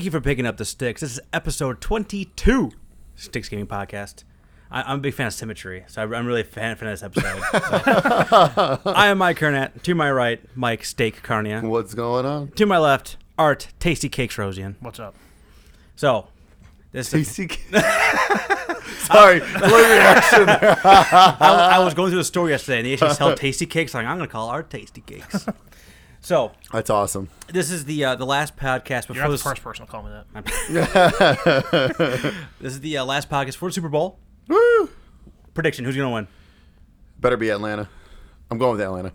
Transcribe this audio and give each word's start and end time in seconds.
Thank 0.00 0.06
you 0.06 0.10
for 0.12 0.22
picking 0.22 0.46
up 0.46 0.56
the 0.56 0.64
sticks. 0.64 1.02
This 1.02 1.12
is 1.12 1.20
episode 1.30 1.82
22, 1.82 2.72
Sticks 3.16 3.50
Gaming 3.50 3.66
Podcast. 3.66 4.24
I, 4.70 4.80
I'm 4.80 5.00
a 5.00 5.02
big 5.02 5.12
fan 5.12 5.26
of 5.26 5.34
symmetry, 5.34 5.84
so 5.88 6.00
I, 6.00 6.04
I'm 6.16 6.26
really 6.26 6.40
a 6.40 6.44
fan, 6.44 6.74
fan 6.76 6.88
of 6.88 6.98
this 6.98 7.02
episode. 7.02 7.38
So. 8.30 8.80
I 8.86 9.08
am 9.08 9.18
Mike 9.18 9.36
Carnett. 9.36 9.82
To 9.82 9.94
my 9.94 10.10
right, 10.10 10.40
Mike 10.56 10.86
Steak 10.86 11.22
Carnia. 11.22 11.62
What's 11.62 11.92
going 11.92 12.24
on? 12.24 12.48
To 12.52 12.64
my 12.64 12.78
left, 12.78 13.18
Art 13.36 13.68
Tasty 13.78 14.08
Cakes 14.08 14.36
Rosian. 14.36 14.76
What's 14.80 14.98
up? 14.98 15.14
So, 15.96 16.28
this 16.92 17.12
is, 17.12 17.36
Tasty. 17.36 17.60
Sorry, 19.04 19.40
delayed 19.40 19.90
reaction. 19.90 20.48
I, 20.48 21.72
I 21.72 21.78
was 21.80 21.92
going 21.92 22.08
through 22.08 22.20
the 22.20 22.24
store 22.24 22.48
yesterday, 22.48 22.78
and 22.78 22.86
they 22.86 22.94
actually 22.94 23.12
sell 23.12 23.34
Tasty 23.34 23.66
Cakes. 23.66 23.94
I'm 23.94 24.04
like, 24.04 24.10
I'm 24.10 24.16
going 24.16 24.26
to 24.26 24.32
call 24.32 24.48
Art 24.48 24.70
Tasty 24.70 25.02
Cakes. 25.02 25.44
So, 26.22 26.52
That's 26.72 26.90
awesome. 26.90 27.28
this 27.48 27.70
is 27.70 27.86
the 27.86 28.04
uh, 28.04 28.14
the 28.14 28.26
last 28.26 28.54
podcast 28.56 29.06
before 29.08 29.16
You're 29.16 29.24
not 29.24 29.28
the 29.28 29.32
this- 29.34 29.42
first 29.42 29.62
person 29.62 29.86
to 29.86 29.90
call 29.90 30.02
me 30.02 30.10
that. 30.10 30.26
This 32.60 32.74
is 32.74 32.80
the 32.80 32.98
uh, 32.98 33.04
last 33.06 33.30
podcast 33.30 33.56
for 33.56 33.68
the 33.68 33.72
Super 33.72 33.88
Bowl. 33.88 34.18
Woo! 34.48 34.90
Prediction: 35.54 35.84
Who's 35.86 35.96
going 35.96 36.08
to 36.08 36.14
win? 36.14 36.28
Better 37.18 37.36
be 37.38 37.48
Atlanta. 37.48 37.88
I'm 38.50 38.58
going 38.58 38.72
with 38.72 38.80
Atlanta. 38.82 39.12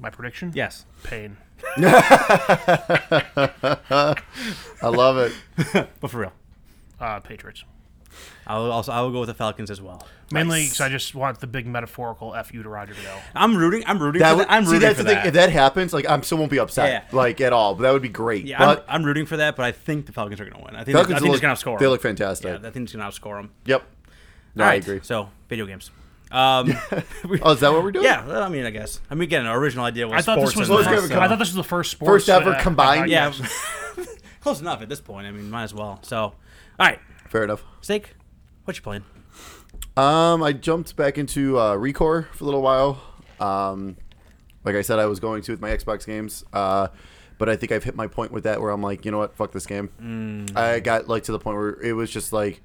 My 0.00 0.08
prediction? 0.10 0.52
Yes. 0.54 0.86
Pain. 1.02 1.36
I 1.76 4.14
love 4.82 5.18
it. 5.18 5.32
But 6.00 6.10
for 6.10 6.18
real, 6.20 6.32
Uh, 7.00 7.20
Patriots. 7.20 7.64
I 8.46 8.58
will 8.58 8.70
also 8.70 8.92
I 8.92 9.00
will 9.00 9.10
go 9.10 9.20
with 9.20 9.28
the 9.28 9.34
Falcons 9.34 9.70
as 9.70 9.80
well. 9.80 10.06
Mainly 10.32 10.62
because 10.64 10.80
I 10.80 10.88
just 10.88 11.14
want 11.14 11.40
the 11.40 11.46
big 11.46 11.66
metaphorical 11.66 12.34
F 12.34 12.52
you 12.54 12.62
to 12.62 12.68
Roger 12.68 12.94
Goodell. 12.94 13.18
I'm 13.34 13.56
rooting. 13.56 13.84
I'm 13.86 13.98
rooting 14.00 14.20
That 14.20 14.30
for 14.32 14.36
would, 14.38 14.48
that. 14.48 14.52
I'm 14.52 14.64
see, 14.64 14.72
rooting 14.72 14.86
that's 14.88 14.98
for 14.98 15.04
the 15.04 15.14
thing. 15.14 15.26
If 15.26 15.34
that 15.34 15.50
happens, 15.50 15.92
like, 15.92 16.08
I'm 16.08 16.22
still 16.22 16.38
won't 16.38 16.50
be 16.50 16.58
upset, 16.58 17.04
Yeah. 17.12 17.16
like 17.16 17.40
at 17.40 17.52
all. 17.52 17.74
But 17.74 17.82
that 17.82 17.92
would 17.92 18.02
be 18.02 18.08
great. 18.08 18.44
yeah, 18.44 18.58
but 18.58 18.84
I'm, 18.88 19.02
I'm 19.02 19.04
rooting 19.06 19.26
for 19.26 19.36
that, 19.36 19.54
but 19.56 19.64
I 19.66 19.72
think 19.72 20.06
the 20.06 20.12
Falcons 20.12 20.40
are 20.40 20.44
going 20.44 20.56
to 20.58 20.64
win. 20.64 20.74
I 20.76 20.84
think 20.84 20.96
Falcons 20.96 21.14
I 21.16 21.18
think 21.20 21.28
look, 21.30 21.36
it's 21.36 21.42
going 21.42 21.56
to 21.56 21.64
outscore. 21.64 21.78
They 21.78 21.86
look 21.86 22.02
fantastic. 22.02 22.60
Yeah, 22.60 22.68
I 22.68 22.70
think 22.72 22.84
it's 22.84 22.92
going 22.94 23.08
to 23.08 23.20
outscore 23.20 23.38
them. 23.40 23.50
Yep. 23.66 23.84
No, 24.56 24.64
All 24.64 24.70
I 24.70 24.74
agree. 24.74 25.00
So 25.02 25.28
video 25.48 25.66
games. 25.66 25.90
Um, 26.32 26.66
we- 27.28 27.40
Oh, 27.42 27.52
is 27.52 27.60
that 27.60 27.72
what 27.72 27.84
we're 27.84 27.92
doing? 27.92 28.04
yeah, 28.04 28.26
well, 28.26 28.42
I 28.42 28.48
mean, 28.48 28.64
I 28.66 28.70
guess. 28.70 29.00
I 29.08 29.14
mean, 29.14 29.22
again, 29.22 29.46
our 29.46 29.56
original 29.58 29.84
idea 29.84 30.08
was 30.08 30.14
I 30.14 30.22
thought 30.22 30.40
this 30.40 30.50
sports 30.50 30.68
was 30.68 30.68
and 30.68 30.74
the 30.74 30.76
Let's 30.76 30.88
that, 30.88 30.94
go 30.96 31.00
first, 31.02 31.12
so- 31.12 31.20
I 31.20 31.28
thought 31.28 31.38
this 31.38 31.48
was 31.48 31.54
the 31.54 31.62
first 31.64 31.90
sports 31.92 32.10
First 32.26 32.28
ever 32.30 32.50
uh, 32.50 32.62
combined? 32.62 33.10
yeah, 33.10 33.32
close 34.40 34.60
enough 34.60 34.82
at 34.82 34.88
this 34.88 35.00
point. 35.00 35.26
I 35.26 35.30
mean, 35.30 35.50
might 35.50 35.64
as 35.64 35.74
well. 35.74 36.00
So, 36.02 36.18
all 36.18 36.34
right, 36.80 36.98
Fair 37.36 37.44
enough. 37.44 37.64
Steak, 37.82 38.14
what 38.64 38.78
you 38.78 38.82
playing? 38.82 39.04
Um, 39.94 40.42
I 40.42 40.54
jumped 40.54 40.96
back 40.96 41.18
into 41.18 41.58
uh, 41.58 41.76
Recore 41.76 42.28
for 42.32 42.44
a 42.44 42.46
little 42.46 42.62
while. 42.62 42.98
Um, 43.38 43.98
like 44.64 44.74
I 44.74 44.80
said, 44.80 44.98
I 44.98 45.04
was 45.04 45.20
going 45.20 45.42
to 45.42 45.52
with 45.52 45.60
my 45.60 45.68
Xbox 45.68 46.06
games. 46.06 46.46
Uh, 46.54 46.88
but 47.36 47.50
I 47.50 47.56
think 47.56 47.72
I've 47.72 47.84
hit 47.84 47.94
my 47.94 48.06
point 48.06 48.32
with 48.32 48.44
that 48.44 48.62
where 48.62 48.70
I'm 48.70 48.80
like, 48.80 49.04
you 49.04 49.10
know 49.10 49.18
what, 49.18 49.36
fuck 49.36 49.52
this 49.52 49.66
game. 49.66 49.90
I 50.56 50.80
got 50.80 51.08
like 51.08 51.24
to 51.24 51.32
the 51.32 51.38
point 51.38 51.58
where 51.58 51.78
it 51.82 51.92
was 51.92 52.10
just 52.10 52.32
like, 52.32 52.62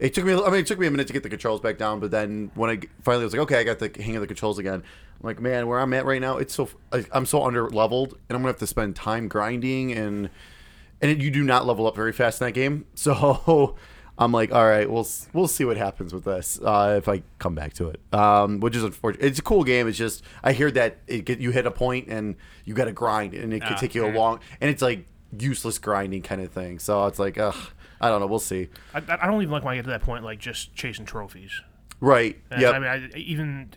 it 0.00 0.14
took 0.14 0.24
me. 0.24 0.32
I 0.34 0.50
mean, 0.50 0.54
it 0.54 0.66
took 0.66 0.80
me 0.80 0.88
a 0.88 0.90
minute 0.90 1.06
to 1.06 1.12
get 1.12 1.22
the 1.22 1.28
controls 1.28 1.60
back 1.60 1.78
down. 1.78 2.00
But 2.00 2.10
then 2.10 2.50
when 2.56 2.70
I 2.70 2.80
finally 3.02 3.22
was 3.22 3.32
like, 3.32 3.42
okay, 3.42 3.60
I 3.60 3.62
got 3.62 3.78
the 3.78 4.02
hang 4.02 4.16
of 4.16 4.20
the 4.20 4.26
controls 4.26 4.58
again. 4.58 4.82
I'm 4.82 5.22
like, 5.22 5.38
man, 5.40 5.68
where 5.68 5.78
I'm 5.78 5.94
at 5.94 6.04
right 6.04 6.20
now, 6.20 6.38
it's 6.38 6.54
so 6.54 6.68
I'm 7.12 7.24
so 7.24 7.44
under 7.44 7.70
leveled, 7.70 8.14
and 8.28 8.34
I'm 8.34 8.42
gonna 8.42 8.48
have 8.48 8.58
to 8.58 8.66
spend 8.66 8.96
time 8.96 9.28
grinding 9.28 9.92
and 9.92 10.28
and 11.00 11.12
it, 11.12 11.18
you 11.18 11.30
do 11.30 11.44
not 11.44 11.66
level 11.66 11.86
up 11.86 11.94
very 11.94 12.12
fast 12.12 12.40
in 12.40 12.48
that 12.48 12.52
game. 12.54 12.84
So 12.96 13.76
I'm 14.18 14.32
like, 14.32 14.52
all 14.52 14.66
right, 14.66 14.90
we'll 14.90 15.06
we'll 15.32 15.48
see 15.48 15.64
what 15.64 15.76
happens 15.76 16.12
with 16.12 16.24
this 16.24 16.58
uh, 16.62 16.96
if 16.98 17.08
I 17.08 17.22
come 17.38 17.54
back 17.54 17.74
to 17.74 17.88
it. 17.88 18.00
Um, 18.12 18.58
which 18.58 18.74
is 18.74 18.82
unfortunate. 18.82 19.24
It's 19.24 19.38
a 19.38 19.42
cool 19.42 19.62
game. 19.62 19.86
It's 19.86 19.96
just 19.96 20.24
I 20.42 20.52
hear 20.52 20.70
that 20.72 20.98
it 21.06 21.24
get, 21.24 21.38
you 21.38 21.52
hit 21.52 21.66
a 21.66 21.70
point 21.70 22.08
and 22.08 22.34
you 22.64 22.74
got 22.74 22.86
to 22.86 22.92
grind, 22.92 23.34
and 23.34 23.52
it 23.54 23.60
could 23.60 23.72
Ah, 23.72 23.76
take 23.76 23.94
you 23.94 24.04
a 24.04 24.10
long, 24.10 24.40
and 24.60 24.68
it's 24.70 24.82
like 24.82 25.06
useless 25.38 25.78
grinding 25.78 26.22
kind 26.22 26.40
of 26.40 26.50
thing. 26.50 26.78
So 26.80 27.06
it's 27.06 27.18
like, 27.18 27.38
ugh, 27.38 27.54
I 28.00 28.08
don't 28.08 28.20
know. 28.20 28.26
We'll 28.26 28.38
see. 28.40 28.68
I, 28.92 28.98
I 29.08 29.26
don't 29.26 29.40
even 29.40 29.52
like 29.52 29.62
when 29.62 29.74
I 29.74 29.76
get 29.76 29.84
to 29.84 29.90
that 29.90 30.02
point, 30.02 30.24
like 30.24 30.40
just 30.40 30.74
chasing 30.74 31.04
trophies. 31.04 31.62
Right. 32.00 32.38
Yeah. 32.56 32.70
I 32.70 32.78
mean, 32.78 32.88
I, 33.14 33.18
even 33.18 33.70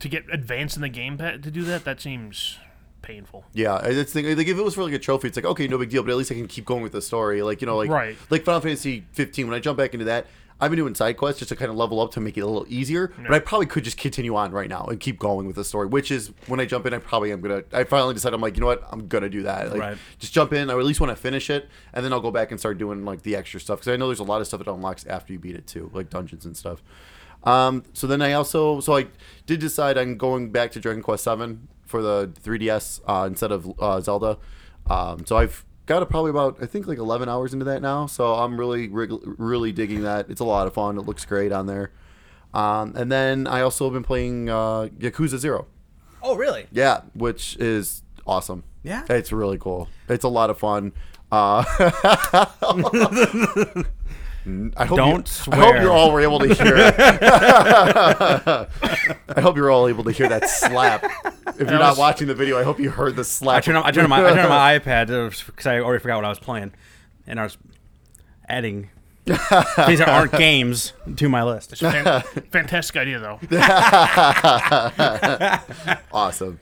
to 0.00 0.08
get 0.08 0.24
advanced 0.32 0.76
in 0.76 0.82
the 0.82 0.88
game 0.88 1.18
to 1.18 1.38
do 1.38 1.62
that, 1.64 1.84
that 1.84 2.00
seems 2.00 2.58
painful. 3.02 3.44
Yeah, 3.52 3.78
it's 3.84 4.14
like 4.14 4.24
if 4.24 4.38
it 4.38 4.64
was 4.64 4.74
for 4.74 4.82
like 4.84 4.92
a 4.92 4.98
trophy, 4.98 5.28
it's 5.28 5.36
like 5.36 5.44
okay, 5.46 5.66
no 5.68 5.78
big 5.78 5.90
deal. 5.90 6.02
But 6.02 6.10
at 6.12 6.16
least 6.16 6.30
I 6.32 6.34
can 6.34 6.48
keep 6.48 6.64
going 6.64 6.82
with 6.82 6.92
the 6.92 7.02
story. 7.02 7.42
Like 7.42 7.60
you 7.60 7.66
know, 7.66 7.76
like 7.76 7.90
Right. 7.90 8.16
like 8.30 8.44
Final 8.44 8.60
Fantasy 8.60 9.04
15. 9.12 9.46
When 9.48 9.54
I 9.56 9.60
jump 9.60 9.78
back 9.78 9.92
into 9.94 10.04
that, 10.06 10.26
I've 10.60 10.72
been 10.72 10.78
doing 10.78 10.94
side 10.96 11.16
quests 11.16 11.38
just 11.38 11.50
to 11.50 11.56
kind 11.56 11.70
of 11.70 11.76
level 11.76 12.00
up 12.00 12.10
to 12.14 12.20
make 12.20 12.36
it 12.36 12.40
a 12.40 12.46
little 12.46 12.66
easier. 12.68 13.12
But 13.16 13.32
I 13.32 13.38
probably 13.38 13.66
could 13.66 13.84
just 13.84 13.96
continue 13.96 14.34
on 14.34 14.50
right 14.50 14.68
now 14.68 14.84
and 14.86 14.98
keep 14.98 15.18
going 15.20 15.46
with 15.46 15.54
the 15.54 15.64
story. 15.64 15.86
Which 15.86 16.10
is 16.10 16.32
when 16.48 16.58
I 16.58 16.64
jump 16.64 16.84
in, 16.86 16.92
I 16.94 16.98
probably 16.98 17.30
am 17.32 17.40
gonna. 17.40 17.62
I 17.72 17.84
finally 17.84 18.14
decided 18.14 18.34
I'm 18.34 18.40
like, 18.40 18.56
you 18.56 18.60
know 18.60 18.66
what, 18.66 18.82
I'm 18.90 19.06
gonna 19.06 19.28
do 19.28 19.42
that. 19.44 19.70
Like, 19.70 19.80
Right. 19.80 19.98
just 20.18 20.32
jump 20.32 20.52
in. 20.52 20.68
I 20.68 20.72
at 20.72 20.84
least 20.84 21.00
want 21.00 21.10
to 21.12 21.16
finish 21.16 21.48
it, 21.50 21.68
and 21.94 22.04
then 22.04 22.12
I'll 22.12 22.20
go 22.20 22.32
back 22.32 22.50
and 22.50 22.58
start 22.58 22.78
doing 22.78 23.04
like 23.04 23.22
the 23.22 23.36
extra 23.36 23.60
stuff 23.60 23.78
because 23.78 23.92
I 23.92 23.96
know 23.96 24.08
there's 24.08 24.18
a 24.18 24.24
lot 24.24 24.40
of 24.40 24.46
stuff 24.48 24.64
that 24.64 24.70
unlocks 24.70 25.06
after 25.06 25.32
you 25.32 25.38
beat 25.38 25.54
it 25.54 25.66
too, 25.68 25.90
like 25.94 26.10
dungeons 26.10 26.44
and 26.44 26.56
stuff. 26.56 26.82
Um, 27.44 27.84
so 27.92 28.08
then 28.08 28.20
I 28.20 28.32
also 28.32 28.80
so 28.80 28.96
I 28.96 29.06
did 29.46 29.60
decide 29.60 29.96
I'm 29.96 30.16
going 30.16 30.50
back 30.50 30.72
to 30.72 30.80
Dragon 30.80 31.04
Quest 31.04 31.22
Seven 31.22 31.68
for 31.88 32.02
the 32.02 32.28
3DS 32.42 33.00
uh, 33.08 33.26
instead 33.26 33.50
of 33.50 33.72
uh, 33.80 34.00
Zelda. 34.00 34.38
Um, 34.88 35.26
so 35.26 35.36
I've 35.36 35.64
got 35.86 36.08
probably 36.08 36.30
about 36.30 36.58
I 36.62 36.66
think 36.66 36.86
like 36.86 36.98
11 36.98 37.28
hours 37.28 37.52
into 37.52 37.64
that 37.64 37.82
now. 37.82 38.06
So 38.06 38.34
I'm 38.34 38.58
really 38.58 38.88
really 38.88 39.72
digging 39.72 40.02
that. 40.02 40.30
It's 40.30 40.40
a 40.40 40.44
lot 40.44 40.66
of 40.66 40.74
fun. 40.74 40.98
It 40.98 41.06
looks 41.06 41.24
great 41.24 41.50
on 41.50 41.66
there. 41.66 41.92
Um, 42.54 42.94
and 42.96 43.10
then 43.10 43.46
I 43.46 43.62
also 43.62 43.86
have 43.86 43.94
been 43.94 44.04
playing 44.04 44.48
uh, 44.48 44.88
Yakuza 44.98 45.38
Zero. 45.38 45.66
Oh, 46.22 46.36
really? 46.36 46.66
Yeah, 46.72 47.02
which 47.14 47.56
is 47.56 48.02
awesome. 48.26 48.64
Yeah? 48.82 49.04
it's 49.08 49.32
really 49.32 49.58
cool. 49.58 49.88
It's 50.08 50.24
a 50.24 50.28
lot 50.28 50.50
of 50.50 50.58
fun. 50.58 50.92
Uh, 51.30 51.64
I 54.76 54.86
hope 54.86 54.96
Don't 54.96 55.42
you, 55.46 55.52
I 55.52 55.56
hope 55.56 55.82
you 55.82 55.90
all 55.90 56.12
were 56.12 56.20
able 56.20 56.38
to 56.38 56.54
hear 56.54 56.76
it. 56.76 56.94
I 59.36 59.40
hope 59.40 59.56
you're 59.56 59.70
all 59.70 59.88
able 59.88 60.04
to 60.04 60.10
hear 60.10 60.28
that 60.28 60.48
slap. 60.48 61.04
If 61.58 61.68
you're 61.68 61.78
not 61.78 61.98
watching 61.98 62.28
the 62.28 62.34
video, 62.34 62.58
I 62.58 62.62
hope 62.62 62.78
you 62.78 62.90
heard 62.90 63.16
the 63.16 63.24
slap. 63.24 63.58
I 63.58 63.60
turned 63.60 63.78
on, 63.78 63.84
I 63.84 63.90
turned 63.90 64.04
on 64.04 64.10
my 64.10 64.24
I 64.24 64.28
turned 64.28 64.40
on 64.40 64.48
my 64.48 64.78
iPad 64.78 65.10
uh, 65.10 65.30
because 65.46 65.66
I 65.66 65.80
already 65.80 66.00
forgot 66.00 66.16
what 66.16 66.24
I 66.24 66.30
was 66.30 66.38
playing, 66.38 66.72
and 67.26 67.38
I 67.38 67.42
was 67.42 67.58
adding 68.48 68.88
these 69.86 70.00
aren't 70.00 70.32
games 70.32 70.94
to 71.16 71.28
my 71.28 71.42
list. 71.42 71.76
Fan- 71.76 72.22
fantastic 72.50 72.96
idea, 72.96 73.18
though. 73.18 73.38
awesome. 76.12 76.58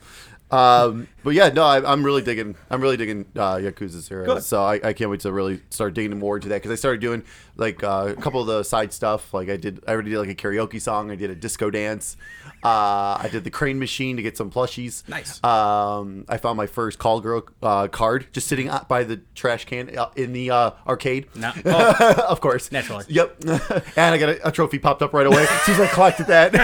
Um, 0.49 1.07
but 1.23 1.33
yeah, 1.33 1.49
no, 1.49 1.65
I, 1.65 1.91
I'm 1.91 2.03
really 2.03 2.21
digging. 2.21 2.55
I'm 2.69 2.81
really 2.81 2.95
digging 2.95 3.25
uh, 3.35 3.55
Yakuza 3.55 3.99
Zero. 3.99 4.25
Good. 4.25 4.43
So 4.43 4.63
I, 4.63 4.75
I 4.75 4.93
can't 4.93 5.09
wait 5.09 5.19
to 5.21 5.31
really 5.31 5.61
start 5.69 5.93
digging 5.93 6.17
more 6.17 6.37
into 6.37 6.47
that 6.49 6.55
because 6.55 6.71
I 6.71 6.75
started 6.75 7.01
doing 7.01 7.23
like 7.57 7.83
uh, 7.83 8.13
a 8.17 8.21
couple 8.21 8.39
of 8.39 8.47
the 8.47 8.63
side 8.63 8.93
stuff. 8.93 9.33
Like 9.33 9.49
I 9.49 9.57
did, 9.57 9.83
I 9.87 9.91
already 9.91 10.11
did 10.11 10.19
like 10.19 10.29
a 10.29 10.35
karaoke 10.35 10.81
song. 10.81 11.11
I 11.11 11.15
did 11.15 11.29
a 11.29 11.35
disco 11.35 11.69
dance. 11.69 12.15
Uh, 12.63 13.19
I 13.19 13.29
did 13.31 13.43
the 13.43 13.51
crane 13.51 13.77
machine 13.77 14.15
to 14.15 14.23
get 14.23 14.37
some 14.37 14.49
plushies. 14.49 15.07
Nice. 15.07 15.43
Um, 15.43 16.25
I 16.29 16.37
found 16.37 16.57
my 16.57 16.65
first 16.67 16.97
call 16.97 17.19
girl 17.19 17.43
uh, 17.61 17.87
card 17.89 18.27
just 18.31 18.47
sitting 18.47 18.71
by 18.87 19.03
the 19.03 19.21
trash 19.35 19.65
can 19.65 19.97
uh, 19.97 20.09
in 20.15 20.33
the 20.33 20.51
uh, 20.51 20.71
arcade. 20.87 21.27
No. 21.35 21.51
Oh, 21.69 22.25
of 22.29 22.39
course. 22.41 22.71
Naturally. 22.71 23.05
Yep. 23.09 23.37
and 23.45 23.51
I 23.97 24.17
got 24.17 24.29
a, 24.29 24.47
a 24.47 24.51
trophy 24.51 24.79
popped 24.79 25.01
up 25.01 25.13
right 25.13 25.25
away 25.27 25.43
as 25.43 25.61
soon 25.61 25.75
as 25.75 25.81
I 25.81 25.87
collected 25.87 26.27
that. 26.27 26.55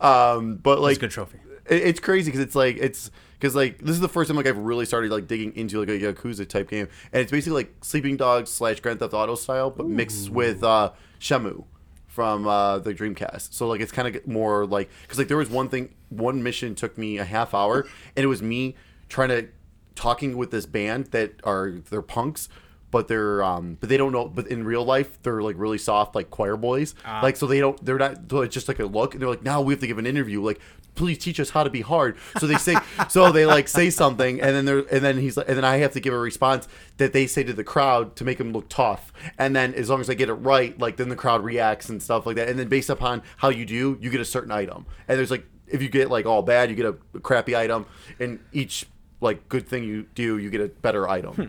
um, 0.00 0.56
but 0.56 0.80
like 0.80 0.96
a 0.96 1.00
good 1.00 1.10
trophy. 1.10 1.23
It- 1.68 1.82
it's 1.82 2.00
crazy 2.00 2.30
because 2.30 2.40
it's 2.40 2.54
like 2.54 2.76
it's 2.78 3.10
because 3.38 3.54
like 3.54 3.78
this 3.78 3.90
is 3.90 4.00
the 4.00 4.08
first 4.08 4.28
time 4.28 4.36
like 4.36 4.46
I've 4.46 4.58
really 4.58 4.86
started 4.86 5.10
like 5.10 5.26
digging 5.26 5.54
into 5.56 5.80
like 5.80 5.88
a 5.88 5.98
Yakuza 5.98 6.48
type 6.48 6.68
game, 6.70 6.88
and 7.12 7.20
it's 7.22 7.30
basically 7.32 7.54
like 7.62 7.74
Sleeping 7.84 8.16
Dogs 8.16 8.50
slash 8.50 8.80
Grand 8.80 8.98
Theft 9.00 9.14
Auto 9.14 9.34
style, 9.34 9.70
but 9.70 9.86
mixed 9.86 10.30
with 10.30 10.62
uh, 10.64 10.92
Shenmue 11.20 11.64
from 12.06 12.46
uh, 12.46 12.78
the 12.78 12.94
Dreamcast. 12.94 13.52
So 13.54 13.66
like 13.68 13.80
it's 13.80 13.92
kind 13.92 14.14
of 14.14 14.26
more 14.26 14.66
like 14.66 14.88
because 15.02 15.18
like 15.18 15.28
there 15.28 15.36
was 15.36 15.50
one 15.50 15.68
thing, 15.68 15.94
one 16.10 16.42
mission 16.42 16.74
took 16.74 16.96
me 16.98 17.18
a 17.18 17.24
half 17.24 17.54
hour, 17.54 17.86
and 18.16 18.24
it 18.24 18.28
was 18.28 18.42
me 18.42 18.74
trying 19.08 19.28
to 19.30 19.48
talking 19.94 20.36
with 20.36 20.50
this 20.50 20.66
band 20.66 21.06
that 21.06 21.32
are 21.44 21.70
they're 21.90 22.02
punks. 22.02 22.48
But 22.90 23.08
they're 23.08 23.42
um, 23.42 23.76
but 23.80 23.88
they 23.88 23.96
don't 23.96 24.12
know. 24.12 24.28
But 24.28 24.46
in 24.46 24.62
real 24.64 24.84
life, 24.84 25.20
they're 25.24 25.42
like 25.42 25.56
really 25.58 25.78
soft, 25.78 26.14
like 26.14 26.30
choir 26.30 26.56
boys. 26.56 26.94
like 27.22 27.36
so, 27.36 27.48
they 27.48 27.58
don't. 27.58 27.84
They're 27.84 27.98
not. 27.98 28.32
It's 28.32 28.54
just 28.54 28.68
like 28.68 28.78
a 28.78 28.84
look, 28.84 29.14
and 29.14 29.20
they're 29.20 29.28
like, 29.28 29.42
now 29.42 29.60
we 29.60 29.72
have 29.74 29.80
to 29.80 29.88
give 29.88 29.98
an 29.98 30.06
interview. 30.06 30.40
Like, 30.40 30.60
please 30.94 31.18
teach 31.18 31.40
us 31.40 31.50
how 31.50 31.64
to 31.64 31.70
be 31.70 31.80
hard. 31.80 32.16
So 32.38 32.46
they 32.46 32.56
say, 32.56 32.76
so 33.08 33.32
they 33.32 33.46
like 33.46 33.68
say 33.68 33.90
something, 33.90 34.40
and 34.40 34.54
then 34.54 34.64
they're, 34.64 34.84
and 34.90 35.04
then 35.04 35.18
he's 35.18 35.36
like, 35.36 35.48
and 35.48 35.56
then 35.56 35.64
I 35.64 35.78
have 35.78 35.92
to 35.92 36.00
give 36.00 36.14
a 36.14 36.18
response 36.18 36.68
that 36.96 37.12
they 37.12 37.26
say 37.26 37.42
to 37.44 37.52
the 37.52 37.64
crowd 37.64 38.16
to 38.16 38.24
make 38.24 38.38
him 38.38 38.52
look 38.52 38.68
tough. 38.68 39.12
And 39.38 39.54
then 39.54 39.74
as 39.74 39.90
long 39.90 40.00
as 40.00 40.08
I 40.08 40.14
get 40.14 40.28
it 40.28 40.34
right, 40.34 40.78
like 40.78 40.96
then 40.96 41.08
the 41.08 41.16
crowd 41.16 41.44
reacts 41.44 41.88
and 41.88 42.02
stuff 42.02 42.26
like 42.26 42.36
that. 42.36 42.48
And 42.48 42.58
then 42.58 42.68
based 42.68 42.90
upon 42.90 43.22
how 43.38 43.48
you 43.48 43.66
do, 43.66 43.98
you 44.00 44.10
get 44.10 44.20
a 44.20 44.24
certain 44.24 44.52
item. 44.52 44.86
And 45.08 45.18
there's 45.18 45.30
like, 45.30 45.46
if 45.66 45.82
you 45.82 45.88
get 45.88 46.10
like 46.10 46.26
all 46.26 46.42
bad, 46.42 46.70
you 46.70 46.76
get 46.76 46.86
a 46.86 47.20
crappy 47.20 47.56
item, 47.56 47.86
and 48.20 48.38
each 48.52 48.86
like 49.20 49.48
good 49.48 49.66
thing 49.66 49.84
you 49.84 50.04
do, 50.14 50.38
you 50.38 50.50
get 50.50 50.60
a 50.60 50.68
better 50.68 51.08
item. 51.08 51.34
Hmm. 51.34 51.46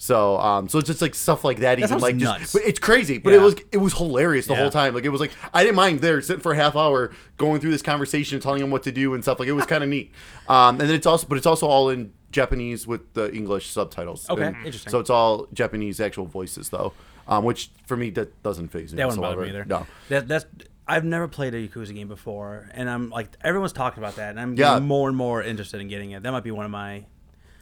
So, 0.00 0.38
um, 0.38 0.68
so 0.68 0.78
it's 0.78 0.86
just 0.86 1.02
like 1.02 1.14
stuff 1.14 1.42
like 1.44 1.58
that. 1.58 1.78
even 1.78 1.88
sounds 1.88 2.02
like 2.02 2.14
nuts. 2.16 2.40
just, 2.40 2.52
but 2.54 2.62
it's 2.62 2.78
crazy. 2.78 3.18
But 3.18 3.30
Yeah. 3.32 3.40
it 3.40 3.42
was 3.42 3.56
it 3.72 3.76
was 3.78 3.94
hilarious 3.94 4.46
the 4.46 4.54
Yeah. 4.54 4.60
whole 4.60 4.70
time. 4.70 4.94
Like 4.94 5.04
it 5.04 5.08
was 5.08 5.20
like 5.20 5.32
I 5.52 5.64
didn't 5.64 5.76
mind 5.76 6.00
there 6.00 6.20
sitting 6.22 6.40
for 6.40 6.52
a 6.52 6.56
half 6.56 6.76
hour 6.76 7.10
going 7.36 7.60
through 7.60 7.72
this 7.72 7.82
conversation, 7.82 8.38
telling 8.40 8.60
them 8.60 8.70
what 8.70 8.84
to 8.84 8.92
do 8.92 9.14
and 9.14 9.22
stuff. 9.24 9.40
Like 9.40 9.48
it 9.48 9.52
was 9.52 9.66
kind 9.66 9.82
of 9.82 9.90
neat. 9.90 10.12
Um, 10.48 10.80
and 10.80 10.88
then 10.88 10.94
it's 10.94 11.06
also, 11.06 11.26
but 11.28 11.36
it's 11.36 11.46
also 11.46 11.66
all 11.66 11.90
in 11.90 12.12
Japanese 12.30 12.86
with 12.86 13.12
the 13.14 13.32
English 13.34 13.70
subtitles. 13.70 14.28
Okay, 14.30 14.44
And 14.44 14.56
interesting. 14.58 14.90
So 14.90 15.00
it's 15.00 15.10
all 15.10 15.46
Japanese 15.52 16.00
actual 16.00 16.26
voices 16.26 16.68
though, 16.68 16.92
um, 17.26 17.42
which 17.44 17.70
for 17.86 17.96
me 17.96 18.10
that 18.10 18.40
doesn't 18.44 18.68
phase 18.68 18.92
me. 18.92 18.98
That 18.98 19.06
wouldn't 19.08 19.22
bother 19.22 19.40
me 19.42 19.48
either. 19.48 19.64
No. 19.64 19.86
That 20.10 20.28
that's 20.28 20.46
I've 20.86 21.04
never 21.04 21.26
played 21.28 21.54
a 21.54 21.68
Yakuza 21.68 21.94
game 21.94 22.08
before, 22.08 22.70
and 22.72 22.88
I'm 22.88 23.10
like 23.10 23.28
everyone's 23.42 23.72
talking 23.74 24.02
about 24.02 24.16
that, 24.16 24.30
and 24.30 24.40
I'm 24.40 24.54
Yeah. 24.56 24.74
getting 24.74 24.86
more 24.88 25.08
and 25.08 25.16
more 25.16 25.42
interested 25.42 25.80
in 25.80 25.88
getting 25.88 26.12
it. 26.12 26.22
That 26.22 26.30
might 26.30 26.44
be 26.44 26.50
one 26.52 26.64
of 26.64 26.70
my 26.70 27.04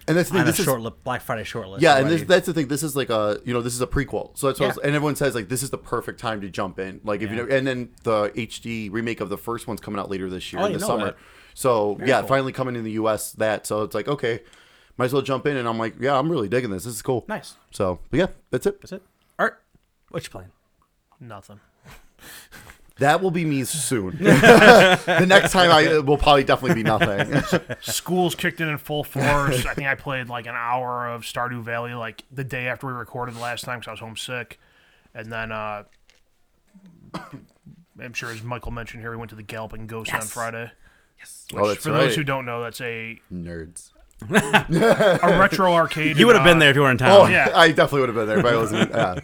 And 0.08 0.17
that's 0.17 0.29
the 0.29 0.35
thing. 0.35 0.41
on 0.43 0.47
This 0.47 0.58
is 0.61 0.64
short 0.64 0.81
li- 0.81 0.93
Black 1.03 1.20
Friday 1.20 1.43
shortlist. 1.43 1.81
Yeah, 1.81 1.97
and 1.99 2.08
this, 2.08 2.23
that's 2.23 2.47
the 2.47 2.55
thing. 2.55 2.69
This 2.69 2.82
is 2.85 2.94
like 2.94 3.11
a 3.11 3.41
you 3.44 3.53
know 3.53 3.61
this 3.61 3.75
is 3.75 3.81
a 3.81 3.87
prequel, 3.88 4.37
so 4.38 4.47
that's 4.47 4.61
what 4.61 4.67
I 4.67 4.69
was- 4.69 4.79
and 4.79 4.94
everyone 4.94 5.17
says 5.17 5.35
like 5.35 5.49
this 5.49 5.62
is 5.64 5.70
the 5.70 5.79
perfect 5.79 6.20
time 6.20 6.41
to 6.43 6.49
jump 6.49 6.79
in. 6.79 7.00
Like 7.03 7.23
if 7.23 7.31
you 7.31 7.37
know, 7.37 7.47
and 7.50 7.67
then 7.67 7.91
the 8.05 8.29
HD 8.37 8.88
remake 8.93 9.20
of 9.20 9.29
the 9.31 9.38
first 9.38 9.67
one's 9.67 9.81
coming 9.81 9.99
out 9.99 10.08
later 10.11 10.31
this 10.31 10.53
year 10.53 10.62
Oh, 10.62 10.67
in 10.67 10.73
the 10.73 10.79
didn't 10.79 10.88
know 10.88 10.94
summer. 10.99 11.05
that. 11.06 11.17
So 11.55 11.99
yeah, 12.05 12.20
cool. 12.20 12.29
finally 12.29 12.53
coming 12.53 12.76
in 12.76 12.85
the 12.85 12.93
U.S. 12.93 13.32
That 13.32 13.67
so 13.67 13.82
it's 13.82 13.94
like 13.94 14.06
okay, 14.06 14.43
might 14.97 15.06
as 15.06 15.12
well 15.12 15.23
jump 15.23 15.44
in, 15.47 15.56
and 15.56 15.67
I'm 15.69 15.79
like 15.79 15.94
yeah, 16.00 16.17
I'm 16.19 16.31
really 16.31 16.49
digging 16.49 16.70
this. 16.70 16.85
This 16.85 16.94
is 16.94 17.03
cool. 17.03 17.25
nice. 17.29 17.55
So 17.73 17.99
but 18.11 18.19
yeah, 18.19 18.26
that's 18.50 18.67
it. 18.67 18.81
That's 18.81 18.93
it. 18.93 19.03
Art, 19.38 19.61
what 20.11 20.23
you 20.23 20.31
playing? 20.31 20.50
Nothing. 21.19 21.58
That 22.98 23.20
will 23.20 23.31
be 23.31 23.44
me 23.44 23.64
soon. 23.64 24.16
the 24.20 25.26
next 25.28 25.52
time 25.52 25.70
I 25.70 25.82
it 25.82 26.06
will 26.06 26.16
probably 26.16 26.44
definitely 26.44 26.82
be 26.82 26.82
nothing. 26.82 27.76
School's 27.82 28.34
kicked 28.34 28.60
in 28.62 28.69
in 28.69 28.78
full 28.78 29.04
force. 29.04 29.66
I 29.66 29.75
think 29.75 29.87
I 29.87 29.94
played 29.94 30.28
like 30.28 30.46
an 30.46 30.54
hour 30.56 31.08
of 31.08 31.22
Stardew 31.22 31.62
Valley 31.62 31.93
like 31.93 32.25
the 32.32 32.44
day 32.44 32.69
after 32.69 32.87
we 32.87 32.94
recorded 32.94 33.34
the 33.34 33.40
last 33.40 33.64
time 33.64 33.81
because 33.81 33.88
I 33.88 33.90
was 33.93 34.00
homesick, 34.00 34.58
and 35.14 35.31
then 35.31 35.52
uh, 35.52 35.82
I'm 38.00 38.12
sure 38.14 38.31
as 38.31 38.43
Michael 38.43 38.72
mentioned 38.72 39.02
here, 39.02 39.10
we 39.10 39.16
went 39.16 39.31
to 39.31 39.37
the 39.37 39.43
Galloping 39.43 39.87
Ghost 39.87 40.12
on 40.14 40.20
Yes. 40.20 40.32
Friday. 40.32 40.70
oh, 41.54 41.62
Which, 41.62 41.69
that's 41.69 41.84
for 41.84 41.93
right. 41.93 41.98
those 42.00 42.16
who 42.16 42.25
don't 42.25 42.46
know, 42.46 42.62
that's 42.62 42.81
a 42.81 43.20
Nerds. 43.32 43.90
a 44.31 45.38
retro 45.38 45.75
arcade. 45.75 46.16
You 46.19 46.26
would 46.26 46.37
have 46.37 46.46
in, 46.46 46.52
been 46.52 46.56
uh, 46.56 46.60
there 46.60 46.70
if 46.70 46.76
you 46.76 46.82
were 46.82 46.90
in 46.90 46.96
town. 46.98 47.10
Oh 47.10 47.26
yeah. 47.26 47.50
yeah, 47.50 47.58
I 47.58 47.69
definitely 47.69 48.00
would 48.00 48.08
have 48.08 48.16
been 48.16 48.26
there 48.28 48.43
but 48.43 48.54
I 48.54 48.56
wasn't. 48.56 48.90
Yeah. 48.90 49.20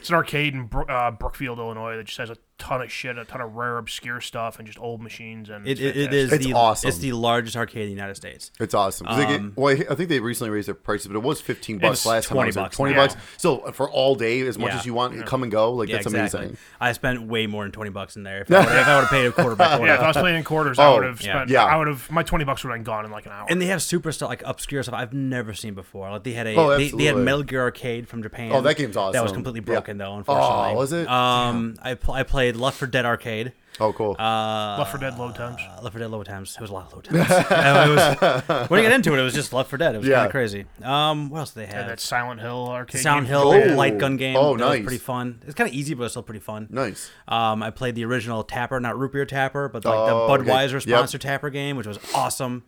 It's 0.00 0.08
an 0.08 0.14
arcade 0.16 0.54
in 0.54 0.64
Bro- 0.66 0.86
uh, 0.86 1.10
Brookfield, 1.12 1.58
Illinois, 1.58 1.96
that 1.96 2.06
just 2.06 2.18
has 2.18 2.30
a 2.30 2.36
ton 2.58 2.80
of 2.82 2.92
shit, 2.92 3.18
a 3.18 3.24
ton 3.24 3.40
of 3.40 3.54
rare, 3.54 3.78
obscure 3.78 4.20
stuff, 4.20 4.58
and 4.58 4.66
just 4.66 4.78
old 4.78 5.02
machines. 5.02 5.50
And 5.50 5.66
It, 5.66 5.72
it's 5.72 5.80
it, 5.80 5.84
it 5.86 5.92
fantastic. 5.94 6.14
is 6.14 6.32
It's 6.32 6.46
the 6.46 6.52
awesome. 6.52 6.88
it's 6.88 6.98
the 6.98 7.12
largest 7.12 7.56
arcade 7.56 7.82
in 7.82 7.88
the 7.88 7.94
United 7.94 8.14
States. 8.14 8.50
It's 8.60 8.74
awesome. 8.74 9.06
'Cause 9.06 9.16
they 9.16 9.26
get- 9.26 9.40
Um, 9.40 9.52
well, 9.56 9.74
I 9.76 9.84
I 9.92 9.94
think 9.94 10.08
they 10.08 10.20
recently 10.20 10.50
raised 10.50 10.68
their 10.68 10.74
prices, 10.74 11.08
but 11.08 11.16
it 11.16 11.22
was 11.22 11.40
fifteen 11.40 11.78
bucks 11.78 11.98
It's 12.00 12.06
last 12.06 12.28
time. 12.28 12.38
I 12.38 12.42
20 12.42 12.46
was 12.48 12.54
there. 12.54 12.64
bucks 12.64 12.76
Twenty 12.76 12.94
now. 12.94 13.00
bucks. 13.08 13.16
So 13.36 13.58
for 13.72 13.90
all 13.90 14.14
day, 14.14 14.40
as 14.42 14.58
much 14.58 14.70
Yeah. 14.72 14.78
as 14.78 14.86
you 14.86 14.94
want, 14.94 15.26
come 15.26 15.42
and 15.42 15.50
go. 15.50 15.72
Like 15.72 15.88
Yeah, 15.88 15.96
that's 15.96 16.06
exactly. 16.06 16.40
amazing. 16.40 16.56
I 16.80 16.92
spent 16.92 17.22
way 17.26 17.46
more 17.46 17.64
than 17.64 17.72
twenty 17.72 17.90
bucks 17.90 18.16
in 18.16 18.22
there. 18.22 18.42
If 18.42 18.50
I 18.52 18.58
would 18.60 18.68
have 18.68 19.08
paid 19.10 19.26
a 19.26 19.32
quarter 19.32 19.56
by 19.56 19.76
quarter. 19.76 19.86
Yeah, 19.86 19.94
if 19.96 20.00
I 20.00 20.08
was 20.08 20.16
playing 20.16 20.36
in 20.38 20.44
quarters, 20.44 20.78
I 20.78 20.86
Oh, 20.86 20.94
would 20.96 21.04
have 21.04 21.20
yeah. 21.22 21.32
spent. 21.34 21.50
Yeah. 21.50 21.64
I 21.64 21.76
would 21.76 21.88
have. 21.88 22.10
My 22.10 22.22
twenty 22.22 22.44
bucks 22.44 22.62
would 22.64 22.70
have 22.70 22.76
been 22.78 22.84
gone 22.84 23.04
in 23.04 23.10
like 23.10 23.26
an 23.26 23.32
hour. 23.32 23.46
And 23.50 23.60
they 23.60 23.66
have 23.66 23.82
super 23.82 24.12
stuff 24.12 24.28
like 24.28 24.42
obscure 24.44 24.82
stuff 24.82 24.94
I've 24.94 25.12
never 25.12 25.52
seen 25.54 25.74
before. 25.74 26.10
Like 26.10 26.22
they 26.24 26.32
had 26.32 26.46
a 26.46 26.54
Oh, 26.56 26.76
they, 26.76 26.88
they 26.90 27.04
had. 27.04 27.16
Metal 27.16 27.42
Gear 27.42 27.62
Arcade 27.62 28.08
from 28.08 28.22
Japan. 28.22 28.52
Oh, 28.52 28.60
that 28.62 28.76
game's 28.76 28.96
awesome. 28.96 29.12
That 29.12 29.22
was 29.22 29.30
awesome. 29.32 29.42
completely 29.44 29.60
Yeah. 29.60 29.78
broken 29.78 29.98
though, 29.98 30.16
unfortunately. 30.16 30.70
Oh, 30.72 30.74
was 30.74 30.92
it? 30.92 31.08
Um, 31.08 31.74
I 31.82 31.96
I 32.12 32.22
played 32.22 32.51
Left 32.56 32.78
4 32.78 32.88
Dead 32.88 33.04
Arcade. 33.04 33.52
Oh, 33.80 33.92
cool. 33.92 34.14
Uh, 34.18 34.76
Left 34.78 34.90
4 34.90 35.00
Dead 35.00 35.18
load 35.18 35.34
times. 35.34 35.58
uh, 35.60 35.80
Left 35.82 35.94
4 35.94 36.00
Dead 36.00 36.10
low 36.10 36.22
times. 36.22 36.54
It 36.54 36.60
was 36.60 36.70
a 36.70 36.72
lot 36.74 36.86
of 36.86 36.94
low 36.94 37.00
times. 37.00 37.30
It 37.30 38.48
was, 38.48 38.68
when 38.70 38.82
you 38.82 38.86
get 38.88 38.94
into 38.94 39.14
it, 39.14 39.18
it 39.18 39.22
was 39.22 39.32
just 39.34 39.52
Left 39.52 39.70
4 39.70 39.78
Dead. 39.78 39.94
It 39.94 39.98
was 39.98 40.06
Yeah. 40.08 40.16
kind 40.16 40.26
of 40.26 40.32
crazy. 40.32 40.66
Um, 40.82 41.30
what 41.30 41.38
else 41.40 41.52
did 41.52 41.60
they 41.60 41.66
have? 41.66 41.80
And 41.82 41.90
that 41.90 42.00
Silent 42.00 42.40
Hill 42.40 42.68
arcade. 42.68 43.00
Sound 43.00 43.26
game. 43.26 43.30
Hill 43.30 43.52
Oh. 43.72 43.74
light 43.76 43.98
gun 43.98 44.16
game. 44.16 44.36
Oh, 44.36 44.56
that 44.56 44.64
was 44.68 44.78
nice. 44.78 44.82
pretty 44.84 44.98
fun. 44.98 45.40
It's 45.46 45.54
kind 45.54 45.68
of 45.68 45.74
easy, 45.74 45.94
but 45.94 46.04
it's 46.04 46.12
still 46.12 46.22
pretty 46.22 46.40
fun. 46.40 46.66
nice. 46.70 47.10
Um, 47.28 47.62
I 47.62 47.70
played 47.70 47.94
the 47.94 48.04
original 48.04 48.44
Tapper, 48.44 48.78
not 48.80 48.98
Root 48.98 49.12
Beer 49.12 49.24
Tapper, 49.26 49.68
but 49.68 49.84
like 49.84 49.94
Oh, 49.94 50.06
the 50.06 50.14
okay. 50.34 50.50
Budweiser 50.50 50.72
Yep. 50.72 50.82
sponsor 50.82 51.18
Tapper 51.18 51.50
game, 51.50 51.76
which 51.76 51.86
was 51.86 51.98
awesome. 52.14 52.64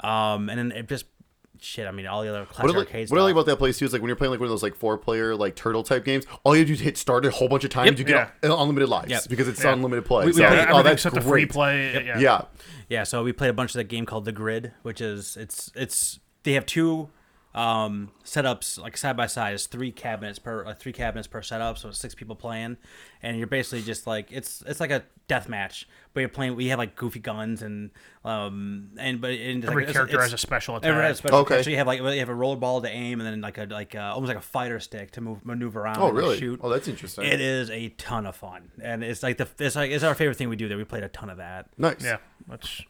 Um, 0.00 0.48
and 0.50 0.58
then 0.58 0.72
it 0.72 0.88
just 0.88 1.04
shit. 1.62 1.86
I 1.86 1.90
mean, 1.90 2.06
all 2.06 2.22
the 2.22 2.28
other 2.28 2.40
What 2.40 2.48
I, 2.50 2.52
classic 2.54 2.76
like, 2.76 2.86
arcade 2.88 3.10
what 3.10 3.18
I 3.18 3.22
like 3.22 3.32
about 3.32 3.46
that 3.46 3.56
place 3.56 3.78
too 3.78 3.84
is 3.84 3.92
like 3.92 4.02
when 4.02 4.08
you're 4.08 4.16
playing 4.16 4.30
like 4.32 4.40
one 4.40 4.46
of 4.46 4.50
those 4.50 4.62
like 4.62 4.74
four 4.74 4.98
player 4.98 5.34
like 5.36 5.54
turtle 5.56 5.82
type 5.82 6.04
games, 6.04 6.24
all 6.44 6.54
you 6.54 6.60
have 6.60 6.66
to 6.68 6.74
do 6.74 6.74
is 6.74 6.80
hit 6.80 6.96
start 6.98 7.24
a 7.24 7.30
whole 7.30 7.48
bunch 7.48 7.64
of 7.64 7.70
times. 7.70 7.98
Yep. 7.98 7.98
You 7.98 8.04
get 8.04 8.30
unlimited 8.42 8.88
lives 8.88 9.10
Yep. 9.10 9.28
because 9.28 9.48
it's 9.48 9.62
Yeah. 9.62 9.72
unlimited 9.72 10.04
play. 10.04 10.24
We- 10.26 10.32
we 10.32 10.38
so, 10.38 10.48
played 10.48 10.66
oh, 10.70 10.82
that's 10.82 10.94
except 10.94 11.14
the 11.14 11.20
free 11.20 11.42
great. 11.42 11.50
play. 11.50 12.04
Yeah. 12.06 12.18
Yeah. 12.18 12.42
Yeah, 12.88 13.04
so 13.04 13.22
we 13.24 13.32
played 13.32 13.50
a 13.50 13.54
bunch 13.54 13.70
of 13.70 13.74
that 13.78 13.84
game 13.88 14.04
called 14.06 14.24
The 14.26 14.32
Grid, 14.32 14.72
which 14.82 15.00
is 15.00 15.36
it's 15.36 15.70
it's 15.74 16.18
they 16.42 16.52
have 16.52 16.66
two 16.66 17.08
um, 17.54 18.10
setups 18.24 18.78
like 18.80 18.96
side 18.96 19.16
by 19.16 19.26
side. 19.26 19.54
is 19.54 19.66
three 19.66 19.92
cabinets 19.92 20.38
per 20.38 20.64
uh, 20.66 20.74
three 20.74 20.92
cabinets 20.92 21.28
per 21.28 21.42
setup, 21.42 21.78
so 21.78 21.88
it's 21.90 21.98
six 21.98 22.14
people 22.14 22.34
playing, 22.36 22.76
and 23.22 23.36
you're 23.38 23.46
basically 23.46 23.82
just 23.82 24.06
like 24.06 24.28
it's 24.30 24.62
it's 24.66 24.80
like 24.80 24.90
a 24.90 25.04
death 25.28 25.48
match, 25.48 25.86
but 26.14 26.20
you're 26.20 26.28
playing. 26.28 26.56
We 26.56 26.68
have 26.68 26.78
like 26.78 26.96
goofy 26.96 27.20
guns 27.20 27.62
and 27.62 27.90
um 28.24 28.90
and 28.98 29.20
but 29.20 29.30
and 29.32 29.58
it's 29.62 29.66
Every 29.70 29.82
like, 29.82 29.90
it's- 29.90 29.92
character 29.94 30.16
it's- 30.16 30.30
has 30.30 30.32
a 30.32 30.38
special 30.38 30.76
attack. 30.76 30.88
Everyone 30.88 31.06
has 31.08 31.16
a 31.16 31.18
special 31.18 31.38
Okay. 31.38 31.54
okay. 31.56 31.62
So 31.62 31.70
you 31.70 31.76
have 31.76 31.86
like 31.86 31.98
you 32.00 32.06
have 32.06 32.28
a 32.30 32.34
roller 32.34 32.56
ball 32.56 32.80
to 32.80 32.88
aim, 32.88 33.20
and 33.20 33.26
then 33.28 33.40
like 33.42 33.58
a 33.58 33.64
like 33.64 33.94
a, 33.94 34.00
almost 34.12 34.28
like 34.28 34.38
a 34.38 34.42
fighter 34.42 34.80
stick 34.80 35.10
to 35.12 35.20
move 35.20 35.44
maneuver 35.44 35.80
around. 35.80 35.98
Oh, 35.98 36.08
and, 36.08 36.16
really? 36.16 36.38
Shoot. 36.38 36.60
Oh, 36.62 36.70
that's 36.70 36.88
interesting. 36.88 37.24
It 37.26 37.40
is 37.40 37.68
a 37.70 37.90
ton 37.90 38.24
of 38.26 38.34
fun, 38.34 38.70
and 38.82 39.04
it's 39.04 39.22
like 39.22 39.36
the 39.36 39.48
it's 39.58 39.76
like 39.76 39.90
it's 39.90 40.04
our 40.04 40.14
favorite 40.14 40.36
thing 40.38 40.48
we 40.48 40.56
do. 40.56 40.68
There, 40.68 40.78
we 40.78 40.84
played 40.84 41.04
a 41.04 41.08
ton 41.08 41.28
of 41.28 41.36
that. 41.36 41.68
Nice. 41.76 42.02
Yeah, 42.02 42.16
that's. 42.48 42.80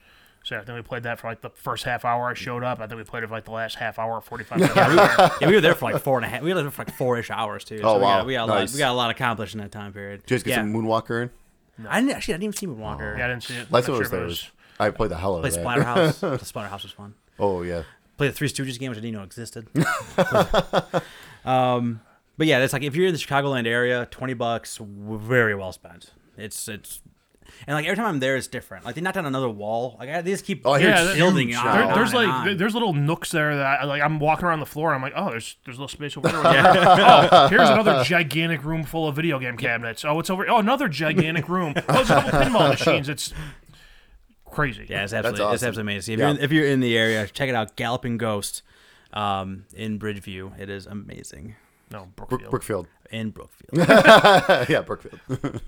So 0.44 0.56
I 0.58 0.64
think 0.64 0.76
we 0.76 0.82
played 0.82 1.04
that 1.04 1.20
for 1.20 1.28
like 1.28 1.40
the 1.40 1.50
first 1.50 1.84
half 1.84 2.04
hour 2.04 2.28
I 2.28 2.34
showed 2.34 2.64
up. 2.64 2.80
I 2.80 2.86
think 2.86 2.98
we 2.98 3.04
played 3.04 3.22
it 3.22 3.28
for 3.28 3.34
like 3.34 3.44
the 3.44 3.52
last 3.52 3.76
half 3.76 3.98
hour, 3.98 4.20
forty 4.20 4.44
five 4.44 4.58
minutes. 4.58 4.76
yeah, 4.76 5.46
we 5.46 5.54
were 5.54 5.60
there 5.60 5.74
for 5.74 5.92
like 5.92 6.02
four 6.02 6.18
and 6.18 6.24
a 6.24 6.28
half. 6.28 6.42
We 6.42 6.52
were 6.52 6.60
there 6.60 6.70
for 6.70 6.84
like 6.84 6.94
four 6.94 7.18
ish 7.18 7.30
hours 7.30 7.64
too. 7.64 7.80
Oh, 7.82 7.96
we 7.96 8.02
wow. 8.02 8.18
Got, 8.18 8.26
we 8.26 8.32
got 8.34 8.48
a 8.48 8.52
lot. 8.52 8.72
We 8.72 8.78
got 8.78 8.90
a 8.90 8.94
lot 8.94 9.10
accomplished 9.10 9.54
in 9.54 9.60
that 9.60 9.70
time 9.72 9.92
period. 9.92 10.22
Did 10.26 10.30
you 10.30 10.36
guys 10.36 10.42
get 10.42 10.50
yeah. 10.50 10.56
some 10.56 10.72
Moonwalker 10.72 11.22
in? 11.22 11.86
I 11.86 12.00
didn't 12.00 12.16
actually. 12.16 12.34
I 12.34 12.38
didn't 12.38 12.54
even 12.54 12.56
see 12.56 12.66
Moonwalker. 12.66 13.18
yeah, 13.18 13.24
I 13.24 13.28
didn't 13.28 13.44
see 13.44 13.54
it. 13.54 13.70
Last 13.70 13.88
Not 13.88 13.94
time 13.94 13.94
I 13.94 13.98
was 13.98 14.10
there 14.10 14.24
was 14.24 14.50
I 14.78 14.90
played 14.90 15.10
the 15.10 15.16
hell 15.16 15.36
out 15.36 15.42
Played 15.42 15.56
of 15.56 15.62
that. 15.62 15.66
Splatterhouse. 15.66 16.20
the 16.20 16.44
Splatterhouse 16.44 16.82
was 16.82 16.92
fun. 16.92 17.14
Oh 17.38 17.62
yeah. 17.62 17.82
Played 18.16 18.32
the 18.32 18.34
Three 18.34 18.48
Stooges 18.48 18.78
game, 18.78 18.90
which 18.90 18.98
I 18.98 19.00
didn't 19.00 19.14
know 19.14 19.22
existed. 19.22 19.68
um, 21.44 22.00
but 22.36 22.46
yeah, 22.46 22.58
it's 22.58 22.72
like 22.72 22.82
if 22.82 22.94
you're 22.96 23.06
in 23.06 23.12
the 23.12 23.18
Chicagoland 23.18 23.66
area, 23.66 24.06
twenty 24.10 24.34
bucks, 24.34 24.78
very 24.82 25.54
well 25.54 25.72
spent. 25.72 26.10
It's 26.36 26.68
it's. 26.68 27.00
And 27.66 27.74
like 27.76 27.84
every 27.86 27.96
time 27.96 28.06
I'm 28.06 28.18
there, 28.20 28.36
it's 28.36 28.46
different. 28.48 28.84
Like 28.84 28.94
they 28.96 29.00
knock 29.00 29.14
down 29.14 29.26
another 29.26 29.48
wall. 29.48 29.96
Like 29.98 30.08
I, 30.08 30.20
they 30.20 30.30
just 30.32 30.44
keep 30.44 30.62
Oh, 30.66 30.72
I 30.72 30.80
hear 30.80 30.90
Yeah, 30.90 31.14
building 31.14 31.48
huge 31.48 31.58
on 31.58 31.64
There, 31.76 31.82
and 31.84 31.96
there's 31.96 32.12
on 32.14 32.20
and 32.24 32.30
like 32.32 32.50
on. 32.52 32.56
there's 32.56 32.74
little 32.74 32.92
nooks 32.92 33.30
there 33.30 33.56
that 33.56 33.80
I, 33.82 33.84
like 33.84 34.02
I'm 34.02 34.18
walking 34.18 34.46
around 34.46 34.60
the 34.60 34.66
floor. 34.66 34.92
and 34.92 34.96
I'm 34.96 35.02
like, 35.02 35.12
oh, 35.16 35.30
there's 35.30 35.56
there's 35.64 35.76
a 35.78 35.80
little 35.80 35.88
space 35.88 36.16
over 36.16 36.28
there. 36.28 36.40
oh, 36.44 37.48
here's 37.48 37.68
another 37.70 38.02
gigantic 38.04 38.64
room 38.64 38.82
full 38.84 39.06
of 39.08 39.14
video 39.16 39.38
game 39.38 39.56
cabinets. 39.56 40.04
Oh, 40.04 40.18
it's 40.18 40.30
over. 40.30 40.48
Oh, 40.48 40.58
another 40.58 40.88
gigantic 40.88 41.48
room. 41.48 41.74
Oh, 41.88 41.92
there's 41.94 42.10
a 42.10 42.14
couple 42.14 42.40
pinball 42.40 42.68
machines. 42.70 43.08
It's 43.08 43.32
crazy. 44.44 44.86
Yeah, 44.88 45.04
it's 45.04 45.12
absolutely, 45.12 45.54
it's 45.54 45.62
absolutely 45.62 45.92
amazing. 45.92 46.14
If, 46.14 46.18
Yeah. 46.20 46.26
you're 46.28 46.36
in, 46.38 46.44
if 46.44 46.52
you're 46.52 46.66
in 46.66 46.80
the 46.80 46.96
area, 46.96 47.26
check 47.26 47.48
it 47.48 47.54
out. 47.54 47.76
Galloping 47.76 48.18
Ghost 48.18 48.62
um, 49.12 49.64
in 49.74 49.98
Bridgeview. 49.98 50.58
It 50.58 50.68
is 50.70 50.86
amazing. 50.86 51.56
No, 51.90 52.08
Brookfield. 52.16 52.50
Brookfield. 52.50 52.86
In 53.10 53.30
Brookfield. 53.30 53.86
yeah, 54.68 54.80
Brookfield. 54.80 55.20
Brookfield. 55.28 55.60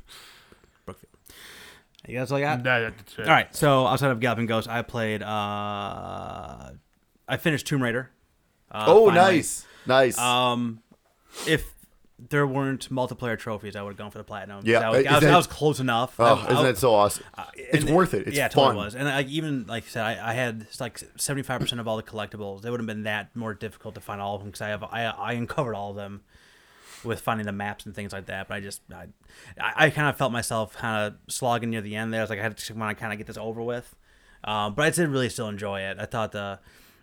I 2.05 2.07
think 2.07 2.19
that's 2.19 2.31
all 2.31 2.39
I 2.39 2.41
got. 2.43 2.63
That- 2.65 2.97
that's 2.99 3.19
it. 3.19 3.27
All 3.27 3.33
right. 3.33 3.55
So 3.57 3.87
outside 3.87 4.11
of 4.11 4.21
Galloping 4.21 4.47
Ghost, 4.47 4.69
I 4.69 4.83
played. 4.83 5.23
Uh, 5.23 6.71
I 7.27 7.37
finished 7.39 7.67
Tomb 7.67 7.83
Raider. 7.83 8.11
Uh, 8.71 8.85
oh, 8.89 9.07
finally. 9.09 9.37
nice, 9.37 9.67
nice. 9.87 10.19
Um, 10.19 10.81
if 11.47 11.73
there 12.29 12.47
weren't 12.47 12.91
multiplayer 12.91 13.39
trophies, 13.39 13.77
I 13.77 13.83
would 13.83 13.91
have 13.91 13.97
gone 13.99 14.11
for 14.11 14.19
the 14.19 14.25
platinum. 14.25 14.63
Yeah, 14.65 14.81
I 14.81 14.91
was, 14.91 15.01
is 15.01 15.07
I 15.07 15.13
was, 15.15 15.21
that- 15.23 15.33
I 15.33 15.37
was 15.37 15.47
close 15.47 15.81
enough. 15.81 16.15
oh, 16.19 16.25
I- 16.25 16.29
I- 16.49 16.53
isn't 16.53 16.65
that 16.65 16.79
so 16.79 16.93
awesome? 16.95 17.25
it's 17.55 17.85
worth 17.85 18.13
it. 18.15 18.27
It's 18.27 18.37
yeah, 18.37 18.47
it 18.47 18.53
fun. 18.53 18.65
totally 18.67 18.85
was. 18.85 18.95
And 18.95 19.09
I 19.09 19.23
even 19.23 19.67
like 19.67 19.85
I 19.85 19.89
said, 19.89 20.05
I, 20.05 20.31
I 20.31 20.35
had 20.35 20.63
it's 20.63 20.81
like 20.81 21.01
seventy 21.17 21.43
five 21.43 21.61
percent 21.61 21.81
of 21.81 21.89
all 21.89 21.97
the 21.97 22.03
collectibles. 22.03 22.65
It 22.65 22.71
would 22.71 22.81
have 22.81 22.87
been 22.87 23.05
that 23.05 23.35
more 23.35 23.55
difficult 23.55 23.95
to 23.95 24.01
find 24.01 24.21
all 24.21 24.35
of 24.35 24.41
them 24.43 24.49
because 24.51 24.61
I 24.61 24.69
have 24.69 24.83
I 24.83 25.05
I 25.07 25.33
uncovered 25.35 25.75
all 25.75 25.91
of 25.91 25.97
them 25.97 26.23
with 27.05 27.21
finding 27.21 27.47
the 27.47 27.53
maps 27.53 27.87
and 27.87 27.95
things 27.95 28.13
like 28.13 28.27
that. 28.27 28.49
But 28.49 28.55
I 28.55 28.61
just 28.61 28.83
I 28.93 29.07
I, 29.59 29.91
kind 29.91 30.09
of 30.09 30.17
felt 30.17 30.33
myself 30.33 30.77
kind 30.77 31.07
of 31.07 31.33
slogging 31.33 31.71
near 31.71 31.81
the 31.81 31.97
end 31.97 32.13
there. 32.13 32.21
I 32.21 32.25
was 32.25 32.31
like 32.31 32.39
I 32.39 32.43
had 32.43 32.57
to 32.57 32.75
want 32.75 32.97
to 32.97 33.01
kind 33.01 33.13
of 33.13 33.19
get 33.19 33.27
this 33.27 33.37
over 33.39 33.63
with. 33.63 33.95
Um, 34.45 34.75
but 34.75 34.85
I 34.85 34.91
did 34.91 35.09
really 35.09 35.29
still 35.29 35.49
enjoy 35.49 35.81
it. 35.81 35.97
I 35.99 36.07
thought 36.07 36.33
the 36.33 36.59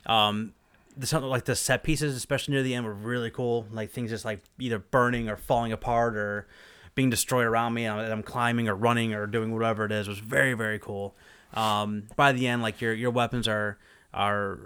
um 0.05 0.53
the 0.97 1.07
something 1.07 1.29
like 1.29 1.45
the 1.45 1.55
set 1.55 1.83
pieces, 1.83 2.15
especially 2.15 2.53
near 2.53 2.63
the 2.63 2.75
end, 2.75 2.85
were 2.85 2.93
really 2.93 3.29
cool. 3.31 3.65
Like 3.71 3.91
things 3.91 4.09
just 4.09 4.25
like 4.25 4.41
either 4.59 4.79
burning 4.79 5.29
or 5.29 5.37
falling 5.37 5.71
apart 5.71 6.15
or 6.15 6.47
being 6.93 7.09
destroyed 7.09 7.45
around 7.45 7.73
me, 7.73 7.85
and 7.85 7.93
I'm- 7.95 8.03
and 8.03 8.13
I'm 8.13 8.23
climbing 8.23 8.67
or 8.67 8.75
running 8.75 9.13
or 9.13 9.25
doing 9.25 9.53
whatever 9.53 9.85
it 9.85 9.91
is. 9.91 10.07
was 10.07 10.19
very 10.19 10.53
very 10.53 10.77
cool. 10.79 11.15
Um, 11.53 12.03
by 12.15 12.31
the 12.33 12.47
end, 12.47 12.61
like 12.61 12.81
your 12.81 12.93
your 12.93 13.11
weapons 13.11 13.47
are 13.47 13.77
are 14.13 14.59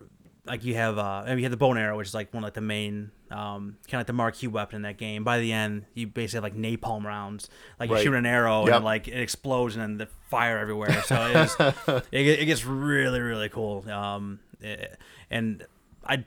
like 0.47 0.63
you 0.63 0.75
have 0.75 0.97
uh 0.97 1.25
you 1.29 1.41
have 1.43 1.51
the 1.51 1.57
bone 1.57 1.77
arrow, 1.77 1.97
which 1.97 2.07
is 2.09 2.13
like 2.13 2.33
one 2.33 2.43
of 2.43 2.47
like 2.47 2.53
the 2.53 2.61
main 2.61 3.11
um 3.31 3.77
kind 3.87 3.93
of 3.95 3.99
like 4.01 4.07
the 4.07 4.13
marquee 4.13 4.47
weapon 4.47 4.77
in 4.77 4.81
that 4.83 4.97
game. 4.97 5.23
By 5.23 5.39
the 5.39 5.51
end, 5.51 5.85
you 5.93 6.07
basically 6.07 6.37
have 6.37 6.55
like 6.55 6.79
napalm 6.79 7.03
rounds. 7.03 7.49
Like 7.79 7.89
you 7.89 7.95
Right. 7.95 8.03
shoot 8.03 8.13
an 8.13 8.25
arrow 8.25 8.65
Yep. 8.67 8.75
and 8.75 8.85
like 8.85 9.07
it 9.07 9.19
explodes 9.19 9.75
and 9.75 9.81
then 9.81 9.97
the 9.97 10.07
fire 10.29 10.57
everywhere. 10.59 11.01
So 11.03 11.15
it, 11.27 11.35
is, 11.35 11.55
it, 12.11 12.39
it 12.41 12.45
gets 12.45 12.65
really 12.65 13.19
really 13.21 13.49
cool. 13.49 13.89
Um, 13.89 14.39
it- 14.61 14.97
and 15.31 15.65
I 16.05 16.23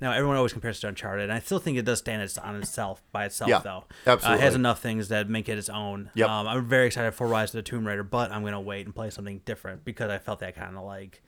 now 0.00 0.12
everyone 0.12 0.36
always 0.36 0.52
compares 0.52 0.78
it 0.78 0.80
to 0.82 0.88
Uncharted, 0.88 1.24
and 1.24 1.32
I 1.32 1.38
still 1.38 1.58
think 1.60 1.78
it 1.78 1.84
does 1.84 1.98
stand 2.00 2.20
its, 2.22 2.36
on 2.36 2.56
itself 2.56 3.02
by 3.12 3.26
itself 3.26 3.48
Yeah, 3.48 3.60
though. 3.60 3.70
Uh, 3.78 3.82
it 4.06 4.10
absolutely. 4.10 4.44
has 4.44 4.54
enough 4.54 4.80
things 4.82 5.08
that 5.08 5.28
make 5.28 5.48
it 5.48 5.56
its 5.56 5.68
own. 5.68 6.10
Yep. 6.14 6.28
Um, 6.28 6.48
I'm 6.48 6.66
very 6.66 6.86
excited 6.86 7.12
for 7.14 7.26
Rise 7.28 7.50
of 7.50 7.58
the 7.58 7.62
Tomb 7.62 7.86
Raider, 7.86 8.02
but 8.02 8.32
I'm 8.32 8.42
gonna 8.44 8.60
wait 8.60 8.86
and 8.86 8.94
play 8.94 9.10
something 9.10 9.40
different 9.44 9.84
because 9.84 10.10
I 10.10 10.18
felt 10.18 10.40
that 10.40 10.56
kind 10.56 10.76
of 10.76 10.84
like 10.84 11.22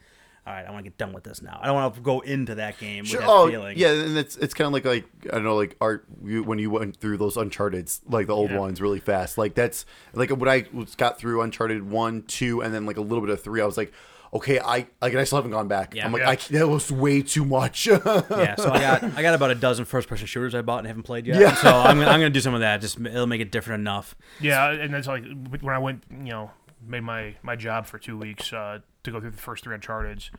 all 0.46 0.52
right, 0.52 0.64
I 0.64 0.70
want 0.70 0.84
to 0.84 0.90
get 0.90 0.96
done 0.96 1.12
with 1.12 1.24
this 1.24 1.42
now. 1.42 1.58
I 1.60 1.66
don't 1.66 1.74
want 1.74 1.94
to 1.96 2.00
go 2.00 2.20
into 2.20 2.54
that 2.54 2.78
game 2.78 3.04
Sure. 3.04 3.18
with 3.20 3.26
that 3.26 3.32
Oh, 3.32 3.50
feeling. 3.50 3.76
yeah, 3.76 3.90
and 3.90 4.16
it's 4.16 4.36
it's 4.36 4.54
kind 4.54 4.66
of 4.66 4.72
like 4.72 4.84
like 4.84 5.04
I 5.32 5.36
don't 5.36 5.44
know, 5.44 5.56
like 5.56 5.76
art 5.80 6.04
you, 6.24 6.42
when 6.44 6.58
you 6.60 6.70
went 6.70 6.96
through 6.98 7.16
those 7.18 7.36
Uncharted, 7.36 7.90
like 8.08 8.28
the 8.28 8.34
old 8.34 8.50
Yeah. 8.50 8.58
ones, 8.58 8.80
really 8.80 9.00
fast. 9.00 9.38
Like 9.38 9.54
that's 9.54 9.84
like 10.14 10.30
when 10.30 10.48
I 10.48 10.60
got 10.96 11.18
through 11.18 11.42
Uncharted 11.42 11.90
one, 11.90 12.22
two, 12.22 12.60
and 12.62 12.72
then 12.72 12.86
like 12.86 12.96
a 12.96 13.00
little 13.00 13.20
bit 13.22 13.30
of 13.30 13.42
three. 13.42 13.60
I 13.60 13.66
was 13.66 13.76
like, 13.76 13.92
okay, 14.34 14.60
I 14.60 14.86
like 15.00 15.14
I 15.14 15.24
still 15.24 15.38
haven't 15.38 15.50
gone 15.50 15.66
back. 15.68 15.94
Yeah. 15.94 16.04
I'm 16.06 16.12
like, 16.12 16.20
Yeah. 16.22 16.30
I, 16.30 16.36
that 16.58 16.68
was 16.68 16.92
way 16.92 17.22
too 17.22 17.44
much. 17.44 17.86
yeah. 17.86 17.96
So 18.58 18.70
I 18.70 18.78
got 18.80 19.02
I 19.16 19.22
got 19.22 19.34
about 19.34 19.50
a 19.50 19.54
dozen 19.56 19.84
first 19.84 20.08
person 20.08 20.26
shooters 20.26 20.54
I 20.54 20.62
bought 20.62 20.78
and 20.78 20.86
haven't 20.86 21.02
played 21.04 21.26
yet. 21.26 21.40
Yeah. 21.40 21.54
So 21.54 21.68
I'm 21.70 21.98
gonna, 21.98 22.10
I'm 22.10 22.20
gonna 22.20 22.30
do 22.30 22.40
some 22.40 22.54
of 22.54 22.60
that. 22.60 22.80
Just 22.80 23.00
it'll 23.00 23.26
make 23.26 23.40
it 23.40 23.50
different 23.50 23.80
enough. 23.80 24.14
Yeah, 24.40 24.70
and 24.70 24.94
that's 24.94 25.08
like 25.08 25.24
when 25.60 25.74
I 25.74 25.78
went, 25.78 26.04
you 26.10 26.26
know, 26.30 26.50
made 26.86 27.00
my 27.02 27.34
my 27.42 27.56
job 27.56 27.86
for 27.86 27.98
two 27.98 28.16
weeks 28.16 28.52
uh, 28.52 28.78
to 29.06 29.10
go 29.12 29.20
through 29.20 29.30
the 29.30 29.36
first 29.38 29.64
three 29.64 29.74
Uncharted's. 29.74 30.30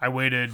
I 0.00 0.08
waited 0.08 0.50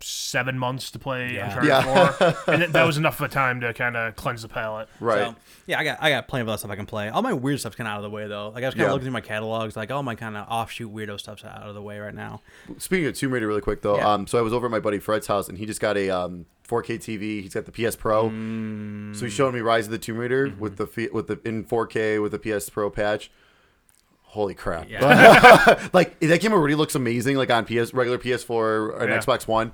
seven 0.00 0.58
months 0.58 0.90
to 0.90 0.98
play 0.98 1.32
Yeah. 1.34 1.46
Uncharted 1.46 1.68
Yeah. 1.68 2.12
Four, 2.12 2.34
and 2.52 2.62
that- 2.62 2.72
that 2.74 2.84
was 2.86 2.98
enough 2.98 3.18
of 3.18 3.30
a 3.30 3.32
time 3.32 3.62
to 3.62 3.72
kind 3.72 3.96
of 3.96 4.14
cleanse 4.14 4.42
the 4.42 4.48
palate. 4.48 4.88
right. 5.00 5.28
So, 5.28 5.34
yeah, 5.66 5.78
I 5.80 5.84
got 5.84 5.98
I 6.02 6.10
got 6.10 6.28
plenty 6.28 6.42
of 6.42 6.48
other 6.48 6.58
stuff 6.58 6.70
I 6.70 6.76
can 6.76 6.84
play. 6.84 7.08
All 7.08 7.22
my 7.22 7.32
weird 7.32 7.60
stuff's 7.60 7.76
kind 7.76 7.88
of 7.88 7.92
out 7.92 7.96
of 7.98 8.02
the 8.02 8.10
way 8.10 8.26
though. 8.28 8.50
Like 8.54 8.62
I 8.62 8.66
was 8.66 8.74
kind 8.74 8.82
of 8.84 8.88
Yeah. 8.88 8.92
looking 8.92 9.04
through 9.06 9.12
my 9.12 9.20
catalogs, 9.22 9.74
like 9.74 9.90
all 9.90 10.02
my 10.02 10.14
kind 10.14 10.36
of 10.36 10.46
offshoot 10.48 10.92
weirdo 10.92 11.18
stuff's 11.18 11.44
out 11.44 11.62
of 11.62 11.74
the 11.74 11.80
way 11.82 11.98
right 11.98 12.14
now. 12.14 12.42
Speaking 12.78 13.06
of 13.06 13.14
Tomb 13.14 13.32
Raider, 13.32 13.46
really 13.46 13.62
quick 13.62 13.80
though, 13.80 13.96
Yeah. 13.96 14.12
um, 14.12 14.26
so 14.26 14.38
I 14.38 14.42
was 14.42 14.52
over 14.52 14.66
at 14.66 14.70
my 14.70 14.80
buddy 14.80 14.98
Fred's 14.98 15.28
house, 15.28 15.48
and 15.48 15.56
he 15.56 15.64
just 15.64 15.80
got 15.80 15.96
a 15.96 16.10
um 16.10 16.44
4K 16.68 16.98
TV. 16.98 17.40
He's 17.42 17.54
got 17.54 17.64
the 17.64 17.72
PS 17.72 17.96
Pro, 17.96 18.28
so 18.28 19.24
he's 19.24 19.32
showing 19.32 19.54
me 19.54 19.60
Rise 19.60 19.86
of 19.86 19.92
the 19.92 19.98
Tomb 19.98 20.18
Raider 20.18 20.48
Mm-hmm. 20.48 20.60
with 20.60 20.76
the 20.76 21.08
with 21.12 21.26
the 21.28 21.40
in 21.48 21.64
4K 21.64 22.20
with 22.20 22.32
the 22.32 22.38
PS 22.38 22.68
Pro 22.68 22.90
patch. 22.90 23.30
Holy 24.36 24.54
crap! 24.54 24.88
Yeah. 24.90 25.88
like 25.94 26.20
that 26.20 26.40
game 26.42 26.52
already 26.52 26.74
looks 26.74 26.94
amazing, 26.94 27.36
like 27.36 27.50
on 27.50 27.64
PS 27.64 27.94
regular 27.94 28.18
PS4 28.18 29.00
and 29.00 29.10
Yeah. 29.10 29.18
Xbox 29.18 29.48
One. 29.48 29.72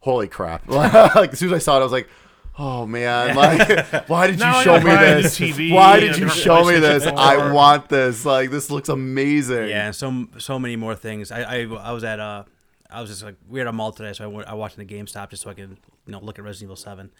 Holy 0.00 0.26
crap! 0.26 0.68
like 0.68 1.32
as 1.32 1.38
soon 1.38 1.50
as 1.50 1.54
I 1.54 1.58
saw 1.58 1.76
it, 1.76 1.80
I 1.80 1.84
was 1.84 1.92
like. 1.92 2.08
Oh 2.56 2.86
man! 2.86 3.34
Like, 3.34 4.08
why 4.08 4.28
did 4.28 4.36
you 4.36 4.44
Now 4.44 4.62
show 4.62 4.78
me 4.78 4.84
buy 4.84 5.02
a 5.04 5.16
new 5.16 5.22
this? 5.22 5.36
TV 5.36 5.72
Why 5.72 5.98
did 5.98 6.16
you 6.16 6.28
show 6.28 6.64
me 6.64 6.78
this? 6.78 7.02
4. 7.02 7.12
I 7.18 7.50
want 7.52 7.88
this. 7.88 8.24
Like, 8.24 8.52
this 8.52 8.70
looks 8.70 8.88
amazing. 8.88 9.68
Yeah, 9.70 9.90
so 9.90 10.26
so 10.38 10.60
many 10.60 10.76
more 10.76 10.94
things. 10.94 11.32
I 11.32 11.42
I, 11.42 11.56
I 11.62 11.90
was 11.90 12.04
at 12.04 12.20
uh 12.20 12.44
I 12.94 13.00
was 13.00 13.10
just 13.10 13.22
like 13.22 13.36
we 13.48 13.58
had 13.58 13.66
a 13.68 13.72
mall 13.72 13.92
today, 13.92 14.12
so 14.12 14.24
I 14.24 14.26
went 14.28 14.48
I 14.48 14.54
watched 14.54 14.78
in 14.78 14.86
the 14.86 14.94
GameStop 14.94 15.30
just 15.30 15.42
so 15.42 15.50
I 15.50 15.54
could 15.54 15.76
you 16.06 16.12
know 16.12 16.20
look 16.20 16.38
at 16.38 16.44
Resident 16.44 16.66
Evil 16.68 16.76
Seven. 16.76 17.10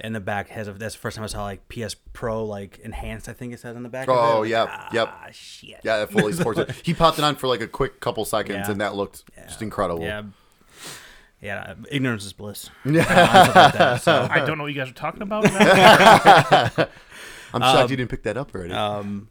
And 0.00 0.14
the 0.14 0.20
back 0.20 0.48
has 0.48 0.68
a, 0.68 0.72
that's 0.72 0.94
the 0.94 1.00
first 1.00 1.16
time 1.16 1.24
I 1.24 1.28
saw 1.28 1.44
like 1.44 1.68
PS 1.68 1.94
Pro 2.12 2.44
like 2.44 2.78
enhanced. 2.80 3.28
I 3.28 3.32
think 3.32 3.52
it 3.54 3.60
says 3.60 3.76
on 3.76 3.82
the 3.82 3.88
back. 3.88 4.08
of 4.08 4.14
it. 4.14 4.18
Oh, 4.18 4.40
Like, 4.40 4.50
yep, 4.50 4.68
ah, 4.70 4.88
yep. 4.92 5.14
Shit. 5.32 5.80
Yeah, 5.84 5.98
that 5.98 6.10
fully 6.12 6.32
supports 6.34 6.58
it. 6.60 6.70
He 6.82 6.92
popped 6.94 7.18
it 7.18 7.24
on 7.24 7.36
for 7.36 7.46
like 7.46 7.60
a 7.60 7.68
quick 7.68 8.00
couple 8.00 8.24
seconds, 8.24 8.66
Yeah. 8.66 8.70
and 8.72 8.80
that 8.80 8.94
looked 8.94 9.24
just 9.46 9.62
incredible. 9.62 10.02
Yeah. 10.02 10.22
Yeah, 11.40 11.74
ignorance 11.90 12.24
is 12.24 12.32
bliss. 12.32 12.70
Yeah. 12.84 13.02
Like 13.92 14.00
so, 14.00 14.28
I 14.30 14.44
don't 14.44 14.58
know 14.58 14.64
what 14.64 14.72
you 14.72 14.78
guys 14.80 14.88
are 14.90 14.94
talking 14.94 15.22
about. 15.22 15.44
I'm 17.54 17.60
shocked 17.60 17.90
you 17.90 17.96
didn't 17.96 18.10
pick 18.10 18.22
that 18.22 18.36
up 18.36 18.54
already. 18.54 18.72
um, 18.72 19.28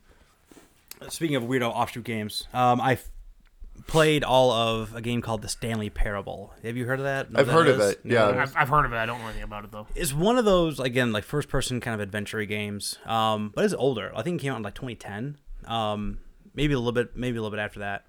speaking 1.09 1.35
of 1.35 1.43
weirdo 1.43 1.69
offshoot 1.73 2.03
games, 2.03 2.47
um, 2.53 2.79
I 2.81 2.93
f- 2.93 3.09
played 3.87 4.23
all 4.23 4.51
of 4.51 4.95
a 4.95 5.01
game 5.01 5.21
called 5.21 5.41
The 5.41 5.49
Stanley 5.49 5.89
Parable. 5.89 6.53
Have 6.63 6.77
you 6.77 6.85
heard 6.85 6.99
of 6.99 7.05
that? 7.05 7.31
Know 7.31 7.39
I've 7.39 7.47
what 7.47 7.53
heard 7.53 7.67
that 7.67 7.73
of 7.73 7.81
it, 7.81 7.99
yeah. 8.03 8.27
what 8.27 8.35
it 8.35 8.43
is? 8.43 8.49
I've, 8.51 8.57
I've 8.57 8.69
heard 8.69 8.85
of 8.85 8.93
it. 8.93 8.97
I 8.97 9.05
don't 9.05 9.19
know 9.19 9.25
anything 9.25 9.43
about 9.43 9.63
it 9.63 9.71
though. 9.71 9.87
It's 9.95 10.13
one 10.13 10.37
of 10.37 10.45
those 10.45 10.79
again 10.79 11.11
like 11.11 11.23
first 11.23 11.49
person 11.49 11.79
kind 11.79 11.93
of 11.95 11.99
adventure 11.99 12.43
games, 12.45 12.97
um, 13.05 13.51
but 13.55 13.65
it's 13.65 13.73
older. 13.73 14.11
I 14.15 14.21
think 14.21 14.39
it 14.39 14.43
came 14.43 14.53
out 14.53 14.57
in 14.57 14.63
like 14.63 14.75
2010, 14.75 15.37
um, 15.65 16.19
maybe 16.53 16.73
a 16.73 16.77
little 16.77 16.91
bit, 16.91 17.15
maybe 17.15 17.37
a 17.37 17.41
little 17.41 17.55
bit 17.55 17.63
after 17.63 17.79
that. 17.79 18.05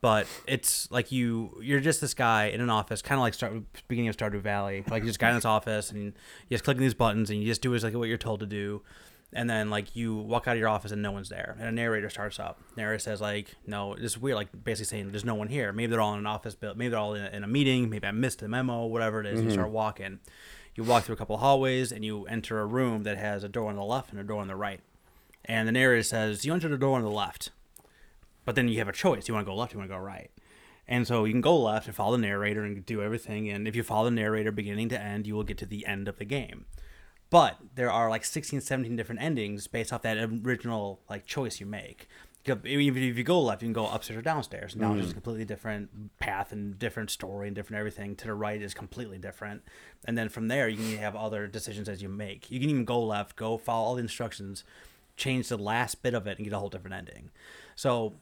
But 0.00 0.28
it's 0.46 0.88
like 0.92 1.10
you 1.10 1.58
you're 1.60 1.80
just 1.80 2.00
this 2.00 2.14
guy 2.14 2.46
in 2.46 2.60
an 2.60 2.70
office, 2.70 3.02
kind 3.02 3.18
of 3.18 3.22
like 3.22 3.34
start 3.34 3.54
beginning 3.88 4.08
of 4.08 4.16
Stardew 4.16 4.40
Valley. 4.40 4.84
Like 4.88 5.02
you're 5.02 5.08
just 5.08 5.18
guy 5.18 5.30
in 5.30 5.34
this 5.34 5.44
office, 5.44 5.90
and 5.90 6.00
you 6.00 6.12
just 6.50 6.62
clicking 6.62 6.82
these 6.82 6.94
buttons, 6.94 7.30
and 7.30 7.40
you 7.40 7.46
just 7.46 7.62
do 7.62 7.74
exactly 7.74 7.98
what 7.98 8.08
you're 8.08 8.16
told 8.16 8.40
to 8.40 8.46
do. 8.46 8.82
And 9.32 9.48
then 9.48 9.68
like 9.68 9.94
you 9.94 10.16
walk 10.16 10.48
out 10.48 10.52
of 10.56 10.58
your 10.58 10.68
office 10.68 10.90
and 10.90 11.02
no 11.02 11.12
one's 11.12 11.28
there, 11.28 11.54
and 11.58 11.68
a 11.68 11.72
narrator 11.72 12.08
starts 12.08 12.40
up. 12.40 12.60
Narrator 12.76 12.98
says 12.98 13.20
like, 13.20 13.54
"No, 13.66 13.92
it's 13.92 14.16
weird." 14.16 14.36
Like 14.36 14.48
basically 14.64 14.86
saying, 14.86 15.10
"There's 15.10 15.24
no 15.24 15.34
one 15.34 15.48
here." 15.48 15.70
Maybe 15.70 15.90
they're 15.90 16.00
all 16.00 16.14
in 16.14 16.20
an 16.20 16.26
office 16.26 16.54
build. 16.54 16.78
Maybe 16.78 16.88
they're 16.88 16.98
all 16.98 17.14
in 17.14 17.24
a, 17.24 17.28
in 17.28 17.44
a 17.44 17.46
meeting. 17.46 17.90
Maybe 17.90 18.06
I 18.06 18.10
missed 18.10 18.42
a 18.42 18.48
memo. 18.48 18.86
Whatever 18.86 19.20
it 19.20 19.26
is, 19.26 19.34
you 19.34 19.46
mm-hmm. 19.46 19.52
start 19.52 19.70
walking. 19.70 20.20
You 20.74 20.84
walk 20.84 21.04
through 21.04 21.14
a 21.14 21.18
couple 21.18 21.34
of 21.34 21.42
hallways 21.42 21.92
and 21.92 22.04
you 22.04 22.24
enter 22.26 22.60
a 22.60 22.66
room 22.66 23.02
that 23.02 23.18
has 23.18 23.44
a 23.44 23.48
door 23.48 23.68
on 23.68 23.76
the 23.76 23.84
left 23.84 24.12
and 24.12 24.20
a 24.20 24.24
door 24.24 24.40
on 24.40 24.48
the 24.48 24.56
right. 24.56 24.80
And 25.44 25.68
the 25.68 25.72
narrator 25.72 26.02
says, 26.02 26.46
"You 26.46 26.54
enter 26.54 26.68
the 26.68 26.78
door 26.78 26.96
on 26.96 27.02
the 27.02 27.10
left." 27.10 27.50
But 28.46 28.54
then 28.54 28.68
you 28.68 28.78
have 28.78 28.88
a 28.88 28.92
choice. 28.92 29.28
You 29.28 29.34
want 29.34 29.46
to 29.46 29.50
go 29.50 29.54
left, 29.54 29.74
you 29.74 29.78
want 29.78 29.90
to 29.90 29.94
go 29.94 30.00
right. 30.00 30.30
And 30.86 31.06
so 31.06 31.26
you 31.26 31.32
can 31.32 31.42
go 31.42 31.54
left 31.54 31.86
and 31.86 31.94
follow 31.94 32.12
the 32.12 32.22
narrator 32.22 32.64
and 32.64 32.86
do 32.86 33.02
everything. 33.02 33.50
And 33.50 33.68
if 33.68 33.76
you 33.76 33.82
follow 33.82 34.06
the 34.06 34.10
narrator 34.10 34.50
beginning 34.50 34.88
to 34.88 34.98
end, 34.98 35.26
you 35.26 35.34
will 35.34 35.44
get 35.44 35.58
to 35.58 35.66
the 35.66 35.84
end 35.84 36.08
of 36.08 36.16
the 36.16 36.24
game. 36.24 36.64
But 37.30 37.58
there 37.74 37.90
are 37.90 38.08
like 38.08 38.24
16, 38.24 38.60
17 38.60 38.96
different 38.96 39.20
endings 39.20 39.66
based 39.66 39.92
off 39.92 40.02
that 40.02 40.16
original 40.18 41.00
like 41.10 41.26
choice 41.26 41.60
you 41.60 41.66
make. 41.66 42.08
Even 42.46 43.02
if 43.02 43.18
you 43.18 43.24
go 43.24 43.42
left, 43.42 43.60
you 43.60 43.66
can 43.66 43.74
go 43.74 43.86
upstairs 43.86 44.18
or 44.18 44.22
downstairs. 44.22 44.74
Now 44.74 44.94
it's 44.94 45.02
just 45.02 45.10
a 45.10 45.12
mm. 45.12 45.16
completely 45.16 45.44
different 45.44 46.18
path 46.18 46.50
and 46.50 46.78
different 46.78 47.10
story 47.10 47.46
and 47.46 47.54
different 47.54 47.78
everything. 47.78 48.16
To 48.16 48.26
the 48.26 48.32
right 48.32 48.62
is 48.62 48.72
completely 48.72 49.18
different. 49.18 49.62
And 50.06 50.16
then 50.16 50.30
from 50.30 50.48
there, 50.48 50.66
you 50.66 50.78
can 50.78 50.96
have 50.96 51.14
other 51.14 51.46
decisions 51.46 51.90
as 51.90 52.00
you 52.00 52.08
make. 52.08 52.50
You 52.50 52.58
can 52.58 52.70
even 52.70 52.86
go 52.86 53.02
left, 53.02 53.36
go 53.36 53.58
follow 53.58 53.88
all 53.88 53.94
the 53.96 54.00
instructions, 54.00 54.64
change 55.16 55.48
the 55.48 55.58
last 55.58 56.02
bit 56.02 56.14
of 56.14 56.26
it, 56.26 56.38
and 56.38 56.46
get 56.46 56.54
a 56.54 56.58
whole 56.58 56.70
different 56.70 56.96
ending. 56.96 57.30
So 57.76 58.14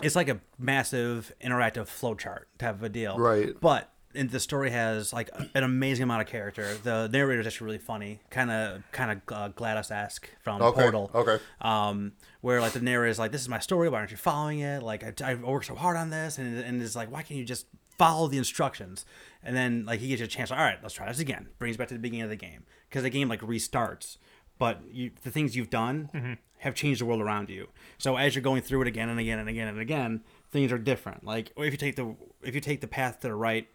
it's 0.00 0.14
like 0.14 0.28
a 0.28 0.40
massive 0.56 1.32
interactive 1.42 1.86
flowchart 1.86 2.44
type 2.58 2.76
of 2.76 2.82
a 2.84 2.88
deal. 2.88 3.18
Right. 3.18 3.58
But 3.60 3.91
and 4.14 4.30
the 4.30 4.40
story 4.40 4.70
has 4.70 5.12
like 5.12 5.30
an 5.54 5.62
amazing 5.62 6.04
amount 6.04 6.22
of 6.22 6.28
character. 6.28 6.74
The 6.82 7.08
narrator 7.12 7.40
is 7.40 7.46
actually 7.46 7.66
really 7.66 7.78
funny, 7.78 8.20
kind 8.30 8.50
of 8.50 8.82
kind 8.92 9.10
of 9.12 9.18
uh, 9.34 9.48
GLaDOS 9.50 9.90
esque 9.90 10.28
from 10.42 10.60
Okay, 10.62 10.82
Portal. 10.82 11.10
okay. 11.14 11.38
Um, 11.60 12.12
where 12.40 12.60
like 12.60 12.72
the 12.72 12.80
narrator 12.80 13.10
is 13.10 13.18
like, 13.18 13.32
"This 13.32 13.40
is 13.40 13.48
my 13.48 13.58
story. 13.58 13.88
Why 13.88 13.98
aren't 13.98 14.10
you 14.10 14.16
following 14.16 14.60
it? 14.60 14.82
Like 14.82 15.22
I, 15.22 15.32
I 15.32 15.34
worked 15.34 15.66
so 15.66 15.74
hard 15.74 15.96
on 15.96 16.10
this," 16.10 16.38
and 16.38 16.58
and 16.58 16.82
it's 16.82 16.96
like, 16.96 17.10
"Why 17.10 17.22
can't 17.22 17.38
you 17.38 17.44
just 17.44 17.66
follow 17.98 18.28
the 18.28 18.38
instructions?" 18.38 19.04
And 19.42 19.56
then 19.56 19.84
like 19.86 20.00
he 20.00 20.08
gives 20.08 20.20
you 20.20 20.24
a 20.26 20.28
chance. 20.28 20.50
All 20.50 20.58
right, 20.58 20.78
let's 20.82 20.94
try 20.94 21.06
this 21.08 21.18
again. 21.18 21.48
Brings 21.58 21.74
you 21.74 21.78
back 21.78 21.88
to 21.88 21.94
the 21.94 22.00
beginning 22.00 22.24
of 22.24 22.30
the 22.30 22.36
game 22.36 22.64
because 22.88 23.02
the 23.02 23.10
game 23.10 23.28
like 23.28 23.40
restarts, 23.40 24.18
but 24.58 24.80
you, 24.90 25.10
the 25.22 25.30
things 25.30 25.56
you've 25.56 25.70
done 25.70 26.38
have 26.58 26.74
changed 26.76 27.00
the 27.00 27.04
world 27.04 27.20
around 27.20 27.48
you. 27.50 27.66
So 27.98 28.16
as 28.16 28.36
you're 28.36 28.42
going 28.42 28.62
through 28.62 28.82
it 28.82 28.88
again 28.88 29.08
and 29.08 29.18
again 29.18 29.40
and 29.40 29.48
again 29.48 29.66
and 29.66 29.80
again, 29.80 30.20
things 30.52 30.70
are 30.70 30.78
different. 30.78 31.24
Like 31.24 31.50
if 31.56 31.72
you 31.72 31.76
take 31.78 31.96
the 31.96 32.14
if 32.42 32.54
you 32.54 32.60
take 32.60 32.80
the 32.80 32.86
path 32.86 33.20
to 33.20 33.28
the 33.28 33.34
right 33.34 33.66
and 33.66 33.68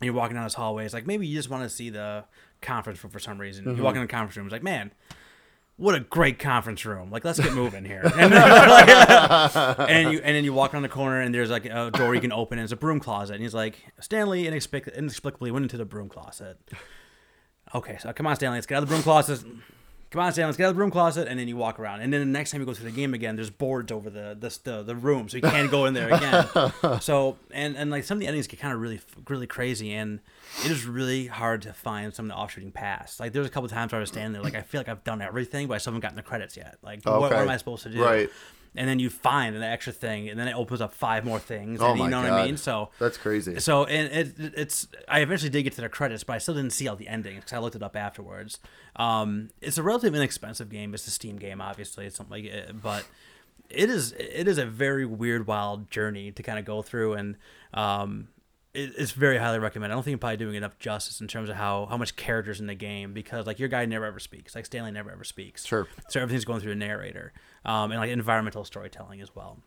you're 0.00 0.14
walking 0.14 0.34
down 0.34 0.44
this 0.44 0.54
hallway, 0.54 0.84
it's 0.84 0.94
like 0.94 1.06
maybe 1.06 1.26
you 1.26 1.36
just 1.36 1.50
want 1.50 1.62
to 1.62 1.68
see 1.68 1.90
the 1.90 2.24
conference 2.60 3.02
room 3.02 3.10
for 3.10 3.18
some 3.18 3.38
reason. 3.38 3.64
You 3.64 3.72
mm-hmm. 3.72 3.82
walk 3.82 3.94
in 3.94 4.02
the 4.02 4.08
conference 4.08 4.36
room, 4.36 4.46
it's 4.46 4.52
like, 4.52 4.62
man, 4.62 4.92
what 5.80 5.94
a 5.94 6.00
great 6.00 6.38
conference 6.38 6.84
room! 6.84 7.10
Like, 7.10 7.24
let's 7.24 7.40
get 7.40 7.54
moving 7.54 7.86
here. 7.86 8.02
And, 8.14 8.34
and 9.90 10.12
you 10.12 10.20
and 10.20 10.36
then 10.36 10.44
you 10.44 10.52
walk 10.52 10.74
around 10.74 10.82
the 10.82 10.90
corner, 10.90 11.20
and 11.20 11.34
there's 11.34 11.50
like 11.50 11.64
a 11.64 11.90
door 11.90 12.14
you 12.14 12.20
can 12.20 12.32
open, 12.32 12.58
and 12.58 12.64
it's 12.64 12.72
a 12.72 12.76
broom 12.76 13.00
closet. 13.00 13.34
And 13.34 13.42
he's 13.42 13.54
like, 13.54 13.78
Stanley 13.98 14.44
inexplic- 14.44 14.94
inexplicably 14.94 15.50
went 15.50 15.64
into 15.64 15.78
the 15.78 15.86
broom 15.86 16.10
closet. 16.10 16.58
Okay, 17.74 17.96
so 17.98 18.12
come 18.12 18.26
on, 18.26 18.36
Stanley, 18.36 18.58
let's 18.58 18.66
get 18.66 18.76
out 18.76 18.82
of 18.82 18.88
the 18.88 18.92
broom 18.92 19.02
closet. 19.02 19.42
Come 20.10 20.22
on, 20.22 20.32
Sam, 20.32 20.46
let's 20.46 20.56
get 20.56 20.64
out 20.64 20.70
of 20.70 20.74
the 20.74 20.78
broom 20.78 20.90
closet, 20.90 21.28
and 21.28 21.38
then 21.38 21.46
you 21.46 21.56
walk 21.56 21.78
around. 21.78 22.00
And 22.00 22.12
then 22.12 22.20
the 22.20 22.26
next 22.26 22.50
time 22.50 22.60
you 22.60 22.66
go 22.66 22.74
through 22.74 22.90
the 22.90 22.96
game 22.96 23.14
again, 23.14 23.36
there's 23.36 23.50
boards 23.50 23.92
over 23.92 24.10
the 24.10 24.36
the 24.38 24.58
the, 24.64 24.82
the 24.82 24.96
room, 24.96 25.28
so 25.28 25.36
you 25.36 25.42
can't 25.42 25.70
go 25.70 25.86
in 25.86 25.94
there 25.94 26.12
again. 26.12 27.00
so 27.00 27.36
and 27.52 27.76
and 27.76 27.92
like 27.92 28.02
some 28.02 28.16
of 28.16 28.20
the 28.20 28.26
endings 28.26 28.48
get 28.48 28.58
kind 28.58 28.74
of 28.74 28.80
really 28.80 29.00
really 29.28 29.46
crazy, 29.46 29.92
and 29.92 30.18
it 30.64 30.70
is 30.72 30.84
really 30.84 31.28
hard 31.28 31.62
to 31.62 31.72
find 31.72 32.12
some 32.12 32.24
of 32.24 32.30
the 32.30 32.36
offshooting 32.36 32.72
paths. 32.72 33.20
Like 33.20 33.32
there's 33.32 33.46
a 33.46 33.50
couple 33.50 33.68
times 33.68 33.92
where 33.92 34.00
I 34.00 34.02
was 34.02 34.08
standing 34.08 34.32
there, 34.32 34.42
like 34.42 34.56
I 34.56 34.62
feel 34.62 34.80
like 34.80 34.88
I've 34.88 35.04
done 35.04 35.22
everything, 35.22 35.68
but 35.68 35.74
I 35.74 35.78
still 35.78 35.92
haven't 35.92 36.02
gotten 36.02 36.16
the 36.16 36.22
credits 36.24 36.56
yet. 36.56 36.78
Like 36.82 37.04
what, 37.04 37.20
what 37.20 37.32
am 37.32 37.48
I 37.48 37.56
supposed 37.56 37.84
to 37.84 37.90
do? 37.90 38.02
Right. 38.02 38.28
And 38.76 38.88
then 38.88 39.00
you 39.00 39.10
find 39.10 39.56
an 39.56 39.64
extra 39.64 39.92
thing, 39.92 40.28
and 40.28 40.38
then 40.38 40.46
it 40.46 40.54
opens 40.54 40.80
up 40.80 40.94
five 40.94 41.24
more 41.24 41.40
things. 41.40 41.80
Oh 41.80 41.90
and 41.90 41.98
you 41.98 42.04
my 42.04 42.10
know 42.10 42.22
what 42.22 42.32
I 42.32 42.46
mean? 42.46 42.56
So 42.56 42.90
That's 43.00 43.18
crazy. 43.18 43.58
so 43.58 43.84
and 43.84 44.12
it, 44.12 44.52
it's 44.56 44.86
I 45.08 45.20
eventually 45.20 45.50
did 45.50 45.64
get 45.64 45.72
to 45.72 45.80
the 45.80 45.88
credits, 45.88 46.22
but 46.22 46.34
I 46.34 46.38
still 46.38 46.54
didn't 46.54 46.70
see 46.72 46.86
all 46.86 46.94
the 46.94 47.08
endings 47.08 47.40
because 47.40 47.52
I 47.52 47.58
looked 47.58 47.74
it 47.74 47.82
up 47.82 47.96
afterwards. 47.96 48.60
Um, 48.94 49.50
it's 49.60 49.76
a 49.76 49.82
relatively 49.82 50.18
inexpensive 50.20 50.68
game. 50.68 50.94
It's 50.94 51.06
a 51.06 51.10
Steam 51.10 51.36
game, 51.36 51.60
obviously. 51.60 52.06
It's 52.06 52.16
something 52.16 52.30
like 52.30 52.44
it, 52.44 52.80
but 52.80 53.06
it 53.70 53.90
is 53.90 54.12
it 54.12 54.46
is 54.46 54.58
a 54.58 54.66
very 54.66 55.04
weird, 55.06 55.46
wild 55.46 55.90
journey 55.90 56.30
to 56.32 56.42
kind 56.42 56.58
of 56.58 56.64
go 56.64 56.82
through, 56.82 57.14
and 57.14 57.36
um, 57.74 58.28
it, 58.74 58.92
it's 58.96 59.12
very 59.12 59.38
highly 59.38 59.58
recommended. 59.58 59.92
I 59.94 59.96
don't 59.96 60.04
think 60.04 60.14
I'm 60.14 60.18
probably 60.20 60.36
doing 60.36 60.54
enough 60.54 60.78
justice 60.78 61.20
in 61.20 61.28
terms 61.28 61.48
of 61.48 61.56
how 61.56 61.86
how 61.86 61.96
much 61.96 62.16
characters 62.16 62.60
in 62.60 62.66
the 62.66 62.74
game 62.74 63.12
because 63.12 63.46
like 63.46 63.58
your 63.58 63.68
guy 63.68 63.84
never 63.86 64.04
ever 64.04 64.20
speaks, 64.20 64.54
like 64.54 64.66
Stanley 64.66 64.90
never 64.92 65.10
ever 65.10 65.24
speaks. 65.24 65.64
Sure. 65.64 65.88
So 66.08 66.20
everything's 66.20 66.44
going 66.44 66.60
through 66.60 66.72
a 66.72 66.76
narrator, 66.76 67.32
um, 67.64 67.90
and 67.90 68.00
like 68.00 68.10
environmental 68.10 68.64
storytelling 68.64 69.20
as 69.20 69.34
well. 69.34 69.58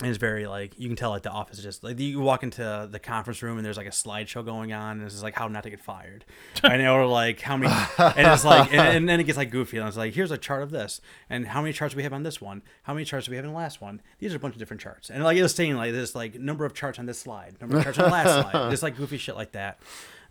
and 0.00 0.08
it's 0.08 0.18
very 0.18 0.46
like 0.46 0.76
you 0.78 0.88
can 0.88 0.96
tell 0.96 1.10
like 1.10 1.22
the 1.22 1.30
office 1.30 1.58
is 1.58 1.64
just 1.64 1.84
like 1.84 1.98
you 2.00 2.18
walk 2.20 2.42
into 2.42 2.88
the 2.90 2.98
conference 2.98 3.40
room 3.42 3.56
and 3.56 3.64
there's 3.64 3.76
like 3.76 3.86
a 3.86 3.90
slideshow 3.90 4.44
going 4.44 4.72
on 4.72 4.96
and 4.96 5.02
it's 5.02 5.14
just 5.14 5.22
like 5.22 5.34
how 5.34 5.46
not 5.46 5.62
to 5.62 5.70
get 5.70 5.80
fired. 5.80 6.24
And 6.64 6.82
or 6.82 7.06
like 7.06 7.40
how 7.40 7.56
many 7.56 7.72
and 7.98 8.26
it's 8.26 8.44
like 8.44 8.72
and, 8.72 8.80
and 8.80 9.08
then 9.08 9.20
it 9.20 9.24
gets 9.24 9.36
like 9.38 9.50
goofy 9.50 9.76
and 9.78 9.86
it's 9.86 9.96
like 9.96 10.14
here's 10.14 10.30
a 10.32 10.38
chart 10.38 10.62
of 10.62 10.70
this 10.70 11.00
and 11.30 11.46
how 11.46 11.60
many 11.60 11.72
charts 11.72 11.94
do 11.94 11.98
we 11.98 12.02
have 12.02 12.12
on 12.12 12.22
this 12.24 12.40
one 12.40 12.62
how 12.84 12.94
many 12.94 13.04
charts 13.04 13.26
do 13.26 13.30
we 13.30 13.36
have 13.36 13.44
in 13.44 13.52
the 13.52 13.56
last 13.56 13.80
one? 13.80 14.00
These 14.18 14.32
are 14.32 14.36
a 14.36 14.40
bunch 14.40 14.54
of 14.54 14.58
different 14.58 14.80
charts. 14.80 15.10
And 15.10 15.22
like 15.22 15.36
it 15.36 15.42
was 15.42 15.54
saying 15.54 15.76
like 15.76 15.92
this 15.92 16.14
like 16.14 16.34
number 16.40 16.64
of 16.64 16.74
charts 16.74 16.98
on 16.98 17.06
this 17.06 17.18
slide 17.20 17.56
number 17.60 17.76
of 17.76 17.84
charts 17.84 17.98
on 17.98 18.06
the 18.06 18.10
last 18.10 18.50
slide 18.50 18.70
just 18.70 18.82
like 18.82 18.96
goofy 18.96 19.18
shit 19.18 19.36
like 19.36 19.52
that. 19.52 19.78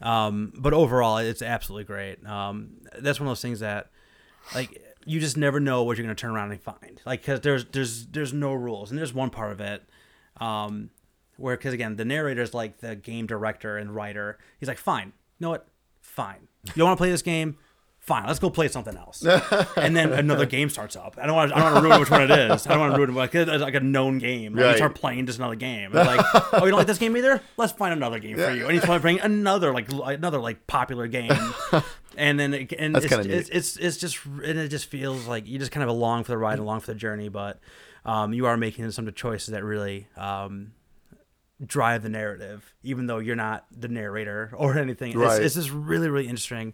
Um, 0.01 0.51
but 0.57 0.73
overall 0.73 1.17
it's 1.19 1.41
absolutely 1.43 1.83
great. 1.85 2.25
Um, 2.25 2.71
that's 2.99 3.19
one 3.19 3.27
of 3.27 3.31
those 3.31 3.41
things 3.41 3.59
that 3.61 3.91
like 4.55 4.81
you 5.05 5.19
just 5.19 5.37
never 5.37 5.59
know 5.59 5.83
what 5.83 5.97
you're 5.97 6.05
going 6.05 6.15
to 6.15 6.19
turn 6.19 6.31
around 6.31 6.51
and 6.51 6.61
find. 6.61 7.01
Like 7.05 7.21
because 7.21 7.41
there's 7.41 7.65
there's 7.65 8.07
there's 8.07 8.33
no 8.33 8.53
rules 8.53 8.89
and 8.91 8.97
there's 8.97 9.13
one 9.13 9.29
part 9.29 9.51
of 9.51 9.61
it 9.61 9.83
um 10.37 10.89
where 11.37 11.57
because 11.57 11.73
again 11.73 11.95
the 11.97 12.05
narrator's 12.05 12.53
like 12.53 12.79
the 12.79 12.95
game 12.95 13.25
director 13.25 13.77
and 13.77 13.93
writer. 13.95 14.37
He's 14.59 14.69
like 14.69 14.77
fine. 14.77 15.07
You 15.07 15.45
know 15.45 15.49
what? 15.51 15.67
Fine. 16.01 16.47
You 16.65 16.73
don't 16.75 16.87
want 16.87 16.97
to 16.97 17.01
play 17.01 17.11
this 17.11 17.21
game 17.21 17.57
fine 18.01 18.25
let's 18.25 18.39
go 18.39 18.49
play 18.49 18.67
something 18.67 18.97
else. 18.97 19.23
And 19.77 19.95
then 19.95 20.11
another 20.11 20.45
game 20.45 20.69
starts 20.69 20.95
up. 20.95 21.17
I 21.21 21.25
don't 21.25 21.35
want 21.35 21.51
to, 21.51 21.57
i 21.57 21.61
don't 21.61 21.73
want 21.73 21.83
to 21.83 21.89
ruin 21.89 21.99
which 21.99 22.11
one 22.11 22.21
it 22.23 22.31
is. 22.31 22.67
I 22.67 22.71
don't 22.71 22.79
want 22.79 22.93
to 22.93 22.97
ruin 22.97 23.11
it 23.11 23.13
like, 23.13 23.33
it's 23.33 23.61
like 23.61 23.75
a 23.75 23.79
known 23.79 24.17
game. 24.17 24.53
Right. 24.53 24.71
you 24.71 24.77
start 24.77 24.95
playing 24.95 25.27
just 25.27 25.39
another 25.39 25.55
game. 25.55 25.95
And 25.95 26.07
like 26.07 26.25
oh 26.53 26.65
you 26.65 26.71
don't 26.71 26.79
like 26.79 26.87
this 26.87 26.97
game 26.97 27.15
either? 27.15 27.41
Let's 27.57 27.73
find 27.73 27.93
another 27.93 28.19
game 28.19 28.35
for 28.35 28.51
you. 28.51 28.67
And 28.67 28.81
trying 28.81 28.97
to 28.97 29.01
bring 29.01 29.19
another 29.19 29.73
like 29.73 29.91
another 29.91 30.39
like 30.39 30.67
popular 30.67 31.07
game. 31.07 31.31
And 32.17 32.37
then 32.37 32.53
it, 32.53 32.73
and 32.73 32.97
it's, 32.97 33.05
it's 33.09 33.49
it's 33.49 33.77
it's 33.77 33.97
just 33.97 34.25
and 34.25 34.59
it 34.59 34.67
just 34.67 34.87
feels 34.87 35.27
like 35.27 35.47
you 35.47 35.57
just 35.57 35.71
kind 35.71 35.81
of 35.81 35.87
along 35.87 36.25
for 36.25 36.33
the 36.33 36.37
ride, 36.37 36.59
along 36.59 36.81
for 36.81 36.87
the 36.87 36.99
journey, 36.99 37.29
but 37.29 37.61
um, 38.03 38.33
you 38.33 38.47
are 38.47 38.57
making 38.57 38.91
some 38.91 39.03
of 39.03 39.13
the 39.13 39.17
choices 39.17 39.53
that 39.53 39.63
really 39.63 40.09
um, 40.17 40.73
drive 41.65 42.03
the 42.03 42.09
narrative, 42.09 42.73
even 42.83 43.07
though 43.07 43.19
you're 43.19 43.37
not 43.37 43.65
the 43.71 43.87
narrator 43.87 44.51
or 44.53 44.77
anything. 44.77 45.17
Right. 45.17 45.41
It's, 45.41 45.55
it's 45.57 45.65
just 45.65 45.71
really 45.71 46.09
really 46.09 46.27
interesting 46.27 46.73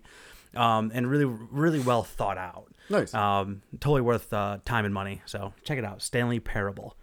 um, 0.57 0.91
and 0.93 1.09
really 1.09 1.25
really 1.25 1.79
well 1.79 2.03
thought 2.03 2.37
out. 2.37 2.67
Nice. 2.89 3.13
Um, 3.13 3.61
totally 3.79 4.01
worth 4.01 4.31
uh, 4.33 4.59
time 4.65 4.85
and 4.85 4.93
money. 4.93 5.21
So 5.25 5.53
check 5.63 5.77
it 5.77 5.85
out, 5.85 6.01
Stanley 6.01 6.39
Parable, 6.39 6.95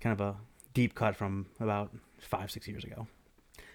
kind 0.00 0.12
of 0.12 0.20
a 0.20 0.36
deep 0.74 0.94
cut 0.94 1.16
from 1.16 1.46
about 1.60 1.90
five 2.18 2.50
six 2.50 2.66
years 2.68 2.84
ago. 2.84 3.06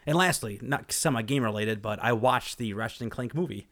And 0.06 0.18
lastly, 0.18 0.60
not 0.62 0.92
semi 0.92 1.22
game 1.22 1.44
related, 1.44 1.82
but 1.82 2.00
I 2.04 2.12
watched 2.14 2.58
the 2.58 2.74
Ratchet 2.74 3.02
and 3.02 3.12
Clank 3.12 3.34
movie. 3.34 3.68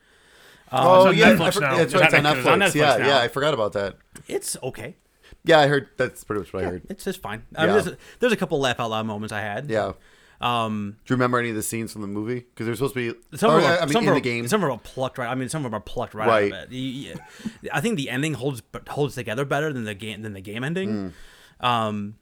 oh 0.72 1.08
on 1.10 1.18
yeah, 1.18 1.34
Netflix 1.34 1.42
I 1.42 1.52
for- 1.52 1.60
that's 1.60 1.80
It's 1.82 1.94
right. 1.94 2.04
It's 2.06 2.14
on 2.14 2.24
Netflix. 2.24 2.38
It's 2.38 2.48
on 2.48 2.60
Netflix. 2.60 2.76
Yeah, 2.76 2.98
now. 2.98 3.08
yeah. 3.08 3.20
I 3.20 3.28
forgot 3.28 3.54
about 3.54 3.74
that. 3.74 3.96
It's 4.28 4.56
okay. 4.64 4.96
Yeah, 5.44 5.60
I 5.60 5.68
heard. 5.68 5.90
That's 5.98 6.24
pretty 6.24 6.42
much 6.42 6.54
what 6.54 6.64
I 6.64 6.68
heard. 6.68 6.84
It's 6.90 7.04
just 7.04 7.22
fine. 7.22 7.44
I 7.56 7.66
mean, 7.66 7.76
Yeah. 7.76 7.82
there's, 7.82 7.98
there's 8.20 8.34
a 8.34 8.38
couple 8.38 8.60
laugh 8.60 8.80
out 8.80 8.90
loud 8.92 9.06
moments 9.06 9.34
I 9.34 9.42
had. 9.42 9.70
Yeah. 9.70 9.94
Um, 10.42 10.98
Do 11.06 11.14
you 11.14 11.16
remember 11.16 11.40
any 11.40 11.50
of 11.50 11.56
the 11.56 11.64
scenes 11.64 11.92
from 11.94 12.02
the 12.02 12.08
movie? 12.08 12.40
Because 12.42 12.66
they're 12.66 12.76
supposed 12.76 12.96
to 12.96 13.14
be. 13.14 13.38
some 13.38 13.52
or, 13.52 13.58
of 13.58 13.64
them, 13.64 13.72
are, 13.72 13.78
I 13.78 13.86
mean, 13.86 13.94
some 13.94 14.04
in 14.04 14.10
of 14.10 14.16
the 14.16 14.22
game. 14.22 14.48
Some 14.48 14.64
of 14.64 14.70
them 14.70 14.76
are 14.78 14.82
plucked 14.82 15.18
right. 15.18 15.30
I 15.30 15.36
mean, 15.36 15.50
some 15.50 15.66
of 15.66 15.72
them 15.72 15.78
are 15.78 15.84
plucked 15.84 16.14
right, 16.14 16.28
Right. 16.28 16.52
out 16.54 16.64
of 16.66 16.72
it. 16.72 16.76
You- 16.76 17.14
you- 17.62 17.70
I 17.74 17.82
think 17.82 17.98
the 17.98 18.10
ending 18.10 18.34
holds 18.34 18.62
holds 18.90 19.16
together 19.16 19.46
better 19.46 19.72
than 19.72 19.84
the 19.86 19.94
game 19.96 20.22
than 20.22 20.34
the 20.34 20.42
game 20.42 20.64
ending. 20.64 21.14
Hmm. 21.60 21.66
Um, 21.66 22.16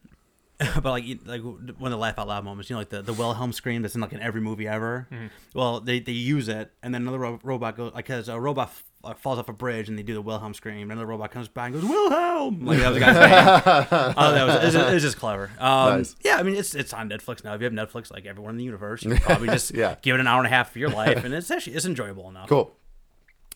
but 0.75 0.85
like 0.85 1.05
you- 1.05 1.19
like 1.25 1.41
one 1.41 1.61
of 1.69 1.91
the 1.91 1.97
laugh 1.97 2.19
out 2.19 2.27
loud 2.27 2.43
moments, 2.43 2.69
you 2.69 2.75
know, 2.75 2.79
like 2.79 2.89
the 2.89 3.01
the 3.01 3.13
Wilhelm 3.13 3.53
scream 3.53 3.81
that's 3.81 3.95
in 3.95 4.01
like 4.01 4.11
in 4.13 4.19
every 4.21 4.41
movie 4.41 4.67
ever. 4.67 5.07
Well, 5.53 5.79
they 5.79 5.99
they 5.99 6.11
use 6.11 6.49
it, 6.49 6.71
and 6.83 6.93
then 6.93 7.03
another 7.03 7.19
ro- 7.19 7.39
robot 7.43 7.77
goes 7.77 7.93
like 7.93 8.05
because 8.05 8.27
a 8.29 8.39
robot. 8.39 8.67
f- 8.69 8.83
uh, 9.01 9.13
falls 9.13 9.39
off 9.39 9.47
a 9.47 9.53
bridge 9.53 9.87
and 9.87 9.97
they 9.97 10.03
do 10.03 10.13
the 10.13 10.21
Wilhelm 10.21 10.53
scream. 10.53 10.81
And 10.81 10.91
another 10.91 11.05
robot 11.05 11.31
comes 11.31 11.47
by 11.47 11.67
and 11.67 11.73
goes 11.73 11.85
Wilhelm. 11.85 12.65
Like 12.65 12.79
that 12.79 12.89
was 12.89 12.95
the 12.95 12.99
guy's 12.99 13.15
name. 13.15 14.13
Oh, 14.17 14.31
that 14.33 14.45
was 14.45 14.55
it's 14.65 14.73
just, 14.73 14.93
it's 14.93 15.03
just 15.05 15.17
clever. 15.17 15.49
Um, 15.57 15.99
Nice. 15.99 16.17
Yeah, 16.21 16.35
I 16.35 16.43
mean 16.43 16.55
it's 16.57 16.75
it's 16.75 16.91
on 16.91 17.09
Netflix 17.09 17.41
now. 17.45 17.53
If 17.53 17.61
you 17.61 17.63
have 17.63 17.71
Netflix, 17.71 18.11
like 18.11 18.25
everyone 18.25 18.51
in 18.51 18.57
the 18.57 18.65
universe, 18.65 19.01
you 19.03 19.11
can 19.11 19.19
probably 19.21 19.47
just 19.57 19.73
Yeah. 19.73 19.95
give 20.01 20.15
it 20.15 20.19
an 20.19 20.27
hour 20.27 20.39
and 20.39 20.47
a 20.47 20.49
half 20.49 20.71
of 20.71 20.75
your 20.75 20.89
life, 20.89 21.23
and 21.23 21.33
it's 21.33 21.49
actually 21.49 21.77
it's 21.77 21.85
enjoyable 21.85 22.27
enough. 22.27 22.49
Cool. 22.49 22.75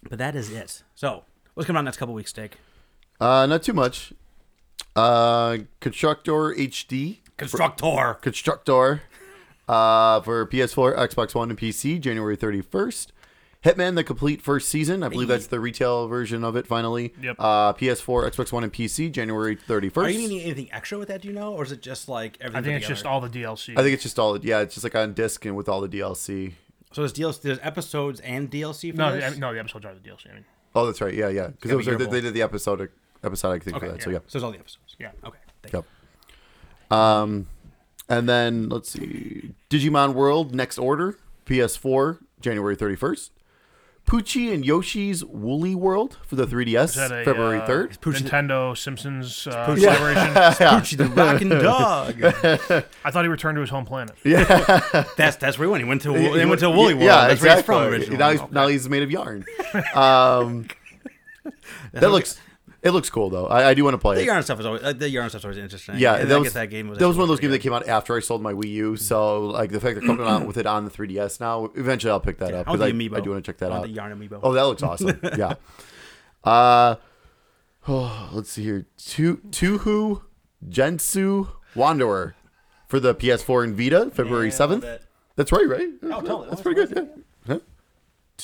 But 0.10 0.18
that 0.20 0.34
is 0.34 0.50
it. 0.50 0.84
So 0.96 1.26
what's 1.56 1.68
coming 1.68 1.78
out 1.80 1.84
next 1.84 1.98
couple 1.98 2.14
weeks, 2.14 2.30
Steak? 2.30 2.54
Uh, 3.20 3.46
not 3.46 3.64
too 3.64 3.74
much. 3.74 4.14
Uh, 4.96 5.58
Constructor 5.80 6.54
HD. 6.54 7.18
Constructor. 7.38 8.18
Constructor. 8.22 9.02
Uh, 9.68 10.20
for 10.22 10.46
PS4, 10.46 10.98
Xbox 10.98 11.34
One, 11.34 11.50
and 11.50 11.58
PC, 11.58 12.00
January 12.00 12.36
31st. 12.36 13.08
Hitman: 13.64 13.96
The 13.96 14.04
Complete 14.04 14.42
First 14.42 14.68
Season. 14.68 15.04
I 15.04 15.08
believe 15.08 15.30
that's 15.30 15.48
the 15.48 15.60
retail 15.60 16.08
version 16.08 16.44
of 16.44 16.58
it. 16.58 16.68
Finally. 16.68 17.14
Yep. 17.22 17.38
Uh, 17.40 17.74
PS4, 17.74 18.30
Xbox 18.30 18.52
One, 18.52 18.64
and 18.66 18.74
PC, 18.74 19.10
January 19.10 19.56
31st. 19.56 19.98
Are 19.98 20.10
you 20.10 20.20
needing 20.20 20.42
anything 20.42 20.70
extra 20.74 20.98
with 20.98 21.08
that? 21.08 21.22
Do 21.22 21.30
you 21.30 21.34
know, 21.34 21.54
or 21.54 21.64
is 21.64 21.72
it 21.72 21.82
just 21.82 22.10
like 22.10 22.38
everything? 22.42 22.58
I 22.58 22.62
think 22.62 22.74
put 22.76 22.78
it's 22.82 22.88
just 22.90 23.06
all 23.06 23.22
the 23.22 23.30
DLC. 23.30 23.78
I 23.78 23.84
think 23.84 23.94
it's 23.94 24.04
just 24.04 24.20
all. 24.20 24.38
Yeah, 24.38 24.60
it's 24.60 24.76
just 24.76 24.84
like 24.84 24.96
on 24.96 25.14
disc 25.14 25.46
and 25.46 25.56
with 25.56 25.70
all 25.70 25.80
the 25.80 25.88
DLC. 25.88 26.54
So 26.92 27.02
there's 27.02 27.14
DLC. 27.14 27.42
There's 27.42 27.60
episodes 27.62 28.20
and 28.20 28.52
DLC 28.52 28.92
for 28.92 28.98
no, 28.98 29.16
this. 29.16 29.34
the, 29.34 29.40
no, 29.40 29.54
the 29.54 29.60
episodes 29.60 29.86
are 29.86 29.94
the 29.94 30.02
DLC. 30.02 30.30
I 30.30 30.34
mean, 30.34 30.46
Oh, 30.76 30.86
that's 30.86 31.02
right. 31.02 31.14
Yeah, 31.14 31.30
yeah. 31.30 31.48
Because 31.48 31.70
Yeah, 31.70 31.74
it 31.74 31.78
was 31.78 31.86
they, 31.86 32.06
they 32.06 32.22
did 32.22 32.34
the 32.34 32.42
episodic 32.42 32.92
episodic 33.24 33.64
thing 33.64 33.76
Okay, 33.76 33.88
for 33.88 33.92
that. 33.94 34.02
So 34.04 34.10
yeah. 34.10 34.16
yeah. 34.18 34.20
So 34.28 34.38
it's 34.38 34.44
all 34.44 34.52
the 34.52 34.60
episodes. 34.60 34.96
yeah. 35.00 35.12
Okay. 35.26 35.38
Thank 35.64 35.86
you. 36.92 36.96
Um, 36.98 37.48
and 38.10 38.28
then 38.30 38.70
let's 38.70 38.90
see, 38.92 39.54
Digimon 39.70 40.14
World 40.14 40.54
Next 40.54 40.78
Order 40.78 41.18
PS4 41.46 42.20
January 42.42 42.76
31st. 42.76 43.30
Poochie 44.06 44.54
and 44.54 44.66
Yoshi's 44.66 45.24
Woolly 45.24 45.74
World 45.76 46.18
for 46.28 46.36
the 46.36 46.46
3DS 46.46 46.98
a, 46.98 47.24
February 47.24 47.60
uh, 47.60 47.66
3rd. 47.68 48.00
Poochie- 48.00 48.18
Nintendo 48.28 48.78
Simpsons 48.78 49.48
uh, 49.48 49.66
Poochie- 49.66 49.80
celebration. 49.80 50.34
Poochie 50.68 50.98
the 50.98 51.06
rockin' 51.06 51.48
dog. 52.84 52.86
I 53.06 53.12
thought 53.12 53.24
he 53.24 53.30
returned 53.30 53.56
to 53.56 53.62
his 53.62 53.70
home 53.70 53.86
planet. 53.86 54.14
Yeah, 54.26 54.44
that's 55.18 55.38
that's 55.38 55.58
where 55.58 55.70
he 55.70 55.72
went. 55.72 55.84
He 55.86 55.88
went 55.88 56.02
to 56.02 56.14
he 56.14 56.46
went 56.46 56.60
to 56.60 56.70
Woolly 56.70 56.96
World. 56.96 57.06
Yeah, 57.06 57.30
that's 57.30 57.36
exactly. 57.42 57.44
where 57.44 57.56
he's 57.56 57.64
from 57.66 58.18
originally. 58.18 58.18
Now 58.18 58.30
he's, 58.32 58.52
now 58.52 58.68
he's 58.68 58.90
made 58.90 59.04
of 59.04 59.10
yarn. 59.12 59.46
Um, 59.96 60.68
that 61.94 62.12
looks 62.12 62.38
it 62.84 62.92
looks 62.92 63.10
cool 63.10 63.30
though. 63.30 63.48
I, 63.48 63.70
I 63.70 63.74
do 63.74 63.84
want 63.84 63.94
to 63.94 63.98
play 63.98 64.16
it. 64.16 64.18
the 64.18 64.24
it. 64.24 64.28
yarn 64.28 64.44
stuff 64.44 64.60
is 64.60 64.66
always 64.66 64.84
uh, 64.84 64.94
the 64.94 65.10
yarn 65.10 65.30
stuff's 65.30 65.46
always 65.46 65.58
interesting. 65.58 65.96
Yeah, 65.98 66.16
and 66.16 66.30
that 66.30 66.36
I 66.36 66.40
was 66.40 66.54
that 66.54 66.70
game 66.70 66.90
was 66.90 67.00
that 67.00 67.08
was 67.08 67.16
one 67.18 67.24
of 67.24 67.30
those 67.30 67.40
games 67.40 67.54
that 67.54 67.60
came 67.60 67.74
out 67.74 67.88
after 67.88 68.16
I 68.16 68.20
sold 68.20 68.42
my 68.42 68.54
Wii 68.54 68.70
U. 68.72 68.96
So 68.98 69.46
like 69.48 69.72
the 69.72 69.80
fact 69.80 69.98
they're 70.00 70.06
coming 70.08 70.28
out 70.28 70.46
with 70.46 70.58
it 70.58 70.66
on 70.66 70.86
the 70.86 70.92
3DS 70.92 71.40
now, 71.40 71.72
eventually 71.76 72.12
I'll 72.12 72.20
pick 72.20 72.38
that 72.40 72.54
up 72.54 72.66
because 72.66 72.80
the 72.80 72.86
I. 72.86 73.18
I 73.18 73.22
do 73.22 73.32
want 73.32 73.44
to 73.44 73.52
check 73.52 73.58
that 73.60 73.72
out. 73.72 73.84
the 73.84 73.90
yarn 73.90 74.12
amiibo. 74.18 74.40
Oh, 74.44 74.54
that 74.54 74.64
looks 74.64 74.84
awesome. 74.84 75.20
yeah. 75.38 75.56
Uh, 76.44 76.96
oh, 77.88 78.30
let's 78.34 78.52
see 78.52 78.64
here. 78.64 78.86
Tu 78.98 79.38
Touhou 79.50 80.24
Genso 80.68 81.50
Wanderer 81.76 82.36
for 82.88 83.00
the 83.00 83.16
PS4 83.16 83.64
and 83.64 83.76
Vita, 83.78 84.12
February 84.12 84.48
Yeah, 84.48 84.54
seventh. 84.54 84.84
it. 84.84 85.04
That's 85.36 85.52
right, 85.52 85.68
right? 85.68 85.90
Oh, 86.04 86.22
totally. 86.22 86.50
That's 86.50 86.62
pretty 86.62 86.86
good. 86.86 86.94
Yeah. 86.96 87.23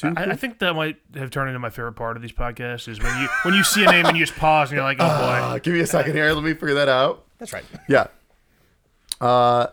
Huh? 0.01 0.09
Touhou? 0.11 0.17
I, 0.17 0.31
I 0.31 0.35
think 0.35 0.59
that 0.59 0.73
might 0.75 0.97
have 1.15 1.31
turned 1.31 1.49
into 1.49 1.59
my 1.59 1.69
favorite 1.69 1.93
part 1.93 2.15
of 2.15 2.21
these 2.21 2.31
podcasts 2.31 2.87
is 2.87 3.01
when 3.01 3.15
you 3.21 3.27
when 3.43 3.53
you 3.53 3.63
see 3.63 3.83
a 3.83 3.91
name 3.91 4.05
and 4.05 4.17
you 4.17 4.25
just 4.25 4.37
pause 4.37 4.69
and 4.69 4.75
you're 4.77 4.83
like, 4.85 4.97
oh 4.99 5.07
boy. 5.07 5.13
Uh, 5.13 5.57
give 5.59 5.73
me 5.73 5.79
a 5.79 5.87
second 5.87 6.13
here. 6.13 6.31
Let 6.31 6.43
me 6.43 6.53
figure 6.53 6.75
that 6.75 6.89
out. 6.89 7.25
That's 7.37 7.53
right. 7.53 7.63
Yeah. 7.87 8.07
Uh, 9.19 9.67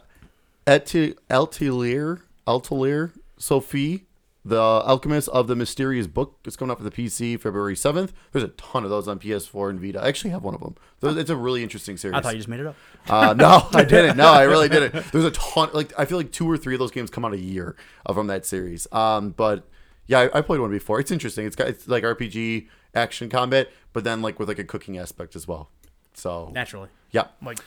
Eti- 0.66 1.14
Altelier, 1.30 2.22
Altelier, 2.46 3.12
Sophie, 3.38 4.04
the 4.44 4.60
Alchemist 4.60 5.28
of 5.30 5.46
the 5.48 5.56
Mysterious 5.56 6.06
Book 6.06 6.38
is 6.44 6.56
coming 6.56 6.70
out 6.72 6.78
for 6.78 6.84
the 6.84 6.90
PC 6.90 7.40
February 7.40 7.74
7th. 7.74 8.10
There's 8.32 8.44
a 8.44 8.48
ton 8.48 8.84
of 8.84 8.90
those 8.90 9.06
on 9.08 9.18
PS4 9.18 9.70
and 9.70 9.80
Vita. 9.80 10.00
I 10.02 10.08
actually 10.08 10.30
have 10.30 10.42
one 10.44 10.54
of 10.54 10.60
them. 10.60 10.76
It's 11.02 11.30
a 11.30 11.36
really 11.36 11.62
interesting 11.62 11.96
series. 11.96 12.16
I 12.16 12.20
thought 12.20 12.32
you 12.32 12.38
just 12.38 12.48
made 12.48 12.60
it 12.60 12.66
up. 12.66 12.76
Uh, 13.08 13.34
no, 13.34 13.68
I 13.72 13.84
didn't. 13.84 14.16
No, 14.16 14.32
I 14.32 14.42
really 14.42 14.68
didn't. 14.68 15.12
There's 15.12 15.24
a 15.24 15.30
ton. 15.32 15.70
Like 15.72 15.92
I 15.98 16.04
feel 16.04 16.18
like 16.18 16.32
two 16.32 16.48
or 16.50 16.56
three 16.56 16.74
of 16.74 16.78
those 16.80 16.90
games 16.90 17.10
come 17.10 17.24
out 17.24 17.32
a 17.32 17.38
year 17.38 17.76
uh, 18.06 18.12
from 18.12 18.28
that 18.28 18.46
series. 18.46 18.86
Um, 18.92 19.30
but 19.30 19.68
yeah, 20.06 20.20
I, 20.32 20.38
I 20.38 20.40
played 20.42 20.60
one 20.60 20.70
before. 20.70 21.00
It's 21.00 21.10
interesting. 21.10 21.46
It's 21.46 21.56
got 21.56 21.68
it's 21.68 21.86
like 21.88 22.02
RPG 22.04 22.68
action 22.94 23.28
combat, 23.28 23.68
but 23.92 24.04
then 24.04 24.22
like 24.22 24.38
with 24.38 24.48
like 24.48 24.58
a 24.58 24.64
cooking 24.64 24.98
aspect 24.98 25.36
as 25.36 25.46
well. 25.48 25.70
So 26.14 26.50
Naturally. 26.54 26.88
yeah, 27.10 27.26
Like 27.42 27.58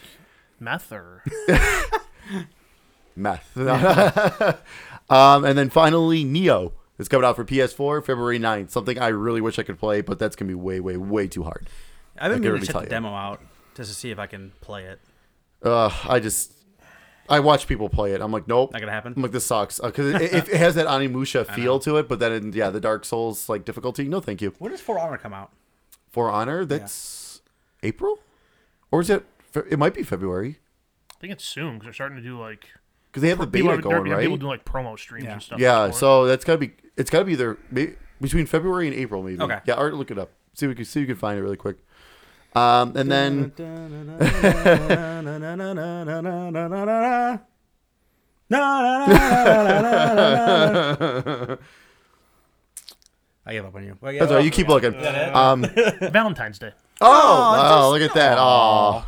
meth 0.59 0.91
or 0.91 1.23
meth. 3.15 3.55
um, 5.09 5.45
and 5.45 5.57
then 5.57 5.69
finally, 5.69 6.23
Nioh 6.23 6.71
is 6.97 7.07
coming 7.07 7.25
out 7.25 7.35
for 7.35 7.45
PS4 7.45 8.03
February 8.05 8.39
9th. 8.39 8.71
Something 8.71 8.99
I 8.99 9.07
really 9.09 9.41
wish 9.41 9.59
I 9.59 9.63
could 9.63 9.77
play, 9.79 10.01
but 10.01 10.19
that's 10.19 10.35
gonna 10.35 10.49
be 10.49 10.55
way, 10.55 10.79
way, 10.79 10.97
way 10.97 11.27
too 11.27 11.43
hard. 11.43 11.67
I've 12.17 12.31
been 12.31 12.37
can 12.37 12.41
meaning 12.41 12.49
already 12.51 12.65
to 12.67 12.73
check 12.73 12.81
the 12.81 12.85
you. 12.87 12.89
demo 12.89 13.13
out 13.13 13.41
just 13.75 13.89
to 13.91 13.95
see 13.95 14.11
if 14.11 14.19
I 14.19 14.27
can 14.27 14.51
play 14.61 14.85
it. 14.85 14.99
Uh, 15.63 15.89
I 16.07 16.19
just 16.19 16.53
I 17.29 17.39
watch 17.39 17.67
people 17.67 17.89
play 17.89 18.13
it. 18.13 18.21
I'm 18.21 18.31
like, 18.31 18.47
nope. 18.47 18.71
Not 18.73 18.79
gonna 18.79 18.91
happen. 18.91 19.13
I'm 19.15 19.21
like, 19.21 19.31
this 19.31 19.45
sucks 19.45 19.79
uh, 19.79 19.87
because 19.87 20.13
it, 20.15 20.21
it, 20.21 20.49
it 20.49 20.57
has 20.57 20.75
that 20.75 20.87
Onimusha 20.87 21.45
feel 21.55 21.79
to 21.79 21.97
it, 21.97 22.07
but 22.09 22.19
then 22.19 22.31
in, 22.31 22.53
yeah, 22.53 22.69
the 22.69 22.79
Dark 22.79 23.05
Souls 23.05 23.47
like 23.49 23.65
difficulty. 23.65 24.07
No, 24.07 24.19
thank 24.19 24.41
you. 24.41 24.53
When 24.59 24.71
does 24.71 24.81
For 24.81 24.97
Honor 24.99 25.17
come 25.17 25.33
out? 25.33 25.51
For 26.09 26.29
Honor, 26.29 26.65
that's 26.65 27.41
April, 27.83 28.19
or 28.91 29.01
is 29.01 29.09
it? 29.09 29.25
It 29.69 29.79
might 29.79 29.93
be 29.95 30.03
February 30.03 30.59
I 31.11 31.15
think 31.21 31.33
it's 31.33 31.43
soon 31.43 31.73
because 31.75 31.85
they're 31.87 31.93
starting 31.93 32.17
to 32.17 32.23
do 32.23 32.39
like 32.39 32.67
because 33.11 33.21
they 33.23 33.29
have 33.29 33.39
the 33.39 33.47
people 33.47 33.69
beta 33.71 33.79
are, 33.79 33.81
they're- 33.89 33.99
going, 33.99 34.11
right? 34.11 34.21
People 34.21 34.37
do 34.37 34.47
like 34.47 34.63
promo 34.65 34.97
streams 34.97 35.25
Yeah. 35.25 35.33
and 35.33 35.41
stuff. 35.41 35.59
Yeah, 35.59 35.85
for 35.85 35.89
it. 35.89 35.95
so 35.95 36.25
that's 36.25 36.45
gotta 36.45 36.57
be. 36.59 36.71
It's 36.97 37.09
gotta 37.09 37.25
be 37.25 37.33
either 37.33 37.57
may- 37.71 37.95
between 38.21 38.45
February 38.45 38.87
and 38.87 38.95
April, 38.95 39.21
maybe. 39.23 39.41
Okay. 39.41 39.59
Yeah, 39.65 39.75
or 39.79 39.91
look 39.93 40.11
it 40.11 40.17
up. 40.17 40.31
See 40.53 40.65
if 40.65 40.69
we 40.69 40.75
can 40.75 40.85
see 40.85 41.01
if 41.01 41.03
we 41.03 41.13
can 41.13 41.15
find 41.19 41.37
it 41.37 41.41
really 41.41 41.55
quick. 41.57 41.77
Um, 42.55 42.95
and 42.97 43.11
then 43.11 43.51
I 53.45 53.53
give 53.53 53.65
up 53.65 53.73
on 53.75 53.83
you. 53.83 53.97
that's 54.01 54.29
all 54.31 54.37
right. 54.37 54.45
You 54.45 54.51
keep 54.51 54.67
looking. 54.67 54.93
Um, 54.95 55.61
Valentine's 56.01 56.59
Day. 56.59 56.71
oh, 57.01 57.53
wow, 57.53 57.89
look 57.89 58.01
at 58.01 58.13
that. 58.13 58.37
Oh, 58.39 59.05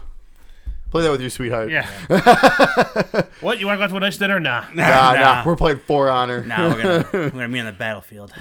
play 0.90 1.04
that 1.04 1.12
with 1.12 1.22
your 1.22 1.30
sweetheart. 1.30 1.70
Yeah. 1.70 1.86
what 3.42 3.60
you 3.60 3.68
want 3.68 3.76
to 3.76 3.80
go 3.80 3.84
out 3.84 3.90
to 3.92 3.98
a 3.98 4.00
nice 4.00 4.18
dinner? 4.18 4.40
Nah. 4.40 4.66
Nah, 4.74 5.14
nah, 5.14 5.14
Nah. 5.14 5.44
we're 5.46 5.56
playing 5.56 5.80
For 5.80 6.10
Honor. 6.10 6.44
Now 6.44 6.70
we're 6.70 6.82
gonna 6.82 7.10
we're 7.14 7.30
gonna 7.30 7.50
be 7.50 7.60
on 7.60 7.66
the 7.68 7.72
battlefield. 7.72 8.34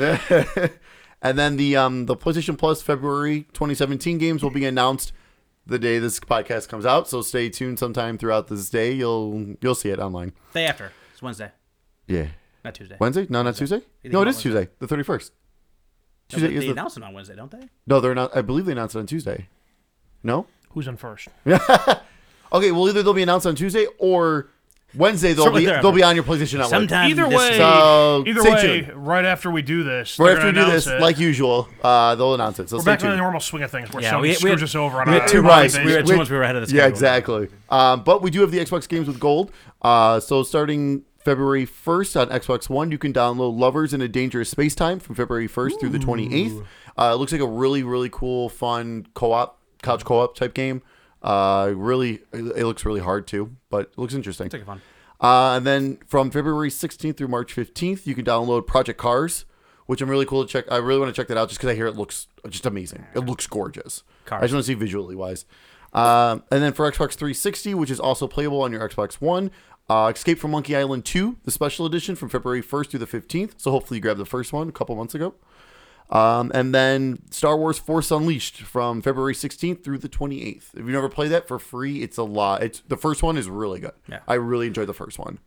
And 1.23 1.39
then 1.39 1.57
the 1.57 1.77
um 1.77 2.07
the 2.07 2.17
PlayStation 2.17 2.57
Plus 2.57 2.81
February 2.83 3.43
2017 3.53 4.19
games 4.19 4.43
will 4.43 4.51
be 4.51 4.65
announced 4.65 5.13
the 5.67 5.79
day 5.79 5.99
this 5.99 6.19
podcast 6.21 6.69
comes 6.69 6.87
out. 6.87 7.09
So 7.09 7.21
stay 7.23 7.49
tuned 7.51 7.79
sometime 7.79 8.17
throughout 8.19 8.49
this 8.49 8.71
day. 8.71 8.93
You'll 8.93 9.57
you'll 9.61 9.75
see 9.75 9.91
it 9.91 9.99
online. 9.99 10.33
Day 10.55 10.67
after. 10.67 10.93
It's 11.13 11.23
Wednesday, 11.23 11.53
Yeah. 12.07 12.29
not 12.65 12.75
Tuesday. 12.75 12.97
Wednesday? 12.99 13.27
No, 13.29 13.43
not 13.43 13.55
Tuesday. 13.57 13.77
No, 13.77 13.83
it 13.83 14.09
is 14.09 14.15
about 14.15 14.29
is 14.29 14.43
Tuesday, 14.43 14.69
the 14.79 14.87
31st. 14.87 15.31
No, 16.33 16.39
Tuesday 16.39 16.55
is 16.55 16.61
they 16.61 16.67
the 16.67 16.73
announce 16.73 16.97
it 16.97 17.03
on 17.03 17.13
Wednesday, 17.13 17.37
don't 17.37 17.51
they? 17.51 17.69
no. 17.87 18.01
They're 18.01 18.15
not. 18.15 18.35
I 18.37 18.41
believe 18.41 18.65
they 18.65 18.73
announced 18.73 18.95
it 18.97 19.01
on 19.01 19.07
Tuesday. 19.07 19.49
No. 20.23 20.47
Who's 20.71 20.89
on 20.89 20.97
first? 20.97 21.29
Okay. 22.53 22.73
Well, 22.73 22.89
either 22.89 23.03
they'll 23.05 23.15
be 23.15 23.23
announced 23.23 23.47
on 23.47 23.55
Tuesday 23.55 23.87
or 23.99 24.49
Wednesday. 24.95 25.33
They'll 25.33 25.45
Certainly 25.45 25.63
be 25.63 25.67
there. 25.67 25.83
they'll 25.83 25.93
be 25.93 26.03
on 26.03 26.15
your 26.17 26.25
PlayStation 26.25 26.55
Network. 26.55 26.71
Sometime 26.71 27.11
Either 27.11 27.29
way, 27.29 27.57
So, 27.57 28.25
either 28.27 28.41
stay 28.41 28.53
way, 28.53 28.81
tuned. 28.83 29.07
right 29.07 29.25
after 29.25 29.51
we 29.51 29.63
do 29.63 29.83
this, 29.85 30.19
Right 30.19 30.33
after 30.37 30.47
we 30.47 30.53
do 30.53 30.65
this, 30.65 30.87
it. 30.87 31.01
like 31.01 31.19
usual, 31.19 31.69
uh, 31.83 32.15
they'll 32.17 32.35
announce 32.35 32.59
it. 32.59 32.69
So 32.71 32.77
we're 32.77 32.83
stay 32.83 32.91
back 32.93 33.01
in 33.01 33.07
the 33.07 33.11
tuned. 33.13 33.23
normal 33.23 33.41
swing 33.41 33.63
of 33.63 33.71
things 33.71 33.93
where 33.93 34.03
Yeah, 34.03 34.11
somebody 34.11 34.29
we- 34.31 34.33
we 34.33 34.37
screws 34.37 34.53
had- 34.61 34.63
us 34.65 34.75
over 34.75 35.01
on 35.01 35.11
we 35.11 35.17
a 35.17 35.21
had 35.21 35.29
two 35.29 35.43
monthly 35.43 35.61
rights. 35.63 35.75
basis. 35.75 35.87
We 35.87 35.93
were 35.93 36.01
two 36.03 36.07
Which- 36.09 36.17
months 36.17 36.31
we 36.31 36.37
were 36.37 36.43
ahead 36.43 36.57
of 36.57 36.69
the 36.69 36.75
Yeah, 36.75 36.81
schedule. 36.83 36.95
exactly. 36.95 37.49
Um, 37.71 38.03
but 38.05 38.23
we 38.23 38.31
do 38.31 38.41
have 38.41 38.51
the 38.51 38.59
Xbox 38.59 38.89
games 38.89 39.07
with 39.07 39.21
gold. 39.21 39.53
Uh, 39.83 40.19
so 40.21 40.43
starting 40.43 41.03
February 41.25 41.67
1st 41.67 42.17
on 42.17 42.29
Xbox 42.31 42.69
One, 42.71 42.91
you 42.91 42.99
can 42.99 43.13
download 43.13 43.59
Lovers 43.59 43.93
in 43.93 44.01
a 44.01 44.09
Dangerous 44.09 44.49
Space 44.51 44.75
Time 44.75 44.99
from 44.99 45.15
February 45.15 45.47
1st 45.47 45.79
through 45.79 45.91
the 45.91 45.99
28th. 45.99 46.63
Uh, 46.99 47.13
it 47.15 47.19
looks 47.19 47.31
like 47.33 47.41
a 47.41 47.47
really, 47.47 47.83
really 47.83 48.09
cool, 48.11 48.49
fun 48.49 49.07
co-op, 49.15 49.59
couch 49.83 50.05
co-op 50.05 50.35
type 50.35 50.55
game. 50.55 50.83
Uh, 51.23 51.73
really, 51.75 52.21
it 52.33 52.65
looks 52.65 52.85
really 52.85 53.01
hard 53.01 53.27
too, 53.27 53.57
but 53.69 53.83
it 53.93 53.99
looks 53.99 54.15
interesting. 54.15 54.47
It's 54.47 54.55
like 54.55 54.67
fun. 54.67 54.81
Uh, 55.21 55.57
and 55.57 55.67
then 55.67 55.99
from 56.07 56.31
February 56.31 56.71
16th 56.71 57.17
through 57.17 57.29
March 57.29 57.55
15th, 57.55 58.07
you 58.07 58.15
can 58.15 58.25
download 58.25 58.67
Project 58.67 58.99
Cars, 58.99 59.45
which 59.87 60.01
I'm 60.01 60.09
really 60.09 60.25
cool 60.25 60.45
to 60.45 60.51
check. 60.51 60.65
I 60.71 60.79
really 60.79 60.99
want 60.99 61.15
to 61.15 61.21
check 61.21 61.29
that 61.29 61.37
out 61.37 61.49
just 61.49 61.61
because 61.61 61.73
I 61.73 61.75
hear 61.75 61.87
it 61.87 61.97
looks 61.97 62.27
just 62.49 62.65
amazing. 62.65 63.07
It 63.15 63.21
looks 63.21 63.47
gorgeous. 63.47 64.03
Cars. 64.25 64.41
I 64.41 64.45
just 64.45 64.55
want 64.55 64.65
to 64.65 64.67
see 64.67 64.75
visually 64.75 65.15
wise. 65.15 65.45
Um, 65.93 66.45
and 66.51 66.63
then 66.63 66.73
for 66.73 66.91
Xbox 66.91 67.15
360, 67.15 67.75
which 67.75 67.91
is 67.91 68.01
also 68.01 68.27
playable 68.27 68.63
on 68.63 68.73
your 68.73 68.89
Xbox 68.89 69.15
One, 69.15 69.51
uh, 69.91 70.13
Escape 70.15 70.39
from 70.39 70.53
Monkey 70.53 70.77
Island 70.77 71.05
2, 71.05 71.39
the 71.45 71.51
special 71.51 71.85
edition 71.85 72.15
from 72.15 72.29
February 72.29 72.63
1st 72.63 72.91
through 72.91 73.01
the 73.01 73.07
15th. 73.07 73.55
So 73.57 73.73
hopefully 73.73 73.99
you 73.99 74.03
grabbed 74.03 74.21
the 74.21 74.25
first 74.25 74.53
one 74.53 74.69
a 74.69 74.73
couple 74.73 74.95
months 74.95 75.15
ago. 75.15 75.35
Um, 76.11 76.51
and 76.55 76.75
then 76.75 77.23
Star 77.31 77.57
Wars 77.57 77.79
Force 77.79 78.11
Unleashed 78.11 78.63
from 78.63 79.01
February 79.01 79.33
16th 79.33 79.85
through 79.85 79.99
the 79.99 80.09
28th. 80.09 80.75
If 80.75 80.79
you 80.85 80.91
never 80.93 81.09
played 81.09 81.31
that 81.31 81.47
for 81.47 81.59
free, 81.61 82.03
it's 82.03 82.19
a 82.19 82.25
lot. 82.25 82.63
It's 82.65 82.81
the 82.89 82.97
first 82.97 83.23
one 83.23 83.37
is 83.37 83.49
really 83.49 83.79
good. 83.81 83.93
Yeah. 84.09 84.19
I 84.27 84.35
really 84.35 84.67
enjoyed 84.67 84.89
the 84.89 84.93
first 84.95 85.19
one. 85.21 85.39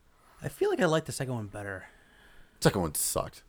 I 0.41 0.47
feel 0.47 0.69
like 0.69 0.79
I 0.79 0.85
like 0.85 1.03
the 1.05 1.11
second 1.11 1.33
one 1.33 1.47
better. 1.47 1.85
Second 2.61 2.81
one 2.81 2.95
sucked. 2.95 3.43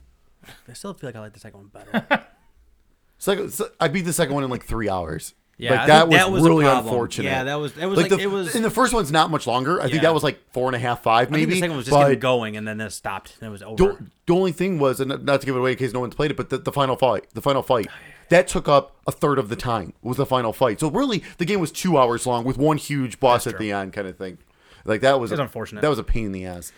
I 0.68 0.72
still 0.72 0.92
feel 0.92 1.08
like 1.08 1.16
I 1.16 1.20
like 1.20 1.32
the 1.34 1.40
second 1.40 1.60
one 1.60 1.68
better. 1.68 2.26
Second, 3.18 3.52
se- 3.52 3.68
I 3.80 3.88
beat 3.88 4.02
the 4.02 4.12
second 4.12 4.34
one 4.34 4.44
in 4.44 4.50
like 4.50 4.64
three 4.64 4.88
hours. 4.90 5.34
Yeah, 5.56 5.74
like 5.76 5.86
that 5.86 6.08
was, 6.08 6.16
that 6.18 6.30
was 6.32 6.42
really 6.42 6.66
unfortunate. 6.66 7.28
Yeah, 7.28 7.44
that 7.44 7.54
was- 7.54 7.74
that 7.74 7.88
was 7.88 7.96
like, 7.96 8.10
like- 8.10 8.18
the, 8.18 8.24
it 8.24 8.30
was- 8.30 8.54
And 8.56 8.64
the 8.64 8.70
first 8.70 8.92
one's 8.92 9.12
not 9.12 9.30
much 9.30 9.46
longer. 9.46 9.80
I 9.80 9.88
think 9.88 10.02
that 10.02 10.12
was 10.12 10.24
like 10.24 10.40
four 10.52 10.66
and 10.68 10.74
a 10.74 10.80
half, 10.80 11.02
five 11.04 11.28
I 11.28 11.30
maybe. 11.30 11.42
think 11.42 11.50
the 11.50 11.56
second 11.60 11.70
one 11.70 11.76
was 11.78 11.86
just 11.86 12.20
going, 12.20 12.56
and 12.56 12.66
then 12.66 12.80
it 12.80 12.90
stopped, 12.90 13.36
and 13.40 13.46
it 13.48 13.50
was 13.52 13.62
over. 13.62 13.76
The, 13.76 14.06
the 14.26 14.34
only 14.34 14.50
thing 14.52 14.78
was, 14.80 14.98
and 15.00 15.24
not 15.24 15.40
to 15.40 15.46
give 15.46 15.54
it 15.54 15.58
away 15.60 15.72
in 15.72 15.78
case 15.78 15.92
no 15.92 16.00
one's 16.00 16.14
played 16.16 16.32
it, 16.32 16.36
but 16.36 16.50
the, 16.50 16.58
the 16.58 16.72
final 16.72 16.96
fight, 16.96 17.26
the 17.34 17.40
final 17.40 17.62
fight, 17.62 17.86
that 18.30 18.48
took 18.48 18.66
up 18.68 18.96
a 19.06 19.12
third 19.12 19.38
of 19.38 19.48
the 19.48 19.54
time 19.56 19.92
was 20.02 20.16
the 20.16 20.26
final 20.26 20.52
fight. 20.52 20.80
So 20.80 20.90
really, 20.90 21.22
the 21.38 21.44
game 21.44 21.60
was 21.60 21.70
two 21.70 21.96
hours 21.98 22.26
long 22.26 22.44
with 22.44 22.58
one 22.58 22.76
huge 22.78 23.20
boss 23.20 23.46
at 23.46 23.56
the 23.58 23.70
end, 23.70 23.92
kind 23.92 24.08
of 24.08 24.16
thing. 24.18 24.38
Like 24.84 25.02
that 25.02 25.20
was 25.20 25.30
It's 25.30 25.38
a- 25.38 25.42
unfortunate. 25.42 25.82
That 25.82 25.88
was 25.88 25.98
a 26.00 26.04
pain 26.04 26.26
in 26.26 26.32
the 26.32 26.44
ass. 26.46 26.72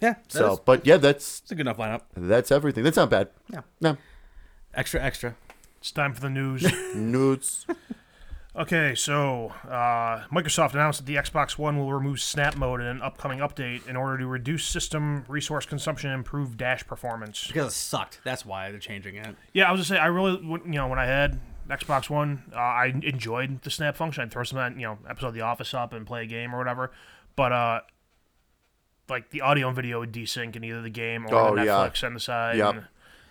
yeah, 0.00 0.14
So, 0.28 0.48
that's, 0.48 0.60
but 0.60 0.86
yeah, 0.86 0.96
that's 0.96 1.40
it's 1.40 1.52
a 1.52 1.54
good 1.54 1.62
enough 1.62 1.76
lineup. 1.76 2.00
that's 2.16 2.50
everything. 2.50 2.82
That's 2.84 2.96
not 2.96 3.10
bad. 3.10 3.28
Yeah, 3.52 3.60
No, 3.80 3.96
extra, 4.74 5.00
extra. 5.00 5.36
It's 5.84 5.92
time 5.92 6.14
for 6.14 6.22
the 6.22 6.30
news. 6.30 6.64
nudes. 6.94 7.66
Okay, 8.56 8.94
so 8.94 9.52
uh, 9.68 10.24
Microsoft 10.32 10.72
announced 10.72 11.00
that 11.00 11.04
the 11.04 11.16
Xbox 11.16 11.58
One 11.58 11.76
will 11.76 11.92
remove 11.92 12.20
Snap 12.20 12.56
Mode 12.56 12.80
in 12.80 12.86
an 12.86 13.02
upcoming 13.02 13.40
update 13.40 13.86
in 13.86 13.94
order 13.94 14.16
to 14.16 14.26
reduce 14.26 14.64
system 14.64 15.26
resource 15.28 15.66
consumption 15.66 16.08
and 16.08 16.20
improve 16.20 16.56
dash 16.56 16.86
performance. 16.86 17.46
Because 17.48 17.74
it 17.74 17.76
sucked. 17.76 18.20
That's 18.24 18.46
why 18.46 18.70
they're 18.70 18.80
changing 18.80 19.16
it. 19.16 19.36
Yeah, 19.52 19.68
I 19.68 19.72
was 19.72 19.80
gonna 19.86 19.98
say 19.98 20.02
I 20.02 20.06
really, 20.06 20.36
when- 20.42 20.64
you 20.64 20.78
know, 20.78 20.88
when 20.88 20.98
I 20.98 21.04
had 21.04 21.38
Xbox 21.68 22.08
One, 22.08 22.44
uh, 22.54 22.56
I 22.56 22.86
enjoyed 22.86 23.60
the 23.60 23.70
Snap 23.70 23.94
function. 23.94 24.22
I'd 24.22 24.30
throw 24.30 24.44
some, 24.44 24.78
you 24.80 24.86
know, 24.86 24.96
episode 25.06 25.26
of 25.28 25.34
The 25.34 25.42
Office 25.42 25.74
up 25.74 25.92
and 25.92 26.06
play 26.06 26.22
a 26.22 26.26
game 26.26 26.54
or 26.54 26.58
whatever. 26.58 26.92
But 27.36 27.52
uh, 27.52 27.80
like 29.10 29.32
the 29.32 29.42
audio 29.42 29.66
and 29.66 29.76
video 29.76 30.00
would 30.00 30.12
desync 30.14 30.56
in 30.56 30.64
either 30.64 30.80
the 30.80 30.88
game 30.88 31.26
or 31.26 31.34
Oh, 31.34 31.54
the 31.54 31.64
yeah. 31.66 31.72
Netflix 31.72 32.02
on 32.02 32.14
the 32.14 32.20
side. 32.20 32.56
Yep. 32.56 32.74
And, 32.74 32.84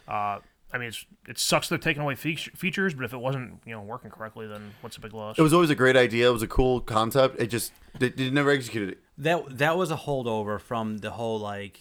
uh, 0.07 0.39
I 0.73 0.79
mean, 0.79 0.87
it's 0.87 1.05
it 1.27 1.37
sucks 1.37 1.69
they're 1.69 1.77
taking 1.77 2.01
away 2.01 2.15
feature, 2.15 2.51
features, 2.55 2.93
but 2.95 3.05
if 3.05 3.13
it 3.13 3.17
wasn't, 3.19 3.61
you 3.65 3.73
know, 3.73 3.81
working 3.81 4.09
correctly, 4.09 4.47
then 4.47 4.73
what's 4.81 4.95
the 4.95 5.01
big 5.01 5.13
loss? 5.13 5.37
It 5.37 5.41
was 5.43 5.53
always 5.53 5.69
a 5.69 5.75
great 5.75 5.95
idea. 5.95 6.27
It 6.29 6.33
was 6.33 6.41
a 6.41 6.47
cool 6.47 6.81
concept. 6.81 7.39
It 7.39 7.47
just 7.47 7.71
they, 7.99 8.09
they 8.09 8.29
never 8.31 8.49
executed 8.49 8.89
it. 8.89 8.97
That 9.19 9.57
that 9.59 9.77
was 9.77 9.91
a 9.91 9.95
holdover 9.95 10.59
from 10.59 10.97
the 10.97 11.11
whole 11.11 11.39
like 11.39 11.79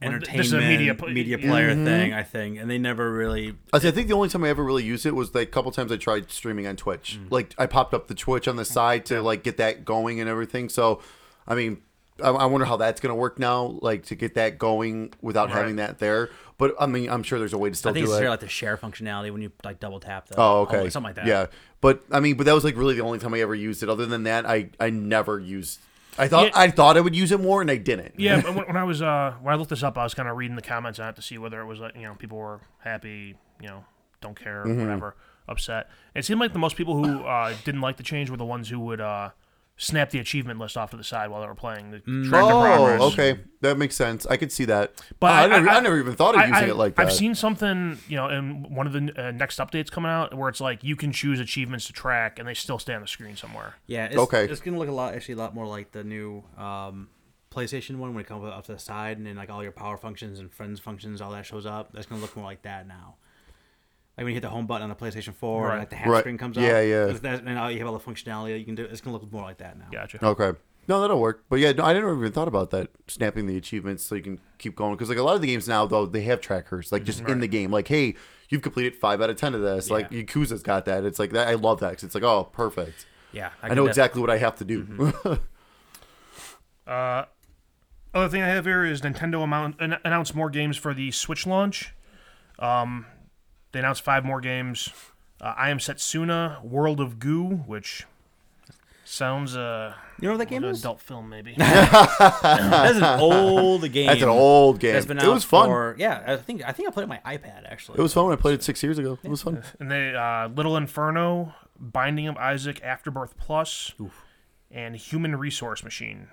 entertainment 0.00 0.36
this 0.36 0.46
is 0.48 0.52
a 0.52 0.58
media, 0.60 0.94
media 1.08 1.38
player 1.38 1.70
Mm-hmm. 1.70 1.84
thing. 1.84 2.12
I 2.12 2.22
think, 2.22 2.58
and 2.58 2.70
they 2.70 2.78
never 2.78 3.10
really. 3.12 3.54
I 3.72 3.78
see, 3.78 3.88
I 3.88 3.90
think 3.90 4.08
the 4.08 4.14
only 4.14 4.28
time 4.28 4.44
I 4.44 4.48
ever 4.50 4.62
really 4.62 4.84
used 4.84 5.06
it 5.06 5.14
was 5.14 5.34
like 5.34 5.48
a 5.48 5.50
couple 5.50 5.70
times 5.72 5.90
I 5.90 5.96
tried 5.96 6.30
streaming 6.30 6.66
on 6.66 6.76
Twitch. 6.76 7.18
Mm. 7.20 7.30
Like 7.32 7.54
I 7.58 7.66
popped 7.66 7.94
up 7.94 8.08
the 8.08 8.14
Twitch 8.14 8.46
on 8.46 8.56
the 8.56 8.64
side 8.64 9.06
to 9.06 9.22
like 9.22 9.42
get 9.42 9.56
that 9.56 9.84
going 9.84 10.20
and 10.20 10.28
everything. 10.28 10.68
So, 10.68 11.00
I 11.48 11.54
mean, 11.54 11.82
I, 12.22 12.30
I 12.30 12.46
wonder 12.46 12.64
how 12.66 12.76
that's 12.76 13.00
gonna 13.00 13.14
work 13.14 13.38
now. 13.38 13.78
Like 13.82 14.04
to 14.06 14.14
get 14.14 14.34
that 14.34 14.58
going 14.58 15.12
without 15.22 15.50
having 15.50 15.76
that 15.76 15.98
there. 15.98 16.30
But 16.56 16.74
I 16.80 16.86
mean, 16.86 17.08
I'm 17.08 17.22
sure 17.22 17.38
there's 17.38 17.52
a 17.52 17.58
way 17.58 17.70
to 17.70 17.74
still 17.76 17.90
I 17.90 17.94
think 17.94 18.06
do 18.06 18.12
it's 18.12 18.20
it. 18.20 18.28
like 18.28 18.40
the 18.40 18.48
share 18.48 18.76
functionality 18.76 19.30
when 19.32 19.42
you 19.42 19.52
like 19.64 19.78
double 19.80 20.00
tap 20.00 20.26
the. 20.28 20.34
Oh, 20.38 20.62
okay. 20.62 20.90
something 20.90 21.08
like 21.08 21.14
that. 21.16 21.26
Yeah, 21.26 21.46
but 21.80 22.02
I 22.10 22.18
mean, 22.20 22.36
but 22.36 22.46
that 22.46 22.54
was 22.54 22.64
like 22.64 22.76
really 22.76 22.94
the 22.96 23.02
only 23.02 23.18
time 23.20 23.32
I 23.34 23.40
ever 23.40 23.54
used 23.54 23.82
it. 23.82 23.88
Other 23.88 24.06
than 24.06 24.24
that, 24.24 24.44
I 24.46 24.70
I 24.80 24.90
never 24.90 25.38
used. 25.38 25.78
I 26.20 26.26
thought 26.26 26.46
Yeah. 26.46 26.50
I 26.56 26.68
thought 26.70 26.96
I 26.96 27.00
would 27.00 27.14
use 27.14 27.30
it 27.30 27.38
more, 27.40 27.60
and 27.60 27.70
I 27.70 27.76
didn't. 27.76 28.14
Yeah, 28.18 28.40
but 28.42 28.54
when, 28.56 28.66
when 28.66 28.76
I 28.76 28.82
was 28.82 29.00
uh, 29.00 29.34
when 29.40 29.54
I 29.54 29.56
looked 29.56 29.70
this 29.70 29.84
up, 29.84 29.96
I 29.96 30.02
was 30.02 30.14
kind 30.14 30.28
of 30.28 30.36
reading 30.36 30.56
the 30.56 30.62
comments 30.62 30.98
on 30.98 31.08
it 31.10 31.16
to 31.16 31.22
see 31.22 31.38
whether 31.38 31.60
it 31.60 31.66
was 31.66 31.78
like 31.78 31.94
you 31.94 32.02
know 32.02 32.14
people 32.14 32.38
were 32.38 32.60
happy, 32.80 33.36
you 33.60 33.68
know, 33.68 33.84
don't 34.20 34.36
care, 34.38 34.64
Mm-hmm. 34.64 34.80
whatever, 34.80 35.14
upset. 35.48 35.88
It 36.16 36.24
seemed 36.24 36.40
like 36.40 36.52
the 36.52 36.58
most 36.58 36.74
people 36.74 36.96
who 37.04 37.22
uh, 37.22 37.54
didn't 37.64 37.82
like 37.82 37.98
the 37.98 38.02
change 38.02 38.30
were 38.30 38.36
the 38.36 38.44
ones 38.44 38.68
who 38.68 38.80
would 38.80 39.00
uh, 39.00 39.30
snap 39.80 40.10
the 40.10 40.18
achievement 40.18 40.58
list 40.58 40.76
off 40.76 40.90
to 40.90 40.96
the 40.96 41.04
side 41.04 41.30
while 41.30 41.40
they 41.40 41.46
were 41.46 41.54
playing. 41.54 41.92
The 41.92 42.00
track 42.00 42.42
the 42.44 42.48
progress. 42.50 43.00
Oh, 43.00 43.06
okay, 43.12 43.40
that 43.60 43.78
makes 43.78 43.94
sense. 43.94 44.26
I 44.26 44.36
could 44.36 44.50
see 44.52 44.64
that. 44.66 44.92
But 45.20 45.30
Oh, 45.30 45.34
I, 45.34 45.44
I- 45.44 45.46
never, 45.46 45.68
I- 45.68 45.76
I, 45.76 45.80
never 45.80 45.98
even 45.98 46.14
thought 46.14 46.34
of 46.34 46.40
I- 46.40 46.46
using 46.48 46.64
I- 46.64 46.68
it 46.68 46.76
like 46.76 46.96
that. 46.96 47.06
I've 47.06 47.12
seen 47.12 47.34
something, 47.34 47.96
you 48.08 48.16
know, 48.16 48.28
in 48.28 48.74
one 48.74 48.86
of 48.86 48.92
the 48.92 49.12
uh, 49.16 49.30
next 49.30 49.58
updates 49.58 49.90
coming 49.90 50.10
out 50.10 50.34
where 50.34 50.48
it's 50.48 50.60
like 50.60 50.82
you 50.84 50.96
can 50.96 51.12
choose 51.12 51.40
achievements 51.40 51.86
to 51.86 51.92
track 51.92 52.38
and 52.38 52.46
they 52.48 52.54
still 52.54 52.78
stay 52.78 52.92
on 52.94 53.00
the 53.00 53.06
screen 53.08 53.36
somewhere. 53.36 53.76
Yeah. 53.86 54.06
It's, 54.06 54.16
Okay. 54.18 54.44
It's 54.44 54.60
gonna 54.60 54.78
look 54.78 54.88
a 54.88 54.92
lot, 54.92 55.14
actually, 55.14 55.34
a 55.34 55.38
lot 55.38 55.54
more 55.54 55.66
like 55.66 55.92
the 55.92 56.02
new 56.04 56.42
um, 56.58 57.08
PlayStation 57.54 57.96
one 57.96 58.14
when 58.14 58.24
it 58.24 58.26
comes 58.28 58.44
up 58.44 58.64
to 58.66 58.72
the 58.72 58.78
side 58.78 59.16
and 59.16 59.26
then 59.26 59.36
like 59.36 59.48
all 59.48 59.62
your 59.62 59.72
power 59.72 59.96
functions 59.96 60.38
and 60.40 60.52
friends 60.52 60.80
functions, 60.80 61.20
all 61.20 61.30
that 61.30 61.46
shows 61.46 61.66
up. 61.66 61.92
That's 61.92 62.06
gonna 62.06 62.20
look 62.20 62.36
more 62.36 62.44
like 62.44 62.62
that 62.62 62.86
now. 62.88 63.14
Like 64.18 64.24
when 64.24 64.32
you 64.32 64.34
hit 64.34 64.42
the 64.42 64.50
home 64.50 64.66
button 64.66 64.82
on 64.82 64.88
the 64.90 64.96
PlayStation 64.96 65.32
4, 65.32 65.62
Right. 65.62 65.70
and 65.70 65.78
like 65.78 65.90
the 65.90 65.96
half 65.96 66.08
Right. 66.08 66.18
screen 66.20 66.36
comes 66.36 66.58
up. 66.58 66.64
Yeah, 66.64 66.80
yeah. 66.80 67.06
That- 67.06 67.44
and 67.44 67.72
you 67.72 67.78
have 67.78 67.86
all 67.86 67.96
the 67.96 68.04
functionality 68.04 68.58
you 68.58 68.64
can 68.66 68.74
do. 68.74 68.84
It's 68.84 69.00
gonna 69.00 69.16
look 69.16 69.30
more 69.32 69.42
like 69.42 69.58
that 69.58 69.78
now. 69.78 69.86
Gotcha. 69.92 70.22
Okay. 70.22 70.58
No, 70.88 71.00
that'll 71.00 71.20
work. 71.20 71.44
But 71.48 71.60
yeah, 71.60 71.70
no, 71.72 71.84
I 71.84 71.92
never 71.92 72.12
even 72.16 72.32
thought 72.32 72.48
about 72.48 72.70
that. 72.70 72.88
Snapping 73.06 73.46
the 73.46 73.56
achievements 73.56 74.02
so 74.02 74.14
you 74.16 74.22
can 74.22 74.40
keep 74.58 74.74
going. 74.74 74.94
Because 74.94 75.08
like 75.08 75.18
a 75.18 75.22
lot 75.22 75.34
of 75.36 75.40
the 75.40 75.46
games 75.46 75.68
now, 75.68 75.86
though, 75.86 76.04
they 76.06 76.22
have 76.22 76.40
trackers 76.40 76.90
like 76.92 77.04
just 77.04 77.20
in 77.20 77.40
the 77.40 77.46
game. 77.46 77.70
Like, 77.70 77.86
hey, 77.88 78.16
you've 78.48 78.62
completed 78.62 78.96
five 78.96 79.20
out 79.20 79.30
of 79.30 79.36
ten 79.36 79.54
of 79.54 79.60
this. 79.62 79.88
Like 79.90 80.08
Yeah. 80.10 80.22
Yakuza's 80.22 80.62
got 80.64 80.84
that. 80.86 81.04
It's 81.04 81.18
like 81.20 81.30
that. 81.32 81.46
I 81.46 81.54
love 81.54 81.78
that. 81.80 81.92
'cause 81.94 82.02
it's 82.04 82.14
like, 82.16 82.24
oh, 82.24 82.44
perfect. 82.52 83.06
Yeah. 83.32 83.50
I, 83.62 83.68
can 83.68 83.76
know 83.76 83.84
def- 83.84 83.90
exactly 83.90 84.20
what 84.20 84.30
I 84.30 84.38
have 84.38 84.56
to 84.56 84.64
do. 84.64 85.12
Uh, 86.86 87.24
other 88.14 88.28
thing 88.30 88.42
I 88.42 88.48
have 88.48 88.64
here 88.64 88.84
is 88.84 89.02
Nintendo 89.02 89.42
amount, 89.44 89.76
an- 89.80 89.98
announced 90.04 90.34
more 90.34 90.48
games 90.50 90.76
for 90.76 90.94
the 90.94 91.10
Switch 91.10 91.46
launch. 91.46 91.94
Um, 92.58 93.04
they 93.72 93.78
announced 93.80 94.02
five 94.02 94.24
more 94.24 94.40
games. 94.40 94.88
Uh, 95.40 95.54
I 95.56 95.70
Am 95.70 95.78
Setsuna, 95.78 96.62
World 96.64 97.00
of 97.00 97.18
Goo, 97.18 97.46
which 97.66 98.04
sounds 99.04 99.56
uh, 99.56 99.94
You 100.20 100.26
know 100.28 100.34
what 100.34 100.38
that 100.38 100.48
game 100.48 100.64
an 100.64 100.70
is? 100.70 100.80
adult 100.80 101.00
film 101.00 101.28
maybe. 101.28 101.54
That's 101.56 102.98
an 102.98 103.20
old 103.20 103.90
game. 103.92 104.06
That's 104.08 104.22
an 104.22 104.28
old 104.28 104.80
game. 104.80 104.92
That's 104.94 105.06
been 105.06 105.18
It 105.18 105.26
was 105.26 105.44
fun. 105.44 105.68
For, 105.68 105.94
yeah, 105.98 106.22
I 106.26 106.36
think 106.36 106.62
I 106.66 106.72
think 106.72 106.88
I 106.88 106.90
played 106.92 107.04
it 107.04 107.10
on 107.10 107.20
my 107.24 107.36
iPad 107.36 107.70
actually. 107.70 107.98
It 107.98 108.02
was 108.02 108.12
fun 108.12 108.24
when 108.26 108.32
I 108.36 108.40
played 108.40 108.54
it 108.54 108.62
six 108.62 108.82
years 108.82 108.98
ago. 108.98 109.18
It 109.22 109.28
was 109.30 109.42
fun. 109.42 109.62
and 109.78 109.90
they 109.90 110.14
uh, 110.14 110.48
Little 110.48 110.76
Inferno, 110.76 111.54
Binding 111.78 112.26
of 112.28 112.36
Isaac, 112.36 112.82
Afterbirth 112.82 113.36
Plus, 113.38 113.92
and 114.70 114.96
Human 114.96 115.36
Resource 115.36 115.84
Machine. 115.84 116.28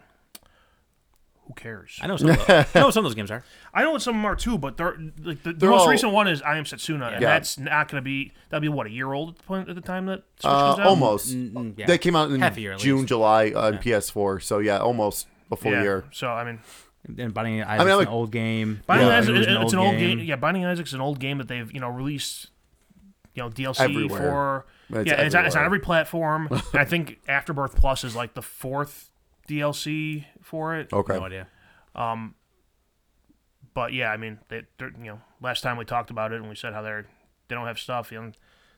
Who 1.47 1.53
cares? 1.53 1.99
I 2.01 2.08
know 2.08 2.17
some. 2.17 2.29
Of 2.31 2.38
those, 2.47 2.49
I 2.49 2.79
know 2.79 2.86
what 2.86 2.93
some 2.93 3.05
of 3.05 3.10
those 3.10 3.15
games 3.15 3.29
are. 3.29 3.43
I 3.73 3.84
know 3.84 3.91
what 3.91 4.01
some 4.01 4.15
of 4.15 4.19
them 4.19 4.25
are 4.25 4.36
too, 4.36 4.58
but 4.58 4.77
they're 4.77 4.97
like 5.23 5.43
the, 5.43 5.51
the 5.51 5.60
They're 5.60 5.69
most 5.69 5.81
all- 5.81 5.89
recent 5.89 6.12
one 6.12 6.27
is 6.27 6.41
I 6.41 6.58
Am 6.58 6.63
Setsuna, 6.63 7.13
and 7.13 7.21
Yeah. 7.21 7.29
that's 7.34 7.58
not 7.60 7.88
going 7.89 8.01
to 8.01 8.05
be 8.05 8.31
that'll 8.49 8.62
be 8.62 8.69
what 8.69 8.88
a 8.88 8.89
year 8.89 9.13
old 9.13 9.29
at 9.29 9.36
the, 9.38 9.43
point, 9.43 9.69
at 9.69 9.75
the 9.75 9.81
time 9.81 10.08
that 10.08 10.23
Switch 10.39 10.45
Uh, 10.51 10.67
comes 10.75 10.79
out. 10.79 10.86
almost. 10.88 11.36
Mm, 11.36 11.73
yeah. 11.77 11.86
That 11.86 11.99
came 12.01 12.15
out 12.15 12.31
in 12.31 12.41
Half 12.41 12.58
a 12.58 12.62
year 12.62 12.73
at 12.73 12.79
June, 12.79 12.97
least. 12.97 13.10
July 13.10 13.51
on 13.55 13.77
PS4. 13.77 14.41
So 14.41 14.58
yeah, 14.60 14.77
almost 14.79 15.27
a 15.51 15.55
full 15.55 15.71
yeah. 15.71 15.81
year. 15.84 16.03
So 16.12 16.29
I 16.29 16.43
mean, 16.43 16.60
And 17.19 17.31
Binding 17.31 17.62
of 17.62 17.67
Isaac's 17.67 17.86
mean, 17.88 17.97
like- 17.97 18.08
an 18.08 18.13
old 18.13 18.31
game. 18.31 18.81
Binding 18.88 19.08
Yeah. 19.08 19.13
of 19.17 19.23
Isaac, 19.23 19.36
It 19.36 19.38
was 19.38 19.47
it's 19.65 19.73
an 19.73 19.79
old 19.79 19.97
game. 19.99 20.19
Yeah, 20.21 20.38
Binding 20.38 20.63
of 20.63 20.71
Isaac's 20.71 20.93
an 20.93 21.01
old 21.01 21.19
game 21.19 21.38
that 21.38 21.47
they've 21.47 21.71
you 21.71 21.79
know 21.79 21.89
released, 21.89 22.47
you 23.36 23.43
know 23.43 23.49
DLC 23.51 23.81
Everywhere. 23.81 24.19
for. 24.19 24.65
It's 24.99 25.10
yeah, 25.10 25.21
it's 25.21 25.36
on, 25.36 25.45
it's 25.45 25.55
on 25.55 25.62
everywhere. 25.63 25.65
every 25.65 25.79
platform. 25.79 26.47
and 26.51 26.62
I 26.73 26.86
think 26.86 27.19
Afterbirth 27.27 27.75
Plus 27.75 28.03
is 28.03 28.15
like 28.15 28.34
the 28.34 28.41
fourth 28.41 29.12
DLC 29.47 30.25
for 30.45 30.75
it. 30.75 30.91
Okay. 30.93 31.13
No 31.17 31.25
idea. 31.25 31.47
Um, 31.95 32.36
But 33.73 33.93
yeah, 33.93 34.12
I 34.12 34.17
mean, 34.17 34.39
they, 34.47 34.63
you 34.79 34.91
know, 35.05 35.21
last 35.41 35.62
time 35.62 35.77
we 35.77 35.86
talked 35.86 36.10
about 36.10 36.31
it 36.31 36.39
and 36.39 36.47
we 36.49 36.55
said 36.55 36.73
how 36.73 36.81
they're 36.81 37.05
they 37.47 37.55
don't 37.55 37.67
have 37.67 37.77
stuff. 37.79 38.12
You 38.12 38.21
know, 38.21 38.31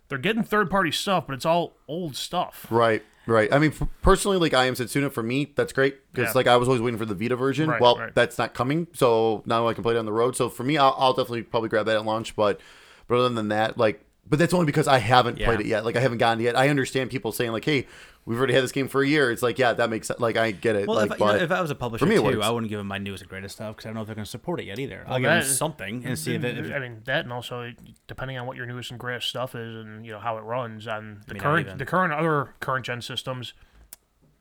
they're 0.09 0.17
getting 0.17 0.43
third 0.43 0.69
party 0.69 0.91
stuff, 0.91 1.25
but 1.27 1.33
it's 1.33 1.45
all 1.45 1.77
old 1.87 2.15
stuff. 2.15 2.65
Right, 2.69 3.03
right. 3.27 3.51
I 3.53 3.59
mean, 3.59 3.71
f- 3.79 3.87
personally, 4.01 4.37
like 4.37 4.53
I 4.53 4.65
am 4.65 4.73
Setsuna 4.73 5.11
for 5.11 5.21
me, 5.23 5.53
that's 5.55 5.71
great 5.73 5.97
because 6.11 6.29
Yeah. 6.29 6.33
like 6.35 6.47
I 6.47 6.57
was 6.57 6.67
always 6.67 6.81
waiting 6.81 6.97
for 6.97 7.05
the 7.05 7.13
Vita 7.15 7.35
version. 7.35 7.69
Right, 7.69 7.79
well, 7.81 7.97
right. 7.97 8.15
that's 8.15 8.37
not 8.37 8.53
coming, 8.53 8.87
so 8.93 9.43
now 9.45 9.67
I 9.67 9.73
can 9.73 9.83
play 9.83 9.95
it 9.95 9.97
on 9.99 10.05
the 10.05 10.11
road. 10.13 10.35
So 10.35 10.49
for 10.49 10.63
me, 10.63 10.77
I'll, 10.77 10.95
I'll 10.97 11.13
definitely 11.13 11.43
probably 11.43 11.69
grab 11.69 11.85
that 11.85 11.95
at 11.97 12.05
launch. 12.05 12.35
But 12.35 12.59
but 13.07 13.19
other 13.19 13.29
than 13.29 13.49
that, 13.49 13.77
like, 13.77 14.03
but 14.29 14.39
that's 14.39 14.53
only 14.53 14.65
because 14.65 14.87
I 14.87 14.97
haven't 14.99 15.37
Yeah. 15.37 15.45
played 15.47 15.59
it 15.61 15.65
yet. 15.67 15.85
Like 15.85 15.95
I 15.95 15.99
haven't 16.01 16.17
gotten 16.17 16.41
it 16.41 16.45
yet. 16.45 16.57
I 16.57 16.69
understand 16.69 17.09
people 17.09 17.31
saying 17.31 17.51
like, 17.51 17.65
hey, 17.65 17.87
we've 18.25 18.37
already 18.37 18.53
had 18.53 18.63
this 18.63 18.71
game 18.73 18.87
for 18.87 19.01
a 19.01 19.07
year. 19.07 19.31
It's 19.31 19.41
like, 19.41 19.57
yeah, 19.57 19.71
that 19.73 19.89
makes 19.89 20.07
sense. 20.07 20.19
Like 20.19 20.35
I 20.37 20.51
get 20.51 20.75
it. 20.75 20.87
Well, 20.87 20.97
like, 20.97 21.11
if, 21.11 21.21
I- 21.21 21.37
know, 21.37 21.43
if 21.43 21.51
I 21.51 21.61
was 21.61 21.71
a 21.71 21.75
publisher 21.75 22.05
me, 22.05 22.15
too. 22.17 22.41
I 22.43 22.49
wouldn't 22.49 22.69
give 22.69 22.77
them 22.77 22.87
my 22.87 22.97
newest 22.97 23.21
and 23.23 23.29
greatest 23.29 23.55
stuff 23.55 23.75
because 23.77 23.85
I 23.85 23.89
don't 23.89 23.95
know 23.95 24.01
if 24.01 24.07
they're 24.07 24.15
going 24.15 24.25
to 24.25 24.29
support 24.31 24.59
it 24.59 24.65
yet 24.65 24.79
either. 24.79 25.03
I'll 25.07 25.17
give 25.19 25.23
that- 25.29 25.43
them 25.45 25.53
something 25.53 26.03
and 26.05 26.19
see 26.19 26.35
if 26.35 26.43
it. 26.43 26.57
If, 26.57 26.71
I 26.73 26.79
mean 26.79 27.01
that, 27.05 27.23
and 27.25 27.31
also 27.31 27.71
depending 28.07 28.37
on 28.37 28.45
what 28.47 28.57
your 28.57 28.65
newest 28.65 28.91
and 28.91 28.99
greatest 28.99 29.29
stuff 29.29 29.55
is, 29.55 29.75
and 29.75 30.05
you 30.05 30.11
know 30.11 30.19
how 30.19 30.37
it 30.37 30.41
runs 30.41 30.87
on 30.87 31.21
the 31.27 31.33
mean, 31.35 31.41
current 31.41 31.77
the 31.77 31.85
current 31.85 32.11
other 32.13 32.53
current 32.59 32.85
gen 32.85 33.01
systems 33.01 33.53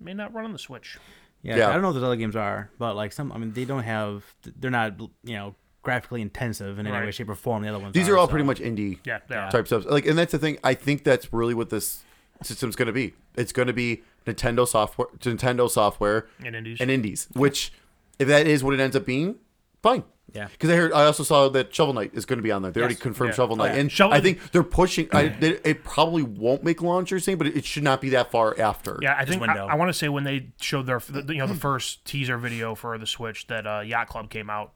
may 0.01 0.15
not 0.15 0.35
run 0.35 0.45
on 0.45 0.53
the 0.53 0.59
Switch. 0.59 0.99
yeah, 1.43 1.57
Yeah. 1.57 1.69
I 1.69 1.73
don't 1.75 1.83
know 1.83 1.89
what 1.89 1.95
those 1.95 2.03
other 2.03 2.17
games 2.17 2.35
are, 2.37 2.71
but 2.79 2.97
like 2.97 3.13
some, 3.13 3.31
I 3.33 3.39
mean, 3.39 3.53
they 3.53 3.65
don't 3.65 3.85
have. 3.85 4.25
They're 4.59 4.71
not, 4.71 4.99
you 5.23 5.35
know, 5.37 5.55
graphically 5.87 6.21
intensive 6.21 6.79
in 6.79 6.87
any 6.87 6.95
way, 7.07 7.11
shape, 7.11 7.29
or 7.31 7.35
form. 7.35 7.63
The 7.63 7.71
other 7.71 7.79
ones. 7.79 7.95
these 7.95 8.09
are 8.11 8.19
all 8.19 8.27
so- 8.27 8.31
pretty 8.33 8.45
much 8.45 8.61
indie 8.61 8.99
Yeah, 9.05 9.21
they 9.29 9.37
are. 9.37 9.51
type 9.51 9.67
stuff. 9.67 9.85
Like, 9.87 10.05
and 10.07 10.19
that's 10.19 10.33
the 10.33 10.39
thing. 10.39 10.59
I 10.63 10.75
think 10.75 11.03
that's 11.05 11.33
really 11.33 11.55
what 11.55 11.71
this 11.71 12.05
system's 12.43 12.77
going 12.77 12.87
to 12.87 12.93
be. 12.93 13.15
It's 13.37 13.53
going 13.53 13.69
to 13.69 13.73
be 13.73 14.03
Nintendo 14.27 14.67
software, 14.69 15.09
Nintendo 15.21 15.71
software, 15.71 16.27
in 16.45 16.55
indies. 16.55 16.79
and 16.81 16.91
indies. 16.91 17.29
Which, 17.35 17.73
if 18.19 18.29
that 18.29 18.47
is 18.47 18.63
what 18.63 18.75
it 18.75 18.81
ends 18.81 18.95
up 18.97 19.07
being, 19.07 19.37
fine. 19.83 20.05
Yeah. 20.35 20.49
Because 20.51 20.69
I 20.71 20.75
heard, 20.77 20.93
I 20.93 21.05
also 21.07 21.23
saw 21.23 21.49
that 21.51 21.73
Shovel 21.75 21.95
Knight 21.95 22.11
is 22.13 22.27
going 22.27 22.39
to 22.39 22.43
be 22.43 22.51
on 22.51 22.61
there. 22.63 22.73
They 22.73 22.81
already 22.81 22.95
Yes. 22.95 23.03
confirmed 23.03 23.31
Yeah. 23.31 23.37
Shovel 23.37 23.55
Oh, 23.61 23.65
Knight, 23.65 23.75
yeah. 23.75 23.81
and 23.81 23.93
Shovel- 23.93 24.13
I 24.15 24.21
think 24.21 24.51
they're 24.51 24.65
pushing. 24.65 25.09
I, 25.13 25.29
they, 25.29 25.51
it 25.65 25.85
probably 25.85 26.25
won't 26.25 26.65
make 26.65 26.83
launch 26.83 27.13
or 27.13 27.21
something, 27.21 27.39
but 27.39 27.47
it 27.47 27.65
should 27.65 27.85
not 27.85 28.01
be 28.01 28.11
that 28.11 28.31
far 28.33 28.59
after. 28.59 28.99
yeah, 29.01 29.15
I 29.17 29.25
think 29.25 29.41
I, 29.41 29.47
window. 29.47 29.67
I 29.67 29.77
want 29.77 29.89
to 29.89 29.95
say 29.95 30.09
when 30.09 30.25
they 30.25 30.49
showed 30.61 30.87
their 30.87 30.99
the, 30.99 31.33
you 31.33 31.39
know 31.39 31.47
the 31.47 31.55
first 31.69 32.05
teaser 32.05 32.37
video 32.39 32.75
for 32.75 32.99
the 32.99 33.07
Switch 33.07 33.47
that 33.47 33.67
uh, 33.67 33.81
Yacht 33.81 34.09
Club 34.09 34.29
came 34.29 34.51
out 34.51 34.73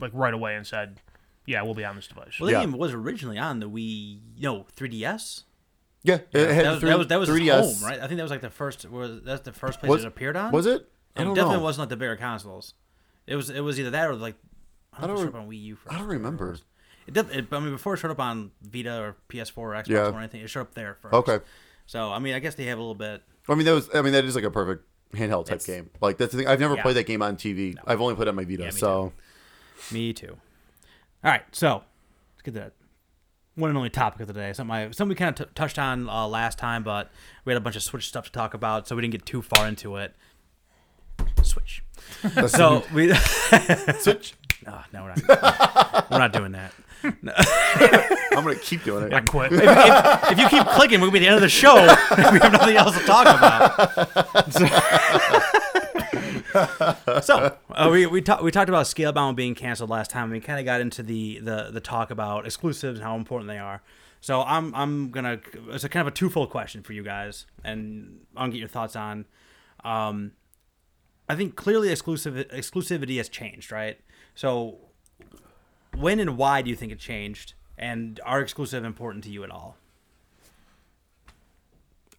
like 0.00 0.10
right 0.14 0.34
away 0.34 0.54
and 0.56 0.66
said, 0.66 1.00
"Yeah, 1.46 1.62
we'll 1.62 1.74
be 1.74 1.84
on 1.84 1.96
this 1.96 2.06
device." 2.06 2.38
Well, 2.40 2.46
the 2.46 2.52
Yeah. 2.52 2.60
game 2.60 2.72
was 2.72 2.92
originally 2.92 3.38
on 3.38 3.60
the 3.60 3.68
Wii, 3.68 4.20
no, 4.40 4.66
3DS. 4.76 5.44
yeah. 6.02 6.18
It 6.32 6.50
had 6.50 6.64
That 6.64 6.70
was, 6.72 6.80
three, 6.80 6.88
that 6.90 6.98
was 6.98 7.06
that 7.08 7.20
was 7.20 7.28
3DS. 7.28 7.60
home, 7.80 7.84
right? 7.90 8.00
I 8.00 8.06
think 8.06 8.16
that 8.18 8.22
was 8.24 8.30
like 8.30 8.40
the 8.42 8.50
first. 8.50 8.88
Was 8.88 9.22
that's 9.22 9.42
the 9.42 9.52
first 9.52 9.80
place 9.80 9.90
Was- 9.90 10.04
it 10.04 10.08
appeared 10.08 10.36
on? 10.36 10.52
Was 10.52 10.66
it? 10.66 10.88
I 11.16 11.22
It 11.22 11.24
don't 11.26 11.34
definitely 11.34 11.58
know. 11.58 11.62
wasn't 11.64 11.80
like 11.82 11.88
the 11.90 11.96
bigger 11.96 12.16
consoles. 12.16 12.74
It 13.26 13.36
was. 13.36 13.50
It 13.50 13.60
was 13.60 13.78
either 13.80 13.90
that 13.90 14.08
or 14.08 14.14
like. 14.16 14.34
I 14.96 15.06
don't, 15.06 15.08
know 15.08 15.14
if 15.14 15.20
it 15.20 15.32
don't 15.32 15.32
showed 15.32 15.38
up 15.38 15.42
on 15.44 15.50
Wii 15.50 15.62
U. 15.62 15.76
First 15.76 15.94
I 15.94 15.98
don't 15.98 16.08
remember. 16.08 16.56
It, 17.06 17.14
def- 17.14 17.34
it, 17.34 17.46
I 17.52 17.58
mean, 17.60 17.72
before 17.72 17.94
it 17.94 17.98
showed 17.98 18.10
up 18.12 18.20
on 18.20 18.50
Vita 18.62 18.98
or 19.00 19.16
PS4 19.28 19.58
or 19.58 19.70
Xbox 19.72 19.88
Yeah. 19.88 20.10
or 20.10 20.18
anything, 20.18 20.40
it 20.40 20.48
showed 20.48 20.60
up 20.62 20.74
there 20.74 20.96
first. 21.02 21.14
Okay. 21.14 21.40
So 21.86 22.12
I 22.12 22.18
mean, 22.18 22.34
I 22.34 22.38
guess 22.38 22.54
they 22.54 22.64
have 22.66 22.78
a 22.78 22.80
little 22.80 22.94
bit. 22.94 23.22
I 23.48 23.54
mean, 23.54 23.66
that 23.66 23.72
was. 23.74 23.88
I 23.94 24.02
mean, 24.02 24.12
that 24.12 24.24
is 24.24 24.34
like 24.36 24.44
a 24.44 24.50
perfect 24.50 24.84
handheld 25.12 25.46
type 25.46 25.56
It's- 25.56 25.66
game. 25.66 25.90
Like 26.00 26.16
that's 26.18 26.32
the 26.32 26.38
thing. 26.38 26.46
I've 26.48 26.60
never 26.60 26.76
Yeah. 26.76 26.82
played 26.82 26.96
that 26.96 27.06
game 27.06 27.22
on 27.22 27.36
TV. 27.36 27.76
I've 27.86 28.00
only 28.00 28.14
played 28.14 28.28
it 28.28 28.30
on 28.30 28.36
my 28.36 28.44
Vita. 28.44 28.64
me 28.64 28.70
so 28.70 29.12
Me 29.92 30.12
too. 30.12 30.36
All 31.22 31.30
right, 31.30 31.42
so 31.52 31.82
let's 32.34 32.42
get 32.42 32.54
to 32.54 32.60
that 32.60 32.72
one 33.54 33.70
and 33.70 33.76
only 33.76 33.90
topic 33.90 34.20
of 34.20 34.26
the 34.26 34.32
day. 34.32 34.52
Something 34.52 34.74
I, 34.74 34.90
something 34.90 35.10
we 35.10 35.14
kind 35.14 35.38
of 35.38 35.46
t- 35.46 35.52
touched 35.54 35.78
on 35.78 36.08
uh, 36.08 36.26
last 36.26 36.58
time, 36.58 36.82
but 36.82 37.10
we 37.44 37.52
had 37.52 37.56
a 37.56 37.60
bunch 37.60 37.76
of 37.76 37.82
Switch 37.82 38.08
stuff 38.08 38.26
to 38.26 38.32
talk 38.32 38.54
about, 38.54 38.88
so 38.88 38.96
we 38.96 39.02
didn't 39.02 39.12
get 39.12 39.26
too 39.26 39.42
far 39.42 39.66
into 39.66 39.96
it. 39.96 40.14
Switch. 41.42 41.82
So 42.48 42.84
we. 42.94 43.14
Switch. 44.00 44.34
no, 44.66 44.80
no, 44.92 45.04
we're 45.04 45.14
not. 45.28 46.10
we're 46.10 46.18
not 46.18 46.32
doing 46.32 46.52
that. 46.52 46.72
I'm 48.36 48.44
gonna 48.44 48.56
keep 48.56 48.82
doing 48.84 49.04
it. 49.04 49.12
I 49.12 49.18
it. 49.18 49.26
quit. 49.26 49.52
if, 49.52 49.60
if, 49.62 50.32
if 50.32 50.38
you 50.38 50.48
keep 50.48 50.66
clicking, 50.68 51.00
we'll 51.00 51.10
be 51.10 51.18
at 51.18 51.20
the 51.20 51.26
end 51.26 51.36
of 51.36 51.42
the 51.42 51.48
show. 51.48 51.74
we 52.16 52.38
have 52.38 52.52
nothing 52.52 52.76
else 52.76 52.98
to 52.98 53.04
talk 53.04 53.26
about. 53.26 54.52
So, 54.52 54.66
so, 57.20 57.56
uh, 57.70 57.88
we 57.90 58.06
we, 58.06 58.22
talk, 58.22 58.40
we 58.42 58.50
talked 58.50 58.68
about 58.68 58.86
Scalebound 58.86 59.36
being 59.36 59.54
canceled 59.54 59.90
last 59.90 60.10
time. 60.10 60.30
We 60.30 60.40
kind 60.40 60.58
of 60.58 60.64
got 60.64 60.80
into 60.80 61.02
the, 61.02 61.40
the 61.40 61.70
the 61.72 61.80
talk 61.80 62.10
about 62.10 62.46
exclusives 62.46 62.98
and 62.98 63.04
how 63.06 63.16
important 63.16 63.48
they 63.48 63.58
are. 63.58 63.82
So 64.20 64.42
I'm 64.42 64.74
I'm 64.74 65.10
gonna 65.10 65.40
it's 65.68 65.84
a 65.84 65.88
kind 65.88 66.06
of 66.06 66.12
a 66.12 66.16
twofold 66.16 66.50
question 66.50 66.82
for 66.82 66.92
you 66.94 67.02
guys, 67.02 67.46
and 67.62 68.20
I'll 68.36 68.48
get 68.48 68.58
your 68.58 68.68
thoughts 68.68 68.96
on. 68.96 69.26
Um, 69.84 70.32
I 71.28 71.34
think 71.36 71.56
clearly 71.56 71.90
exclusive 71.90 72.34
exclusivity 72.34 73.18
has 73.18 73.28
changed, 73.28 73.70
right? 73.70 73.98
So 74.34 74.78
when 75.96 76.20
and 76.20 76.36
why 76.36 76.62
do 76.62 76.70
you 76.70 76.76
think 76.76 76.92
it 76.92 76.98
changed? 76.98 77.54
And 77.76 78.20
are 78.24 78.40
exclusive 78.40 78.84
important 78.84 79.24
to 79.24 79.30
you 79.30 79.42
at 79.44 79.50
all? 79.50 79.76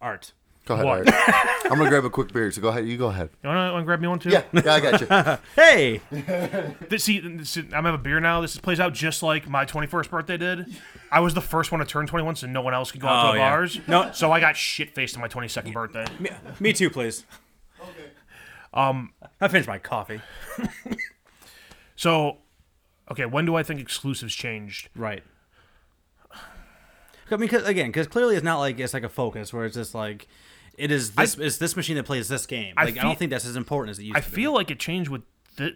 Art. 0.00 0.32
Go 0.66 0.74
ahead. 0.74 0.84
What? 0.84 1.14
Art. 1.14 1.46
I'm 1.70 1.78
gonna 1.78 1.88
grab 1.88 2.04
a 2.04 2.10
quick 2.10 2.32
beer. 2.32 2.50
So 2.50 2.60
go 2.60 2.68
ahead. 2.68 2.86
You 2.86 2.96
go 2.98 3.06
ahead. 3.06 3.30
You 3.42 3.48
want 3.48 3.76
to 3.80 3.84
grab 3.84 4.00
me 4.00 4.08
one 4.08 4.18
too? 4.18 4.30
Yeah. 4.30 4.42
Yeah. 4.52 4.74
I 4.74 4.80
got 4.80 5.00
you. 5.00 5.06
Hey, 5.54 6.00
This, 6.88 7.04
see, 7.04 7.20
this, 7.20 7.56
I'm 7.56 7.84
have 7.84 7.94
a 7.94 7.98
beer 7.98 8.18
now. 8.20 8.40
This 8.40 8.56
plays 8.58 8.80
out 8.80 8.92
just 8.92 9.22
like 9.22 9.48
my 9.48 9.64
21st 9.64 10.10
birthday 10.10 10.36
did. 10.36 10.66
I 11.10 11.20
was 11.20 11.34
the 11.34 11.40
first 11.40 11.70
one 11.72 11.78
to 11.78 11.86
turn 11.86 12.06
21, 12.06 12.36
so 12.36 12.46
no 12.48 12.60
one 12.62 12.74
else 12.74 12.90
could 12.90 13.00
go 13.00 13.06
out 13.08 13.26
Oh, 13.26 13.28
to 13.28 13.32
the 13.34 13.38
yeah. 13.38 13.50
bars. 13.50 13.80
No. 13.86 14.10
so 14.12 14.32
I 14.32 14.40
got 14.40 14.56
shit 14.56 14.94
faced 14.94 15.14
on 15.16 15.20
my 15.22 15.28
22nd 15.28 15.72
birthday. 15.72 16.04
me, 16.18 16.30
me 16.60 16.72
too, 16.72 16.90
please. 16.90 17.24
Okay. 17.80 17.90
Um, 18.74 19.12
I 19.40 19.48
finished 19.48 19.68
my 19.68 19.78
coffee. 19.78 20.20
so 21.96 22.38
okay, 23.10 23.26
when 23.26 23.44
do 23.46 23.54
I 23.54 23.62
think 23.62 23.80
exclusives 23.80 24.34
changed? 24.34 24.88
Right. 24.94 25.22
I 27.30 27.36
mean, 27.36 27.48
cause, 27.48 27.64
again, 27.64 27.88
because 27.88 28.06
clearly 28.06 28.36
it's 28.36 28.44
not 28.44 28.58
like 28.58 28.78
it's 28.78 28.94
like 28.94 29.02
a 29.02 29.08
focus 29.08 29.52
where 29.52 29.64
it's 29.64 29.74
just 29.74 29.94
like 29.94 30.28
it 30.78 30.90
is 30.90 31.12
this 31.12 31.36
it's 31.38 31.58
this 31.58 31.74
machine 31.76 31.96
that 31.96 32.04
plays 32.04 32.28
this 32.28 32.46
game. 32.46 32.74
I 32.76 32.84
Like 32.84 32.92
I, 32.92 32.94
feel- 32.94 33.02
don't 33.02 33.18
think 33.18 33.30
that's 33.30 33.46
as 33.46 33.56
important 33.56 33.90
as 33.90 33.98
it 33.98 34.04
used 34.04 34.16
I 34.16 34.20
to 34.20 34.26
be. 34.28 34.32
I 34.32 34.34
feel 34.36 34.54
like 34.54 34.70
it 34.70 34.78
changed 34.78 35.10
with 35.10 35.22
the 35.56 35.74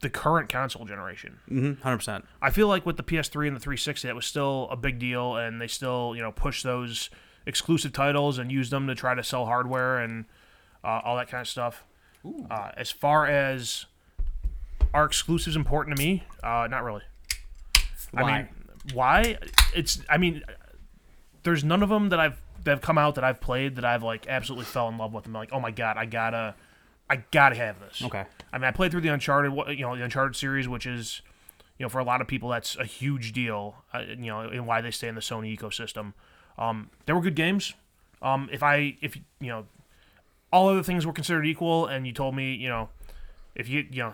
the 0.00 0.10
current 0.10 0.48
console 0.50 0.84
generation. 0.84 1.38
be. 1.48 1.74
Hundred 1.82 1.98
percent. 1.98 2.24
I 2.42 2.50
feel 2.50 2.68
like 2.68 2.84
with 2.84 2.96
the 2.96 3.02
PS3 3.02 3.46
and 3.48 3.56
the 3.56 3.60
360, 3.60 4.08
that 4.08 4.14
was 4.14 4.26
still 4.26 4.68
a 4.70 4.76
big 4.76 4.98
deal, 4.98 5.36
and 5.36 5.60
they 5.60 5.66
still, 5.68 6.14
you 6.16 6.22
know, 6.22 6.32
push 6.32 6.62
those 6.62 7.08
exclusive 7.46 7.92
titles 7.92 8.38
and 8.38 8.50
use 8.52 8.70
them 8.70 8.86
to 8.86 8.94
try 8.94 9.14
to 9.14 9.22
sell 9.22 9.46
hardware 9.46 9.98
and 9.98 10.24
uh, 10.84 11.00
all 11.04 11.16
that 11.16 11.28
kind 11.28 11.40
of 11.42 11.48
stuff. 11.48 11.84
Uh, 12.50 12.70
as 12.76 12.90
far 12.90 13.26
as 13.26 13.86
are 14.92 15.04
exclusives 15.04 15.56
important 15.56 15.96
to 15.96 16.02
me? 16.02 16.24
Uh, 16.42 16.66
not 16.70 16.84
really. 16.84 17.02
I 18.14 18.22
Why? 18.22 18.36
mean, 18.36 18.48
why? 18.92 19.38
It's. 19.74 20.00
I 20.08 20.18
mean, 20.18 20.42
there's 21.42 21.62
none 21.62 21.82
of 21.82 21.88
them 21.88 22.08
that 22.08 22.20
I've 22.20 22.40
that 22.64 22.70
have 22.70 22.80
come 22.80 22.98
out 22.98 23.14
that 23.14 23.24
I've 23.24 23.40
played 23.40 23.76
that 23.76 23.84
I've 23.84 24.02
like 24.02 24.26
absolutely 24.26 24.66
fell 24.66 24.88
in 24.88 24.98
love 24.98 25.12
with. 25.12 25.26
I'm 25.26 25.32
like, 25.32 25.50
oh 25.52 25.60
my 25.60 25.70
god, 25.70 25.96
I 25.96 26.06
gotta, 26.06 26.54
I 27.08 27.16
gotta 27.30 27.56
have 27.56 27.80
this. 27.80 28.02
Okay. 28.04 28.24
I 28.52 28.58
mean, 28.58 28.64
I 28.64 28.70
played 28.70 28.90
through 28.90 29.00
the 29.02 29.08
Uncharted, 29.08 29.52
you 29.78 29.82
know, 29.82 29.96
the 29.96 30.04
Uncharted 30.04 30.36
series, 30.36 30.68
which 30.68 30.86
is, 30.86 31.22
you 31.78 31.84
know, 31.84 31.88
for 31.88 31.98
a 31.98 32.04
lot 32.04 32.20
of 32.20 32.26
people, 32.26 32.48
that's 32.48 32.76
a 32.76 32.84
huge 32.84 33.32
deal, 33.32 33.76
uh, 33.94 34.00
you 34.08 34.26
know, 34.26 34.40
and 34.40 34.66
why 34.66 34.80
they 34.80 34.90
stay 34.90 35.08
in 35.08 35.14
the 35.14 35.20
Sony 35.20 35.56
ecosystem. 35.56 36.12
Um, 36.58 36.90
they 37.06 37.12
were 37.12 37.22
good 37.22 37.36
games. 37.36 37.74
Um, 38.20 38.50
if 38.52 38.62
I, 38.62 38.96
if 39.00 39.16
you 39.40 39.48
know, 39.48 39.66
all 40.52 40.68
other 40.68 40.82
things 40.82 41.06
were 41.06 41.12
considered 41.12 41.46
equal, 41.46 41.86
and 41.86 42.06
you 42.06 42.12
told 42.12 42.34
me, 42.34 42.54
you 42.54 42.68
know, 42.68 42.90
if 43.54 43.68
you, 43.68 43.86
you 43.90 44.02
know, 44.02 44.12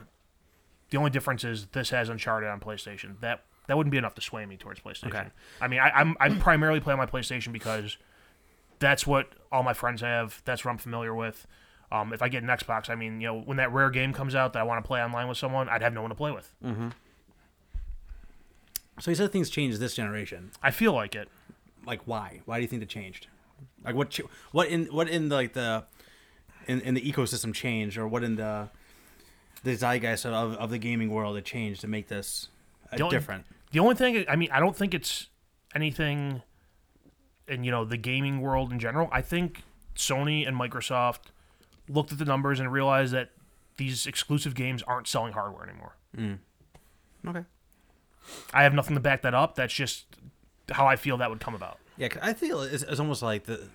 the 0.91 0.99
only 0.99 1.11
difference 1.11 1.45
is 1.45 1.67
this 1.73 1.91
has 1.91 2.09
Uncharted 2.09 2.49
on 2.49 2.61
PlayStation. 2.61 3.21
That 3.21 3.45
that 3.67 3.77
wouldn't 3.77 3.91
be 3.91 3.99
enough 3.99 4.15
to 4.15 4.21
sway 4.21 4.47
me 4.47 4.57
towards 4.57 4.81
PlayStation. 4.81 5.09
Okay. 5.09 5.27
I 5.61 5.69
mean, 5.69 5.81
I, 5.81 5.91
I'm 5.91 6.17
I 6.21 6.29
primarily 6.31 6.81
play 6.81 6.93
on 6.93 6.99
my 6.99 7.07
PlayStation 7.07 7.53
because 7.53 7.97
that's 8.79 9.07
what 9.07 9.33
all 9.51 9.63
my 9.63 9.73
friends 9.73 10.03
have. 10.03 10.43
That's 10.45 10.65
what 10.65 10.71
I'm 10.71 10.79
familiar 10.79 11.15
with. 11.15 11.47
Um, 11.91 12.13
if 12.13 12.21
I 12.21 12.29
get 12.29 12.43
an 12.43 12.49
Xbox, 12.49 12.91
I 12.91 12.95
mean, 12.97 13.21
you 13.21 13.29
know, 13.29 13.41
when 13.41 13.59
that 13.59 13.73
rare 13.73 13.91
game 13.91 14.13
comes 14.13 14.35
out 14.35 14.53
that 14.55 14.59
I 14.61 14.63
want 14.65 14.83
to 14.85 14.87
play 14.87 15.01
online 15.03 15.29
with 15.29 15.39
someone, 15.39 15.69
I'd 15.69 15.83
have 15.83 15.93
no 15.93 16.03
one 16.03 16.11
to 16.11 16.17
play 16.17 16.33
with. 16.33 16.53
So 18.99 19.11
you 19.11 19.15
said 19.15 19.31
things 19.31 19.51
changed 19.51 19.79
this 19.79 19.95
generation. 19.95 20.51
I 20.63 20.71
feel 20.71 20.93
like 20.93 21.15
it. 21.15 21.29
Like 21.85 22.01
why? 22.07 22.41
Why 22.45 22.57
do 22.57 22.63
you 22.63 22.69
think 22.69 22.83
it 22.83 22.89
changed? 22.89 23.29
Like 23.85 23.95
what 23.95 24.11
ch- 24.11 24.23
what 24.53 24.69
in 24.69 24.87
what 24.87 25.09
in 25.09 25.29
the, 25.29 25.35
like 25.35 25.53
the 25.53 25.85
in, 26.67 26.81
in 26.81 26.95
the 26.95 27.01
ecosystem 27.01 27.55
changed 27.55 27.99
or 27.99 28.09
what 28.09 28.25
in 28.25 28.37
the 28.37 28.71
the 29.63 29.77
zeitgeist 29.77 30.27
of, 30.27 30.55
of 30.55 30.71
the 30.71 30.79
gaming 30.79 31.11
world 31.11 31.37
it 31.37 31.45
changed 31.45 31.81
to 31.83 31.89
make 31.89 32.09
this 32.09 32.49
uh, 32.93 32.97
The 32.97 33.03
only- 33.05 33.17
different. 33.17 33.47
The 33.73 33.81
only 33.81 33.95
thing, 33.97 34.25
I 34.29 34.37
mean, 34.37 34.51
I 34.53 34.61
don't 34.61 34.77
think 34.77 34.95
it's 34.95 35.29
anything 35.75 36.43
in 37.49 37.63
you 37.65 37.71
know 37.71 37.85
the 37.85 37.97
gaming 37.97 38.41
world 38.41 38.73
in 38.73 38.79
general. 38.79 39.09
I 39.13 39.23
think 39.23 39.63
Sony 39.97 40.47
and 40.47 40.57
Microsoft 40.59 41.31
looked 41.89 42.13
at 42.13 42.19
the 42.19 42.25
numbers 42.25 42.59
and 42.61 42.73
realized 42.73 43.13
that 43.13 43.31
these 43.77 44.07
exclusive 44.07 44.55
games 44.55 44.83
aren't 44.85 45.07
selling 45.09 45.33
hardware 45.33 45.69
anymore. 45.69 45.97
Okay. 47.27 47.45
I 48.55 48.63
have 48.63 48.73
nothing 48.73 48.95
to 48.95 49.01
back 49.01 49.23
that 49.23 49.35
up. 49.35 49.55
That's 49.57 49.75
just 49.75 50.07
how 50.71 50.87
I 50.87 50.97
feel 50.97 51.17
that 51.19 51.29
would 51.29 51.41
come 51.41 51.55
about. 51.55 51.79
Yeah, 51.97 52.09
'cause 52.09 52.23
I 52.23 52.33
feel 52.35 52.61
it's, 52.63 52.83
it's 52.85 53.01
almost 53.01 53.23
like 53.23 53.45
the. 53.45 53.69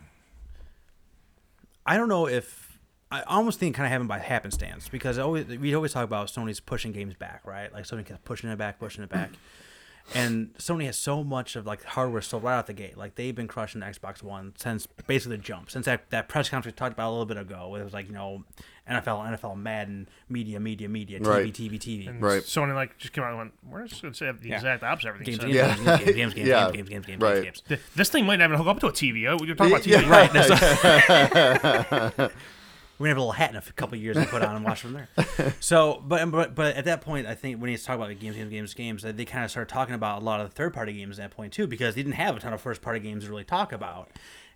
I 1.86 1.98
don't 1.98 2.10
know 2.10 2.28
if 2.28 2.71
I 3.12 3.22
almost 3.24 3.60
think 3.60 3.76
it 3.76 3.78
kind 3.78 3.86
of 3.88 3.92
happened 3.92 4.08
by 4.10 4.20
happenstance 4.20 4.88
because 4.88 5.18
always 5.18 5.46
we 5.46 5.76
always 5.76 5.92
talk 5.94 6.04
about 6.06 6.28
Sony's 6.28 6.60
pushing 6.60 6.92
games 6.94 7.14
back, 7.16 7.42
right? 7.46 7.72
Like 7.74 7.84
Sony 7.84 8.06
kept 8.06 8.24
pushing 8.24 8.50
it 8.50 8.58
back, 8.58 8.80
pushing 8.80 9.04
it 9.04 9.10
back, 9.10 9.32
and 10.16 10.54
Sony 10.58 10.86
has 10.86 10.98
so 10.98 11.24
much 11.24 11.56
of 11.58 11.66
like 11.66 11.84
hardware 11.84 12.22
still 12.22 12.40
right 12.40 12.58
out 12.58 12.68
the 12.68 12.74
gate. 12.74 12.98
Like 12.98 13.16
they've 13.16 13.36
been 13.36 13.48
crushing 13.50 13.82
the 13.82 13.88
Xbox 13.88 14.24
One 14.24 14.54
since 14.58 14.88
basically 15.08 15.36
the 15.38 15.44
jump, 15.44 15.70
since 15.70 15.86
that, 15.88 16.10
that 16.12 16.30
press 16.30 16.48
conference 16.50 16.74
we 16.74 16.78
talked 16.78 16.94
about 16.94 17.10
a 17.10 17.12
little 17.12 17.26
bit 17.26 17.38
ago. 17.38 17.68
Where 17.68 17.82
it 17.82 17.84
was 17.84 17.94
like 17.94 18.08
you 18.08 18.14
know 18.14 18.44
NFL, 18.90 19.38
NFL, 19.38 19.58
Madden, 19.58 20.08
media, 20.30 20.60
media, 20.60 20.88
media, 20.90 21.20
TV, 21.20 21.28
Right. 21.28 21.54
TV, 21.54 21.78
TV, 21.80 22.08
And 22.10 22.22
Right. 22.22 22.42
Sony 22.44 22.74
like 22.74 22.98
just 22.98 23.12
came 23.14 23.24
out 23.26 23.30
and 23.32 23.38
went, 23.38 23.54
"We're 23.70 23.88
just 23.88 24.02
going 24.02 24.14
to 24.14 24.18
say 24.18 24.32
the 24.32 24.48
Yeah. 24.50 24.56
exact 24.56 24.84
opposite 24.84 25.10
of 25.10 25.16
everything." 25.16 25.38
games, 25.38 25.54
games. 25.54 25.56
Yeah. 25.56 25.76
games, 25.76 26.06
games, 26.06 26.16
games, 26.16 26.34
games, 26.34 26.48
Yeah. 26.48 26.72
games, 26.72 26.90
games, 26.90 27.06
games, 27.06 27.22
Right. 27.22 27.44
games. 27.44 27.62
Th- 27.68 27.80
This 27.96 28.10
thing 28.10 28.26
might 28.26 28.38
not 28.38 28.46
even 28.46 28.58
hook 28.58 28.68
up 28.68 28.80
to 28.80 28.88
a 28.88 28.92
TV. 28.92 29.28
Oh, 29.28 29.38
You're 29.44 29.56
talking 29.56 29.74
about 29.74 29.86
Yeah. 29.86 30.02
TV, 30.02 30.10
Right. 30.10 30.32
that's- 30.34 32.32
We're 33.02 33.08
gonna 33.08 33.10
have 33.10 33.18
a 33.18 33.22
little 33.22 33.32
hat 33.34 33.50
in 33.50 33.56
a 33.56 33.62
couple 33.62 33.96
of 33.96 34.02
years 34.02 34.16
and 34.16 34.28
put 34.28 34.44
on 34.44 34.56
and 34.56 34.64
watch 34.64 34.82
from 34.82 34.94
there. 34.94 35.10
So, 35.60 36.04
but 36.06 36.30
but 36.30 36.54
but 36.56 36.76
at 36.76 36.86
that 36.86 37.02
point, 37.02 37.26
I 37.26 37.34
think 37.34 37.60
when 37.60 37.70
he's 37.72 37.84
talking 37.84 38.02
about 38.04 38.18
games, 38.20 38.36
games, 38.36 38.52
games, 38.52 38.74
games, 38.76 39.02
they 39.04 39.26
kind 39.26 39.44
of 39.44 39.50
started 39.50 39.74
talking 39.74 39.96
about 39.96 40.22
a 40.22 40.26
lot 40.26 40.40
of 40.40 40.50
the 40.50 40.56
third 40.56 40.74
party 40.74 40.94
games 40.94 41.18
at 41.20 41.32
that 41.32 41.36
point 41.36 41.52
too, 41.52 41.66
because 41.66 41.96
they 41.96 42.04
didn't 42.04 42.16
have 42.16 42.38
a 42.38 42.40
ton 42.40 42.54
of 42.54 42.62
first 42.62 42.82
party 42.82 43.00
games 43.00 43.24
to 43.24 43.30
really 43.30 43.44
talk 43.44 43.72
about. 43.74 44.10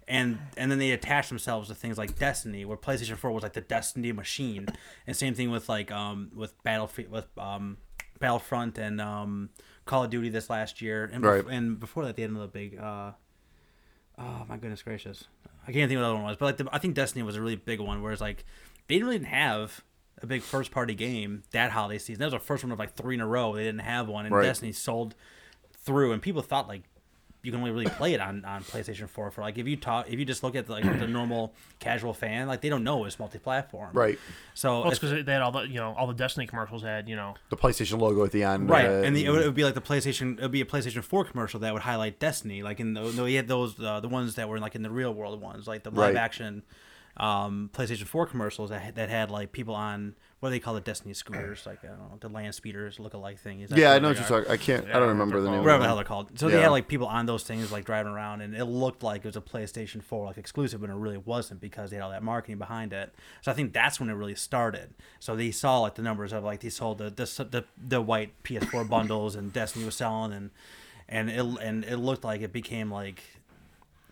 And 0.07 0.37
and 0.57 0.69
then 0.69 0.77
they 0.77 0.91
attached 0.91 1.29
themselves 1.29 1.69
to 1.69 1.75
things 1.75 1.97
like 1.97 2.19
Destiny, 2.19 2.65
where 2.65 2.77
PlayStation 2.77 3.15
Four 3.17 3.31
was 3.31 3.41
like 3.41 3.53
the 3.53 3.61
Destiny 3.61 4.11
machine, 4.11 4.67
and 5.07 5.15
same 5.15 5.33
thing 5.33 5.49
with 5.49 5.67
like 5.67 5.91
um 5.91 6.29
with 6.35 6.53
Battlefield 6.63 7.09
with 7.11 7.25
um 7.39 7.77
Battlefront 8.19 8.77
and 8.77 9.01
um 9.01 9.49
Call 9.85 10.03
of 10.03 10.11
Duty 10.11 10.29
this 10.29 10.49
last 10.51 10.81
year, 10.81 11.09
and 11.11 11.23
bef- 11.23 11.51
and 11.51 11.79
before 11.79 12.05
that 12.05 12.15
they 12.15 12.21
had 12.21 12.31
another 12.31 12.47
big 12.47 12.77
uh 12.77 13.11
oh 14.19 14.45
my 14.47 14.57
goodness 14.57 14.83
gracious, 14.83 15.25
I 15.67 15.71
can't 15.71 15.89
think 15.89 15.97
what 15.97 16.03
the 16.03 16.07
other 16.07 16.15
one 16.15 16.23
was, 16.23 16.37
but 16.37 16.45
like 16.45 16.57
the, 16.57 16.67
I 16.71 16.77
think 16.79 16.93
Destiny 16.95 17.23
was 17.23 17.35
a 17.35 17.41
really 17.41 17.55
big 17.55 17.79
one. 17.79 18.01
Whereas 18.01 18.21
like 18.21 18.45
they 18.87 19.01
really 19.01 19.17
didn't 19.17 19.29
have 19.29 19.83
a 20.21 20.27
big 20.27 20.41
first 20.41 20.71
party 20.71 20.95
game 20.95 21.43
that 21.51 21.71
holiday 21.71 21.97
season. 21.97 22.19
That 22.19 22.27
was 22.27 22.33
the 22.33 22.39
first 22.39 22.63
one 22.63 22.71
of 22.71 22.79
like 22.79 22.95
three 22.95 23.15
in 23.15 23.21
a 23.21 23.27
row. 23.27 23.55
They 23.55 23.63
didn't 23.63 23.79
have 23.81 24.07
one, 24.07 24.25
and 24.25 24.35
Right. 24.35 24.43
Destiny 24.43 24.71
sold 24.71 25.15
through, 25.77 26.11
and 26.13 26.21
people 26.21 26.41
thought 26.41 26.67
like 26.67 26.83
you 27.45 27.51
can 27.51 27.59
only 27.61 27.71
really 27.71 27.85
play 27.85 28.13
it 28.13 28.19
on, 28.19 28.43
on 28.43 28.63
PlayStation 28.63 29.07
Four 29.07 29.29
for 29.31 29.41
like 29.41 29.57
if 29.57 29.67
you 29.67 29.77
talk 29.77 30.07
if 30.09 30.17
you 30.19 30.25
just 30.25 30.43
look 30.43 30.55
at 30.55 30.67
like 30.69 30.83
the 30.83 31.07
normal 31.19 31.53
casual 31.79 32.13
fan 32.13 32.47
like 32.47 32.61
they 32.61 32.69
don't 32.69 32.83
know 32.83 33.05
it's 33.05 33.19
multi 33.19 33.37
platform 33.37 33.91
Right. 33.93 34.17
so 34.53 34.79
Well, 34.81 34.89
it's 34.89 34.97
it's- 34.97 35.11
because 35.11 35.25
they 35.25 35.31
had 35.33 35.41
all 35.41 35.51
the 35.51 35.61
you 35.61 35.75
know 35.75 35.93
all 35.97 36.07
the 36.07 36.13
Destiny 36.13 36.47
commercials 36.47 36.81
had 36.81 37.07
you 37.07 37.15
know 37.15 37.35
The 37.49 37.57
PlayStation 37.57 37.99
logo 37.99 38.23
at 38.25 38.31
the 38.31 38.43
end. 38.43 38.69
Right, 38.69 38.85
uh, 38.87 39.03
and 39.05 39.15
the, 39.15 39.25
it, 39.25 39.29
would, 39.29 39.41
it 39.41 39.45
would 39.45 39.53
be 39.55 39.63
like 39.63 39.75
the 39.75 39.81
PlayStation. 39.81 40.37
It 40.39 40.41
would 40.41 40.51
be 40.51 40.61
a 40.61 40.65
PlayStation 40.65 41.03
Four 41.03 41.23
commercial 41.25 41.59
that 41.59 41.71
would 41.73 41.83
highlight 41.83 42.19
Destiny, 42.19 42.63
like 42.63 42.79
in 42.79 42.93
the 42.95 43.01
no, 43.11 43.25
he 43.25 43.35
had 43.35 43.47
those 43.47 43.79
uh, 43.79 43.99
the 43.99 44.09
ones 44.09 44.35
that 44.35 44.49
were 44.49 44.59
like 44.59 44.75
in 44.75 44.81
the 44.81 44.89
real 44.89 45.13
world 45.13 45.39
ones, 45.41 45.67
like 45.67 45.83
the 45.83 45.91
live 45.91 46.15
Right. 46.15 46.15
action 46.15 46.63
um, 47.17 47.69
PlayStation 47.73 48.05
Four 48.05 48.25
commercials 48.25 48.69
that 48.71 48.95
that 48.95 49.09
had 49.09 49.31
like 49.31 49.51
people 49.51 49.75
on 49.75 50.15
what 50.39 50.49
do 50.49 50.51
they 50.51 50.59
call 50.59 50.73
the 50.73 50.81
Destiny 50.81 51.13
scooters, 51.13 51.65
like 51.65 51.83
I 51.83 51.87
don't 51.87 51.97
know, 51.97 52.17
the 52.19 52.27
land 52.27 52.53
speeders 52.53 52.99
look 52.99 53.13
alike 53.13 53.39
thing. 53.39 53.61
Is 53.61 53.69
that 53.69 53.79
yeah, 53.79 53.93
I 53.93 53.99
know 53.99 54.09
what 54.09 54.17
you're 54.17 54.27
talking. 54.27 54.51
I 54.51 54.57
can't. 54.57 54.85
Yeah, 54.85 54.97
I 54.97 54.99
don't 54.99 55.09
remember 55.09 55.39
the 55.39 55.49
name. 55.49 55.61
Whatever 55.61 55.83
the 55.83 55.87
hell 55.87 55.95
they're 55.95 56.05
called. 56.05 56.37
So 56.37 56.49
they 56.49 56.61
had 56.61 56.69
like 56.69 56.87
people 56.87 57.07
on 57.07 57.25
those 57.25 57.43
things 57.43 57.71
like 57.71 57.85
driving 57.85 58.11
around, 58.11 58.41
and 58.41 58.53
it 58.53 58.65
looked 58.65 59.01
like 59.01 59.21
it 59.21 59.27
was 59.27 59.37
a 59.37 59.41
PlayStation 59.41 60.03
4 60.03 60.25
like 60.25 60.37
exclusive, 60.37 60.81
but 60.81 60.89
it 60.89 60.93
really 60.93 61.17
wasn't 61.17 61.61
because 61.61 61.89
they 61.89 61.95
had 61.95 62.03
all 62.03 62.11
that 62.11 62.21
marketing 62.21 62.57
behind 62.57 62.91
it. 62.91 63.15
So 63.41 63.51
I 63.51 63.55
think 63.55 63.73
that's 63.73 63.99
when 63.99 64.09
it 64.09 64.13
really 64.13 64.35
started. 64.35 64.93
So 65.19 65.35
they 65.35 65.51
saw 65.51 65.79
like 65.79 65.95
the 65.95 66.01
numbers 66.01 66.33
of 66.33 66.43
like 66.43 66.59
they 66.59 66.69
sold 66.69 66.97
the 66.97 67.09
the 67.09 67.45
the, 67.49 67.65
the 67.77 68.01
white 68.01 68.43
PS4 68.43 68.89
bundles, 68.89 69.35
and 69.35 69.53
Destiny 69.53 69.85
was 69.85 69.95
selling, 69.95 70.33
and 70.33 70.49
and 71.07 71.29
it 71.29 71.45
and 71.61 71.85
it 71.85 71.97
looked 71.97 72.23
like 72.23 72.41
it 72.41 72.51
became 72.51 72.91
like. 72.91 73.23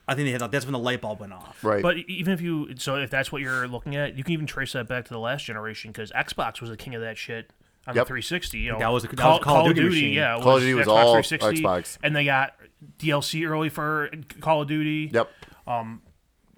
I 0.08 0.16
think 0.16 0.26
they 0.28 0.32
had 0.32 0.42
like, 0.42 0.52
that's 0.52 0.66
when 0.66 0.74
the 0.74 0.80
light 0.80 1.00
bulb 1.02 1.20
went 1.22 1.32
off. 1.34 1.64
Right. 1.64 1.82
But 1.82 1.98
even 2.10 2.34
if 2.34 2.42
you, 2.42 2.76
so 2.78 2.96
if 2.98 3.10
that's 3.10 3.32
what 3.32 3.42
you're 3.42 3.68
looking 3.68 3.96
at, 3.96 4.18
you 4.18 4.24
can 4.24 4.34
even 4.34 4.46
trace 4.46 4.74
that 4.74 4.88
back 4.88 5.06
to 5.06 5.14
the 5.14 5.20
last 5.20 5.46
generation 5.46 5.92
because 5.92 6.12
Xbox 6.12 6.60
was 6.60 6.70
the 6.70 6.76
king 6.78 6.94
of 6.96 7.02
that 7.02 7.18
shit 7.18 7.52
on 7.88 7.96
Yep. 7.96 8.06
the 8.06 8.08
360. 8.10 8.58
You 8.60 8.72
know, 8.74 8.80
That 8.80 8.90
was 8.92 9.04
the- 9.04 9.16
that 9.16 9.26
was 9.26 9.40
Call 9.44 9.68
of 9.70 9.76
Duty 9.76 9.90
machine. 9.90 10.14
Yeah, 10.14 10.38
Call 10.42 10.56
of 10.58 10.62
Duty 10.62 10.74
was 10.74 10.88
Xbox 10.88 10.90
all 10.92 11.14
360, 11.22 11.64
Xbox. 11.64 11.98
and 12.04 12.16
they 12.16 12.26
got 12.26 12.56
DLC 13.00 13.48
early 13.48 13.70
for 13.70 14.10
Call 14.42 14.62
of 14.64 14.68
Duty. 14.68 15.10
Yep. 15.14 15.30
Um, 15.68 16.02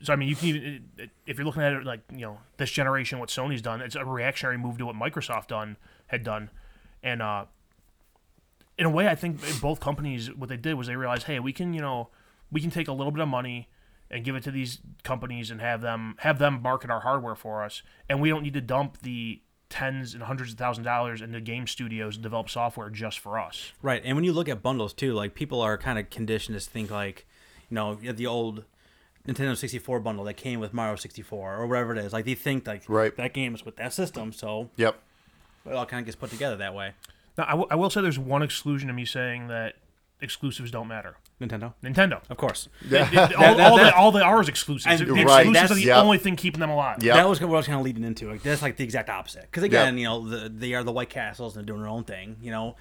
so 0.02 0.12
I 0.14 0.16
mean, 0.16 0.28
you 0.30 0.36
can 0.36 0.48
even 0.50 0.90
if 1.28 1.38
you're 1.38 1.46
looking 1.46 1.62
at 1.62 1.74
it 1.74 1.84
like 1.84 2.02
you 2.12 2.22
know 2.22 2.40
this 2.58 2.72
generation, 2.72 3.20
what 3.20 3.30
Sony's 3.30 3.62
done, 3.62 3.82
it's 3.82 3.96
a 3.96 4.04
reactionary 4.06 4.58
move 4.58 4.78
to 4.80 4.86
what 4.88 4.96
Microsoft 4.96 5.48
done 5.48 5.78
had 6.08 6.24
done, 6.24 6.50
and 7.04 7.22
uh, 7.22 7.46
in 8.78 8.86
a 8.86 8.90
way, 8.90 9.08
I 9.08 9.16
think 9.16 9.40
both 9.62 9.80
companies 9.80 10.34
what 10.34 10.50
they 10.50 10.58
did 10.58 10.74
was 10.76 10.88
they 10.88 10.96
realized, 10.96 11.24
hey, 11.24 11.40
we 11.40 11.54
can 11.54 11.74
you 11.74 11.82
know 11.82 12.10
we 12.52 12.62
can 12.62 12.70
take 12.72 12.88
a 12.88 12.94
little 12.94 13.12
bit 13.12 13.22
of 13.22 13.28
money 13.28 13.70
and 14.12 14.24
give 14.24 14.36
it 14.36 14.44
to 14.44 14.52
these 14.52 14.80
companies 15.04 15.50
and 15.52 15.60
have 15.62 15.82
them 15.82 16.16
have 16.20 16.38
them 16.40 16.62
market 16.62 16.90
our 16.90 17.02
hardware 17.02 17.36
for 17.36 17.64
us, 17.64 17.82
and 18.10 18.22
we 18.22 18.30
don't 18.30 18.44
need 18.44 18.54
to 18.54 18.62
dump 18.62 19.00
the 19.02 19.42
tens 19.68 20.14
and 20.14 20.24
hundreds 20.24 20.52
of 20.52 20.58
thousand 20.60 20.84
dollars 20.84 21.22
into 21.22 21.42
game 21.42 21.66
studios 21.66 22.16
to 22.18 22.22
develop 22.22 22.50
software 22.50 22.90
just 22.90 23.18
for 23.20 23.40
us. 23.40 23.72
Right, 23.82 24.02
and 24.06 24.16
when 24.16 24.24
you 24.24 24.32
look 24.32 24.48
at 24.48 24.62
bundles 24.62 24.94
too, 24.94 25.14
like 25.14 25.34
people 25.34 25.60
are 25.62 25.78
kind 25.78 25.98
of 25.98 26.10
conditioned 26.12 26.58
to 26.60 26.64
think 26.70 26.92
like, 26.92 27.26
you 27.70 27.76
know, 27.76 27.98
you 28.00 28.08
have 28.08 28.18
the 28.18 28.28
old 28.28 28.64
Nintendo 29.28 29.58
64 29.58 30.00
bundle 30.02 30.24
that 30.26 30.36
came 30.36 30.60
with 30.60 30.72
Mario 30.72 30.96
64 30.96 31.56
or 31.56 31.66
whatever 31.66 31.94
it 31.94 31.98
is. 31.98 32.14
Like 32.14 32.26
they 32.26 32.36
think 32.36 32.68
like 32.68 32.84
Right. 32.88 33.16
that 33.18 33.34
game 33.34 33.56
is 33.56 33.66
with 33.66 33.76
that 33.78 33.92
system, 33.92 34.32
so 34.32 34.70
Yep. 34.78 34.96
it 35.66 35.74
all 35.74 35.88
kind 35.88 36.02
of 36.02 36.06
gets 36.06 36.16
put 36.16 36.30
together 36.30 36.56
that 36.58 36.76
way. 36.76 36.92
Now, 37.36 37.46
I, 37.46 37.52
w- 37.52 37.68
I 37.72 37.76
will 37.76 37.90
say 37.90 38.02
there's 38.02 38.20
one 38.20 38.44
exclusion 38.44 38.88
to 38.88 38.94
me 38.94 39.04
saying 39.04 39.48
that 39.48 39.78
exclusives 40.22 40.70
don't 40.70 40.88
matter. 40.88 41.18
Nintendo, 41.42 41.74
Nintendo. 41.84 42.22
of 42.30 42.38
course. 42.38 42.70
They- 42.82 43.04
they- 43.04 43.18
all, 43.18 43.28
that- 43.28 43.60
all, 43.60 43.78
that- 43.78 43.84
the, 43.84 43.96
all 43.96 44.12
they 44.12 44.22
are 44.22 44.40
is 44.42 44.48
exclusives. 44.48 45.02
And- 45.02 45.10
the 45.10 45.14
Right, 45.14 45.48
exclusives 45.48 45.54
that's- 45.54 45.72
are 45.72 45.76
the 45.76 45.82
yep. 45.84 45.98
only 45.98 46.18
thing 46.18 46.36
keeping 46.38 46.60
them 46.62 46.70
alive. 46.70 47.04
Yep. 47.04 47.16
That 47.16 47.28
was 47.28 47.42
what 47.42 47.50
I 47.50 47.52
was 47.52 47.66
kind 47.68 47.78
of 47.80 47.84
leading 47.86 48.04
into. 48.06 48.30
Like 48.32 48.42
that's 48.42 48.62
like 48.62 48.78
the 48.78 48.84
exact 48.86 49.10
opposite. 49.10 49.42
Because 49.44 49.64
again, 49.64 49.98
Yeah. 49.98 50.00
you 50.02 50.06
know, 50.08 50.30
the, 50.30 50.50
they 50.50 50.74
are 50.76 50.84
the 50.84 50.94
White 50.94 51.10
Castles 51.10 51.56
and 51.58 51.68
they're 51.68 51.74
doing 51.74 51.82
their 51.84 51.92
own 51.92 52.04
thing. 52.06 52.38
You 52.42 52.52
know, 52.52 52.76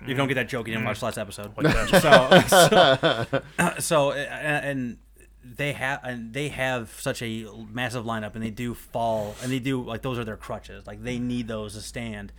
if 0.00 0.08
you 0.08 0.14
don't 0.14 0.26
get 0.28 0.34
that 0.34 0.48
joke, 0.48 0.66
you 0.68 0.72
didn't 0.74 0.86
watch 0.86 1.00
the 1.00 1.04
last 1.04 1.18
episode. 1.18 1.52
so, 2.00 2.40
so, 2.48 3.74
so, 3.78 4.10
uh, 4.10 4.14
and 4.14 4.96
they 5.44 5.72
have 5.72 6.00
and 6.04 6.32
they 6.32 6.48
have 6.48 6.88
such 7.00 7.20
a 7.22 7.46
massive 7.70 8.04
lineup, 8.04 8.34
and 8.34 8.42
they 8.42 8.50
do 8.50 8.74
fall, 8.74 9.34
and 9.42 9.52
they 9.52 9.58
do 9.58 9.82
like 9.82 10.02
those 10.02 10.18
are 10.18 10.24
their 10.24 10.36
crutches. 10.36 10.86
Like 10.86 11.02
they 11.02 11.18
need 11.18 11.46
those 11.46 11.74
to 11.74 11.80
stand. 11.82 12.32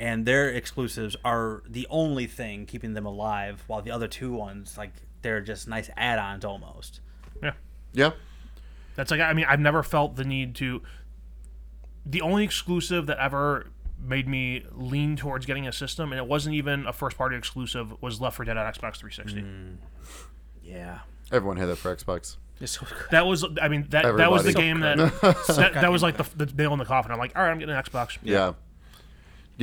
And 0.00 0.24
their 0.24 0.48
exclusives 0.48 1.14
are 1.26 1.62
the 1.68 1.86
only 1.90 2.26
thing 2.26 2.64
keeping 2.64 2.94
them 2.94 3.04
alive, 3.04 3.64
while 3.66 3.82
the 3.82 3.90
other 3.90 4.08
two 4.08 4.32
ones, 4.32 4.78
like, 4.78 4.92
they're 5.20 5.42
just 5.42 5.68
nice 5.68 5.90
add-ons 5.94 6.42
almost. 6.44 7.00
Yeah. 7.42 7.52
Yeah. 7.92 8.12
That's 8.96 9.10
like 9.10 9.20
I 9.20 9.32
mean 9.34 9.46
I've 9.48 9.60
never 9.60 9.82
felt 9.82 10.16
the 10.16 10.24
need 10.24 10.54
to. 10.56 10.82
The 12.06 12.22
only 12.22 12.44
exclusive 12.44 13.06
that 13.06 13.18
ever 13.18 13.66
made 14.02 14.26
me 14.26 14.64
lean 14.72 15.16
towards 15.16 15.44
getting 15.44 15.66
a 15.66 15.72
system, 15.72 16.12
and 16.12 16.18
it 16.18 16.26
wasn't 16.26 16.54
even 16.54 16.86
a 16.86 16.92
first 16.92 17.18
party 17.18 17.36
exclusive, 17.36 17.92
was 18.02 18.20
Left 18.20 18.36
4 18.36 18.46
Dead 18.46 18.56
on 18.56 18.64
Xbox 18.72 18.96
360. 18.96 19.42
Mm. 19.42 19.76
Yeah. 20.62 21.00
Everyone 21.30 21.56
had 21.58 21.68
that 21.68 21.76
for 21.76 21.94
Xbox. 21.94 22.36
So. 22.64 22.86
That 23.10 23.26
was 23.26 23.44
I 23.60 23.68
mean 23.68 23.86
that 23.90 24.16
that 24.16 24.30
was 24.30 24.44
the 24.44 24.50
Everybody. 24.50 24.52
game 24.54 24.80
that 24.80 24.96
that, 25.56 25.74
that 25.74 25.92
was 25.92 26.02
like 26.02 26.16
the, 26.16 26.44
the 26.44 26.52
nail 26.54 26.72
in 26.72 26.78
the 26.78 26.84
coffin. 26.84 27.12
I'm 27.12 27.18
like, 27.18 27.32
all 27.36 27.42
right, 27.42 27.50
I'm 27.50 27.58
getting 27.58 27.74
an 27.74 27.82
Xbox. 27.82 28.18
Yeah. 28.22 28.32
Yeah, 28.32 28.52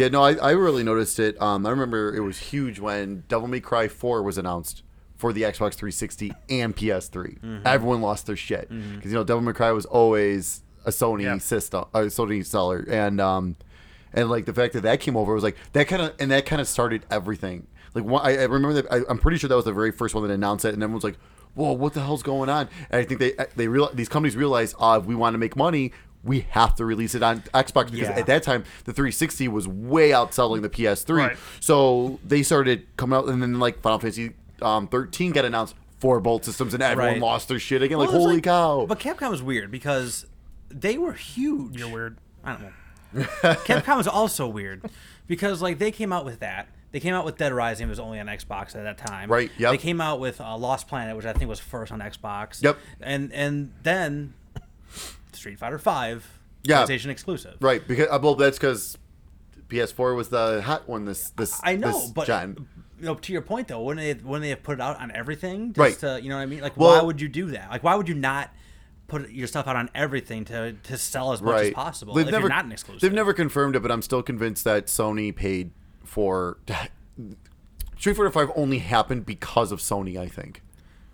no, 0.08 0.24
I, 0.24 0.36
I 0.36 0.52
really 0.52 0.84
noticed 0.84 1.20
it. 1.20 1.42
Um, 1.42 1.66
I 1.66 1.72
remember 1.72 2.16
it 2.16 2.22
was 2.22 2.38
huge 2.38 2.80
when 2.80 3.24
Devil 3.28 3.48
May 3.48 3.60
Cry 3.60 3.88
4 3.88 4.22
was 4.24 4.38
announced 4.38 4.84
for 5.16 5.34
the 5.34 5.42
Xbox 5.42 5.74
360 5.74 6.32
and 6.50 6.76
PS3. 6.76 7.40
Mm-hmm. 7.40 7.58
Everyone 7.66 8.02
lost 8.02 8.28
their 8.28 8.36
shit 8.36 8.70
because 8.70 9.12
you 9.12 9.18
know 9.18 9.24
Devil 9.24 9.42
May 9.42 9.54
Cry 9.54 9.72
was 9.72 9.86
always 9.86 10.62
a 10.86 10.92
Sony 10.92 11.24
Yeah. 11.24 11.38
system, 11.40 11.86
a 11.94 12.02
Sony 12.02 12.46
seller, 12.46 12.86
and 12.88 13.20
um, 13.20 13.56
and 14.14 14.30
like 14.30 14.46
the 14.46 14.54
fact 14.54 14.74
that 14.74 14.82
that 14.84 15.00
came 15.00 15.18
over 15.18 15.34
was 15.34 15.44
like 15.44 15.58
that 15.74 15.88
kind 15.88 16.02
of 16.04 16.14
and 16.20 16.30
that 16.32 16.46
kind 16.46 16.62
of 16.62 16.68
started 16.68 17.04
everything. 17.10 17.66
Like 17.96 18.04
one, 18.06 18.24
I, 18.24 18.38
I 18.38 18.44
remember 18.44 18.74
that 18.82 18.92
I, 18.94 19.00
I'm 19.10 19.18
pretty 19.18 19.38
sure 19.40 19.48
that 19.48 19.56
was 19.56 19.66
the 19.66 19.74
very 19.74 19.92
first 19.92 20.14
one 20.14 20.26
that 20.28 20.32
announced 20.34 20.64
it, 20.66 20.74
and 20.76 20.84
everyone's 20.84 21.04
like, 21.04 21.18
"Whoa, 21.56 21.72
what 21.74 21.94
the 21.96 22.02
hell's 22.02 22.22
going 22.22 22.50
on?" 22.50 22.70
And 22.92 23.02
I 23.02 23.04
think 23.04 23.20
they 23.20 23.34
they 23.56 23.68
real 23.68 23.90
these 23.94 24.10
companies 24.10 24.36
realize, 24.36 24.76
uh, 24.80 25.00
if 25.02 25.08
we 25.08 25.16
want 25.16 25.34
to 25.34 25.40
make 25.40 25.56
money. 25.56 25.92
We 26.24 26.42
have 26.50 26.76
to 26.76 26.86
release 26.86 27.16
it 27.16 27.24
on 27.24 27.42
Xbox 27.54 27.86
because 27.92 28.10
Yeah. 28.10 28.20
at 28.20 28.26
that 28.26 28.44
time 28.44 28.64
the 28.86 28.94
360 28.94 29.48
was 29.48 29.68
way 29.68 30.10
outselling 30.10 30.62
the 30.62 30.70
PS3. 30.70 31.16
Right. 31.28 31.38
So 31.60 32.20
they 32.26 32.44
started 32.44 32.86
coming 32.98 33.18
out, 33.18 33.28
and 33.30 33.42
then 33.42 33.60
like 33.60 33.82
Final 33.82 34.00
Fantasy 34.00 34.34
um, 34.62 34.88
13 34.88 35.32
got 35.32 35.46
announced 35.46 35.76
four 36.00 36.20
bolt 36.20 36.46
systems, 36.46 36.74
and 36.74 36.84
everyone 36.84 37.14
Right. 37.14 37.22
lost 37.22 37.48
their 37.48 37.60
shit 37.60 37.82
again. 37.82 37.98
Like, 37.98 38.10
Well, 38.10 38.18
it's 38.18 38.26
holy 38.26 38.42
cow! 38.42 38.86
But 38.88 39.00
Capcom 39.00 39.30
was 39.32 39.42
weird 39.42 39.72
because 39.72 40.26
they 40.70 40.98
were 40.98 41.14
huge. 41.14 41.78
You're 41.78 41.90
weird. 41.90 42.18
I 42.44 42.52
don't 42.54 42.62
know. 42.64 43.24
Capcom 43.66 43.98
was 43.98 44.08
also 44.08 44.48
weird 44.48 44.90
because 45.28 45.62
like 45.62 45.80
they 45.80 45.92
came 45.92 46.12
out 46.12 46.26
with 46.26 46.40
that. 46.40 46.68
They 46.92 47.00
came 47.00 47.14
out 47.14 47.26
with 47.26 47.38
Dead 47.38 47.52
Rising, 47.54 47.88
it 47.88 47.90
was 47.90 48.00
only 48.00 48.20
on 48.20 48.28
Xbox 48.28 48.76
at 48.76 48.84
that 48.84 48.98
time. 48.98 49.30
Right, 49.30 49.52
Yeah. 49.58 49.72
They 49.72 49.78
came 49.78 50.00
out 50.02 50.20
with 50.20 50.40
uh, 50.42 50.56
Lost 50.58 50.88
Planet, 50.88 51.16
which 51.18 51.26
I 51.26 51.34
think 51.34 51.50
was 51.50 51.60
first 51.60 51.92
on 51.92 52.00
Xbox. 52.00 52.64
Yep. 52.64 52.78
And 53.02 53.32
and 53.34 53.72
then 53.84 54.34
Street 55.38 55.58
Fighter 55.60 55.80
Five, 55.80 56.28
Yeah. 56.64 56.84
PlayStation 56.84 57.08
exclusive. 57.08 57.56
right, 57.62 57.86
because 57.88 58.08
uh, 58.10 58.20
well, 58.22 58.36
that's 58.36 58.58
because 58.58 58.98
PS4 59.70 60.16
was 60.16 60.30
the 60.30 60.62
hot 60.62 60.88
one 60.88 61.06
this 61.06 61.30
this. 61.32 61.60
I 61.64 61.76
know, 61.76 61.92
this 61.92 62.12
but 62.12 62.28
gen. 62.28 62.68
you 63.00 63.06
know, 63.06 63.16
to 63.16 63.34
your 63.34 63.42
point 63.42 63.68
though, 63.68 63.82
wouldn't 63.82 64.04
they 64.20 64.24
wouldn't 64.26 64.44
they 64.44 64.50
have 64.50 64.64
put 64.64 64.74
it 64.74 64.82
out 64.82 65.00
on 65.00 65.12
everything? 65.12 65.74
Just 65.74 65.78
Right. 65.80 66.00
To, 66.00 66.22
you 66.22 66.30
know 66.30 66.36
what 66.38 66.42
I 66.44 66.46
mean? 66.46 66.62
Like, 66.62 66.78
Well- 66.78 66.98
why 66.98 67.02
would 67.02 67.22
you 67.22 67.28
do 67.30 67.48
that? 67.52 67.70
Like, 67.70 67.84
why 67.84 67.96
would 67.96 68.08
you 68.10 68.16
not 68.16 68.52
put 69.08 69.30
your 69.32 69.48
stuff 69.48 69.68
out 69.68 69.76
on 69.78 69.90
everything 69.96 70.44
to 70.46 70.74
to 70.74 70.98
sell 70.98 71.32
as 71.32 71.42
much 71.42 71.62
as 71.62 71.72
possible 71.72 72.14
They've 72.14 72.30
never 72.30 72.50
not 72.50 72.66
an 72.66 72.72
exclusive? 72.72 73.02
They've 73.02 73.14
never 73.14 73.34
confirmed 73.34 73.76
it, 73.76 73.82
but 73.82 73.92
I'm 73.92 74.02
still 74.02 74.22
convinced 74.24 74.64
that 74.66 74.88
Sony 74.88 75.36
paid 75.36 75.72
for 76.04 76.58
Street 77.98 78.16
Fighter 78.16 78.30
Five 78.32 78.52
only 78.56 78.80
happened 78.80 79.26
because 79.26 79.72
of 79.72 79.80
Sony. 79.80 80.18
I 80.18 80.28
think, 80.28 80.62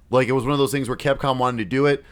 like 0.09 0.27
it 0.27 0.33
was 0.33 0.43
one 0.43 0.53
of 0.53 0.59
those 0.59 0.71
things 0.71 0.87
where 0.89 0.97
Capcom 0.97 1.37
wanted 1.37 1.57
to 1.59 1.65
do 1.65 1.85
it. 1.85 2.03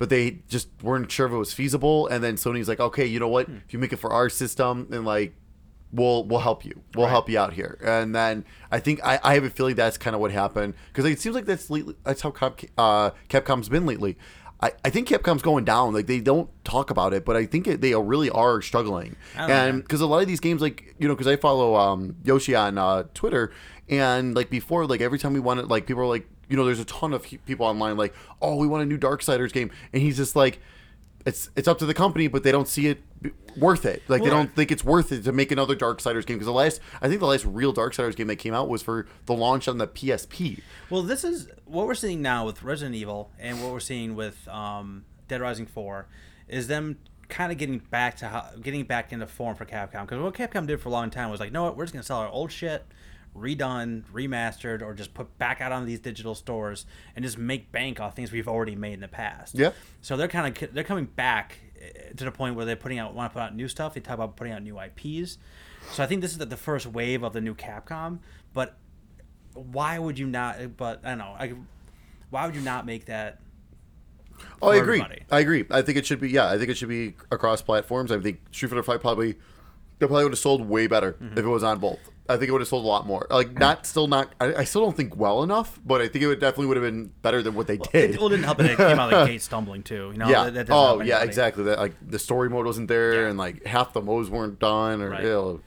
But 0.00 0.08
they 0.08 0.38
just 0.48 0.68
weren't 0.82 1.12
sure 1.12 1.26
if 1.26 1.32
it 1.32 1.36
was 1.36 1.52
feasible, 1.52 2.06
and 2.06 2.24
then 2.24 2.36
Sony's 2.36 2.68
like, 2.68 2.80
"Okay, 2.80 3.04
you 3.04 3.20
know 3.20 3.28
what? 3.28 3.46
Hmm. 3.46 3.58
If 3.66 3.74
you 3.74 3.78
make 3.78 3.92
it 3.92 3.98
for 3.98 4.10
our 4.10 4.30
system, 4.30 4.86
then 4.88 5.04
like, 5.04 5.34
we'll 5.92 6.24
we'll 6.24 6.40
help 6.40 6.64
you. 6.64 6.80
We'll 6.94 7.08
help 7.08 7.28
you 7.28 7.38
out 7.38 7.52
here." 7.52 7.78
And 7.84 8.14
then 8.14 8.46
I 8.72 8.80
think 8.80 9.04
I, 9.04 9.20
I 9.22 9.34
have 9.34 9.44
a 9.44 9.50
feeling 9.50 9.74
that's 9.74 9.98
kind 9.98 10.14
of 10.14 10.20
what 10.22 10.30
happened 10.30 10.72
because 10.88 11.04
it 11.04 11.20
seems 11.20 11.34
like 11.34 11.44
that's 11.44 11.68
lately, 11.68 11.96
that's 12.02 12.22
how 12.22 12.30
Cap, 12.30 12.60
uh, 12.78 13.10
Capcom's 13.28 13.68
been 13.68 13.84
lately. 13.84 14.16
I, 14.62 14.72
I 14.84 14.90
think 14.90 15.08
Capcom's 15.08 15.42
going 15.42 15.64
down. 15.64 15.92
Like 15.92 16.06
they 16.06 16.20
don't 16.20 16.48
talk 16.64 16.90
about 16.90 17.12
it, 17.12 17.24
but 17.24 17.36
I 17.36 17.44
think 17.46 17.66
it, 17.66 17.80
they 17.82 17.94
really 17.94 18.30
are 18.30 18.62
struggling. 18.62 19.16
I 19.34 19.38
don't 19.40 19.48
know, 19.48 19.54
And 19.54 19.82
because 19.82 20.00
a 20.00 20.06
lot 20.06 20.22
of 20.22 20.28
these 20.28 20.40
games, 20.40 20.62
like 20.62 20.94
you 20.98 21.08
know, 21.08 21.14
because 21.14 21.26
I 21.26 21.36
follow 21.36 21.76
um, 21.76 22.16
Yoshi 22.24 22.54
on 22.54 22.78
uh, 22.78 23.04
Twitter, 23.14 23.52
and 23.88 24.34
like 24.34 24.50
before, 24.50 24.86
like 24.86 25.00
every 25.00 25.18
time 25.18 25.32
we 25.34 25.40
wanted, 25.40 25.68
like 25.68 25.86
people 25.86 26.02
are 26.02 26.06
like, 26.06 26.26
you 26.50 26.56
know, 26.56 26.64
there's 26.64 26.80
a 26.80 26.84
ton 26.84 27.12
of 27.12 27.22
people 27.22 27.64
online 27.64 27.96
like, 27.96 28.14
oh, 28.42 28.56
we 28.56 28.66
want 28.66 28.82
a 28.82 28.86
new 28.86 28.98
Darksiders 28.98 29.52
game, 29.52 29.70
and 29.92 30.02
he's 30.02 30.16
just 30.16 30.36
like, 30.36 30.60
it's 31.26 31.50
it's 31.54 31.68
up 31.68 31.78
to 31.78 31.86
the 31.86 31.94
company, 31.94 32.28
but 32.28 32.42
they 32.42 32.52
don't 32.52 32.68
see 32.68 32.86
it 32.86 33.02
worth 33.56 33.84
it. 33.84 34.02
Like 34.08 34.22
they 34.22 34.30
don't 34.30 34.54
think 34.54 34.72
it's 34.72 34.84
worth 34.84 35.12
it 35.12 35.24
to 35.24 35.32
make 35.32 35.52
another 35.52 35.76
Darksiders 35.76 36.26
game 36.26 36.36
because 36.36 36.46
the 36.46 36.52
last, 36.52 36.80
I 37.00 37.08
think 37.08 37.20
the 37.20 37.26
last 37.26 37.44
real 37.44 37.74
Darksiders 37.74 38.16
game 38.16 38.26
that 38.28 38.36
came 38.36 38.54
out 38.54 38.68
was 38.68 38.82
for 38.82 39.06
the 39.26 39.34
launch 39.34 39.68
on 39.68 39.78
the 39.78 39.86
PSP. 39.86 40.60
Well, 40.88 41.02
this 41.02 41.24
is 41.24 41.48
what 41.66 41.86
we're 41.86 41.94
seeing 41.94 42.22
now 42.22 42.46
with 42.46 42.62
Resident 42.62 42.96
Evil, 42.96 43.30
and 43.38 43.62
what 43.62 43.72
we're 43.72 43.80
seeing 43.80 44.14
with 44.14 44.48
um, 44.48 45.04
Dead 45.28 45.40
Rising 45.40 45.66
Four, 45.66 46.08
is 46.48 46.68
them 46.68 46.98
kind 47.28 47.52
of 47.52 47.58
getting 47.58 47.78
back 47.78 48.16
to 48.16 48.28
how, 48.28 48.46
getting 48.60 48.84
back 48.84 49.12
into 49.12 49.26
form 49.26 49.54
for 49.54 49.64
Capcom. 49.64 50.02
Because 50.02 50.20
what 50.20 50.34
Capcom 50.34 50.66
did 50.66 50.80
for 50.80 50.88
a 50.88 50.92
long 50.92 51.10
time 51.10 51.30
was 51.30 51.40
like, 51.40 51.52
no, 51.52 51.64
what, 51.64 51.76
we're 51.76 51.84
just 51.84 51.92
gonna 51.92 52.02
sell 52.02 52.18
our 52.18 52.28
old 52.28 52.50
shit, 52.50 52.84
redone, 53.40 54.04
remastered, 54.12 54.82
or 54.82 54.94
just 54.94 55.14
put 55.14 55.38
back 55.38 55.60
out 55.60 55.72
on 55.72 55.86
these 55.86 56.00
digital 56.00 56.34
stores 56.34 56.86
and 57.16 57.24
just 57.24 57.38
make 57.38 57.72
bank 57.72 58.00
off 58.00 58.14
things 58.14 58.32
we've 58.32 58.48
already 58.48 58.76
made 58.76 58.94
in 58.94 59.00
the 59.00 59.08
past. 59.08 59.54
Yeah. 59.54 59.72
So 60.00 60.16
they're 60.16 60.28
kind 60.28 60.56
of 60.56 60.74
they're 60.74 60.84
coming 60.84 61.06
back 61.06 61.58
eh, 61.80 62.12
to 62.16 62.24
the 62.24 62.30
point 62.30 62.54
where 62.54 62.64
they're 62.64 62.76
putting 62.76 62.98
out 62.98 63.14
want 63.14 63.32
to 63.32 63.34
put 63.34 63.42
out 63.42 63.54
new 63.54 63.68
stuff. 63.68 63.94
They 63.94 64.00
talk 64.00 64.14
about 64.14 64.36
putting 64.36 64.52
out 64.52 64.62
new 64.62 64.78
IPs. 64.78 65.38
So 65.92 66.02
I 66.02 66.06
think 66.06 66.20
this 66.20 66.32
is 66.32 66.38
the, 66.38 66.46
the 66.46 66.56
first 66.56 66.86
wave 66.86 67.22
of 67.22 67.32
the 67.32 67.40
new 67.40 67.54
Capcom. 67.54 68.18
But 68.52 68.76
why 69.54 69.98
would 69.98 70.18
you 70.18 70.26
not? 70.26 70.76
But 70.76 71.00
I 71.04 71.10
don't 71.10 71.18
know. 71.18 71.36
I, 71.38 71.54
why 72.30 72.46
would 72.46 72.54
you 72.54 72.62
not 72.62 72.86
make 72.86 73.06
that? 73.06 73.40
Oh, 74.62 74.70
I 74.70 74.76
agree. 74.76 75.00
everybody. 75.00 75.22
I 75.30 75.40
agree. 75.40 75.66
I 75.70 75.82
think 75.82 75.98
it 75.98 76.06
should 76.06 76.20
be. 76.20 76.30
Yeah, 76.30 76.48
I 76.48 76.58
think 76.58 76.70
it 76.70 76.76
should 76.76 76.88
be 76.88 77.14
across 77.30 77.60
platforms. 77.62 78.12
I 78.12 78.18
think 78.20 78.40
Street 78.52 78.68
Fighter 78.68 78.82
Five 78.82 79.00
probably 79.00 79.36
they 80.00 80.06
probably 80.06 80.24
would 80.24 80.32
have 80.32 80.38
sold 80.40 80.68
way 80.68 80.86
better 80.88 81.12
Mm-hmm. 81.12 81.38
if 81.38 81.44
it 81.44 81.48
was 81.48 81.62
on 81.62 81.78
both. 81.78 81.98
I 82.28 82.36
think 82.36 82.48
it 82.48 82.52
would 82.52 82.60
have 82.60 82.68
sold 82.68 82.84
a 82.84 82.88
lot 82.88 83.06
more. 83.08 83.26
Like 83.28 83.52
not 83.58 83.86
still 83.86 84.06
not. 84.06 84.32
I, 84.40 84.54
I 84.54 84.64
still 84.64 84.82
don't 84.82 84.96
think 84.96 85.16
well 85.16 85.42
enough, 85.42 85.80
but 85.84 86.00
I 86.00 86.06
think 86.06 86.22
it 86.22 86.28
would 86.28 86.38
definitely 86.38 86.66
would 86.66 86.76
have 86.76 86.84
been 86.84 87.10
better 87.22 87.42
than 87.42 87.54
what 87.54 87.66
they 87.66 87.76
did. 87.76 88.12
It, 88.12 88.18
well, 88.18 88.28
it 88.28 88.30
didn't 88.30 88.44
help 88.44 88.58
that 88.58 88.70
it 88.70 88.76
came 88.76 88.98
out 89.00 89.12
like 89.12 89.26
gate 89.30 89.42
stumbling 89.42 89.82
too. 89.82 90.10
You 90.12 90.18
know. 90.18 90.28
yeah. 90.28 90.44
That, 90.50 90.66
that 90.68 90.72
oh 90.72 91.00
yeah. 91.00 91.14
anybody. 91.16 91.26
Exactly. 91.28 91.64
That 91.64 91.78
like 91.80 91.94
the 92.06 92.20
story 92.20 92.48
mode 92.48 92.66
wasn't 92.66 92.86
there, 92.88 93.22
Yeah. 93.22 93.28
and 93.30 93.38
like 93.38 93.64
half 93.66 93.92
the 93.92 94.00
modes 94.00 94.30
weren't 94.30 94.58
done, 94.60 95.02
or 95.02 95.10
Right. 95.10 95.24
you 95.24 95.28
know, 95.28 95.60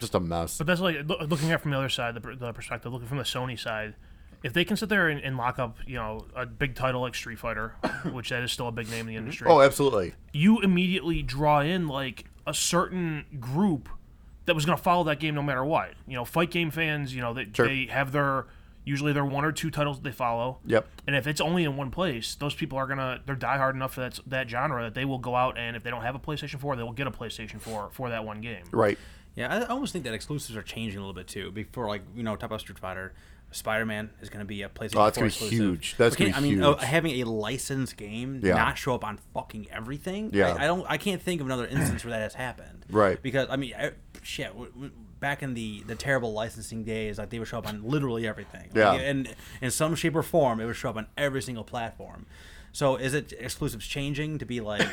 just 0.00 0.14
a 0.14 0.20
mess. 0.20 0.58
But 0.58 0.66
that's 0.66 0.80
like 0.82 0.96
looking 1.06 1.50
at 1.50 1.54
it 1.54 1.60
from 1.62 1.70
the 1.70 1.78
other 1.78 1.88
side, 1.88 2.14
the, 2.14 2.20
the 2.36 2.52
perspective, 2.52 2.92
looking 2.92 3.08
from 3.08 3.18
the 3.18 3.24
Sony 3.24 3.58
side. 3.58 3.94
If 4.42 4.52
they 4.52 4.64
can 4.64 4.76
sit 4.76 4.88
there 4.90 5.08
and, 5.08 5.20
and 5.20 5.36
lock 5.36 5.58
up, 5.60 5.78
you 5.86 5.94
know, 5.94 6.26
a 6.34 6.44
big 6.44 6.74
title 6.74 7.00
like 7.00 7.14
Street 7.14 7.38
Fighter, 7.38 7.76
which 8.12 8.28
that 8.30 8.42
is 8.42 8.50
still 8.52 8.66
a 8.68 8.72
big 8.72 8.90
name 8.90 9.02
in 9.02 9.06
the 9.06 9.14
industry, 9.16 9.46
Oh, 9.48 9.60
absolutely. 9.62 10.14
you 10.32 10.58
immediately 10.60 11.22
draw 11.22 11.60
in 11.60 11.86
like 11.86 12.24
a 12.46 12.54
certain 12.54 13.24
group 13.40 13.88
that 14.46 14.54
was 14.54 14.64
going 14.64 14.76
to 14.76 14.82
follow 14.82 15.04
that 15.04 15.20
game 15.20 15.34
no 15.34 15.42
matter 15.42 15.64
what. 15.64 15.92
You 16.06 16.14
know, 16.14 16.24
fight 16.24 16.50
game 16.50 16.70
fans, 16.70 17.14
you 17.14 17.20
know, 17.20 17.32
they, 17.34 17.46
Sure. 17.52 17.66
they 17.68 17.86
have 17.86 18.12
their 18.12 18.46
usually 18.84 19.12
their 19.12 19.24
one 19.24 19.44
or 19.44 19.52
two 19.52 19.70
titles 19.70 19.98
that 19.98 20.02
they 20.02 20.10
follow. 20.14 20.58
Yep. 20.66 20.88
And 21.06 21.14
if 21.14 21.28
it's 21.28 21.40
only 21.40 21.62
in 21.62 21.76
one 21.76 21.90
place, 21.92 22.34
those 22.34 22.52
people 22.54 22.76
are 22.78 22.86
gonna 22.88 23.20
they're 23.24 23.36
diehard 23.36 23.74
enough 23.74 23.94
for 23.94 24.00
that 24.00 24.18
that 24.26 24.50
genre 24.50 24.82
that 24.82 24.94
they 24.94 25.04
will 25.04 25.18
go 25.18 25.36
out 25.36 25.56
and 25.56 25.76
if 25.76 25.84
they 25.84 25.90
don't 25.90 26.02
have 26.02 26.16
a 26.16 26.18
PlayStation 26.18 26.58
4, 26.58 26.74
they 26.74 26.82
will 26.82 26.92
get 26.92 27.06
a 27.06 27.10
PlayStation 27.12 27.60
4 27.60 27.90
for 27.92 28.08
that 28.08 28.24
one 28.24 28.40
game. 28.40 28.64
Right. 28.72 28.98
Yeah, 29.36 29.54
I 29.54 29.66
almost 29.66 29.92
think 29.92 30.04
that 30.04 30.12
exclusives 30.14 30.56
are 30.58 30.62
changing 30.62 30.98
a 30.98 31.00
little 31.00 31.14
bit 31.14 31.28
too. 31.28 31.52
Before, 31.52 31.86
like 31.86 32.02
you 32.14 32.22
know, 32.24 32.34
talk 32.36 32.50
of 32.50 32.60
Street 32.60 32.78
Fighter, 32.78 33.14
Spider 33.52 33.86
Man 33.86 34.10
is 34.20 34.28
going 34.30 34.40
to 34.40 34.44
be 34.46 34.62
a 34.62 34.68
PlayStation. 34.68 34.96
Oh, 34.96 35.04
that's 35.04 35.18
gonna 35.18 35.28
be 35.30 35.56
huge. 35.56 35.94
That's 35.96 36.16
gonna 36.16 36.30
be 36.30 36.32
huge. 36.32 36.36
I 36.38 36.40
be 36.42 36.54
mean, 36.56 36.62
uh, 36.64 36.74
huge. 36.76 36.82
having 36.84 37.20
a 37.20 37.24
licensed 37.24 37.96
game 37.96 38.40
Yeah. 38.42 38.54
not 38.54 38.76
show 38.78 38.94
up 38.94 39.04
on 39.04 39.18
fucking 39.34 39.68
everything. 39.70 40.30
Yeah. 40.32 40.54
I, 40.54 40.64
I 40.64 40.66
don't. 40.66 40.84
I 40.88 40.96
can't 40.98 41.20
think 41.22 41.40
of 41.40 41.46
another 41.46 41.66
instance 41.66 42.04
where 42.04 42.10
that 42.12 42.22
has 42.22 42.34
happened. 42.34 42.86
Right. 42.92 43.22
Because 43.22 43.48
I 43.50 43.56
mean, 43.56 43.72
I, 43.78 43.92
shit. 44.22 44.48
W- 44.48 44.70
w- 44.72 44.90
back 45.20 45.42
in 45.42 45.54
the 45.54 45.82
the 45.86 45.94
terrible 45.94 46.32
licensing 46.32 46.84
days, 46.84 47.18
like 47.18 47.30
they 47.30 47.38
would 47.38 47.48
show 47.48 47.58
up 47.58 47.66
on 47.68 47.82
literally 47.84 48.26
everything. 48.26 48.64
Like, 48.66 48.74
Yeah. 48.74 48.92
and 48.94 49.34
in 49.60 49.70
some 49.70 49.94
shape 49.94 50.14
or 50.16 50.22
form, 50.22 50.60
it 50.60 50.66
would 50.66 50.76
show 50.76 50.90
up 50.90 50.96
on 50.96 51.06
every 51.16 51.40
single 51.42 51.64
platform. 51.64 52.26
So 52.72 52.96
is 52.96 53.14
it 53.14 53.32
exclusives 53.38 53.86
changing 53.86 54.38
to 54.38 54.44
be 54.44 54.60
like? 54.60 54.86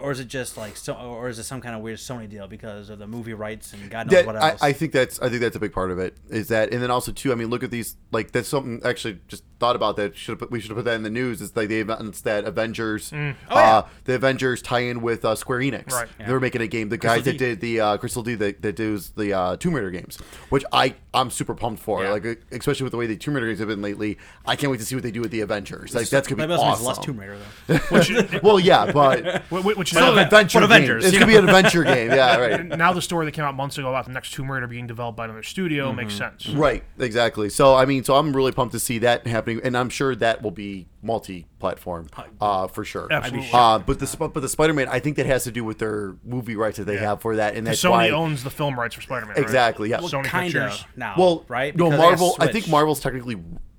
Or 0.00 0.10
is 0.12 0.20
it 0.20 0.28
just 0.28 0.56
like 0.56 0.76
so, 0.76 0.94
or 0.94 1.28
is 1.28 1.38
it 1.38 1.44
some 1.44 1.60
kind 1.60 1.74
of 1.74 1.80
weird 1.80 1.98
Sony 1.98 2.28
deal 2.28 2.46
because 2.46 2.90
of 2.90 2.98
the 2.98 3.06
movie 3.06 3.34
rights 3.34 3.72
and 3.72 3.90
God 3.90 4.06
knows 4.06 4.12
That, 4.12 4.26
what 4.26 4.36
I, 4.36 4.50
else? 4.50 4.62
I 4.62 4.72
think 4.72 4.92
that's 4.92 5.20
I 5.20 5.28
think 5.28 5.40
that's 5.40 5.56
a 5.56 5.60
big 5.60 5.72
part 5.72 5.90
of 5.90 5.98
it. 5.98 6.16
Is 6.28 6.48
that 6.48 6.72
and 6.72 6.82
then 6.82 6.90
also 6.90 7.12
too. 7.12 7.32
I 7.32 7.34
mean, 7.34 7.48
look 7.48 7.62
at 7.62 7.70
these. 7.70 7.96
Like 8.12 8.32
that's 8.32 8.48
something 8.48 8.80
actually 8.84 9.20
just 9.28 9.44
thought 9.58 9.76
about 9.76 9.96
that. 9.96 10.16
Should 10.16 10.50
we 10.50 10.60
should 10.60 10.70
have 10.70 10.76
put 10.76 10.84
that 10.84 10.94
in 10.96 11.02
the 11.02 11.10
news. 11.10 11.40
It's 11.42 11.56
like 11.56 11.68
they 11.68 11.80
announced 11.80 12.24
that 12.24 12.44
Avengers, 12.44 13.12
Oh, 13.12 13.34
uh, 13.50 13.86
the 14.04 14.14
Avengers 14.14 14.60
tie 14.62 14.80
in 14.80 15.02
with 15.02 15.24
uh, 15.24 15.34
Square 15.34 15.60
Enix. 15.60 15.92
Right. 15.92 16.08
They're 16.18 16.40
making 16.40 16.60
a 16.62 16.66
game. 16.66 16.88
The 16.88 16.98
guys 16.98 17.22
Crystal 17.22 17.32
that 17.32 17.38
D. 17.38 17.44
did 17.44 17.60
the 17.60 17.80
uh, 17.80 17.96
Crystal 17.96 18.22
D 18.22 18.34
that, 18.36 18.62
that 18.62 18.76
does 18.76 19.10
the 19.10 19.32
uh, 19.32 19.56
Tomb 19.56 19.74
Raider 19.74 19.90
games, 19.90 20.18
which 20.50 20.64
I 20.72 20.94
I'm 21.14 21.30
super 21.30 21.54
pumped 21.54 21.82
for. 21.82 22.02
Yeah. 22.04 22.10
Like 22.10 22.24
especially 22.52 22.84
with 22.84 22.90
the 22.92 22.98
way 22.98 23.06
the 23.06 23.16
Tomb 23.16 23.34
Raider 23.34 23.46
games 23.46 23.58
have 23.60 23.68
been 23.68 23.82
lately. 23.82 24.18
I 24.44 24.56
can't 24.56 24.70
wait 24.70 24.78
to 24.80 24.86
see 24.86 24.94
what 24.94 25.02
they 25.04 25.10
do 25.10 25.20
with 25.20 25.30
the 25.30 25.40
Avengers. 25.40 25.94
Like 25.94 26.08
that's 26.08 26.28
gonna 26.28 26.42
That 26.46 26.46
be 26.48 26.52
must 26.54 26.62
awesome. 26.64 26.86
it's 26.90 26.98
less 26.98 27.04
Tomb 27.06 27.18
Raider 27.20 27.38
though. 27.66 27.76
Which, 27.90 28.42
well, 28.42 28.60
yeah, 28.60 28.92
but 28.92 29.42
wh- 29.50 29.62
wh- 29.62 29.76
which 29.78 29.92
it's 29.92 29.94
now, 29.94 30.10
an 30.10 30.14
But- 30.16 30.24
adventure 30.26 30.58
game. 30.60 30.64
Avengers, 30.64 31.04
It's 31.04 31.14
gonna 31.14 31.26
be 31.26 31.36
an 31.36 31.44
adventure 31.44 31.84
game. 31.84 32.10
Yeah, 32.10 32.36
right. 32.36 32.64
now 32.66 32.92
the 32.92 33.02
story 33.02 33.24
that 33.26 33.32
came 33.32 33.44
out 33.44 33.54
months 33.54 33.78
ago 33.78 33.88
about 33.88 34.06
the 34.06 34.12
next 34.12 34.32
Tomb 34.34 34.50
Raider 34.50 34.66
being 34.66 34.86
developed 34.86 35.16
by 35.16 35.24
another 35.24 35.42
studio 35.42 35.92
makes 35.92 36.14
Mm-hmm. 36.14 36.38
sense. 36.38 36.48
Right, 36.56 36.84
exactly. 36.98 37.48
So 37.48 37.74
I 37.74 37.84
mean, 37.84 38.04
so 38.04 38.14
I'm 38.16 38.34
really 38.34 38.52
pumped 38.52 38.72
to 38.72 38.80
see 38.80 38.98
that 38.98 39.26
happening, 39.46 39.64
and 39.66 39.76
I'm 39.76 39.88
sure 39.90 40.14
that 40.16 40.42
will 40.42 40.50
be 40.50 40.86
multi-platform, 41.02 42.08
uh, 42.40 42.66
for 42.68 42.84
sure. 42.84 43.08
Absolutely. 43.10 43.48
Uh, 43.52 43.78
but 43.78 43.98
the 43.98 44.06
Sp- 44.08 44.32
but 44.32 44.40
the 44.40 44.48
Spider-Man, 44.48 44.88
I 44.88 44.98
think 45.00 45.16
that 45.16 45.26
has 45.26 45.44
to 45.44 45.52
do 45.52 45.64
with 45.64 45.78
their 45.78 46.16
movie 46.24 46.56
rights 46.56 46.78
that 46.78 46.84
they 46.84 46.96
have 46.96 47.20
for 47.20 47.36
that, 47.36 47.54
and 47.56 47.66
that's 47.66 47.82
Sony 47.82 47.90
why 47.90 48.10
owns 48.10 48.44
the 48.44 48.50
film 48.50 48.78
rights 48.78 48.94
for 48.94 49.00
Spider-Man. 49.02 49.36
right? 49.36 49.42
exactly. 49.42 49.90
Yeah. 49.90 49.98
Sony 49.98 50.24
kind 50.24 50.52
Pictures. 50.52 50.80
of 50.82 50.96
now. 50.96 51.14
well, 51.16 51.44
right? 51.48 51.74
No, 51.76 51.86
Because 51.86 51.98
they 51.98 52.02
got 52.02 52.08
Marvel. 52.10 52.36
I 52.38 52.46
think 52.52 52.64
Switch. 52.64 52.70
Marvel's 52.72 53.00
technically 53.00 53.36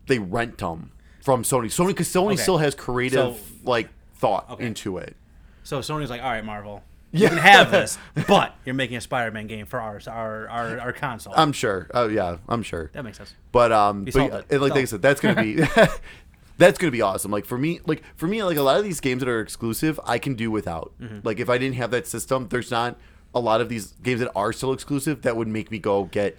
they 0.08 0.20
rent 0.20 0.58
them 0.58 0.92
from 1.22 1.44
Sony. 1.44 1.66
Sony 1.66 1.88
because 1.88 2.08
Sony 2.08 2.34
Okay. 2.34 2.42
still 2.42 2.58
has 2.58 2.74
creative 2.76 3.36
So- 3.38 3.42
like 3.66 3.90
thought 4.16 4.50
Okay. 4.52 4.66
into 4.66 4.98
it. 4.98 5.16
So 5.64 5.80
Sony's 5.80 6.10
like, 6.10 6.22
all 6.24 6.30
right, 6.32 6.44
Marvel, 6.46 6.82
Yeah. 7.18 7.24
you 7.24 7.30
can 7.30 7.38
have 7.38 7.72
this, 7.72 7.98
but 8.28 8.56
you're 8.66 8.76
making 8.76 8.98
a 8.98 9.02
Spider-Man 9.02 9.48
game 9.48 9.66
for 9.66 9.80
ours, 9.80 10.08
our 10.08 10.48
our, 10.50 10.80
our 10.80 10.94
console. 10.94 11.34
I'm 11.36 11.52
sure. 11.52 11.90
Oh 11.94 12.08
yeah, 12.08 12.38
I'm 12.48 12.64
sure. 12.64 12.90
that 12.94 13.04
makes 13.04 13.18
sense. 13.18 13.34
But 13.52 13.72
um, 13.72 14.06
but, 14.06 14.46
it. 14.50 14.60
like 14.60 14.74
they 14.74 14.86
said, 14.86 15.02
that's 15.02 15.22
gonna 15.22 15.42
be 15.42 15.64
that's 16.58 16.78
gonna 16.78 16.92
be 16.92 17.02
awesome. 17.02 17.32
Like 17.32 17.46
for 17.46 17.58
me, 17.58 17.80
like 17.86 18.04
for 18.16 18.28
me, 18.28 18.44
like 18.44 18.58
a 18.58 18.62
lot 18.62 18.78
of 18.78 18.84
these 18.84 19.00
games 19.00 19.20
that 19.20 19.30
are 19.30 19.42
exclusive, 19.42 20.00
I 20.04 20.20
can 20.20 20.36
do 20.36 20.52
without. 20.52 20.94
Mm-hmm. 21.02 21.20
Like 21.24 21.40
if 21.40 21.50
I 21.50 21.58
didn't 21.58 21.76
have 21.76 21.92
that 21.92 22.08
system, 22.08 22.48
there's 22.50 22.72
not 22.72 22.98
a 23.34 23.40
lot 23.40 23.62
of 23.62 23.70
these 23.70 23.94
games 24.04 24.20
that 24.20 24.32
are 24.36 24.52
still 24.54 24.74
exclusive 24.74 25.22
that 25.22 25.36
would 25.36 25.48
make 25.48 25.72
me 25.72 25.80
go 25.80 26.06
get 26.06 26.38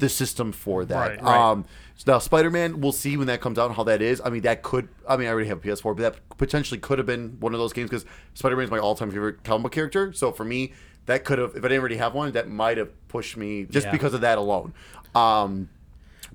the 0.00 0.08
system 0.08 0.52
for 0.52 0.84
that. 0.84 0.96
Right, 0.96 1.22
right. 1.22 1.50
Um, 1.50 1.64
so 1.96 2.12
now 2.12 2.18
Spider-Man, 2.18 2.80
we'll 2.80 2.92
see 2.92 3.16
when 3.16 3.26
that 3.28 3.40
comes 3.40 3.58
out 3.58 3.66
and 3.66 3.76
how 3.76 3.84
that 3.84 4.02
is. 4.02 4.20
I 4.24 4.30
mean, 4.30 4.42
that 4.42 4.62
could. 4.62 4.88
I 5.08 5.16
mean, 5.16 5.28
I 5.28 5.30
already 5.30 5.48
have 5.48 5.58
a 5.58 5.60
PS4, 5.68 5.96
but 5.96 6.02
that 6.02 6.38
potentially 6.38 6.80
could 6.80 6.98
have 6.98 7.06
been 7.06 7.36
one 7.40 7.52
of 7.54 7.60
those 7.60 7.72
games 7.72 7.90
because 7.90 8.04
Spider-Man 8.34 8.64
is 8.64 8.70
my 8.70 8.78
all-time 8.78 9.10
favorite 9.10 9.44
comic 9.44 9.62
book 9.64 9.72
character. 9.72 10.12
So 10.12 10.32
for 10.32 10.44
me, 10.44 10.72
that 11.06 11.24
could 11.24 11.38
have. 11.38 11.50
If 11.50 11.58
I 11.64 11.68
didn't 11.68 11.80
already 11.80 11.96
have 11.96 12.14
one, 12.14 12.32
that 12.32 12.48
might 12.48 12.78
have 12.78 12.90
pushed 13.08 13.36
me 13.36 13.64
just 13.64 13.86
Yeah. 13.86 13.92
because 13.92 14.14
of 14.14 14.20
that 14.22 14.38
alone. 14.38 14.72
Um, 15.14 15.68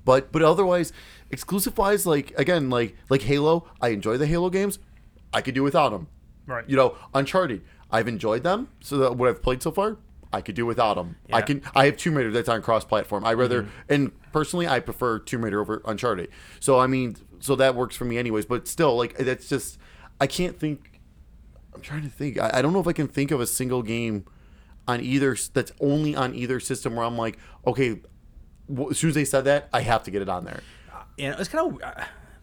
but 0.04 0.30
but 0.32 0.42
otherwise, 0.42 0.92
exclusive 1.30 1.76
wise, 1.78 2.06
like 2.06 2.32
again, 2.38 2.70
like 2.70 2.96
like 3.08 3.22
Halo, 3.22 3.68
I 3.80 3.88
enjoy 3.88 4.16
the 4.16 4.26
Halo 4.26 4.50
games. 4.50 4.78
I 5.32 5.40
could 5.40 5.54
do 5.54 5.62
without 5.62 5.90
them. 5.90 6.06
Right. 6.46 6.64
You 6.68 6.76
know, 6.76 6.96
Uncharted, 7.12 7.62
I've 7.90 8.06
enjoyed 8.06 8.44
them. 8.44 8.68
So 8.80 8.98
that 8.98 9.16
what 9.16 9.28
I've 9.28 9.42
played 9.42 9.62
so 9.62 9.72
far, 9.72 9.96
I 10.36 10.40
could 10.42 10.54
do 10.54 10.64
without 10.66 10.94
them. 10.94 11.16
I 11.32 11.42
can. 11.42 11.62
I 11.74 11.86
have 11.86 11.96
Tomb 11.96 12.14
Raider 12.16 12.30
that's 12.30 12.48
on 12.48 12.62
cross-platform. 12.62 13.24
I 13.24 13.32
rather, 13.34 13.62
Mm-hmm. 13.62 13.92
and 13.92 14.32
personally, 14.32 14.68
I 14.68 14.80
prefer 14.80 15.18
Tomb 15.18 15.44
Raider 15.44 15.60
over 15.60 15.82
Uncharted. 15.84 16.28
So 16.60 16.78
I 16.78 16.86
mean, 16.86 17.16
so 17.40 17.56
that 17.56 17.74
works 17.74 17.96
for 17.96 18.04
me 18.04 18.18
anyways. 18.18 18.46
But 18.46 18.68
still, 18.68 18.96
like 18.96 19.16
that's 19.18 19.48
just, 19.48 19.78
I 20.20 20.26
can't 20.26 20.58
think. 20.58 21.00
I'm 21.74 21.80
trying 21.80 22.02
to 22.02 22.08
think. 22.08 22.38
I, 22.38 22.50
I 22.54 22.62
don't 22.62 22.72
know 22.72 22.80
if 22.80 22.86
I 22.86 22.92
can 22.92 23.08
think 23.08 23.30
of 23.30 23.40
a 23.40 23.46
single 23.46 23.82
game 23.82 24.24
on 24.88 25.00
either 25.00 25.36
that's 25.52 25.72
only 25.80 26.14
on 26.14 26.34
either 26.34 26.60
system 26.60 26.94
where 26.94 27.04
I'm 27.04 27.16
like, 27.18 27.38
okay, 27.66 28.00
as 28.90 28.98
soon 28.98 29.08
as 29.10 29.14
they 29.14 29.24
said 29.24 29.44
that, 29.44 29.68
I 29.72 29.80
have 29.80 30.02
to 30.04 30.10
get 30.10 30.22
it 30.22 30.28
on 30.28 30.44
there. 30.44 30.60
you 31.16 31.30
know, 31.30 31.36
it's 31.38 31.48
kind 31.48 31.72
of. 31.74 31.82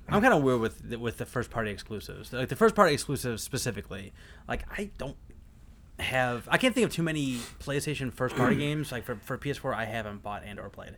I'm 0.10 0.22
kind 0.22 0.34
of 0.34 0.44
weird 0.44 0.60
with 0.60 0.89
the, 0.89 1.00
with 1.00 1.18
the 1.18 1.26
first 1.26 1.50
party 1.50 1.72
exclusives. 1.72 2.34
Like 2.34 2.50
the 2.50 2.58
first 2.58 2.76
party 2.76 2.94
exclusives 2.94 3.41
specifically. 3.41 4.12
Like 4.50 4.66
I 4.78 4.91
don't 4.98 5.16
have. 6.04 6.47
I 6.51 6.58
can't 6.58 6.74
think 6.76 6.86
of 6.86 6.93
too 6.93 7.04
many 7.04 7.38
PlayStation 7.60 8.14
first 8.14 8.36
party 8.36 8.56
games. 8.58 8.91
Like 8.91 9.04
for, 9.06 9.16
for 9.16 9.38
PS4, 9.38 9.74
I 9.74 9.86
haven't 9.86 10.22
bought 10.24 10.43
and 10.45 10.60
or 10.60 10.70
played. 10.70 10.97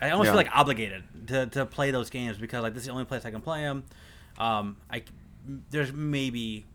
I 0.00 0.10
almost 0.10 0.26
Yeah. 0.26 0.32
feel 0.32 0.36
like 0.36 0.54
obligated 0.56 1.04
to, 1.28 1.46
to 1.46 1.64
play 1.66 1.90
those 1.92 2.10
games 2.10 2.36
because 2.36 2.62
like 2.62 2.74
this 2.74 2.82
is 2.82 2.86
the 2.88 2.92
only 2.92 3.04
place 3.04 3.24
I 3.24 3.30
can 3.30 3.40
play 3.40 3.62
them. 3.62 3.84
Um, 4.38 4.76
I 4.90 5.02
there's 5.70 5.92
maybe 5.92 6.66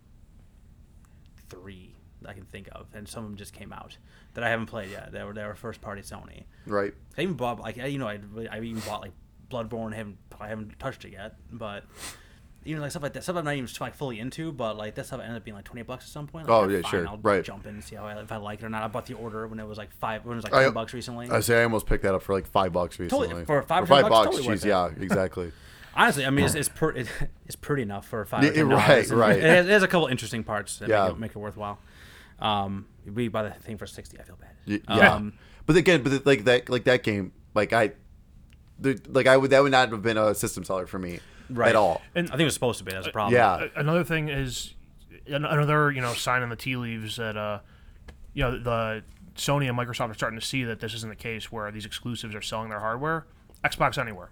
three 1.49 1.93
I 2.25 2.33
can 2.33 2.45
think 2.45 2.67
of, 2.73 2.87
and 2.93 3.07
some 3.07 3.23
of 3.23 3.29
them 3.29 3.37
just 3.37 3.53
came 3.53 3.71
out 3.71 3.97
that 4.33 4.43
I 4.43 4.49
haven't 4.49 4.65
played 4.65 4.89
yet. 4.91 5.11
They 5.11 5.23
were 5.23 5.33
they 5.33 5.43
were 5.45 5.55
first 5.55 5.81
party 5.81 6.01
Sony. 6.01 6.43
Right. 6.65 6.93
I 7.17 7.21
even 7.21 7.35
bought 7.35 7.59
like 7.59 7.77
I- 7.79 7.85
you 7.85 7.99
know 7.99 8.07
I 8.07 8.19
I 8.51 8.59
even 8.59 8.81
bought 8.81 9.01
like 9.01 9.13
Bloodborne. 9.51 9.93
haven't 9.93 10.17
I 10.39 10.47
haven't 10.49 10.77
touched 10.79 11.05
it 11.05 11.13
yet, 11.13 11.35
but 11.51 11.83
you 12.67 12.75
know 12.75 12.81
like 12.81 12.91
stuff 12.91 13.03
like 13.03 13.13
that 13.13 13.23
stuff 13.23 13.35
I'm 13.37 13.45
not 13.45 13.55
even 13.55 13.69
like 13.79 13.95
fully 13.95 14.19
into. 14.19 14.51
But 14.51 14.77
like 14.77 14.95
that 14.95 15.05
stuff 15.05 15.21
ended 15.21 15.37
up 15.37 15.43
being 15.43 15.55
like 15.55 15.63
twenty 15.63 15.83
bucks 15.83 16.05
at 16.05 16.09
some 16.09 16.27
point. 16.27 16.47
Like, 16.47 16.55
Oh, 16.55 16.67
yeah, 16.67 16.81
fine, 16.81 16.91
sure, 16.91 17.07
I'll 17.07 17.17
right. 17.17 17.43
Jump 17.43 17.65
in 17.65 17.75
and 17.75 17.83
see 17.83 17.95
how 17.95 18.05
I, 18.05 18.19
if 18.21 18.31
I 18.31 18.37
like 18.37 18.59
it 18.61 18.65
or 18.65 18.69
not. 18.69 18.83
I 18.83 18.87
bought 18.87 19.05
the 19.05 19.13
order 19.13 19.47
when 19.47 19.59
it 19.59 19.67
was 19.67 19.77
like 19.77 19.91
five 19.93 20.25
when 20.25 20.33
it 20.33 20.43
was 20.43 20.51
like 20.51 20.53
ten 20.63 20.73
bucks 20.73 20.93
recently. 20.93 21.29
I 21.29 21.39
say 21.39 21.61
I 21.61 21.63
almost 21.63 21.85
picked 21.85 22.03
that 22.03 22.13
up 22.13 22.21
for 22.21 22.33
like 22.33 22.45
five 22.45 22.73
bucks 22.73 22.99
recently. 22.99 23.27
Totally- 23.27 23.45
for 23.45 23.61
five 23.63 23.83
or 23.83 23.87
five 23.87 24.09
bucks. 24.09 24.25
bucks, 24.27 24.37
totally 24.37 24.55
it. 24.55 24.65
yeah, 24.65 24.89
exactly. 24.99 25.51
Honestly, 25.95 26.25
I 26.25 26.29
mean 26.29 26.45
it's 26.45 26.55
it's, 26.55 26.69
per, 26.69 26.91
it, 26.91 27.07
it's 27.45 27.55
pretty 27.55 27.81
enough 27.83 28.05
for 28.05 28.23
five. 28.25 28.43
$10 28.43 28.71
right, 28.71 29.09
and 29.09 29.11
right. 29.17 29.37
It 29.37 29.43
has, 29.43 29.65
it 29.65 29.71
has 29.71 29.83
a 29.83 29.87
couple 29.87 30.07
interesting 30.07 30.43
parts 30.43 30.77
that 30.79 30.89
Yeah. 30.89 31.05
make, 31.05 31.11
it, 31.13 31.19
make 31.19 31.31
it 31.31 31.39
worthwhile. 31.39 31.79
Um, 32.39 32.85
we 33.11 33.29
buy 33.29 33.43
the 33.43 33.51
thing 33.51 33.77
for 33.77 33.87
sixty. 33.87 34.19
I 34.19 34.23
feel 34.23 34.37
bad. 34.39 34.81
Yeah. 34.89 35.13
Um, 35.15 35.33
but 35.65 35.75
again, 35.75 36.03
but 36.03 36.25
like 36.25 36.43
that, 36.43 36.69
like 36.69 36.83
that 36.83 37.01
game, 37.01 37.31
like 37.55 37.73
I, 37.73 37.93
the, 38.79 38.99
like 39.07 39.25
I 39.25 39.37
would 39.37 39.49
that 39.51 39.63
would 39.63 39.71
not 39.71 39.89
have 39.89 40.01
been 40.03 40.17
a 40.17 40.35
system 40.35 40.63
seller 40.63 40.85
for 40.85 40.99
me 40.99 41.19
right 41.49 41.69
at 41.69 41.75
all. 41.75 42.01
And- 42.15 42.27
I 42.27 42.31
think 42.31 42.41
it 42.41 42.45
was 42.45 42.53
supposed 42.53 42.77
to 42.79 42.83
be. 42.83 42.91
That's 42.91 43.07
a 43.07 43.11
problem. 43.11 43.33
Yeah. 43.35 43.67
Another 43.75 44.03
thing 44.03 44.29
is 44.29 44.73
another 45.27 45.91
you 45.91 46.01
know 46.01 46.13
sign 46.13 46.41
in 46.41 46.49
the 46.49 46.55
tea 46.55 46.75
leaves 46.77 47.17
that 47.17 47.35
uh 47.37 47.59
you 48.33 48.43
know 48.43 48.57
the 48.57 49.03
Sony 49.35 49.69
and 49.69 49.77
Microsoft 49.77 50.09
are 50.09 50.13
starting 50.13 50.39
to 50.39 50.45
see 50.45 50.63
that 50.63 50.79
this 50.79 50.93
isn't 50.95 51.09
the 51.09 51.15
case 51.15 51.51
where 51.51 51.71
these 51.71 51.85
exclusives 51.85 52.33
are 52.33 52.41
selling 52.41 52.69
their 52.69 52.79
hardware. 52.79 53.25
Xbox 53.63 53.97
Anywhere. 53.97 54.29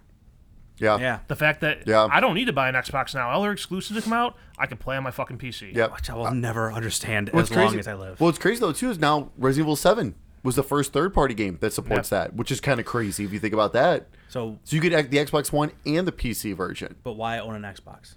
Yeah. 0.78 0.97
Yeah. 0.97 1.20
The 1.28 1.36
fact 1.36 1.61
that 1.61 1.88
Yeah. 1.88 2.07
I 2.11 2.20
don't 2.20 2.34
need 2.36 2.45
to 2.45 2.53
buy 2.53 2.68
an 2.70 2.76
Xbox 2.76 3.13
now. 3.16 3.30
All 3.30 3.41
their 3.43 3.51
exclusives 3.53 3.97
to 3.97 4.03
come 4.03 4.13
out, 4.13 4.36
I 4.57 4.66
can 4.66 4.78
play 4.78 4.97
on 4.97 5.03
my 5.03 5.11
fucking 5.11 5.38
PC. 5.38 5.74
Yep. 5.76 5.93
Which 5.93 6.09
I 6.09 6.16
will 6.16 6.32
never 6.32 6.72
understand 6.72 7.30
What's 7.32 7.49
as 7.51 7.55
long 7.57 7.68
crazy- 7.68 7.80
as 7.80 7.88
I 7.88 7.93
live. 7.93 8.20
Well, 8.20 8.28
what's 8.28 8.39
crazy 8.39 8.59
though 8.59 8.74
too 8.74 8.89
is 8.89 8.99
now 8.99 9.30
Resident 9.38 9.66
Evil 9.66 9.76
Seven 9.76 10.16
was 10.46 10.56
the 10.56 10.64
first 10.64 10.93
third 10.93 11.14
party 11.14 11.34
game 11.34 11.58
that 11.60 11.74
supports 11.74 12.08
that, 12.10 12.34
which 12.36 12.52
is 12.52 12.62
kind 12.62 12.80
of 12.80 12.86
crazy 12.86 13.26
if 13.26 13.34
you 13.34 13.39
think 13.39 13.54
about 13.54 13.74
that. 13.74 14.08
So, 14.30 14.58
So 14.64 14.76
you 14.76 14.82
get 14.82 15.12
the 15.12 15.18
Xbox 15.18 15.52
One 15.52 15.72
and 15.86 16.08
the 16.08 16.12
PC 16.14 16.56
version. 16.56 16.96
but 17.04 17.14
why 17.14 17.39
own 17.39 17.56
an 17.56 17.64
Xbox? 17.64 18.14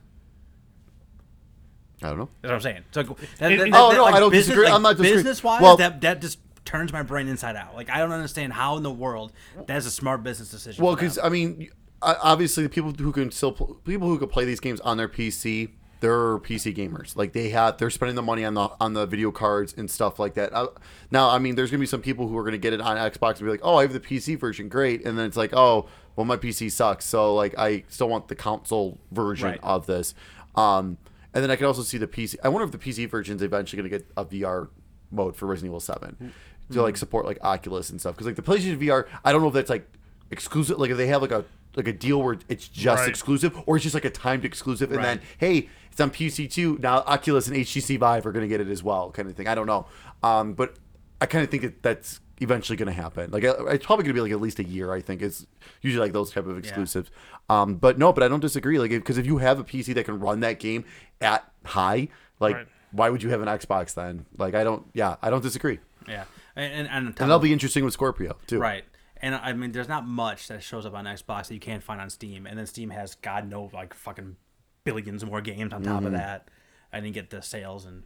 I 2.02 2.10
don't 2.10 2.18
know. 2.18 2.28
That's 2.42 2.50
what 2.50 2.54
I'm 2.54 2.60
saying. 2.60 2.84
So, 2.92 3.02
that, 3.02 3.16
that, 3.38 3.52
it- 3.52 3.58
that- 3.58 3.70
Oh, 3.74 3.90
that, 3.90 3.96
no, 3.96 4.02
like, 4.04 4.14
I 4.14 4.20
don't 4.20 4.30
business, 4.30 4.46
disagree. 4.46 4.64
Like, 4.66 4.74
I'm 4.74 4.82
not 4.82 4.90
disagreeing. 4.96 5.14
business 5.16 5.42
wise. 5.42 5.62
Well- 5.62 5.76
that 5.78 6.00
that 6.02 6.20
just 6.20 6.38
turns 6.64 6.92
my 6.92 7.02
brain 7.02 7.28
inside 7.28 7.56
out. 7.56 7.74
Like 7.74 7.88
I 7.90 7.98
don't 7.98 8.12
understand 8.12 8.52
how 8.52 8.76
in 8.76 8.82
the 8.82 8.90
world 8.90 9.32
that 9.66 9.76
is 9.76 9.86
a 9.86 9.90
smart 9.90 10.22
business 10.22 10.50
decision. 10.50 10.84
Well, 10.84 10.94
because 10.94 11.18
I 11.18 11.28
mean, 11.30 11.70
obviously, 12.02 12.62
the 12.62 12.68
people 12.68 12.92
who 12.92 13.10
can 13.10 13.30
still 13.30 13.52
pl- 13.52 13.74
people 13.84 14.06
who 14.08 14.18
can 14.18 14.28
play 14.28 14.44
these 14.44 14.60
games 14.60 14.78
on 14.80 14.96
their 14.98 15.08
PC, 15.08 15.70
they're 16.00 16.38
PC 16.38 16.74
gamers. 16.76 17.16
Like 17.16 17.32
they 17.32 17.48
have, 17.50 17.78
they're 17.78 17.90
spending 17.90 18.14
the 18.16 18.22
money 18.22 18.44
on 18.44 18.54
the 18.54 18.68
on 18.80 18.94
the 18.94 19.06
video 19.06 19.30
cards 19.30 19.74
and 19.76 19.90
stuff 19.90 20.18
like 20.18 20.34
that. 20.34 20.52
Uh, 20.52 20.68
now, 21.10 21.28
I 21.30 21.38
mean, 21.38 21.54
there's 21.54 21.70
gonna 21.70 21.80
be 21.80 21.86
some 21.86 22.02
people 22.02 22.28
who 22.28 22.36
are 22.38 22.44
gonna 22.44 22.58
get 22.58 22.72
it 22.72 22.80
on 22.80 22.96
Xbox 22.96 23.36
and 23.38 23.46
be 23.46 23.50
like, 23.50 23.60
"Oh, 23.62 23.76
I 23.76 23.82
have 23.82 23.92
the 23.92 24.00
PC 24.00 24.38
version, 24.38 24.68
great," 24.68 25.04
and 25.04 25.18
then 25.18 25.26
it's 25.26 25.36
like, 25.36 25.52
"Oh, 25.54 25.88
well, 26.16 26.24
my 26.24 26.36
PC 26.36 26.70
sucks, 26.70 27.04
so 27.04 27.34
like 27.34 27.56
I 27.58 27.84
still 27.88 28.08
want 28.08 28.28
the 28.28 28.34
console 28.34 28.98
version 29.10 29.48
Right. 29.50 29.60
of 29.62 29.86
this." 29.86 30.14
Um, 30.54 30.98
and 31.34 31.42
then 31.44 31.50
I 31.50 31.56
can 31.56 31.66
also 31.66 31.82
see 31.82 31.98
the 31.98 32.08
PC. 32.08 32.36
I 32.42 32.48
wonder 32.48 32.64
if 32.64 32.72
the 32.72 32.78
PC 32.78 33.08
version's 33.08 33.40
is 33.42 33.46
eventually 33.46 33.78
gonna 33.82 33.88
get 33.90 34.06
a 34.16 34.24
VR 34.24 34.68
mode 35.10 35.36
for 35.36 35.46
Resident 35.46 35.70
Evil 35.70 35.80
Seven 35.80 36.32
to 36.72 36.82
like 36.82 36.96
support 36.96 37.24
like 37.26 37.38
Oculus 37.42 37.90
and 37.90 38.00
stuff. 38.00 38.14
Because 38.14 38.26
like 38.26 38.36
the 38.36 38.42
PlayStation 38.42 38.78
VR, 38.78 39.06
I 39.24 39.32
don't 39.32 39.40
know 39.42 39.48
if 39.48 39.54
that's 39.54 39.70
like 39.70 39.88
exclusive. 40.30 40.78
Like 40.78 40.90
if 40.90 40.96
they 40.96 41.06
have 41.06 41.22
like 41.22 41.30
a 41.32 41.44
like 41.76 41.88
a 41.88 41.92
deal 41.92 42.22
where 42.22 42.38
it's 42.48 42.66
just 42.68 43.00
Right. 43.02 43.08
exclusive, 43.08 43.56
or 43.66 43.76
it's 43.76 43.82
just 43.84 43.94
like 43.94 44.04
a 44.04 44.10
timed 44.10 44.44
exclusive, 44.44 44.90
and 44.90 44.98
Right. 44.98 45.04
then 45.04 45.20
hey, 45.38 45.68
it's 45.90 46.00
on 46.00 46.10
PC 46.10 46.46
too. 46.50 46.78
Now 46.80 46.98
Oculus 47.06 47.46
and 47.48 47.56
HTC 47.56 47.96
Vive 47.98 48.26
are 48.26 48.32
gonna 48.32 48.48
get 48.48 48.60
it 48.60 48.68
as 48.68 48.82
well, 48.82 49.10
kind 49.10 49.28
of 49.28 49.36
thing. 49.36 49.46
I 49.48 49.54
don't 49.54 49.66
know, 49.66 49.86
um, 50.22 50.54
but 50.54 50.76
I 51.20 51.26
kind 51.26 51.44
of 51.44 51.50
think 51.50 51.62
that 51.62 51.82
that's 51.82 52.20
eventually 52.40 52.76
gonna 52.76 52.92
happen. 52.92 53.30
Like 53.32 53.44
uh, 53.44 53.64
it's 53.66 53.84
probably 53.84 54.04
gonna 54.04 54.14
be 54.14 54.20
like 54.20 54.32
at 54.32 54.40
least 54.40 54.58
a 54.60 54.64
year. 54.64 54.92
I 54.92 55.00
think 55.00 55.22
it's 55.22 55.46
usually 55.82 56.04
like 56.04 56.12
those 56.12 56.30
type 56.30 56.46
of 56.46 56.56
exclusives. 56.58 57.10
Um, 57.50 57.74
but 57.76 57.98
no, 57.98 58.12
but 58.12 58.22
I 58.22 58.28
don't 58.28 58.40
disagree. 58.40 58.78
Like 58.78 58.90
because 58.90 59.18
if 59.18 59.26
you 59.26 59.38
have 59.38 59.58
a 59.58 59.64
PC 59.64 59.92
that 59.94 60.04
can 60.04 60.18
run 60.20 60.40
that 60.40 60.58
game 60.60 60.84
at 61.20 61.50
high, 61.64 62.08
like 62.40 62.54
Right. 62.54 62.66
why 62.92 63.10
would 63.10 63.22
you 63.22 63.30
have 63.30 63.40
an 63.42 63.48
Xbox 63.48 63.94
then? 63.94 64.26
Like 64.36 64.54
I 64.54 64.62
don't. 64.64 64.86
Yeah, 64.94 65.16
I 65.22 65.30
don't 65.30 65.42
disagree. 65.42 65.80
yeah, 66.08 66.24
and 66.56 66.72
and, 66.72 66.88
and, 66.88 67.06
And 67.08 67.14
that'll 67.16 67.38
be 67.40 67.52
interesting 67.52 67.84
with 67.84 67.92
Scorpio 67.94 68.36
too. 68.46 68.58
right. 68.60 68.84
And 69.20 69.34
I 69.34 69.52
mean, 69.52 69.72
there's 69.72 69.88
not 69.88 70.06
much 70.06 70.48
that 70.48 70.62
shows 70.62 70.86
up 70.86 70.94
on 70.94 71.04
Xbox 71.04 71.48
that 71.48 71.54
you 71.54 71.60
can't 71.60 71.82
find 71.82 72.00
on 72.00 72.10
Steam, 72.10 72.46
and 72.46 72.58
then 72.58 72.66
Steam 72.66 72.90
has 72.90 73.14
God 73.16 73.48
knows 73.48 73.72
like 73.72 73.94
fucking 73.94 74.36
billions 74.84 75.24
more 75.24 75.40
games 75.40 75.72
on 75.72 75.82
Mm-hmm. 75.82 75.92
top 75.92 76.04
of 76.04 76.12
that. 76.12 76.48
I 76.92 77.00
didn't 77.00 77.14
get 77.14 77.30
the 77.30 77.42
sales, 77.42 77.84
and 77.84 78.04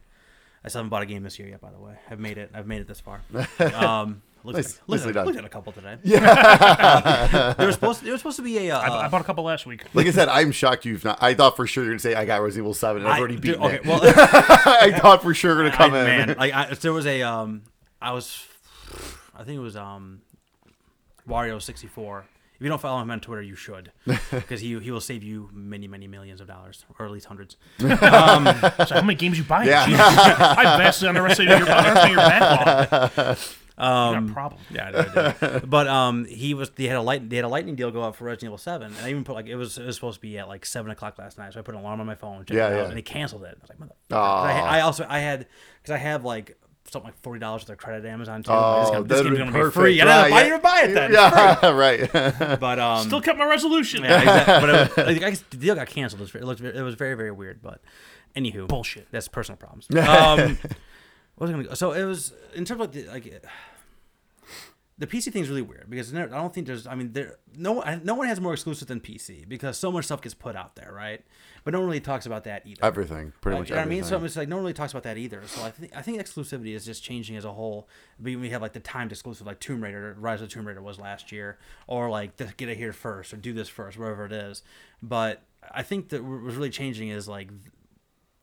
I 0.65 0.69
still 0.69 0.79
haven't 0.79 0.89
bought 0.89 1.03
a 1.03 1.05
game 1.05 1.23
this 1.23 1.37
year 1.39 1.47
yet. 1.47 1.61
By 1.61 1.71
the 1.71 1.79
way, 1.79 1.93
I've 2.09 2.19
made 2.19 2.37
it. 2.37 2.51
I've 2.53 2.67
made 2.67 2.81
it 2.81 2.87
this 2.87 2.99
far. 2.99 3.21
Um, 3.59 4.21
looked, 4.43 4.57
Nice- 4.57 4.77
at, 4.77 4.89
looked, 4.89 5.05
at, 5.05 5.13
done. 5.13 5.25
looked 5.25 5.37
at 5.37 5.45
a 5.45 5.49
couple 5.49 5.71
today. 5.71 5.97
Yeah, 6.03 7.53
there 7.57 7.67
was 7.67 7.75
supposed 7.75 7.99
to, 7.99 8.05
there 8.05 8.13
was 8.13 8.19
supposed 8.21 8.35
to 8.37 8.43
be 8.43 8.67
a. 8.67 8.75
Uh, 8.75 8.79
I, 8.79 9.05
I 9.05 9.07
bought 9.07 9.21
a 9.21 9.23
couple 9.23 9.43
last 9.45 9.65
week. 9.65 9.83
Like 9.93 10.07
I 10.07 10.11
said, 10.11 10.27
I'm 10.29 10.51
shocked 10.51 10.83
you've 10.85 11.05
not. 11.05 11.19
I 11.21 11.33
thought 11.33 11.55
for 11.55 11.65
sure 11.67 11.83
you're 11.83 11.93
gonna 11.93 11.99
say 11.99 12.15
I 12.15 12.25
got 12.25 12.41
Resident 12.41 12.63
Evil 12.65 12.73
Seven. 12.73 13.03
And 13.03 13.11
I've 13.11 13.17
I- 13.17 13.19
already 13.19 13.35
dude, 13.35 13.41
beaten 13.43 13.63
okay, 13.63 13.75
it. 13.75 13.85
well, 13.85 13.99
I 14.03 14.91
thought 14.99 15.21
for 15.21 15.33
sure 15.33 15.53
you're 15.53 15.63
gonna 15.69 15.75
come 15.77 15.93
I, 15.93 15.99
in. 15.99 16.05
man, 16.27 16.35
like 16.37 16.53
I, 16.53 16.73
there 16.73 16.91
was 16.91 17.05
a 17.05 17.21
um, 17.21 17.63
I 18.01 18.11
was, 18.11 18.45
I 19.33 19.43
think 19.45 19.57
it 19.57 19.61
was 19.61 19.77
um, 19.77 20.21
Wario 21.27 21.61
sixty 21.61 21.87
four. 21.87 22.25
If 22.55 22.61
you 22.61 22.69
don't 22.69 22.79
follow 22.79 23.01
him 23.01 23.09
on 23.11 23.19
Twitter, 23.19 23.41
you 23.41 23.55
should, 23.55 23.91
because 24.31 24.61
he 24.61 24.79
he 24.79 24.91
will 24.91 25.01
save 25.01 25.23
you 25.23 25.49
many 25.51 25.87
many 25.87 26.07
millions 26.07 26.39
of 26.39 26.47
dollars, 26.47 26.85
or 26.97 27.05
at 27.05 27.11
least 27.11 27.25
hundreds. 27.25 27.57
Um, 27.81 28.45
So 28.87 28.95
how 28.95 29.01
many 29.01 29.15
games 29.15 29.37
you 29.37 29.43
buying? 29.43 29.67
Yeah. 29.67 29.85
Jesus. 29.85 30.01
I 30.01 30.77
vastly 30.77 31.07
underestimated 31.09 31.59
your, 31.59 31.69
underestimated 31.75 32.17
your 32.17 32.29
backlog. 32.29 33.37
um, 33.77 34.13
Got 34.13 34.23
a 34.29 34.33
problem. 34.33 34.61
Yeah, 34.71 34.91
I 34.93 35.49
did. 35.49 35.69
but 35.69 35.87
um, 35.87 36.25
he 36.25 36.53
was 36.53 36.69
they 36.69 36.85
had 36.85 36.95
a 36.97 37.01
light 37.01 37.27
they 37.29 37.35
had 37.37 37.45
a 37.45 37.49
lightning 37.49 37.75
deal 37.75 37.89
go 37.91 38.03
out 38.03 38.15
for 38.15 38.25
Resident 38.25 38.49
Evil 38.49 38.57
Seven, 38.59 38.93
and 38.95 39.05
I 39.05 39.09
even 39.09 39.23
put 39.23 39.33
like 39.33 39.47
it 39.47 39.55
was 39.55 39.77
it 39.79 39.85
was 39.85 39.95
supposed 39.95 40.17
to 40.17 40.21
be 40.21 40.37
at 40.37 40.47
like 40.47 40.65
seven 40.65 40.91
o'clock 40.91 41.17
last 41.17 41.37
night, 41.39 41.53
so 41.53 41.59
I 41.59 41.63
put 41.63 41.73
an 41.73 41.81
alarm 41.81 41.99
on 41.99 42.05
my 42.05 42.15
phone, 42.15 42.39
checked 42.45 42.51
Yeah, 42.51 42.67
it 42.67 42.73
out, 42.73 42.77
yeah. 42.83 42.85
and 42.85 42.95
he 42.95 43.01
canceled 43.01 43.43
it. 43.43 43.57
I 43.57 43.61
was 43.61 43.69
like, 43.69 43.79
mother. 43.79 43.93
I, 44.11 44.77
I 44.77 44.81
also 44.81 45.05
I 45.09 45.19
had 45.19 45.47
because 45.81 45.93
I 45.95 45.97
have 45.97 46.23
like 46.23 46.55
something 46.89 47.09
like 47.09 47.21
forty 47.21 47.39
dollars 47.39 47.63
worth 47.63 47.69
of 47.71 47.77
credit 47.77 48.05
at 48.05 48.11
Amazon 48.11 48.43
too. 48.43 48.51
Oh, 48.51 48.81
this 48.81 48.89
game- 48.91 49.07
this 49.07 49.21
game's 49.21 49.37
gonna 49.39 49.51
be 49.51 49.57
perfect. 49.59 49.73
free. 49.75 50.01
I 50.01 50.05
didn't, 50.05 50.07
Right, 50.07 50.23
I 50.23 50.27
yeah. 50.27 50.35
didn't 50.35 50.47
even 50.47 50.61
buy 50.61 50.81
it 50.81 50.93
then. 50.93 51.11
Yeah, 51.13 51.69
right. 52.51 52.59
But 52.59 52.79
um, 52.79 53.05
Still 53.07 53.21
kept 53.21 53.37
my 53.39 53.45
resolution. 53.45 54.03
yeah, 54.03 54.19
exactly. 54.21 54.53
but 54.61 54.69
it 54.69 55.05
was, 55.07 55.15
I 55.23 55.29
guess 55.29 55.43
the 55.49 55.57
deal 55.57 55.75
got 55.75 55.87
canceled. 55.87 56.21
It, 56.21 56.23
was, 56.33 56.35
it 56.35 56.43
looked 56.43 56.61
it 56.61 56.83
was 56.83 56.95
very 56.95 57.15
very 57.15 57.31
weird. 57.31 57.61
But 57.61 57.81
anywho, 58.35 58.67
Bullshit. 58.67 59.07
That's 59.11 59.27
personal 59.27 59.57
problems. 59.57 59.87
Um, 59.91 60.57
what 61.35 61.41
was 61.45 61.49
I 61.49 61.53
gonna 61.53 61.63
go? 61.65 61.73
So 61.73 61.93
it 61.93 62.03
was 62.05 62.33
in 62.55 62.65
terms 62.65 62.81
of 62.81 62.91
the, 62.91 63.05
like 63.07 63.43
the 64.99 65.07
PC 65.07 65.31
thing 65.33 65.41
is 65.41 65.49
really 65.49 65.61
weird 65.63 65.89
because 65.89 66.11
there- 66.11 66.25
I 66.33 66.37
don't 66.37 66.53
think 66.53 66.67
there's. 66.67 66.85
I 66.85 66.95
mean, 66.95 67.13
there 67.13 67.37
no 67.55 67.81
no 68.03 68.13
one 68.13 68.27
has 68.27 68.39
more 68.39 68.53
exclusive 68.53 68.87
than 68.87 68.99
PC 68.99 69.47
because 69.47 69.77
so 69.77 69.91
much 69.91 70.05
stuff 70.05 70.21
gets 70.21 70.35
put 70.35 70.55
out 70.55 70.75
there, 70.75 70.91
right? 70.93 71.23
But 71.63 71.71
no 71.71 71.79
one 71.79 71.87
really 71.87 72.01
talks 72.01 72.25
about 72.25 72.43
that 72.43 72.63
either. 72.65 72.83
everything, 72.83 73.31
pretty 73.39 73.53
Like, 73.55 73.61
much 73.61 73.69
you 73.69 73.75
know 73.75 73.81
what 73.81 73.87
I 73.87 73.89
mean? 73.89 74.03
So 74.03 74.21
it's 74.23 74.35
like 74.35 74.49
no 74.49 74.57
one 74.57 74.63
really 74.65 74.73
talks 74.73 74.91
about 74.91 75.03
that 75.03 75.17
either. 75.17 75.41
So 75.45 75.63
I 75.63 75.71
think 75.71 75.95
I 75.95 76.01
think 76.01 76.21
exclusivity 76.21 76.73
is 76.75 76.85
just 76.85 77.03
changing 77.03 77.37
as 77.37 77.45
a 77.45 77.53
whole. 77.53 77.87
We, 78.21 78.35
we 78.35 78.49
have 78.49 78.61
like 78.61 78.73
the 78.73 78.81
timed 78.81 79.11
exclusive, 79.11 79.47
like 79.47 79.59
Tomb 79.61 79.81
Raider, 79.81 80.15
Rise 80.19 80.41
of 80.41 80.49
the 80.49 80.53
Tomb 80.53 80.67
Raider 80.67 80.81
was 80.81 80.99
last 80.99 81.31
year, 81.31 81.57
or 81.87 82.09
like 82.09 82.35
the, 82.37 82.45
get 82.57 82.67
it 82.67 82.77
here 82.77 82.91
first, 82.91 83.33
or 83.33 83.37
do 83.37 83.53
this 83.53 83.69
first, 83.69 83.97
wherever 83.97 84.25
it 84.25 84.33
is. 84.33 84.61
But 85.01 85.41
I 85.71 85.83
think 85.83 86.09
that 86.09 86.21
what 86.23 86.41
was 86.41 86.55
really 86.55 86.69
changing 86.69 87.09
is 87.09 87.27
like 87.29 87.49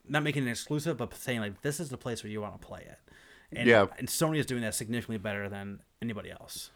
not 0.08 0.22
making 0.22 0.46
it 0.46 0.50
exclusive, 0.50 0.96
but 0.96 1.14
saying 1.14 1.40
like 1.40 1.60
this 1.62 1.78
is 1.78 1.90
the 1.90 1.98
place 1.98 2.22
where 2.24 2.30
you 2.32 2.40
want 2.40 2.58
to 2.60 2.66
play 2.66 2.80
it. 2.88 2.98
And, 3.52 3.68
Yeah. 3.68 3.86
and 3.98 4.08
Sony 4.08 4.38
is 4.38 4.46
doing 4.46 4.62
that 4.62 4.74
significantly 4.74 5.18
better 5.18 5.48
than 5.48 5.80
anybody 6.00 6.30
else. 6.30 6.70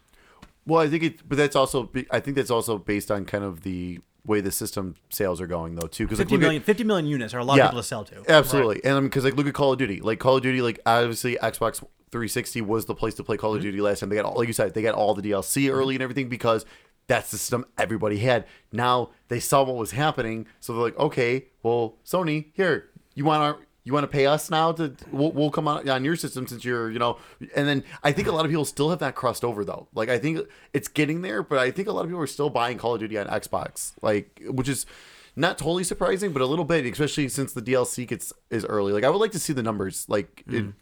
Well, 0.67 0.81
I 0.81 0.89
think 0.89 1.03
it, 1.03 1.27
but 1.27 1.37
that's 1.37 1.55
also, 1.55 1.89
I 2.11 2.19
think 2.19 2.35
that's 2.37 2.51
also 2.51 2.77
based 2.77 3.09
on 3.11 3.25
kind 3.25 3.43
of 3.43 3.61
the 3.61 3.99
way 4.25 4.41
the 4.41 4.51
system 4.51 4.95
sales 5.09 5.39
are 5.41 5.47
going 5.47 5.75
though 5.75 5.87
too. 5.87 6.05
Because 6.05 6.19
like 6.19 6.29
50 6.29 6.45
look 6.45 6.55
at- 6.55 6.63
50 6.63 6.83
million 6.83 7.05
units 7.07 7.33
are 7.33 7.39
a 7.39 7.43
lot 7.43 7.57
Yeah. 7.57 7.65
of 7.65 7.69
people 7.71 7.81
to 7.81 7.87
sell 7.87 8.03
to. 8.05 8.23
Absolutely, 8.27 8.83
and 8.83 9.03
because 9.05 9.23
like 9.23 9.35
look 9.35 9.47
at 9.47 9.53
Call 9.53 9.73
of 9.73 9.79
Duty, 9.79 10.01
like 10.01 10.19
Call 10.19 10.37
of 10.37 10.43
Duty, 10.43 10.61
like 10.61 10.79
obviously 10.85 11.35
Xbox 11.41 11.79
360 12.11 12.61
was 12.61 12.85
the 12.85 12.95
place 12.95 13.13
to 13.15 13.23
play 13.23 13.37
Call 13.37 13.51
Mm-hmm. 13.51 13.57
of 13.57 13.63
Duty 13.63 13.81
last 13.81 13.99
time. 13.99 14.09
They 14.09 14.15
got 14.15 14.25
all, 14.25 14.35
like 14.37 14.47
you 14.47 14.53
said, 14.53 14.73
they 14.73 14.81
got 14.81 14.95
all 14.95 15.13
the 15.13 15.21
DLC 15.21 15.69
early 15.71 15.95
and 15.95 16.01
everything 16.03 16.29
because 16.29 16.65
that's 17.07 17.29
the 17.31 17.37
system 17.37 17.65
everybody 17.77 18.17
had. 18.17 18.45
Now 18.71 19.11
they 19.27 19.39
saw 19.39 19.63
what 19.63 19.75
was 19.75 19.91
happening, 19.91 20.47
so 20.59 20.73
they're 20.73 20.81
like, 20.83 20.97
okay, 20.97 21.45
well, 21.61 21.97
Sony, 22.05 22.47
here, 22.53 22.89
you 23.13 23.25
want 23.25 23.41
our. 23.43 23.57
You 23.85 23.93
want 23.93 24.03
to 24.03 24.07
pay 24.07 24.25
us 24.25 24.49
now 24.49 24.71
to 24.73 24.93
we'll, 25.11 25.31
we'll 25.31 25.51
come 25.51 25.67
on 25.67 25.87
on 25.87 26.03
your 26.03 26.15
system 26.15 26.47
since 26.47 26.65
you're 26.65 26.89
you 26.91 26.99
know 26.99 27.17
and 27.55 27.67
then 27.67 27.83
I 28.03 28.11
think 28.11 28.27
a 28.27 28.31
lot 28.31 28.43
of 28.43 28.49
people 28.51 28.65
still 28.65 28.89
have 28.89 28.99
that 28.99 29.13
crossed 29.15 29.43
over 29.45 29.63
though 29.63 29.87
like 29.93 30.09
I 30.09 30.17
think 30.17 30.39
it's 30.73 30.87
getting 30.87 31.21
there 31.21 31.43
but 31.43 31.59
I 31.59 31.69
think 31.71 31.87
a 31.87 31.91
lot 31.91 32.01
of 32.01 32.07
people 32.07 32.21
are 32.21 32.27
still 32.27 32.49
buying 32.49 32.77
Call 32.79 32.95
of 32.95 32.99
Duty 32.99 33.17
on 33.17 33.27
Xbox 33.27 33.93
like 34.01 34.41
which 34.49 34.67
is 34.67 34.85
not 35.37 35.57
totally 35.57 35.83
surprising, 35.83 36.31
but 36.31 36.41
a 36.41 36.45
little 36.45 36.63
bit, 36.63 36.85
especially 36.85 37.27
since 37.27 37.51
the 37.51 37.61
DLC 37.61 38.07
gets 38.07 38.31
is 38.49 38.63
early. 38.63 38.93
Like 38.93 39.03
I 39.03 39.09
would 39.09 39.19
like 39.19 39.33
to 39.33 39.39
see 39.39 39.51
the 39.51 39.61
numbers, 39.61 40.05
like 40.07 40.43
in, 40.47 40.75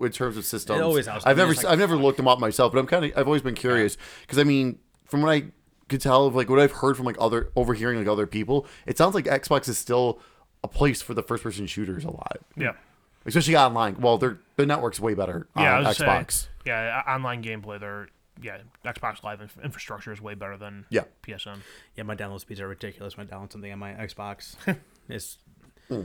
in 0.00 0.10
terms 0.10 0.36
of 0.36 0.44
systems. 0.44 0.78
Mm. 0.78 0.82
It 0.82 0.84
always 0.84 1.06
helps. 1.06 1.24
I've 1.24 1.36
never 1.36 1.54
like- 1.54 1.64
I've 1.64 1.78
never 1.78 1.96
looked 1.96 2.16
them 2.16 2.26
up 2.26 2.40
myself, 2.40 2.72
but 2.72 2.80
I'm 2.80 2.86
kind 2.88 3.04
of 3.04 3.12
I've 3.16 3.26
always 3.28 3.42
been 3.42 3.54
curious 3.54 3.96
because 4.22 4.38
I 4.40 4.42
mean, 4.42 4.80
from 5.04 5.22
what 5.22 5.30
I 5.30 5.44
could 5.88 6.00
tell 6.00 6.26
of 6.26 6.34
like 6.34 6.50
what 6.50 6.58
I've 6.58 6.72
heard 6.72 6.96
from 6.96 7.06
like 7.06 7.14
other 7.20 7.52
overhearing 7.54 7.98
like 8.00 8.08
other 8.08 8.26
people, 8.26 8.66
it 8.84 8.98
sounds 8.98 9.14
like 9.14 9.26
Xbox 9.26 9.68
is 9.68 9.78
still 9.78 10.20
a 10.62 10.68
place 10.68 11.02
for 11.02 11.14
the 11.14 11.22
first 11.22 11.42
person 11.42 11.66
shooters 11.66 12.04
a 12.04 12.10
lot, 12.10 12.38
Yeah. 12.56 12.72
especially 13.26 13.56
online. 13.56 13.96
Well, 14.00 14.18
their 14.18 14.38
the 14.56 14.66
network's 14.66 15.00
way 15.00 15.14
better 15.14 15.46
Yeah, 15.56 15.78
on 15.78 15.84
was 15.84 15.98
Xbox. 15.98 16.32
say, 16.32 16.48
yeah, 16.66 17.02
online 17.08 17.42
gameplay. 17.42 17.80
They're 17.80 18.08
yeah, 18.42 18.58
Xbox 18.84 19.22
Live 19.22 19.40
inf- 19.42 19.58
infrastructure 19.62 20.12
is 20.12 20.20
way 20.20 20.34
better 20.34 20.56
than 20.56 20.86
Yeah. 20.88 21.04
PSN. 21.22 21.58
Yeah, 21.96 22.04
my 22.04 22.16
download 22.16 22.40
speeds 22.40 22.60
are 22.60 22.68
ridiculous 22.68 23.16
when 23.16 23.26
I 23.26 23.30
download 23.30 23.52
something 23.52 23.70
on 23.72 23.78
my 23.78 23.92
Xbox. 23.92 24.56
it's 25.08 25.38
hmm. 25.88 26.02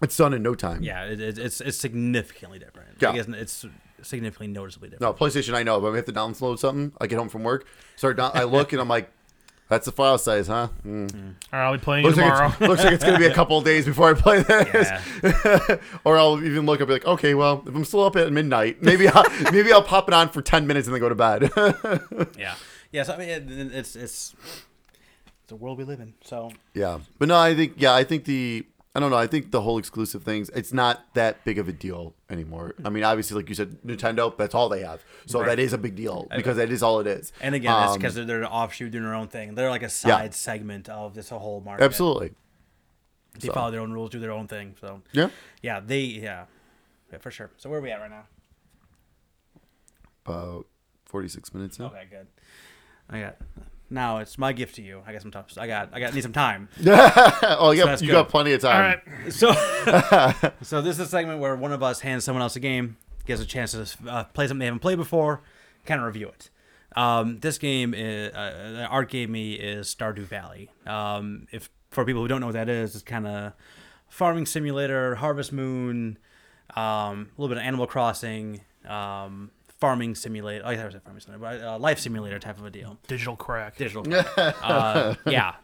It's 0.00 0.16
done 0.16 0.32
in 0.32 0.42
no 0.44 0.54
time. 0.54 0.82
yeah, 0.84 1.04
it, 1.06 1.20
it, 1.20 1.38
it's 1.38 1.60
it's 1.60 1.76
significantly 1.76 2.58
different. 2.60 2.98
Yeah. 3.00 3.10
Like, 3.10 3.20
it's, 3.28 3.64
it's 3.64 3.66
significantly 4.08 4.46
noticeably 4.46 4.90
different. 4.90 5.18
No, 5.18 5.26
PlayStation 5.26 5.54
I 5.54 5.64
know, 5.64 5.80
but 5.80 5.92
I 5.92 5.96
have 5.96 6.04
to 6.04 6.12
download 6.12 6.58
something. 6.60 6.92
I 7.00 7.08
get 7.08 7.18
home 7.18 7.28
from 7.28 7.42
work, 7.42 7.66
start 7.96 8.16
down, 8.16 8.30
I 8.34 8.44
look 8.44 8.72
and 8.72 8.80
I'm 8.80 8.86
like, 8.88 9.10
that's 9.68 9.84
the 9.84 9.92
file 9.92 10.16
size, 10.18 10.46
huh? 10.46 10.68
Mm. 10.86 11.34
All 11.52 11.58
right, 11.58 11.66
I'll 11.66 11.72
be 11.72 11.78
playing 11.78 12.04
Looks 12.06 12.16
like, 12.16 12.26
tomorrow. 12.26 12.48
it's, 12.48 12.60
looks 12.60 12.84
like 12.84 12.94
it's 12.94 13.04
gonna 13.04 13.18
be 13.18 13.26
a 13.26 13.34
couple 13.40 13.58
of 13.58 13.64
days 13.64 13.84
before 13.84 14.10
I 14.10 14.14
play 14.14 14.42
this. 14.42 14.88
Yeah. 15.22 15.76
or 16.04 16.16
I'll 16.16 16.42
even 16.42 16.64
look 16.64 16.76
up 16.76 16.88
and 16.88 16.88
be 16.88 16.92
like, 16.94 17.06
okay, 17.06 17.34
well, 17.34 17.62
if 17.66 17.74
I'm 17.74 17.84
still 17.84 18.04
up 18.04 18.16
at 18.16 18.32
midnight, 18.32 18.82
maybe 18.82 19.08
I'll, 19.08 19.24
maybe 19.52 19.72
I'll 19.72 19.82
pop 19.82 20.08
it 20.08 20.14
on 20.14 20.30
for 20.30 20.40
ten 20.42 20.66
minutes 20.66 20.88
and 20.88 20.94
then 20.94 21.00
go 21.00 21.08
to 21.08 21.14
bed. 21.14 21.50
Yeah. 22.38 22.54
Yeah. 22.92 23.02
So 23.02 23.14
I 23.14 23.18
mean, 23.18 23.28
it, 23.28 23.50
it's 23.50 23.94
it's 23.94 24.34
it's 24.34 24.34
the 25.48 25.56
world 25.56 25.76
we 25.78 25.84
live 25.84 26.00
in. 26.00 26.14
So 26.24 26.50
yeah, 26.72 27.00
but 27.18 27.28
no, 27.28 27.36
I 27.36 27.54
think 27.54 27.74
yeah, 27.76 27.94
I 27.94 28.04
think 28.04 28.24
the 28.24 28.64
I 28.98 29.00
don't 29.00 29.12
know, 29.12 29.16
I 29.16 29.28
think 29.28 29.52
the 29.52 29.60
whole 29.60 29.78
exclusive 29.78 30.24
things, 30.24 30.50
it's 30.56 30.72
not 30.72 31.14
that 31.14 31.44
big 31.44 31.56
of 31.60 31.68
a 31.68 31.72
deal 31.72 32.14
anymore. 32.28 32.74
I 32.84 32.88
mean, 32.90 33.04
obviously, 33.04 33.36
like 33.36 33.48
you 33.48 33.54
said, 33.54 33.78
Nintendo, 33.86 34.36
that's 34.36 34.56
all 34.56 34.68
they 34.68 34.80
have, 34.82 35.04
so 35.24 35.38
Right. 35.38 35.46
that 35.50 35.60
is 35.60 35.72
a 35.72 35.78
big 35.78 35.94
deal 35.94 36.26
because 36.34 36.56
that 36.56 36.72
is 36.72 36.82
all 36.82 36.98
it 36.98 37.06
is. 37.06 37.32
and 37.40 37.54
again, 37.54 37.70
that's 37.72 37.92
Um, 37.92 37.98
because 38.00 38.16
they're, 38.16 38.24
they're 38.24 38.40
an 38.40 38.46
offshoot 38.48 38.90
doing 38.90 39.04
their 39.04 39.14
own 39.14 39.28
thing. 39.28 39.54
They're 39.54 39.70
like 39.70 39.84
a 39.84 39.88
side 39.88 40.34
segment 40.34 40.88
of 40.88 41.14
this 41.14 41.28
whole 41.28 41.60
market. 41.60 41.84
absolutely, 41.84 42.32
They 43.38 43.46
follow 43.50 43.70
their 43.70 43.82
own 43.82 43.92
rules, 43.92 44.10
do 44.10 44.18
their 44.18 44.32
own 44.32 44.48
thing. 44.48 44.74
So 44.80 45.00
yeah. 45.12 45.28
yeah, 45.62 45.78
they 45.78 46.00
yeah, 46.00 46.46
yeah 47.12 47.18
for 47.18 47.30
sure. 47.30 47.50
So 47.56 47.70
where 47.70 47.78
are 47.78 47.82
we 47.82 47.92
at 47.92 48.00
right 48.00 48.10
now? 48.10 48.24
About 50.26 50.66
forty 51.04 51.28
six 51.28 51.54
minutes 51.54 51.78
now. 51.78 51.86
Okay, 51.86 52.06
good. 52.10 52.26
I 53.08 53.20
got 53.20 53.36
now. 53.90 54.18
It's 54.18 54.38
my 54.38 54.52
gift 54.52 54.76
to 54.76 54.82
you. 54.82 55.02
I 55.06 55.12
got 55.12 55.22
some 55.22 55.30
tough. 55.30 55.56
I 55.58 55.66
got. 55.66 55.90
I 55.92 56.00
got 56.00 56.14
need 56.14 56.22
some 56.22 56.32
time. 56.32 56.68
oh, 56.86 57.72
yeah, 57.72 57.86
that's 57.86 58.02
you 58.02 58.08
good. 58.08 58.14
got 58.14 58.28
plenty 58.28 58.52
of 58.52 58.60
time. 58.60 59.00
All 59.06 59.24
right. 59.24 59.32
So, 59.32 59.52
so 60.62 60.80
this 60.82 60.96
is 60.96 61.00
a 61.00 61.06
segment 61.06 61.40
where 61.40 61.56
one 61.56 61.72
of 61.72 61.82
us 61.82 62.00
hands 62.00 62.24
someone 62.24 62.42
else 62.42 62.56
a 62.56 62.60
game, 62.60 62.96
gives 63.26 63.40
a 63.40 63.46
chance 63.46 63.72
to 63.72 63.86
uh, 64.08 64.24
play 64.24 64.46
something 64.46 64.60
they 64.60 64.66
haven't 64.66 64.80
played 64.80 64.98
before, 64.98 65.42
kind 65.84 66.00
of 66.00 66.06
review 66.06 66.28
it. 66.28 66.50
Um, 66.96 67.38
this 67.40 67.58
game, 67.58 67.94
is, 67.94 68.32
uh, 68.32 68.72
that 68.76 68.88
Art 68.90 69.10
gave 69.10 69.30
me 69.30 69.52
is 69.52 69.94
Stardew 69.94 70.24
Valley. 70.24 70.70
Um, 70.86 71.46
if 71.52 71.70
for 71.90 72.04
people 72.04 72.22
who 72.22 72.28
don't 72.28 72.40
know 72.40 72.46
what 72.46 72.54
that 72.54 72.68
is, 72.68 72.94
it's 72.94 73.04
kind 73.04 73.26
of 73.26 73.52
farming 74.08 74.46
simulator, 74.46 75.14
Harvest 75.16 75.52
Moon, 75.52 76.18
um, 76.74 76.82
a 76.82 77.26
little 77.36 77.48
bit 77.48 77.58
of 77.58 77.66
Animal 77.66 77.86
Crossing, 77.86 78.62
um, 78.86 79.50
farming 79.78 80.14
simulator. 80.14 80.64
Yeah, 80.72 80.86
I 80.86 80.90
said 80.90 81.02
farming 81.02 81.20
simulator, 81.20 81.58
but 81.60 81.66
uh, 81.66 81.78
life 81.78 81.98
simulator 81.98 82.38
type 82.38 82.58
of 82.58 82.64
a 82.64 82.70
deal 82.70 82.98
Digital 83.06 83.36
crack. 83.36 83.76
digital. 83.76 84.04
uh, 84.36 85.14
yeah, 85.26 85.54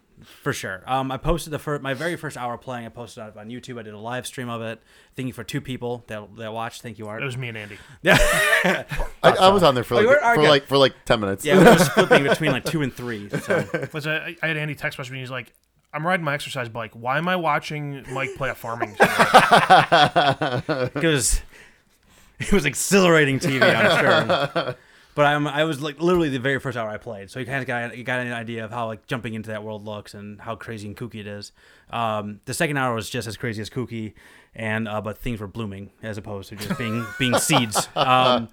for 0.42 0.52
sure. 0.52 0.82
Um, 0.86 1.10
I 1.10 1.16
posted 1.16 1.52
the 1.52 1.58
first, 1.58 1.82
my 1.82 1.92
very 1.94 2.16
first 2.16 2.36
hour 2.36 2.56
playing. 2.56 2.86
I 2.86 2.88
posted 2.88 3.24
it 3.26 3.36
on 3.36 3.48
YouTube. 3.48 3.78
I 3.78 3.82
did 3.82 3.92
a 3.94 3.98
live 3.98 4.26
stream 4.26 4.48
of 4.48 4.62
it. 4.62 4.80
Thank 5.16 5.26
you 5.26 5.32
for 5.32 5.42
two 5.44 5.60
people 5.60 6.04
that 6.06 6.36
that 6.36 6.52
watched. 6.52 6.82
Thank 6.82 6.98
you, 6.98 7.06
Art. 7.08 7.22
It 7.22 7.26
was 7.26 7.36
me 7.36 7.48
and 7.48 7.58
Andy. 7.58 7.78
I, 8.04 8.84
I 9.22 9.48
was 9.50 9.62
on 9.62 9.74
there 9.74 9.84
for 9.84 9.96
like, 9.96 10.04
you 10.04 10.14
for 10.14 10.24
Okay. 10.38 10.48
like 10.48 10.66
for 10.66 10.78
like 10.78 10.94
ten 11.04 11.20
minutes. 11.20 11.44
yeah, 11.44 11.58
we 11.58 11.64
were 11.64 11.78
splitting 11.78 12.22
between 12.22 12.52
like 12.52 12.64
two 12.64 12.82
and 12.82 12.92
three. 12.94 13.28
So 13.30 13.88
Was 13.92 14.06
I, 14.06 14.36
I 14.42 14.46
had 14.46 14.56
Andy 14.56 14.74
text 14.76 14.98
message 14.98 15.12
me. 15.12 15.18
He's 15.20 15.30
like, 15.30 15.52
"I'm 15.92 16.06
riding 16.06 16.24
my 16.24 16.34
exercise 16.34 16.68
bike. 16.68 16.92
Why 16.94 17.18
am 17.18 17.26
I 17.28 17.34
watching 17.36 18.04
Myke 18.04 18.36
play 18.36 18.50
a 18.50 18.54
farming?" 18.54 18.94
simulator?" 18.96 20.90
because 20.94 21.42
it 22.40 22.52
was 22.52 22.64
exhilarating 22.64 23.38
TV, 23.38 23.62
I'm 23.62 24.54
sure. 24.54 24.74
But 25.14 25.26
I'm, 25.26 25.46
I 25.46 25.62
was 25.62 25.80
like 25.80 26.00
literally 26.00 26.28
the 26.28 26.40
very 26.40 26.58
first 26.58 26.76
hour 26.76 26.88
I 26.88 26.96
played, 26.96 27.30
so 27.30 27.38
you 27.38 27.46
kind 27.46 27.60
of 27.60 27.66
got 27.68 27.96
you 27.96 28.02
got 28.02 28.18
an 28.18 28.32
idea 28.32 28.64
of 28.64 28.72
how 28.72 28.86
like 28.86 29.06
jumping 29.06 29.34
into 29.34 29.50
that 29.50 29.62
world 29.62 29.84
looks 29.84 30.12
and 30.12 30.40
how 30.40 30.56
crazy 30.56 30.88
and 30.88 30.96
kooky 30.96 31.20
it 31.20 31.28
is. 31.28 31.52
Um, 31.90 32.40
the 32.46 32.54
second 32.54 32.78
hour 32.78 32.96
was 32.96 33.08
just 33.08 33.28
as 33.28 33.36
crazy 33.36 33.62
as 33.62 33.70
kooky, 33.70 34.14
and 34.56 34.88
uh, 34.88 35.00
but 35.00 35.18
things 35.18 35.40
were 35.40 35.46
blooming 35.46 35.90
as 36.02 36.18
opposed 36.18 36.48
to 36.48 36.56
just 36.56 36.76
being 36.76 37.06
being 37.18 37.38
seeds. 37.38 37.88
Um, 37.94 38.48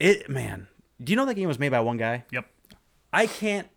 it 0.00 0.30
man, 0.30 0.66
do 1.02 1.12
you 1.12 1.16
know 1.16 1.26
that 1.26 1.34
game 1.34 1.48
was 1.48 1.58
made 1.58 1.70
by 1.70 1.80
one 1.80 1.98
guy? 1.98 2.24
yep. 2.30 2.46
I 3.12 3.26
can't. 3.26 3.68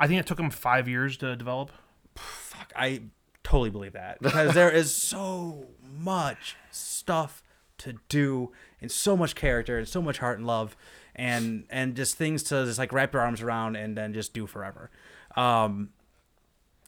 I 0.00 0.08
think 0.08 0.18
it 0.18 0.26
took 0.26 0.40
him 0.40 0.50
five 0.50 0.88
years 0.88 1.16
to 1.18 1.36
develop. 1.36 1.70
Fuck, 2.16 2.72
I 2.74 3.02
totally 3.44 3.70
believe 3.70 3.92
that 3.92 4.20
because 4.20 4.54
there 4.54 4.70
is 4.70 4.92
so 4.92 5.68
much 6.00 6.56
stuff 6.72 7.44
to 7.80 7.94
do 8.08 8.50
and 8.80 8.90
so 8.90 9.16
much 9.16 9.34
character 9.34 9.78
and 9.78 9.86
so 9.88 10.00
much 10.00 10.18
heart 10.18 10.38
and 10.38 10.46
love 10.46 10.76
and 11.16 11.64
and 11.70 11.96
just 11.96 12.16
things 12.16 12.42
to 12.44 12.64
just 12.64 12.78
like 12.78 12.92
wrap 12.92 13.12
your 13.12 13.22
arms 13.22 13.42
around 13.42 13.76
and 13.76 13.96
then 13.96 14.12
just 14.14 14.32
do 14.32 14.46
forever. 14.46 14.90
Um, 15.36 15.90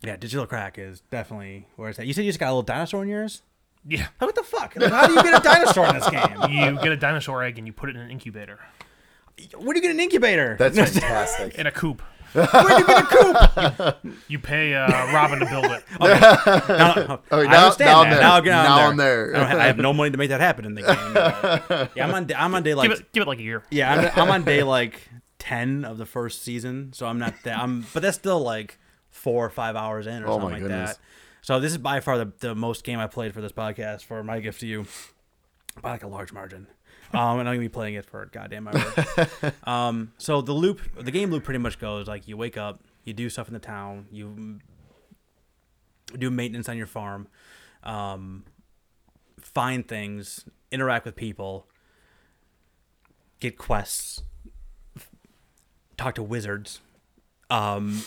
yeah, 0.03 0.17
digital 0.17 0.47
crack 0.47 0.79
is 0.79 1.01
definitely 1.11 1.67
where 1.77 1.91
it's 1.91 1.99
at. 1.99 2.07
You 2.07 2.13
said 2.13 2.25
you 2.25 2.31
just 2.31 2.41
got 2.41 2.47
a 2.47 2.53
little 2.53 2.63
dinosaur 2.63 3.03
in 3.03 3.09
yours. 3.09 3.43
Yeah. 3.87 4.07
What 4.19 4.35
the 4.35 4.43
fuck? 4.43 4.75
Like, 4.77 4.93
how 4.93 5.07
do 5.07 5.13
you 5.15 5.23
get 5.23 5.39
a 5.39 5.43
dinosaur 5.43 5.87
in 5.89 5.95
this 5.97 6.09
game? 6.09 6.37
You 6.51 6.81
get 6.81 6.93
a 6.93 6.97
dinosaur 6.97 7.43
egg 7.43 7.59
and 7.59 7.67
you 7.67 7.73
put 7.73 7.89
it 7.89 7.97
in 7.97 8.03
an 8.03 8.11
incubator 8.11 8.61
Where 9.57 9.75
do 9.75 9.79
you 9.79 9.83
get 9.83 9.91
an 9.91 10.01
incubator? 10.01 10.57
That's 10.59 10.77
fantastic. 11.01 11.55
in 11.57 11.67
a 11.67 11.73
coop. 11.73 12.03
Where 12.33 12.47
do 12.47 12.75
you 12.79 12.87
get 12.87 13.03
a 13.03 13.93
coop? 14.03 14.15
You 14.29 14.39
pay 14.39 14.75
uh, 14.75 14.89
Robin 15.13 15.39
to 15.41 15.47
build 15.47 15.65
it. 15.67 15.85
Now, 16.01 17.21
Okay, 17.31 17.47
I 17.49 17.51
now- 17.51 17.65
understand 17.65 17.79
now 17.91 18.01
I'm 18.03 18.11
there. 18.11 18.21
Now, 18.21 18.41
now, 18.41 18.63
Now 18.63 18.77
I'm 18.85 18.91
I'm 18.93 18.97
there. 18.97 19.33
there. 19.33 19.41
I, 19.43 19.45
have, 19.47 19.59
I 19.59 19.65
have 19.67 19.77
no 19.79 19.93
money 19.93 20.11
to 20.11 20.19
make 20.19 20.31
that 20.31 20.41
happen 20.41 20.65
in 20.65 20.75
the 20.75 20.83
game. 20.83 21.13
but- 21.69 21.93
yeah, 21.97 22.07
I'm 22.07 22.15
on. 22.15 22.27
day- 22.27 22.35
I'm 22.35 22.55
on 22.55 22.63
day 22.63 22.75
like 22.75 22.91
Give 22.91 22.99
it, 23.01 23.13
give 23.13 23.23
it 23.23 23.27
like 23.29 23.39
a 23.39 23.43
year. 23.43 23.63
Yeah, 23.71 24.13
I'm, 24.15 24.23
I'm 24.25 24.31
on 24.31 24.45
day 24.45 24.63
like 24.79 25.09
ten 25.39 25.85
of 25.85 25.99
the 25.99 26.07
first 26.07 26.43
season, 26.43 26.93
so 26.95 27.07
I'm 27.07 27.19
not 27.19 27.35
that. 27.45 27.59
I'm, 27.59 27.87
but 27.93 28.03
that's 28.03 28.17
still 28.17 28.41
like 28.41 28.79
four 29.11 29.45
or 29.45 29.51
five 29.51 29.77
hours 29.77 30.07
in 30.07 30.23
or 30.23 30.27
Oh 30.29 30.31
something 30.33 30.47
my 30.49 30.53
like 30.55 30.63
goodness. 30.63 30.91
that. 30.93 30.99
So 31.43 31.59
this 31.61 31.73
is 31.73 31.79
by 31.79 32.01
far 32.01 32.19
the, 32.19 32.33
the 32.39 32.55
most 32.55 32.85
game 32.85 32.99
I 32.99 33.09
played 33.09 33.35
for 33.35 33.41
this 33.41 33.53
podcast 33.53 34.05
for 34.05 34.23
my 34.23 34.39
gift 34.41 34.61
to 34.61 34.67
you, 34.67 34.87
by 35.83 35.91
like 35.91 36.05
a 36.05 36.09
large 36.09 36.33
margin. 36.33 36.67
Um, 37.15 37.41
and 37.41 37.49
I'm 37.49 37.55
gonna 37.55 37.59
be 37.61 37.69
playing 37.69 37.95
it 37.95 38.07
for 38.07 38.25
goddamn 38.27 38.69
ever. 38.69 39.53
um, 39.65 40.13
so 40.17 40.41
the 40.41 40.53
loop, 40.53 40.81
the 40.97 41.11
game 41.11 41.31
loop, 41.31 41.45
pretty 41.45 41.59
much 41.59 41.79
goes 41.79 42.09
like 42.09 42.27
you 42.27 42.37
wake 42.37 42.57
up, 42.57 42.81
you 43.05 43.13
do 43.13 43.29
stuff 43.29 43.49
in 43.49 43.55
the 43.55 43.61
town, 43.61 44.07
you 44.11 44.61
do 46.17 46.31
maintenance 46.31 46.69
on 46.69 46.79
your 46.79 46.87
farm, 46.87 47.29
um, 47.83 48.45
find 49.41 49.87
things, 49.87 50.47
interact 50.71 51.05
with 51.05 51.15
people, 51.15 51.67
get 53.41 53.59
quests, 53.59 54.23
talk 55.99 56.15
to 56.15 56.23
wizards, 56.23 56.81
um, 57.51 58.03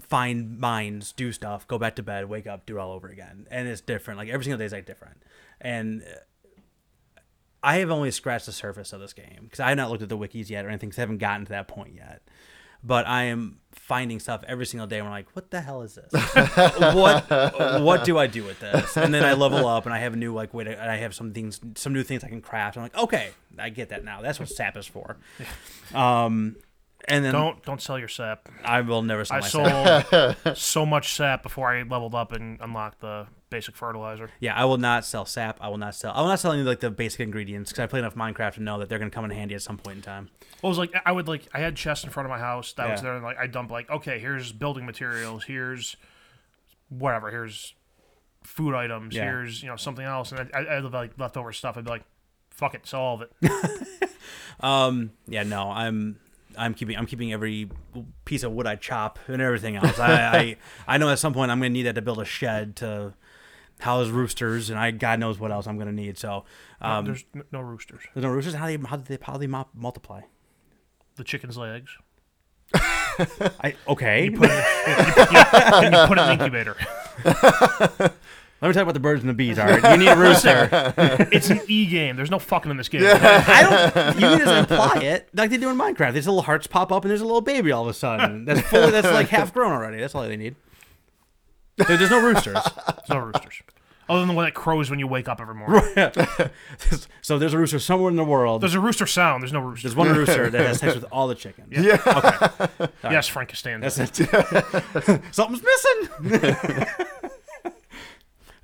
find 0.00 0.58
mines, 0.60 1.10
do 1.12 1.32
stuff, 1.32 1.66
go 1.66 1.78
back 1.78 1.96
to 1.96 2.02
bed, 2.02 2.28
wake 2.28 2.46
up, 2.46 2.64
do 2.64 2.76
it 2.76 2.80
all 2.80 2.92
over 2.92 3.08
again, 3.08 3.48
and 3.50 3.66
it's 3.66 3.80
different. 3.80 4.18
Like 4.18 4.28
every 4.28 4.44
single 4.44 4.58
day 4.58 4.66
is 4.66 4.72
like 4.72 4.86
different, 4.86 5.20
and. 5.60 6.04
I 7.64 7.76
have 7.78 7.90
only 7.90 8.10
scratched 8.10 8.46
the 8.46 8.52
surface 8.52 8.92
of 8.92 9.00
this 9.00 9.12
game 9.12 9.40
because 9.44 9.60
I 9.60 9.68
have 9.70 9.76
not 9.76 9.90
looked 9.90 10.02
at 10.02 10.08
the 10.08 10.18
wikis 10.18 10.50
yet 10.50 10.64
or 10.64 10.68
anything. 10.68 10.90
'cause 10.90 10.98
I 10.98 11.02
haven't 11.02 11.18
gotten 11.18 11.46
to 11.46 11.50
that 11.50 11.66
point 11.68 11.94
yet. 11.94 12.22
But 12.86 13.06
I 13.08 13.22
am 13.24 13.60
finding 13.72 14.20
stuff 14.20 14.44
every 14.46 14.66
single 14.66 14.86
day. 14.86 14.98
And 14.98 15.06
I'm 15.08 15.12
like, 15.12 15.34
what 15.34 15.50
the 15.50 15.62
hell 15.62 15.80
is 15.80 15.94
this? 15.94 16.12
what 16.94 17.30
what 17.80 18.04
do 18.04 18.18
I 18.18 18.26
do 18.26 18.44
with 18.44 18.60
this? 18.60 18.96
And 18.98 19.14
then 19.14 19.24
I 19.24 19.32
level 19.32 19.66
up 19.66 19.86
and 19.86 19.94
I 19.94 19.98
have 20.00 20.12
a 20.12 20.16
new 20.16 20.34
like 20.34 20.52
way 20.52 20.64
to. 20.64 20.78
And 20.78 20.90
I 20.90 20.96
have 20.96 21.14
some 21.14 21.32
things, 21.32 21.58
some 21.76 21.94
new 21.94 22.02
things 22.02 22.22
I 22.24 22.28
can 22.28 22.42
craft. 22.42 22.76
I'm 22.76 22.82
like, 22.82 22.94
okay, 22.96 23.30
I 23.58 23.70
get 23.70 23.88
that 23.88 24.04
now. 24.04 24.20
That's 24.20 24.38
what 24.38 24.50
SAP 24.50 24.76
is 24.76 24.86
for. 24.86 25.16
Um, 25.94 26.56
and 27.06 27.24
then 27.24 27.32
Don't 27.32 27.62
don't 27.64 27.80
sell 27.80 27.98
your 27.98 28.08
sap. 28.08 28.48
I 28.64 28.80
will 28.80 29.02
never 29.02 29.24
sell 29.24 29.36
I 29.36 29.40
my 29.40 30.02
sap. 30.02 30.46
so 30.56 30.84
much 30.86 31.14
sap 31.14 31.42
before 31.42 31.68
I 31.70 31.82
leveled 31.82 32.14
up 32.14 32.32
and 32.32 32.58
unlocked 32.60 33.00
the 33.00 33.26
basic 33.54 33.76
fertilizer. 33.76 34.30
Yeah, 34.40 34.54
I 34.54 34.64
will 34.64 34.78
not 34.78 35.04
sell 35.04 35.24
sap. 35.24 35.58
I 35.60 35.68
will 35.68 35.78
not 35.78 35.94
sell. 35.94 36.12
I 36.12 36.20
will 36.20 36.28
not 36.28 36.40
sell 36.40 36.52
any 36.52 36.62
like 36.62 36.80
the 36.80 36.90
basic 36.90 37.20
ingredients 37.20 37.70
because 37.70 37.84
I 37.84 37.86
play 37.86 38.00
enough 38.00 38.16
Minecraft 38.16 38.54
to 38.54 38.62
know 38.62 38.78
that 38.78 38.88
they're 38.88 38.98
gonna 38.98 39.10
come 39.10 39.24
in 39.24 39.30
handy 39.30 39.54
at 39.54 39.62
some 39.62 39.78
point 39.78 39.96
in 39.96 40.02
time. 40.02 40.30
Well, 40.60 40.68
it 40.68 40.72
was 40.72 40.78
like 40.78 40.92
I 41.06 41.12
would 41.12 41.28
like 41.28 41.48
I 41.54 41.60
had 41.60 41.76
chests 41.76 42.04
in 42.04 42.10
front 42.10 42.26
of 42.26 42.30
my 42.30 42.38
house 42.38 42.72
that 42.72 42.90
was 42.90 43.00
there. 43.00 43.14
And, 43.14 43.22
like 43.22 43.38
I 43.38 43.46
dump 43.46 43.70
like 43.70 43.88
okay, 43.90 44.18
here's 44.18 44.52
building 44.52 44.84
materials. 44.86 45.44
Here's 45.44 45.96
whatever. 46.88 47.30
Here's 47.30 47.74
food 48.42 48.74
items. 48.74 49.14
Yeah. 49.14 49.24
Here's 49.24 49.62
you 49.62 49.68
know 49.68 49.76
something 49.76 50.04
else. 50.04 50.32
And 50.32 50.50
I, 50.52 50.58
I, 50.58 50.78
like 50.80 51.12
leftover 51.18 51.52
stuff. 51.52 51.76
I'd 51.76 51.84
be 51.84 51.90
like, 51.90 52.04
fuck 52.50 52.74
it, 52.74 52.86
sell 52.86 53.00
all 53.00 53.14
of 53.14 53.22
it. 53.22 54.10
Um, 54.60 55.12
yeah, 55.26 55.42
no, 55.42 55.70
I'm 55.70 56.18
I'm 56.56 56.74
keeping 56.74 56.96
I'm 56.96 57.06
keeping 57.06 57.32
every 57.32 57.68
piece 58.24 58.42
of 58.42 58.52
wood 58.52 58.66
I 58.66 58.76
chop 58.76 59.18
and 59.26 59.42
everything 59.42 59.76
else. 59.76 59.98
I 59.98 60.12
I, 60.12 60.56
I 60.94 60.98
know 60.98 61.08
at 61.10 61.18
some 61.18 61.34
point 61.34 61.50
I'm 61.50 61.58
gonna 61.58 61.70
need 61.70 61.82
that 61.82 61.94
to 61.94 62.02
build 62.02 62.20
a 62.20 62.24
shed 62.24 62.76
to 62.76 63.14
house 63.80 64.08
roosters, 64.08 64.70
and 64.70 64.78
I 64.78 64.90
God 64.90 65.18
knows 65.20 65.38
what 65.38 65.50
else 65.52 65.66
I'm 65.66 65.78
gonna 65.78 65.92
need. 65.92 66.18
So 66.18 66.44
um, 66.80 67.04
there's, 67.04 67.24
There's 67.32 67.44
n- 67.44 67.48
no 67.52 67.60
roosters. 67.60 68.02
There's 68.14 68.24
no 68.24 68.30
roosters. 68.30 68.54
How 68.54 68.68
do 68.68 68.76
they 68.78 68.86
how 68.88 68.96
do 68.96 69.02
they 69.04 69.18
how 69.22 69.32
do 69.34 69.38
they 69.40 69.46
mul- 69.46 69.68
multiply? 69.74 70.22
The 71.16 71.24
chickens 71.24 71.56
lay 71.56 71.70
eggs. 71.70 71.90
I 72.74 73.74
okay. 73.86 74.30
Put 74.30 74.50
it, 74.50 74.64
yeah, 74.86 75.84
and 75.84 75.94
you 75.94 76.06
put 76.06 76.18
it 76.18 76.22
in 76.22 76.26
the 76.26 76.32
incubator. 76.32 76.76
Let 78.62 78.68
me 78.68 78.72
talk 78.72 78.82
about 78.84 78.94
the 78.94 79.00
birds 79.00 79.20
and 79.20 79.28
the 79.28 79.34
bees. 79.34 79.58
All 79.58 79.66
right, 79.66 79.92
you 79.92 79.98
need 79.98 80.08
a 80.08 80.16
rooster. 80.16 80.68
It's 81.32 81.50
an 81.50 81.60
e 81.68 81.84
game. 81.86 82.16
There's 82.16 82.30
no 82.30 82.38
fucking 82.38 82.70
in 82.70 82.76
this 82.78 82.88
game. 82.88 83.02
I 83.06 83.92
don't. 83.94 84.14
You 84.14 84.20
can 84.20 84.38
just 84.38 84.70
imply 84.70 85.00
it 85.02 85.28
like 85.34 85.50
they 85.50 85.58
do 85.58 85.68
in 85.68 85.76
Minecraft. 85.76 86.14
These 86.14 86.26
little 86.26 86.42
hearts 86.42 86.66
pop 86.66 86.90
up, 86.90 87.04
and 87.04 87.10
there's 87.10 87.20
a 87.20 87.26
little 87.26 87.42
baby 87.42 87.70
all 87.72 87.82
of 87.82 87.88
a 87.88 87.94
sudden. 87.94 88.44
That's 88.46 88.62
fully. 88.62 88.90
That's 88.90 89.06
like 89.08 89.28
half 89.28 89.52
grown 89.52 89.72
already. 89.72 89.98
That's 89.98 90.14
all 90.14 90.22
they 90.22 90.36
need. 90.36 90.56
There- 91.76 91.96
There's 91.96 92.10
no 92.10 92.20
roosters. 92.22 92.54
There's 92.86 93.08
no 93.10 93.18
roosters. 93.18 93.62
Other 94.06 94.18
than 94.20 94.28
the 94.28 94.34
one 94.34 94.44
that 94.44 94.52
crows 94.52 94.90
when 94.90 94.98
you 94.98 95.06
wake 95.06 95.28
up 95.28 95.40
every 95.40 95.54
morning. 95.54 95.80
so 97.22 97.38
there's 97.38 97.54
a 97.54 97.58
rooster 97.58 97.78
somewhere 97.78 98.10
in 98.10 98.16
the 98.16 98.24
world. 98.24 98.60
There's 98.60 98.74
a 98.74 98.80
rooster 98.80 99.06
sound. 99.06 99.42
There's 99.42 99.52
no 99.52 99.60
rooster. 99.60 99.88
There's 99.88 99.96
one 99.96 100.08
rooster 100.14 100.50
that 100.50 100.66
has 100.66 100.78
sex 100.80 100.94
with 100.94 101.04
all 101.10 101.26
the 101.26 101.34
chickens. 101.34 101.68
Yeah. 101.72 101.96
Okay. 102.06 102.92
yes, 103.04 103.28
Frank 103.28 103.48
Costanza. 103.48 103.88
That's 103.88 104.20
it. 104.20 105.22
Something's 105.34 105.62
missing. 105.62 106.86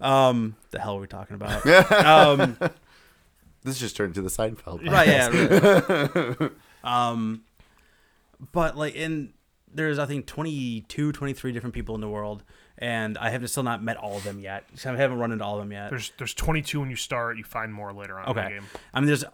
um, 0.01 0.57
the 0.71 0.79
hell 0.79 0.97
are 0.97 1.01
we 1.01 1.07
talking 1.07 1.37
about? 1.37 1.67
Um, 2.05 2.59
This 3.63 3.79
just 3.79 3.95
turned 3.97 4.15
to 4.15 4.23
the 4.23 4.31
Seinfeld. 4.31 4.91
right. 4.91 5.07
Yeah. 5.09 6.35
right. 6.39 6.53
um, 6.85 7.43
but 8.53 8.77
like 8.77 8.95
in 8.95 9.33
there's 9.73 9.99
I 9.99 10.07
think 10.07 10.27
22, 10.27 11.13
23 11.13 11.53
different 11.53 11.75
people 11.75 11.95
in 11.95 12.01
the 12.01 12.09
world, 12.09 12.43
and 12.81 13.19
I 13.19 13.29
have 13.31 13.49
still 13.51 13.63
not 13.63 13.83
met 13.83 13.97
all 13.99 14.17
of 14.17 14.25
them 14.25 14.39
yet. 14.41 14.65
So 14.75 14.93
I 14.93 14.97
haven't 14.97 15.19
run 15.19 15.33
into 15.33 15.45
all 15.45 15.57
of 15.57 15.61
them 15.61 15.71
yet. 15.73 15.91
There's 15.91 16.13
there's 16.19 16.33
22 16.35 16.81
when 16.81 16.91
you 16.91 16.97
start. 16.97 17.37
You 17.37 17.45
find 17.45 17.73
more 17.73 17.93
later 17.93 18.19
on 18.19 18.29
in 18.29 18.35
the 18.35 18.41
Okay. 18.41 18.55
game. 18.55 18.65
I 18.95 19.01
mean, 19.01 19.07
there's 19.07 19.25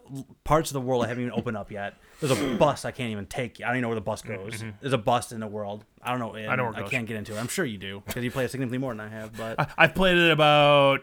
parts 0.44 0.70
of 0.70 0.74
the 0.74 0.80
world 0.80 1.04
I 1.04 1.08
haven't 1.08 1.22
even 1.24 1.38
opened 1.38 1.56
up 1.56 1.70
yet. 1.70 1.94
There's 2.20 2.32
a 2.38 2.54
bus 2.58 2.84
I 2.84 2.90
can't 2.90 3.12
even 3.12 3.26
take. 3.26 3.60
I 3.62 3.66
don't 3.68 3.76
even 3.76 3.82
know 3.82 3.88
where 3.88 3.94
the 3.94 4.00
bus 4.00 4.22
goes. 4.22 4.64
There's 4.80 4.92
a 4.92 4.98
bus 4.98 5.30
in 5.32 5.40
the 5.40 5.46
world. 5.46 5.84
I 6.02 6.10
don't 6.10 6.18
know. 6.20 6.30
Mm-hmm. 6.30 6.50
I 6.50 6.56
know 6.56 6.64
where 6.64 6.76
I 6.84 6.88
can't 6.88 7.06
get 7.06 7.16
into 7.16 7.36
it. 7.36 7.38
I'm 7.40 7.48
sure 7.48 7.64
you 7.64 7.78
do 7.78 8.02
because 8.04 8.22
you 8.24 8.30
play 8.30 8.44
it 8.44 8.50
significantly 8.50 8.78
more 8.78 8.92
than 8.92 9.00
I 9.00 9.08
have. 9.08 9.36
But 9.36 9.60
I, 9.60 9.66
I've 9.78 9.94
played 9.94 10.16
it 10.18 10.30
about 10.32 11.00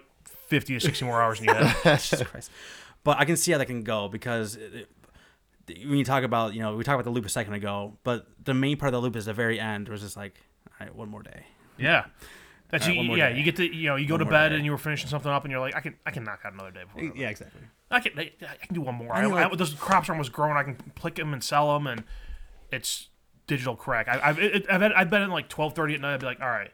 50 0.47 0.73
to 0.75 0.79
60 0.79 1.05
more 1.05 1.21
hours 1.21 1.39
than 1.39 1.47
you 1.49 1.53
have. 1.55 1.83
Jesus 2.01 2.23
Christ. 2.23 2.51
But 3.05 3.17
I 3.19 3.25
can 3.25 3.35
see 3.37 3.51
how 3.51 3.57
that 3.57 3.65
can 3.65 3.83
go 3.83 4.07
because 4.09 4.55
it, 4.55 4.73
it- 4.73 4.89
when 5.87 5.97
you 5.97 6.03
talk 6.03 6.23
about, 6.25 6.53
you 6.53 6.59
know, 6.59 6.75
we 6.75 6.83
talked 6.83 6.95
about 6.95 7.05
the 7.05 7.09
loop 7.09 7.25
a 7.25 7.29
second 7.29 7.53
ago, 7.53 7.93
but 8.03 8.27
the 8.43 8.53
main 8.53 8.75
part 8.75 8.89
of 8.89 8.91
the 8.93 8.99
loop 9.01 9.15
is 9.15 9.23
the 9.25 9.33
very 9.33 9.61
end, 9.61 9.87
was 9.87 10.01
just 10.01 10.17
like, 10.17 10.35
all 10.67 10.85
right, 10.85 10.93
one 10.93 11.07
more 11.07 11.23
day. 11.23 11.45
Yeah. 11.77 12.05
That's 12.69 12.85
All 12.85 12.89
right, 12.89 12.93
you, 12.93 12.99
one 13.01 13.07
more 13.07 13.17
yeah, 13.17 13.29
day. 13.29 13.37
you 13.37 13.43
get 13.43 13.55
to 13.57 13.75
you 13.75 13.87
know 13.87 13.95
you 13.97 14.07
go 14.07 14.15
One 14.15 14.19
to 14.19 14.25
more 14.25 14.31
bed 14.31 14.49
day. 14.49 14.55
and 14.55 14.65
you 14.65 14.71
were 14.71 14.79
finishing 14.79 15.07
something 15.07 15.31
up 15.31 15.43
and 15.43 15.51
you're 15.51 15.59
like 15.59 15.75
I 15.75 15.79
can 15.81 15.95
I 16.07 16.11
can 16.11 16.23
knock 16.23 16.39
out 16.43 16.53
another 16.53 16.71
day 16.71 16.81
before 16.83 17.15
Yeah, 17.15 17.29
exactly. 17.29 17.61
I 17.91 17.99
can 17.99 18.17
I, 18.17 18.31
I 18.41 18.65
can 18.65 18.73
do 18.73 18.81
one 18.81 18.95
more. 18.95 19.13
I, 19.13 19.21
mean, 19.23 19.33
I, 19.33 19.45
like- 19.45 19.57
those 19.59 19.75
crops 19.75 20.09
are 20.09 20.13
almost 20.13 20.31
grown. 20.31 20.57
I 20.57 20.63
can 20.63 20.75
pick 20.95 21.15
them 21.15 21.33
and 21.33 21.43
sell 21.43 21.71
them, 21.73 21.85
and 21.85 22.03
it's 22.71 23.09
digital 23.45 23.75
crack. 23.75 24.07
I, 24.07 24.19
I've 24.29 24.39
it, 24.39 24.65
I've, 24.71 24.81
had, 24.81 24.91
I've 24.93 25.09
been 25.11 25.21
in 25.21 25.29
like 25.29 25.49
twelve 25.49 25.75
thirty 25.75 25.93
at 25.93 26.01
night. 26.01 26.15
I'd 26.15 26.19
be 26.21 26.25
like, 26.25 26.41
all 26.41 26.49
right, 26.49 26.71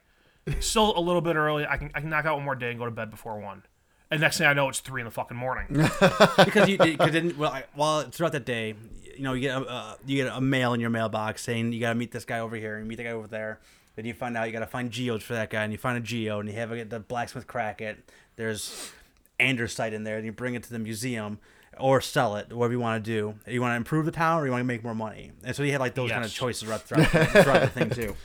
still 0.61 0.97
a 0.97 1.01
little 1.01 1.21
bit 1.21 1.35
early. 1.35 1.65
I 1.65 1.75
can 1.75 1.91
I 1.93 1.99
can 1.99 2.09
knock 2.09 2.25
out 2.25 2.35
one 2.37 2.45
more 2.45 2.55
day 2.55 2.69
and 2.69 2.79
go 2.79 2.85
to 2.85 2.91
bed 2.91 3.11
before 3.11 3.37
one. 3.39 3.63
And 4.09 4.21
next 4.21 4.37
thing 4.37 4.47
I 4.47 4.53
know, 4.53 4.69
it's 4.69 4.79
three 4.79 5.01
in 5.01 5.05
the 5.05 5.11
fucking 5.11 5.35
morning. 5.37 5.65
because 6.45 6.69
you 6.69 6.77
because 6.77 7.11
then 7.11 7.37
well, 7.37 7.51
I, 7.51 7.65
well 7.75 8.03
throughout 8.03 8.31
the 8.31 8.39
day 8.39 8.73
you 9.17 9.23
know 9.23 9.33
you 9.33 9.41
get 9.41 9.61
a 9.61 9.65
uh, 9.65 9.95
you 10.05 10.23
get 10.23 10.33
a 10.33 10.39
mail 10.39 10.73
in 10.73 10.79
your 10.79 10.89
mailbox 10.89 11.43
saying 11.43 11.73
you 11.73 11.81
got 11.81 11.89
to 11.89 11.95
meet 11.95 12.11
this 12.11 12.23
guy 12.23 12.39
over 12.39 12.55
here 12.55 12.77
and 12.77 12.87
meet 12.87 12.95
the 12.95 13.03
guy 13.03 13.11
over 13.11 13.27
there 13.27 13.59
then 13.99 14.05
you 14.05 14.13
find 14.13 14.37
out 14.37 14.47
you 14.47 14.53
got 14.53 14.59
to 14.59 14.65
find 14.65 14.91
geodes 14.91 15.25
for 15.25 15.33
that 15.33 15.49
guy 15.49 15.61
and 15.61 15.73
you 15.73 15.77
find 15.77 15.97
a 15.97 15.99
geo 15.99 16.39
and 16.39 16.47
you 16.47 16.55
have 16.55 16.71
a, 16.71 16.85
the 16.85 17.01
blacksmith 17.01 17.47
crack 17.47 17.81
it. 17.81 18.09
There's 18.37 18.93
andesite 19.41 19.91
in 19.91 20.05
there 20.05 20.15
and 20.15 20.25
you 20.25 20.31
bring 20.31 20.55
it 20.55 20.63
to 20.63 20.71
the 20.71 20.79
museum 20.79 21.39
or 21.77 21.99
sell 21.99 22.37
it 22.37 22.53
whatever 22.53 22.75
you 22.75 22.79
want 22.79 23.03
to 23.03 23.11
do. 23.11 23.35
You 23.45 23.59
want 23.59 23.73
to 23.73 23.75
improve 23.75 24.05
the 24.05 24.13
town 24.13 24.41
or 24.41 24.45
you 24.45 24.51
want 24.53 24.61
to 24.61 24.65
make 24.65 24.85
more 24.85 24.95
money? 24.95 25.33
And 25.43 25.53
so 25.53 25.63
you 25.63 25.73
have 25.73 25.81
like 25.81 25.95
those 25.95 26.11
kind 26.11 26.23
of 26.23 26.31
choices 26.31 26.63
throughout, 26.63 26.83
throughout, 26.83 27.09
throughout 27.09 27.59
the 27.59 27.67
thing 27.67 27.89
too. 27.89 28.15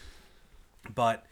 But 0.94 1.26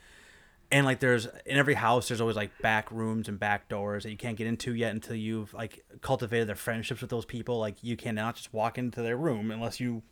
and 0.72 0.84
like 0.84 0.98
there's 0.98 1.26
in 1.46 1.56
every 1.56 1.74
house 1.74 2.08
there's 2.08 2.20
always 2.20 2.34
like 2.34 2.50
back 2.60 2.90
rooms 2.90 3.28
and 3.28 3.38
back 3.38 3.68
doors 3.68 4.02
that 4.02 4.10
you 4.10 4.16
can't 4.16 4.36
get 4.36 4.48
into 4.48 4.74
yet 4.74 4.90
until 4.90 5.14
you've 5.14 5.54
like 5.54 5.84
cultivated 6.00 6.48
their 6.48 6.56
friendships 6.56 7.00
with 7.00 7.10
those 7.10 7.26
people. 7.26 7.60
Like 7.60 7.76
you 7.80 7.96
cannot 7.96 8.34
just 8.34 8.52
walk 8.52 8.76
into 8.76 9.02
their 9.02 9.16
room 9.16 9.52
unless 9.52 9.78
you 9.78 10.02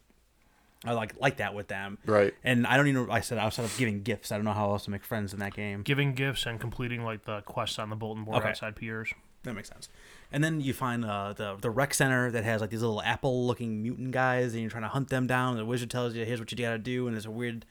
are 0.86 0.94
like 0.94 1.14
like 1.20 1.36
that 1.36 1.54
with 1.54 1.68
them 1.68 1.98
Right. 2.06 2.32
and 2.42 2.66
i 2.66 2.76
don't 2.76 2.86
even. 2.88 3.10
I 3.10 3.20
said 3.20 3.36
outside 3.38 3.64
of 3.64 3.76
giving 3.76 4.02
gifts 4.02 4.32
i 4.32 4.36
don't 4.36 4.44
know 4.44 4.52
how 4.52 4.70
else 4.70 4.84
to 4.84 4.90
make 4.90 5.04
friends 5.04 5.32
in 5.34 5.38
that 5.40 5.54
game 5.54 5.82
Giving 5.82 6.14
gifts 6.14 6.46
and 6.46 6.58
completing 6.58 7.04
like 7.04 7.24
the 7.24 7.42
quests 7.42 7.78
on 7.78 7.90
the 7.90 7.96
bulletin 7.96 8.24
board 8.24 8.38
Okay. 8.38 8.48
outside 8.48 8.76
Pierre's. 8.76 9.12
that 9.42 9.54
makes 9.54 9.68
sense 9.68 9.88
and 10.32 10.42
then 10.44 10.60
you 10.60 10.72
find 10.72 11.04
uh, 11.04 11.32
the 11.34 11.56
the 11.60 11.70
rec 11.70 11.92
center 11.92 12.30
that 12.30 12.44
has 12.44 12.60
like 12.60 12.70
these 12.70 12.80
little 12.80 13.02
apple 13.02 13.46
looking 13.46 13.82
mutant 13.82 14.10
guys 14.12 14.52
and 14.54 14.62
you're 14.62 14.70
trying 14.70 14.82
to 14.84 14.88
hunt 14.88 15.08
them 15.10 15.26
down 15.26 15.56
the 15.56 15.64
wizard 15.66 15.90
tells 15.90 16.14
you 16.14 16.24
here's 16.24 16.40
what 16.40 16.50
you 16.50 16.56
gotta 16.56 16.78
do 16.78 17.06
and 17.06 17.14
there's 17.14 17.26
a 17.26 17.30
weird 17.30 17.66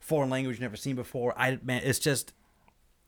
foreign 0.00 0.30
language 0.30 0.54
you've 0.56 0.60
never 0.62 0.76
seen 0.76 0.96
before 0.96 1.34
i 1.38 1.58
man 1.62 1.82
it's 1.84 1.98
just 1.98 2.32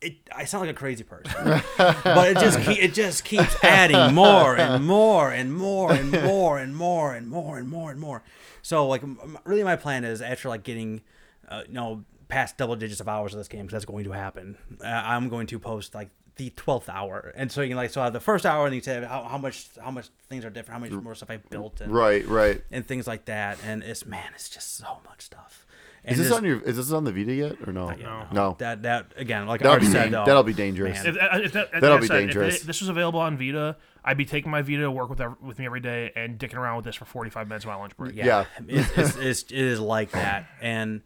it, 0.01 0.17
I 0.35 0.45
sound 0.45 0.63
like 0.67 0.71
a 0.71 0.79
crazy 0.79 1.05
person, 1.05 1.33
but 1.79 2.29
it 2.31 2.39
just 2.39 2.59
it 2.69 2.93
just 2.95 3.25
keeps 3.25 3.57
adding 3.65 4.15
more 4.15 4.57
and 4.57 4.85
more 4.87 5.31
and 5.33 5.55
more 5.55 5.93
and 5.93 6.11
more 6.13 6.59
and 6.59 6.77
more 6.77 7.15
and 7.15 7.29
more 7.29 7.59
and 7.59 7.69
more 7.69 7.91
and 7.91 8.01
more. 8.01 8.23
So 8.63 8.87
like, 8.89 9.03
really, 9.45 9.65
my 9.65 9.77
plan 9.77 10.05
is 10.05 10.21
after 10.21 10.49
like 10.49 10.63
getting, 10.65 11.01
uh, 11.49 11.63
you 11.67 11.75
know, 11.75 12.05
past 12.29 12.59
double 12.59 12.77
digits 12.77 13.01
of 13.01 13.09
hours 13.09 13.33
of 13.33 13.39
this 13.39 13.49
game, 13.49 13.63
because 13.63 13.73
that's 13.73 13.85
going 13.85 14.05
to 14.05 14.13
happen. 14.13 14.57
Uh, 14.83 14.87
I'm 14.87 15.29
going 15.29 15.47
to 15.49 15.59
post 15.59 15.95
like 15.95 16.11
the 16.37 16.51
twelfth 16.51 16.89
hour, 16.91 17.33
and 17.35 17.51
so 17.51 17.63
you 17.63 17.69
can 17.69 17.77
like 17.79 17.91
so 17.91 18.01
I 18.03 18.05
have 18.05 18.13
the 18.13 18.21
first 18.21 18.45
hour, 18.45 18.67
and 18.67 18.75
you 18.75 18.83
say 18.83 19.03
how, 19.03 19.23
how 19.23 19.39
much 19.39 19.69
how 19.83 19.91
much 19.91 20.09
things 20.29 20.45
are 20.45 20.51
different, 20.51 20.83
how 20.83 20.87
much 20.91 21.03
more 21.03 21.15
stuff 21.15 21.31
I 21.31 21.39
built, 21.39 21.81
and, 21.81 21.91
Right, 21.93 22.27
right. 22.27 22.63
and 22.71 22.87
things 22.87 23.07
like 23.07 23.25
that. 23.27 23.59
And 23.65 23.83
it's 23.83 24.05
man, 24.05 24.33
it's 24.35 24.49
just 24.51 24.77
so 24.77 24.99
much 25.09 25.23
stuff. 25.23 25.66
And 26.09 26.13
Is 26.13 26.19
this 26.19 26.29
this- 26.29 26.37
on 26.39 26.45
your? 26.45 26.61
Is 26.61 26.77
this 26.77 26.93
on 26.93 27.03
the 27.05 27.11
Vita 27.13 27.35
yet 27.35 27.57
or 27.67 27.73
no? 27.73 27.91
No. 27.91 28.27
No. 28.33 28.57
that 28.61 28.83
that 28.85 29.13
again, 29.17 29.47
like 29.47 29.61
I 29.61 29.65
That'll 29.65 29.71
already 29.73 29.87
be 29.87 29.93
said, 29.93 30.13
dan- 30.13 30.25
that'll 30.25 30.43
be 30.45 30.55
dangerous. 30.55 31.03
man. 31.05 31.17
If, 31.17 31.21
uh, 31.21 31.39
if 31.43 31.53
that, 31.53 31.73
That'll 31.73 31.91
like 31.91 32.01
be 32.03 32.07
said, 32.07 32.17
if 32.17 32.27
dangerous. 32.27 32.63
it- 32.63 32.67
this 32.69 32.81
was 32.81 32.89
available 32.89 33.19
on 33.21 33.37
Vita, 33.37 33.77
I'd 34.05 34.17
be 34.17 34.25
taking 34.25 34.51
my 34.53 34.63
Vita 34.63 34.83
to 34.83 34.91
work 34.91 35.11
with 35.11 35.21
with 35.43 35.59
me 35.59 35.67
every 35.67 35.81
day 35.81 36.13
and 36.15 36.39
dicking 36.39 36.55
around 36.55 36.77
with 36.77 36.85
this 36.85 36.95
for 36.95 37.05
45 37.07 37.49
minutes 37.49 37.65
of 37.65 37.71
my 37.71 37.75
lunch 37.75 37.97
break. 37.97 38.15
yeah, 38.15 38.25
Yeah. 38.25 38.45
It's, 38.69 38.97
it's, 38.99 39.17
it's, 39.17 39.43
it 39.51 39.59
is 39.59 39.81
like 39.81 40.13
that. 40.13 40.47
And 40.63 41.03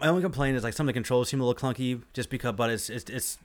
my 0.00 0.06
only 0.06 0.22
complaint 0.22 0.56
is 0.56 0.62
like 0.62 0.72
some 0.72 0.84
of 0.86 0.88
the 0.88 0.92
controls 0.94 1.28
seem 1.28 1.40
a 1.40 1.44
little 1.44 1.60
clunky, 1.60 2.00
just 2.14 2.30
because. 2.30 2.54
But 2.54 2.70
it's 2.70 2.88
it's 2.90 3.10
it's 3.10 3.38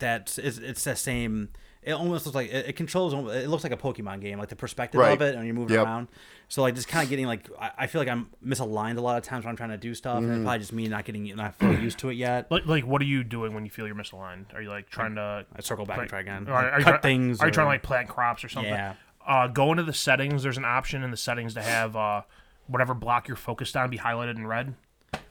that 0.00 0.36
it's, 0.42 0.58
it's 0.58 0.82
the 0.84 0.96
same. 0.96 1.50
It 1.84 1.92
almost 1.92 2.26
looks 2.26 2.36
like 2.36 2.48
it, 2.52 2.66
it 2.68 2.76
controls. 2.76 3.12
It 3.12 3.48
looks 3.48 3.64
like 3.64 3.72
a 3.72 3.76
Pokemon 3.76 4.20
game, 4.20 4.38
like 4.38 4.48
the 4.48 4.54
perspective 4.56 5.00
Right. 5.00 5.12
of 5.14 5.20
it, 5.22 5.34
and 5.34 5.44
you're 5.44 5.54
moving 5.54 5.74
Yep. 5.76 5.84
around. 5.84 6.08
So 6.48 6.62
like 6.62 6.74
just 6.76 6.86
kind 6.86 7.02
of 7.02 7.10
getting 7.10 7.26
like 7.26 7.48
I, 7.60 7.70
I 7.78 7.86
feel 7.88 8.00
like 8.00 8.08
I'm 8.08 8.30
misaligned 8.44 8.98
a 8.98 9.00
lot 9.00 9.16
of 9.18 9.24
times 9.24 9.44
when 9.44 9.50
I'm 9.50 9.56
trying 9.56 9.70
to 9.70 9.76
do 9.78 9.94
stuff, 9.94 10.18
Mm-hmm. 10.22 10.32
it's 10.32 10.42
probably 10.44 10.58
just 10.60 10.72
me 10.72 10.86
not 10.88 11.04
getting 11.04 11.34
not 11.34 11.56
fully 11.56 11.80
used 11.80 11.98
to 12.00 12.10
it 12.10 12.14
yet. 12.14 12.50
Like, 12.50 12.66
like, 12.66 12.86
what 12.86 13.02
are 13.02 13.06
you 13.06 13.24
doing 13.24 13.52
when 13.54 13.64
you 13.64 13.70
feel 13.70 13.86
you're 13.86 13.96
misaligned? 13.96 14.54
Are 14.54 14.62
you 14.62 14.68
like 14.68 14.90
trying 14.90 15.16
to 15.16 15.44
I 15.56 15.60
circle 15.60 15.84
back 15.84 15.98
and 15.98 16.08
try 16.08 16.20
again. 16.20 16.46
Or 16.48 16.52
are, 16.52 16.70
are 16.70 16.78
you 16.78 16.84
cut 16.84 16.90
try- 16.92 17.00
things. 17.00 17.40
Are 17.40 17.46
you 17.46 17.52
trying 17.52 17.66
to 17.66 17.70
like 17.70 17.82
plant 17.82 18.08
crops 18.08 18.44
or 18.44 18.48
something? 18.48 18.72
Yeah. 18.72 18.94
Uh, 19.26 19.48
go 19.48 19.70
into 19.72 19.82
the 19.82 19.92
settings. 19.92 20.42
There's 20.44 20.58
an 20.58 20.64
option 20.64 21.02
in 21.02 21.10
the 21.10 21.16
settings 21.16 21.54
to 21.54 21.62
have 21.62 21.96
uh, 21.96 22.22
whatever 22.68 22.94
block 22.94 23.26
you're 23.28 23.36
focused 23.36 23.76
on 23.76 23.90
be 23.90 23.98
highlighted 23.98 24.36
in 24.36 24.46
red. 24.46 24.74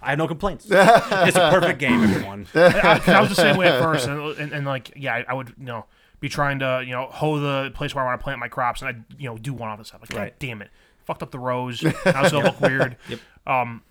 I 0.01 0.09
have 0.09 0.17
no 0.17 0.27
complaints. 0.27 0.65
it's 0.69 1.37
a 1.37 1.49
perfect 1.51 1.79
game, 1.79 2.03
everyone. 2.03 2.47
I, 2.55 2.99
'cause 2.99 3.09
I 3.09 3.19
was 3.21 3.29
the 3.29 3.35
same 3.35 3.57
way 3.57 3.67
at 3.67 3.81
first, 3.81 4.07
and, 4.07 4.19
and, 4.37 4.51
and 4.51 4.65
like, 4.65 4.91
yeah, 4.95 5.13
I, 5.15 5.25
I 5.29 5.33
would, 5.33 5.49
you 5.59 5.65
know, 5.65 5.85
be 6.21 6.29
trying 6.29 6.59
to, 6.59 6.81
you 6.85 6.91
know, 6.93 7.07
hoe 7.07 7.39
the 7.39 7.71
place 7.71 7.93
where 7.93 8.03
I 8.03 8.07
want 8.07 8.19
to 8.19 8.23
plant 8.23 8.39
my 8.39 8.47
crops, 8.47 8.81
and 8.81 8.89
I, 8.89 9.13
you 9.17 9.29
know, 9.29 9.37
do 9.37 9.53
one 9.53 9.69
off 9.69 9.79
the 9.79 9.83
side. 9.85 9.99
Like, 9.99 10.09
God 10.09 10.33
damn 10.39 10.61
it, 10.61 10.69
fucked 11.03 11.21
up 11.21 11.31
the 11.31 11.39
rows. 11.39 11.83
Now 11.83 11.91
it's 12.05 12.31
gonna 12.31 12.45
look 12.45 12.61
weird. 12.61 12.95
Yep. 13.09 13.19
Um, 13.45 13.83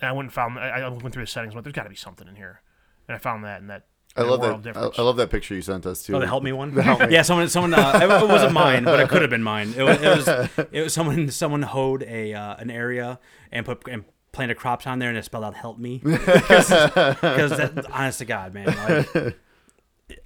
and 0.00 0.08
I 0.08 0.12
went 0.12 0.26
and 0.26 0.32
found. 0.32 0.58
I, 0.58 0.80
I 0.80 0.88
went 0.88 1.12
through 1.12 1.24
the 1.24 1.30
settings, 1.30 1.54
but 1.54 1.64
there's 1.64 1.74
got 1.74 1.84
to 1.84 1.90
be 1.90 1.96
something 1.96 2.28
in 2.28 2.36
here, 2.36 2.60
and 3.08 3.16
I 3.16 3.18
found 3.18 3.44
that, 3.44 3.60
and 3.60 3.70
that 3.70 3.86
I 4.16 4.22
love 4.22 4.42
that. 4.42 4.54
I, 4.54 4.58
difference. 4.58 4.98
I 4.98 5.02
love 5.02 5.16
that 5.16 5.30
picture 5.30 5.54
you 5.54 5.62
sent 5.62 5.86
us 5.86 6.02
too. 6.02 6.14
Oh, 6.14 6.20
the 6.20 6.26
help 6.26 6.42
me 6.42 6.52
one. 6.52 6.72
help 6.76 7.00
me. 7.00 7.06
Yeah, 7.10 7.22
someone, 7.22 7.48
someone. 7.48 7.74
Uh, 7.74 7.98
it, 8.02 8.22
it 8.22 8.28
wasn't 8.28 8.52
mine, 8.52 8.84
but 8.84 9.00
it 9.00 9.08
could 9.08 9.22
have 9.22 9.30
been 9.30 9.42
mine. 9.42 9.72
It 9.76 9.82
was, 9.82 10.02
it 10.02 10.08
was, 10.08 10.68
it 10.72 10.82
was 10.82 10.92
someone. 10.92 11.30
Someone 11.30 11.62
hoed 11.62 12.02
a 12.02 12.34
uh, 12.34 12.56
an 12.56 12.70
area 12.70 13.18
and 13.50 13.64
put 13.64 13.86
and 13.88 14.04
planted 14.32 14.56
crops 14.56 14.86
on 14.86 14.98
there, 14.98 15.08
and 15.08 15.16
it 15.16 15.24
spelled 15.24 15.44
out 15.44 15.54
"help 15.54 15.78
me." 15.78 15.98
Because, 15.98 16.68
that, 16.68 17.86
honest 17.90 18.18
to 18.18 18.24
God, 18.24 18.52
man, 18.52 18.66
like, 18.66 19.36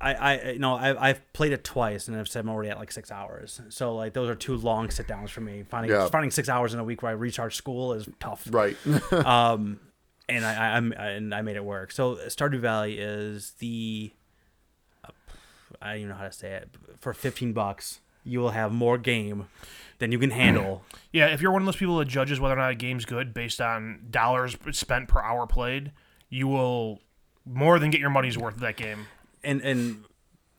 I, 0.00 0.14
I, 0.14 0.50
you 0.52 0.58
know, 0.58 0.74
I, 0.74 1.10
I've 1.10 1.32
played 1.32 1.52
it 1.52 1.62
twice, 1.62 2.08
and 2.08 2.16
I've 2.16 2.26
said 2.28 2.40
I'm 2.40 2.48
already 2.50 2.70
at 2.70 2.78
like 2.78 2.90
six 2.90 3.12
hours. 3.12 3.60
So 3.68 3.94
like, 3.94 4.14
those 4.14 4.28
are 4.28 4.34
two 4.34 4.56
long 4.56 4.90
sit 4.90 5.06
downs 5.06 5.30
for 5.30 5.40
me. 5.40 5.62
Finding 5.68 5.92
Yeah. 5.92 6.08
finding 6.08 6.30
six 6.30 6.48
hours 6.48 6.74
in 6.74 6.80
a 6.80 6.84
week 6.84 7.02
where 7.02 7.10
I 7.10 7.14
recharge 7.14 7.54
school 7.56 7.92
is 7.92 8.08
tough. 8.18 8.48
Right. 8.50 8.76
um, 9.12 9.78
and 10.28 10.44
I, 10.44 10.54
I 10.54 10.76
I'm 10.76 10.92
and 10.92 11.34
I 11.34 11.42
made 11.42 11.56
it 11.56 11.64
work. 11.64 11.92
So 11.92 12.16
Stardew 12.16 12.58
Valley 12.58 12.98
is 12.98 13.52
the 13.60 14.10
uh, 15.04 15.10
I 15.80 15.88
don't 15.90 15.96
even 15.98 16.08
know 16.10 16.16
how 16.16 16.24
to 16.24 16.32
say 16.32 16.52
it. 16.54 16.70
For 16.98 17.14
fifteen 17.14 17.52
bucks, 17.52 18.00
you 18.24 18.40
will 18.40 18.50
have 18.50 18.72
more 18.72 18.98
game 18.98 19.46
than 19.98 20.10
you 20.10 20.18
can 20.18 20.30
handle. 20.30 20.82
Yeah, 21.12 21.28
if 21.28 21.40
you're 21.40 21.52
one 21.52 21.62
of 21.62 21.66
those 21.66 21.76
people 21.76 21.96
that 21.98 22.08
judges 22.08 22.40
whether 22.40 22.52
or 22.52 22.58
not 22.58 22.72
a 22.72 22.74
game's 22.74 23.06
good 23.06 23.32
based 23.32 23.58
on 23.58 24.00
dollars 24.10 24.54
spent 24.72 25.08
per 25.08 25.18
hour 25.22 25.46
played, 25.46 25.92
you 26.28 26.46
will 26.46 27.00
more 27.46 27.78
than 27.78 27.88
get 27.88 28.02
your 28.02 28.10
money's 28.10 28.36
worth 28.36 28.52
of 28.56 28.60
that 28.60 28.76
game. 28.76 29.06
And 29.44 29.60
and 29.62 30.04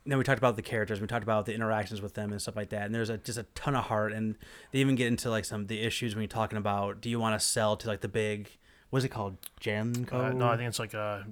then 0.05 0.17
we 0.17 0.23
talked 0.23 0.37
about 0.37 0.55
the 0.55 0.61
characters. 0.61 1.01
We 1.01 1.07
talked 1.07 1.23
about 1.23 1.45
the 1.45 1.53
interactions 1.53 2.01
with 2.01 2.13
them 2.13 2.31
and 2.31 2.41
stuff 2.41 2.55
like 2.55 2.69
that. 2.69 2.83
And 2.85 2.95
there's 2.95 3.09
a, 3.09 3.17
just 3.17 3.37
a 3.37 3.43
ton 3.55 3.75
of 3.75 3.85
heart. 3.85 4.13
And 4.13 4.35
they 4.71 4.79
even 4.79 4.95
get 4.95 5.07
into 5.07 5.29
like 5.29 5.43
some 5.43 5.61
of 5.61 5.67
the 5.67 5.81
issues 5.81 6.15
when 6.15 6.21
you're 6.21 6.29
talking 6.29 6.57
about 6.57 7.01
do 7.01 7.09
you 7.09 7.19
want 7.19 7.37
to 7.39 7.45
sell 7.45 7.75
to 7.77 7.87
like 7.87 7.99
the 8.01 8.07
big 8.07 8.49
what's 8.89 9.03
it 9.03 9.09
called 9.09 9.35
Genco? 9.59 10.13
Uh, 10.13 10.31
no, 10.33 10.47
I 10.47 10.55
think 10.55 10.69
it's 10.69 10.79
like 10.79 10.93
a 10.93 11.25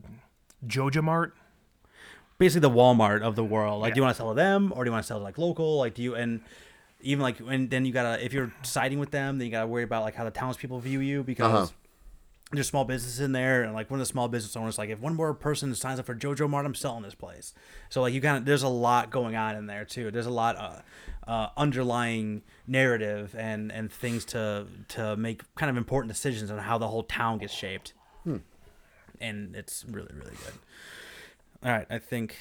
Joja 0.67 1.01
Mart. 1.01 1.33
basically 2.37 2.67
the 2.67 2.75
Walmart 2.75 3.21
of 3.21 3.35
the 3.37 3.45
world. 3.45 3.81
Like, 3.81 3.93
do 3.93 3.99
you 3.99 4.03
want 4.03 4.13
to 4.13 4.17
sell 4.17 4.29
to 4.29 4.35
them 4.35 4.73
or 4.75 4.83
do 4.83 4.89
you 4.89 4.91
want 4.91 5.03
to 5.03 5.07
sell 5.07 5.19
to 5.19 5.23
like 5.23 5.37
local? 5.37 5.77
Like, 5.77 5.93
do 5.93 6.03
you 6.03 6.15
and 6.15 6.41
even 6.99 7.21
like 7.21 7.39
and 7.39 7.69
then 7.69 7.85
you 7.85 7.93
gotta 7.93 8.23
if 8.23 8.33
you're 8.33 8.51
siding 8.63 8.99
with 8.99 9.11
them, 9.11 9.37
then 9.37 9.45
you 9.45 9.51
gotta 9.51 9.67
worry 9.67 9.83
about 9.83 10.03
like 10.03 10.15
how 10.15 10.25
the 10.25 10.31
townspeople 10.31 10.79
view 10.81 10.99
you 10.99 11.23
because 11.23 11.69
Uh-huh. 11.69 11.73
There's 12.51 12.67
small 12.67 12.85
business 12.85 13.19
in 13.19 13.31
there 13.31 13.63
and 13.63 13.73
like 13.73 13.89
one 13.89 13.99
of 13.99 14.05
the 14.05 14.11
small 14.11 14.27
business 14.27 14.55
owners 14.55 14.77
like 14.77 14.89
if 14.89 14.99
one 14.99 15.15
more 15.15 15.33
person 15.33 15.73
signs 15.73 15.99
up 15.99 16.05
for 16.05 16.13
Joja 16.15 16.47
Mart, 16.47 16.65
I'm 16.65 16.75
selling 16.75 17.01
this 17.01 17.15
place. 17.15 17.53
So 17.89 18.01
like 18.01 18.13
you 18.13 18.21
kind 18.21 18.37
of 18.37 18.45
there's 18.45 18.63
a 18.63 18.67
lot 18.67 19.09
going 19.09 19.35
on 19.35 19.55
in 19.55 19.65
there 19.65 19.83
too. 19.83 20.11
There's 20.11 20.27
a 20.27 20.31
lot 20.31 20.55
of 20.55 20.83
uh, 21.27 21.49
underlying 21.57 22.43
narrative 22.67 23.35
and 23.37 23.71
and 23.71 23.91
things 23.91 24.25
to 24.25 24.67
to 24.89 25.15
make 25.15 25.41
kind 25.55 25.69
of 25.69 25.77
important 25.77 26.11
decisions 26.11 26.51
on 26.51 26.59
how 26.59 26.77
the 26.77 26.87
whole 26.87 27.03
town 27.03 27.39
gets 27.39 27.53
shaped. 27.53 27.93
Hmm. 28.23 28.37
And 29.19 29.55
it's 29.55 29.83
really 29.89 30.13
really 30.13 30.35
good. 30.45 30.53
All 31.63 31.71
right, 31.71 31.87
I 31.89 31.97
think 31.97 32.37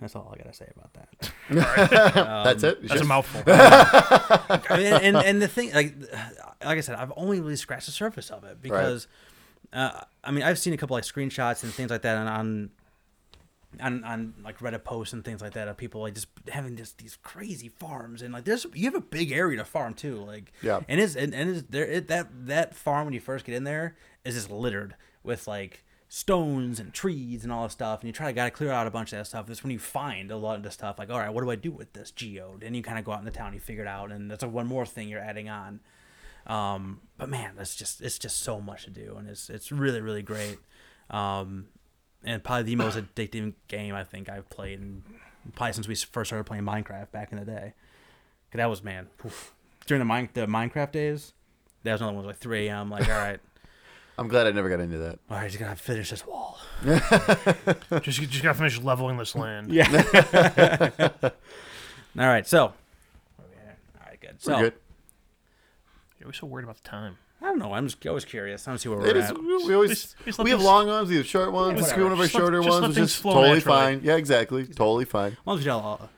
that's 0.00 0.14
all 0.14 0.30
I 0.32 0.36
gotta 0.36 0.52
say 0.52 0.70
about 0.76 0.92
that. 0.94 1.32
That's 2.44 2.62
it. 2.62 2.76
Um, 2.76 2.86
that's 2.86 3.00
a 3.00 3.04
mouthful. 3.04 3.42
I 3.46 4.76
mean, 4.76 4.92
and 4.92 5.16
and 5.16 5.42
the 5.42 5.48
thing, 5.48 5.72
like, 5.72 5.94
like 6.64 6.78
I 6.78 6.80
said, 6.80 6.94
I've 6.96 7.12
only 7.16 7.40
really 7.40 7.56
scratched 7.56 7.86
the 7.86 7.92
surface 7.92 8.30
of 8.30 8.44
it 8.44 8.62
because, 8.62 9.08
uh, 9.72 10.00
I 10.24 10.30
mean, 10.30 10.42
I've 10.44 10.58
seen 10.58 10.72
a 10.72 10.76
couple 10.76 10.94
like 10.94 11.04
screenshots 11.04 11.62
and 11.62 11.72
things 11.72 11.90
like 11.90 12.02
that 12.02 12.16
on 12.16 12.28
on, 12.28 12.70
on, 13.80 14.04
on 14.04 14.34
like 14.42 14.58
Reddit 14.60 14.82
posts 14.84 15.12
and 15.12 15.24
things 15.24 15.40
like 15.42 15.52
that 15.52 15.68
of 15.68 15.76
people 15.76 16.00
like 16.00 16.14
just 16.14 16.28
having 16.48 16.76
just 16.76 16.98
these 16.98 17.16
crazy 17.22 17.68
farms 17.68 18.22
and 18.22 18.32
like 18.32 18.44
there's 18.44 18.66
you 18.74 18.84
have 18.86 18.94
a 18.94 19.00
big 19.00 19.30
area 19.30 19.58
to 19.58 19.64
farm 19.64 19.92
too, 19.94 20.16
like 20.24 20.52
Yeah. 20.62 20.80
and 20.88 21.00
it's 21.00 21.16
and, 21.16 21.34
and 21.34 21.50
it's 21.50 21.62
there 21.68 21.84
it, 21.86 22.08
that 22.08 22.28
that 22.46 22.74
farm 22.74 23.04
when 23.06 23.14
you 23.14 23.20
first 23.20 23.44
get 23.44 23.54
in 23.54 23.64
there 23.64 23.96
is 24.24 24.34
just 24.34 24.50
littered 24.50 24.94
with 25.22 25.46
like 25.46 25.84
stones 26.10 26.80
and 26.80 26.94
trees 26.94 27.44
and 27.44 27.52
all 27.52 27.64
this 27.64 27.74
stuff 27.74 28.00
and 28.00 28.06
you 28.08 28.12
try 28.14 28.28
to 28.28 28.32
gotta 28.32 28.50
clear 28.50 28.70
out 28.72 28.86
a 28.86 28.90
bunch 28.90 29.12
of 29.12 29.18
that 29.18 29.26
stuff 29.26 29.46
that's 29.46 29.62
when 29.62 29.70
you 29.70 29.78
find 29.78 30.30
a 30.30 30.36
lot 30.38 30.56
of 30.56 30.62
the 30.62 30.70
stuff 30.70 30.98
like 30.98 31.10
all 31.10 31.18
right 31.18 31.28
what 31.34 31.42
do 31.44 31.50
i 31.50 31.54
do 31.54 31.70
with 31.70 31.92
this 31.92 32.10
geode 32.10 32.62
and 32.62 32.74
you 32.74 32.82
kind 32.82 32.98
of 32.98 33.04
go 33.04 33.12
out 33.12 33.18
in 33.18 33.26
the 33.26 33.30
town 33.30 33.52
you 33.52 33.60
figure 33.60 33.82
it 33.82 33.86
out 33.88 34.10
and 34.10 34.30
that's 34.30 34.42
like 34.42 34.50
one 34.50 34.66
more 34.66 34.86
thing 34.86 35.06
you're 35.10 35.20
adding 35.20 35.50
on 35.50 35.80
um, 36.48 37.00
but 37.16 37.28
man 37.28 37.52
that's 37.56 37.74
just 37.74 38.00
it's 38.00 38.18
just 38.18 38.40
so 38.40 38.60
much 38.60 38.84
to 38.84 38.90
do 38.90 39.16
and 39.18 39.28
it's 39.28 39.48
it's 39.50 39.70
really 39.70 40.00
really 40.00 40.22
great 40.22 40.58
um, 41.10 41.66
and 42.24 42.42
probably 42.42 42.62
the 42.64 42.76
most 42.76 42.96
addictive 42.96 43.52
game 43.68 43.94
i 43.94 44.02
think 44.04 44.28
i've 44.28 44.48
played 44.50 44.80
in, 44.80 45.02
probably 45.54 45.72
since 45.74 45.86
we 45.88 45.94
first 45.94 46.28
started 46.30 46.44
playing 46.44 46.64
minecraft 46.64 47.10
back 47.12 47.30
in 47.32 47.38
the 47.38 47.44
day 47.44 47.74
'Cause 48.50 48.58
that 48.58 48.70
was 48.70 48.82
man 48.82 49.08
oof. 49.26 49.52
during 49.86 49.98
the 50.00 50.04
mine 50.06 50.28
the 50.32 50.46
minecraft 50.46 50.92
days 50.92 51.32
that 51.84 51.92
was 51.92 52.00
another 52.00 52.16
one 52.16 52.24
was 52.24 52.32
like 52.32 52.40
3 52.40 52.66
a.m 52.68 52.90
like 52.90 53.08
all 53.08 53.14
right 53.18 53.40
I'm 54.18 54.26
glad 54.26 54.46
I 54.48 54.50
never 54.50 54.68
got 54.68 54.80
into 54.80 54.98
that. 54.98 55.18
all 55.30 55.36
right 55.36 55.46
just 55.50 55.60
gotta 55.60 55.76
finish 55.76 56.10
this 56.10 56.26
wall 56.26 56.58
just 56.84 58.20
just 58.20 58.42
gotta 58.42 58.54
finish 58.54 58.80
leveling 58.80 59.16
this 59.16 59.34
land. 59.34 59.72
Yeah. 59.72 59.88
All 62.18 62.26
right. 62.26 62.46
So. 62.46 62.62
All 62.66 62.74
right. 64.06 64.20
Good. 64.20 64.40
So 64.40 64.52
We're 64.56 64.62
good. 64.62 64.74
You're 66.20 66.32
so 66.32 66.46
worried 66.46 66.64
about 66.64 66.76
the 66.82 66.88
time. 66.88 67.18
I 67.40 67.44
don't 67.46 67.58
know. 67.60 67.72
I'm 67.72 67.86
just 67.86 68.04
always 68.06 68.24
curious. 68.24 68.66
I 68.66 68.72
don't 68.72 68.78
see 68.78 68.88
where 68.88 68.98
we're 68.98 69.16
is. 69.16 69.30
at. 69.30 69.38
We 69.38 69.64
we 69.66 69.74
always 69.74 69.90
Just- 69.90 70.16
just 70.24 70.38
let 70.40 70.44
we 70.44 70.50
have 70.50 70.58
things- 70.58 70.66
long 70.66 70.86
ones. 70.88 71.08
We 71.08 71.16
have 71.18 71.26
short 71.26 71.52
ones. 71.52 71.76
Yeah, 71.80 71.86
Let's 71.86 71.96
one 71.96 72.12
of 72.12 72.18
our. 72.18 72.24
Just 72.24 72.34
let- 72.34 72.40
shorter 72.40 72.56
just 72.58 72.68
let 72.68 72.80
ones, 72.82 72.88
which 72.88 72.94
things 72.96 73.10
is 73.10 73.16
flow 73.16 73.32
totally 73.34 73.54
naturally. 73.54 73.76
fine. 73.78 74.00
Yeah, 74.02 74.16
exactly. 74.16 74.66
Totally 74.66 75.04
fine. 75.04 75.32
As 75.32 75.38
long 75.46 75.56
as 75.58 75.60
we 75.60 75.66
got 75.66 75.82
all, 75.84 76.10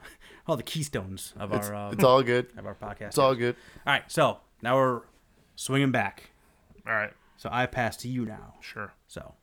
all 0.47 0.57
the 0.57 0.63
keystones 0.63 1.35
of 1.39 1.53
It's, 1.53 1.69
our 1.69 1.75
uh, 1.75 1.91
it's 1.93 2.03
all 2.05 2.23
good. 2.23 2.47
of 2.57 2.65
our 2.67 2.75
podcast. 2.75 3.09
It's 3.09 3.19
all 3.19 3.35
good. 3.35 3.55
All 3.87 3.93
right. 3.93 4.05
So 4.09 4.39
now 4.63 4.77
we're 4.77 5.03
swinging 5.57 5.91
back. 5.91 6.31
All 6.87 6.95
right, 6.95 7.13
So 7.37 7.51
I 7.53 7.67
pass 7.67 7.97
to 7.99 8.09
you 8.09 8.25
now. 8.25 8.55
sure. 8.63 8.95
So 9.07 9.35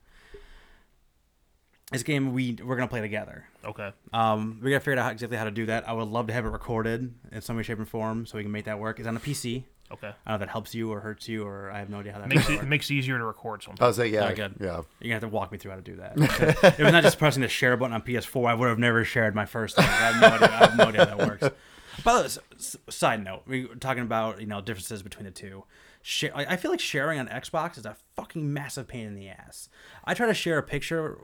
this 1.92 2.02
game 2.02 2.32
we 2.34 2.58
we're 2.62 2.74
gonna 2.76 2.88
play 2.88 3.00
together. 3.00 3.46
Okay. 3.64 3.92
Um, 4.12 4.58
we 4.62 4.70
gotta 4.70 4.80
figure 4.80 4.98
out 4.98 5.04
how, 5.04 5.10
exactly 5.10 5.38
how 5.38 5.44
to 5.44 5.50
do 5.50 5.66
that. 5.66 5.88
I 5.88 5.92
would 5.92 6.08
love 6.08 6.26
to 6.26 6.32
have 6.32 6.44
it 6.44 6.48
recorded 6.50 7.14
in 7.32 7.40
some 7.40 7.56
way, 7.56 7.62
shape, 7.62 7.78
or 7.78 7.84
form, 7.84 8.26
so 8.26 8.36
we 8.36 8.42
can 8.42 8.52
make 8.52 8.64
that 8.64 8.78
work. 8.80 8.98
It's 8.98 9.06
on 9.08 9.16
a 9.16 9.20
PC. 9.20 9.64
Okay. 9.90 10.08
I 10.08 10.10
don't 10.10 10.26
know 10.26 10.34
if 10.34 10.40
that 10.40 10.48
helps 10.50 10.74
you 10.74 10.92
or 10.92 11.00
hurts 11.00 11.28
you, 11.28 11.44
or 11.46 11.70
I 11.70 11.78
have 11.78 11.88
no 11.88 12.00
idea 12.00 12.12
how 12.12 12.18
that 12.18 12.28
Makes 12.28 12.48
it, 12.48 12.56
works. 12.56 12.66
makes 12.66 12.90
it 12.90 12.94
easier 12.94 13.16
to 13.18 13.24
record 13.24 13.62
something. 13.62 13.82
I 13.82 13.86
was 13.88 13.98
like, 13.98 14.12
yeah, 14.12 14.22
Very 14.24 14.34
good. 14.34 14.54
yeah. 14.60 14.66
You're 14.66 14.82
gonna 15.02 15.14
have 15.14 15.22
to 15.22 15.28
walk 15.28 15.50
me 15.50 15.58
through 15.58 15.70
how 15.70 15.76
to 15.78 15.82
do 15.82 15.96
that. 15.96 16.12
if 16.18 16.64
it's 16.80 16.92
not 16.92 17.02
just 17.02 17.18
pressing 17.18 17.42
the 17.42 17.48
share 17.48 17.76
button 17.76 17.94
on 17.94 18.02
PS4, 18.02 18.50
I 18.50 18.54
would 18.54 18.68
have 18.68 18.78
never 18.78 19.04
shared 19.04 19.34
my 19.34 19.46
first 19.46 19.76
thing. 19.76 19.84
I 19.84 19.88
have 19.88 20.20
no 20.20 20.28
idea. 20.28 20.48
I 20.48 20.56
have 20.66 20.76
no 20.76 20.84
idea 20.84 21.06
how 21.06 21.16
that 21.16 21.26
works. 21.26 21.48
By 22.04 22.12
the 22.14 22.18
way, 22.20 22.24
s- 22.26 22.38
s- 22.56 22.76
side 22.90 23.24
note, 23.24 23.42
we 23.46 23.64
were 23.66 23.74
talking 23.74 24.02
about 24.04 24.40
you 24.40 24.46
know 24.46 24.60
differences 24.60 25.02
between 25.02 25.24
the 25.24 25.30
two. 25.32 25.64
Share, 26.00 26.30
I 26.34 26.56
feel 26.56 26.70
like 26.70 26.78
sharing 26.80 27.18
on 27.18 27.26
Xbox 27.26 27.76
is 27.76 27.84
a 27.84 27.96
fucking 28.14 28.52
massive 28.52 28.86
pain 28.86 29.06
in 29.08 29.14
the 29.14 29.28
ass. 29.28 29.68
I 30.04 30.14
try 30.14 30.26
to 30.28 30.32
share 30.34 30.56
a 30.56 30.62
picture 30.62 31.18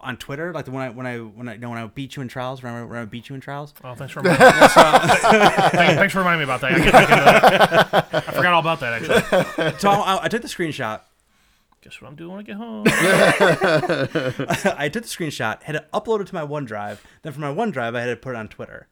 on 0.00 0.16
Twitter, 0.16 0.52
like 0.52 0.64
the 0.64 0.70
when 0.70 0.82
I 0.82 0.90
when 0.90 1.06
I 1.06 1.18
when 1.18 1.48
I 1.48 1.54
you 1.54 1.60
know, 1.60 1.70
when 1.70 1.78
I 1.78 1.86
beat 1.86 2.16
you 2.16 2.22
in 2.22 2.28
trials. 2.28 2.62
Remember 2.62 2.86
when 2.86 2.98
I 2.98 3.04
beat 3.04 3.28
you 3.28 3.34
in 3.34 3.40
trials? 3.40 3.74
Oh, 3.84 3.94
thanks 3.94 4.12
for 4.12 4.20
reminding 4.20 4.46
me. 4.46 4.52
Thank- 4.52 5.98
thanks 5.98 6.12
for 6.12 6.18
reminding 6.18 6.40
me 6.40 6.44
about 6.44 6.60
that. 6.62 6.72
I, 6.72 6.78
get 6.78 6.92
back 6.92 8.10
that. 8.10 8.28
I 8.28 8.32
forgot 8.32 8.52
all 8.54 8.60
about 8.60 8.80
that 8.80 9.02
actually. 9.02 9.72
So 9.78 9.90
I, 9.90 10.24
I 10.24 10.28
took 10.28 10.42
the 10.42 10.48
screenshot. 10.48 11.00
Guess 11.82 12.00
what 12.00 12.08
I'm 12.08 12.16
doing 12.16 12.30
when 12.32 12.40
I 12.40 12.42
get 12.42 12.56
home? 12.56 12.84
I 12.88 14.88
took 14.92 15.04
the 15.04 15.08
screenshot, 15.08 15.62
had 15.62 15.76
it 15.76 15.88
uploaded 15.92 16.26
to 16.26 16.34
my 16.34 16.44
OneDrive. 16.44 16.98
Then 17.22 17.32
from 17.32 17.42
my 17.42 17.54
OneDrive, 17.54 17.94
I 17.96 18.00
had 18.00 18.06
to 18.06 18.16
put 18.16 18.34
it 18.34 18.36
on 18.36 18.48
Twitter. 18.48 18.88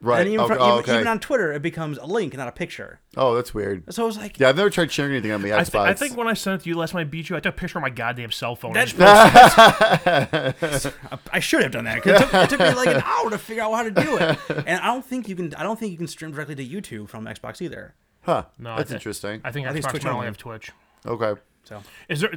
Right. 0.00 0.20
And 0.20 0.28
even, 0.28 0.40
okay. 0.44 0.54
from, 0.54 0.62
oh, 0.62 0.66
even, 0.68 0.78
okay. 0.80 0.94
even 0.94 1.08
on 1.08 1.18
Twitter, 1.18 1.52
it 1.52 1.60
becomes 1.60 1.98
a 1.98 2.06
link, 2.06 2.36
not 2.36 2.46
a 2.46 2.52
picture. 2.52 3.00
oh, 3.16 3.34
that's 3.34 3.52
weird. 3.52 3.92
So 3.92 4.04
I 4.04 4.06
was 4.06 4.16
like, 4.16 4.38
Yeah, 4.38 4.48
I've 4.50 4.56
never 4.56 4.70
tried 4.70 4.92
sharing 4.92 5.10
anything 5.12 5.32
on 5.32 5.42
the 5.42 5.52
I, 5.52 5.62
Xbox. 5.62 5.72
th- 5.72 5.82
I 5.84 5.94
think 5.94 6.16
when 6.16 6.28
I 6.28 6.34
sent 6.34 6.60
it 6.60 6.64
to 6.64 6.68
you 6.70 6.76
last 6.76 6.92
time 6.92 7.00
I 7.00 7.04
beat 7.04 7.28
you, 7.28 7.36
I 7.36 7.40
took 7.40 7.54
a 7.54 7.56
picture 7.58 7.78
of 7.78 7.82
my 7.82 7.90
goddamn 7.90 8.30
cell 8.30 8.54
phone. 8.54 8.76
and 8.76 8.88
That's- 8.88 10.86
I- 11.12 11.18
I 11.32 11.40
should 11.40 11.62
have 11.62 11.72
done 11.72 11.84
that 11.84 12.02
'cause 12.02 12.20
it 12.20 12.24
took, 12.24 12.34
it 12.34 12.50
took 12.50 12.60
me 12.60 12.74
like 12.74 12.86
an 12.88 13.02
hour 13.04 13.30
to 13.30 13.38
figure 13.38 13.62
out 13.64 13.72
how 13.72 13.82
to 13.82 13.90
do 13.90 14.16
it. 14.18 14.38
And 14.68 14.80
I 14.80 14.86
don't 14.86 15.04
think 15.04 15.28
you 15.28 15.34
can. 15.36 15.54
I 15.54 15.62
don't 15.62 15.78
think 15.78 15.92
you 15.92 15.98
can 15.98 16.06
stream 16.06 16.30
directly 16.32 16.54
to 16.54 16.64
YouTube 16.64 17.08
from 17.08 17.24
Xbox 17.26 17.60
either. 17.62 17.94
huh? 18.22 18.44
No, 18.58 18.72
I 18.72 18.76
that's 18.78 18.92
interesting. 18.92 19.40
I 19.44 19.50
think 19.50 19.66
I 19.66 19.70
it's 19.72 19.86
Xbox 19.86 19.90
Twitch 19.90 20.04
might 20.04 20.10
only. 20.10 20.16
only 20.18 20.26
have 20.26 20.38
Twitch. 20.38 20.70
okay. 21.06 21.40
So 21.64 21.82
Is 22.08 22.20
there 22.20 22.30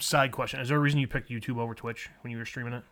side 0.00 0.32
question? 0.32 0.60
Is 0.60 0.68
there 0.68 0.78
a 0.78 0.80
reason 0.80 0.98
you 1.00 1.06
picked 1.06 1.30
YouTube 1.30 1.58
over 1.58 1.74
Twitch 1.74 2.08
when 2.22 2.30
you 2.32 2.38
were 2.38 2.44
streaming 2.44 2.72
it? 2.72 2.82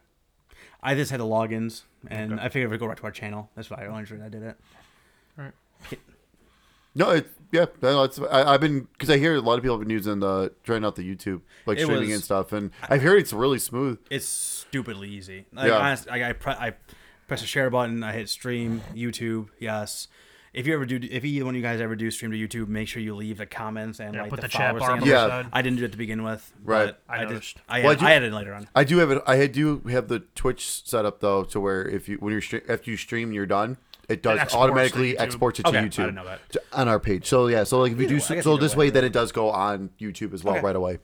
I 0.83 0.95
just 0.95 1.11
had 1.11 1.21
the 1.21 1.25
logins, 1.25 1.83
and 2.09 2.33
Okay. 2.35 2.43
I 2.43 2.49
figured 2.49 2.67
if 2.67 2.71
we 2.73 2.79
go 2.79 2.87
right 2.87 2.97
to 2.97 3.05
our 3.05 3.11
channel, 3.13 3.51
that's 3.55 3.71
why 3.71 3.83
I 3.83 3.87
only 3.87 4.01
reason 4.03 4.23
I 4.23 4.29
did 4.29 4.43
it. 4.43 4.57
Right. 5.37 5.53
No, 6.95 7.11
it, 7.11 7.31
yeah, 7.53 7.67
no, 7.81 8.03
it's, 8.05 8.19
I, 8.19 8.53
I've 8.53 8.61
been 8.61 8.87
because 8.93 9.09
I 9.09 9.17
hear 9.17 9.35
a 9.37 9.41
lot 9.41 9.55
of 9.55 9.63
people 9.63 9.77
have 9.79 9.87
been 9.87 9.91
using 9.97 10.21
the 10.21 10.53
trying 10.63 10.85
out 10.85 10.97
the 10.97 11.03
YouTube 11.03 11.41
like 11.65 11.79
It 11.79 11.85
streaming 11.85 12.09
was- 12.09 12.15
and 12.17 12.25
stuff, 12.25 12.53
and 12.53 12.71
I've 12.89 13.01
heard 13.03 13.19
it's 13.19 13.33
really 13.33 13.59
smooth. 13.59 13.99
It's 14.11 14.27
stupidly 14.27 15.09
easy. 15.09 15.47
Like, 15.53 15.69
Yeah. 15.69 15.79
honest, 15.79 16.09
I, 16.11 16.31
I, 16.31 16.33
pre- 16.35 16.53
I 16.53 16.75
press 17.29 17.41
the 17.41 17.47
share 17.47 17.71
button. 17.71 18.03
I 18.03 18.13
hit 18.13 18.29
stream 18.29 18.83
YouTube. 18.95 19.49
Yes. 19.59 20.09
If 20.53 20.67
you 20.67 20.75
ever 20.75 20.85
do, 20.85 20.99
if 21.03 21.25
either 21.25 21.47
one 21.47 21.55
of 21.55 21.57
you 21.57 21.63
guys 21.63 21.81
ever 21.81 21.97
do 21.97 22.11
stream 22.11 22.31
to 22.31 22.37
YouTube, 22.37 22.69
make 22.69 22.87
sure 22.87 23.01
you 23.01 23.15
leave 23.17 23.39
the 23.39 23.47
comments 23.47 24.01
and 24.01 24.15
Yeah, 24.15 24.23
like 24.23 24.31
put 24.31 24.37
the, 24.37 24.43
the 24.43 24.49
chat 24.49 24.73
followers 24.79 24.81
bar 24.83 24.91
on 24.93 25.01
the 25.01 25.07
Yeah. 25.07 25.29
side. 25.29 25.47
I 25.51 25.63
didn't 25.63 25.79
do 25.79 25.87
it 25.87 25.93
to 25.93 25.97
begin 25.99 26.23
with. 26.23 26.53
Right. 26.63 26.87
but 26.87 27.03
I 27.09 27.15
I, 27.17 27.19
did. 27.21 27.29
noticed. 27.31 27.57
I, 27.69 27.81
Well, 27.81 27.93
added, 27.93 27.99
I 27.99 28.01
do- 28.01 28.07
I 28.07 28.13
added 28.17 28.33
it 28.33 28.37
later 28.37 28.55
on. 28.55 28.69
I 28.75 28.85
do 28.85 28.99
have 28.99 29.11
it. 29.11 29.23
I 29.27 29.47
do 29.47 29.79
have 29.89 30.09
the 30.09 30.21
Twitch 30.35 30.87
set 30.87 31.07
up 31.07 31.21
though, 31.21 31.45
to 31.45 31.59
where 31.61 31.89
if 31.89 32.07
you 32.09 32.17
when 32.17 32.33
you're 32.33 32.43
stre- 32.43 32.69
after 32.69 32.91
you 32.91 32.99
stream 32.99 33.29
and 33.29 33.35
you're 33.35 33.47
done, 33.47 33.79
it 34.11 34.23
does 34.23 34.41
exports 34.41 34.53
to 34.53 34.59
automatically 34.59 35.13
YouTube. 35.15 35.21
exports 35.21 35.59
it 35.61 35.63
to 35.63 35.69
Okay, 35.71 35.79
I 35.79 35.83
YouTube 35.85 35.97
didn't 35.97 36.15
know 36.17 36.25
that. 36.27 36.47
to- 36.51 36.63
on 36.75 36.87
our 36.89 37.01
page. 37.01 37.27
So 37.27 37.47
yeah, 37.47 37.65
so 37.65 37.81
like 37.81 37.93
if 37.93 37.99
you 38.01 38.07
do 38.09 38.17
way, 38.17 38.21
I 38.29 38.35
guess 38.35 38.45
so 38.45 38.53
either 38.53 38.61
this 38.61 38.77
way. 38.77 38.87
way, 38.87 38.91
then 38.91 39.05
it 39.05 39.13
does 39.15 39.33
go 39.33 39.51
on 39.51 39.89
YouTube 39.99 40.35
as 40.35 40.45
well 40.45 40.57
Okay. 40.57 40.67
right 40.67 40.77
away. 40.77 40.99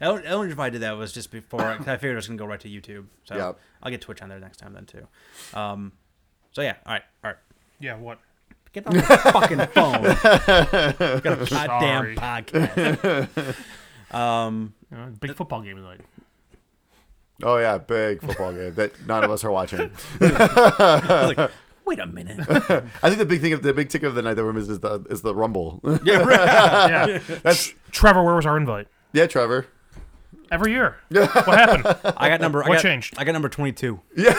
The 0.00 0.06
only 0.06 0.22
the 0.22 0.30
only 0.30 0.46
reason 0.46 0.56
why 0.58 0.66
I 0.66 0.70
did 0.70 0.80
that 0.80 0.96
was 0.96 1.12
just 1.12 1.30
before 1.30 1.60
'cause 1.60 1.86
I 1.86 1.96
figured 1.98 2.14
I 2.14 2.16
was 2.16 2.28
gonna 2.28 2.38
go 2.38 2.46
right 2.46 2.60
to 2.60 2.68
YouTube. 2.68 3.06
So 3.24 3.36
Yep. 3.36 3.60
I'll 3.82 3.90
get 3.90 4.00
Twitch 4.00 4.22
on 4.22 4.30
there 4.30 4.40
next 4.40 4.56
time 4.56 4.72
then 4.72 4.86
too. 4.86 5.06
Um, 5.52 5.92
so 6.52 6.62
yeah, 6.62 6.76
all 6.86 6.94
right, 6.94 7.02
all 7.22 7.30
right. 7.32 7.38
Yeah, 7.78 7.96
what? 7.96 8.18
Get 8.74 8.86
on 8.88 8.94
the 8.96 9.02
fucking 9.02 9.58
phone. 9.72 10.02
Got 11.22 11.38
a 11.40 11.46
Sorry. 11.46 12.14
goddamn 12.16 12.16
podcast. 12.16 13.56
Um, 14.10 14.74
You 14.90 14.96
know, 14.98 15.12
big 15.20 15.34
football 15.34 15.62
game 15.62 15.76
tonight. 15.76 16.00
Oh 17.42 17.56
yeah, 17.58 17.78
big 17.78 18.20
football 18.20 18.52
game 18.52 18.74
that 18.74 19.06
none 19.06 19.24
of 19.24 19.30
us 19.30 19.42
are 19.44 19.50
watching. 19.50 19.90
I 20.20 21.26
was 21.28 21.36
like, 21.36 21.50
wait 21.84 21.98
a 21.98 22.06
minute. 22.06 22.40
I 22.48 23.08
think 23.08 23.18
the 23.18 23.26
big 23.26 23.40
thing 23.40 23.52
of 23.52 23.62
the 23.62 23.72
big 23.72 23.88
ticket 23.88 24.08
of 24.08 24.14
the 24.14 24.22
night 24.22 24.34
that 24.34 24.44
we're 24.44 24.52
missing 24.52 24.72
is 24.72 24.80
the 24.80 25.00
is 25.10 25.22
the 25.22 25.34
rumble. 25.34 25.80
yeah, 26.04 26.16
right. 26.18 27.08
Yeah. 27.08 27.18
That's 27.42 27.72
Trevor, 27.90 28.22
where 28.24 28.34
was 28.36 28.46
our 28.46 28.56
invite? 28.56 28.88
yeah, 29.12 29.26
Trevor. 29.26 29.66
Every 30.50 30.72
year. 30.72 30.96
what 31.10 31.30
happened? 31.30 32.14
I 32.16 32.28
got 32.28 32.40
number. 32.40 32.62
I 32.64 32.68
What 32.68 32.74
got, 32.76 32.82
changed? 32.82 33.14
I 33.18 33.24
got 33.24 33.32
number 33.32 33.48
twenty-two. 33.48 34.00
Yeah. 34.16 34.34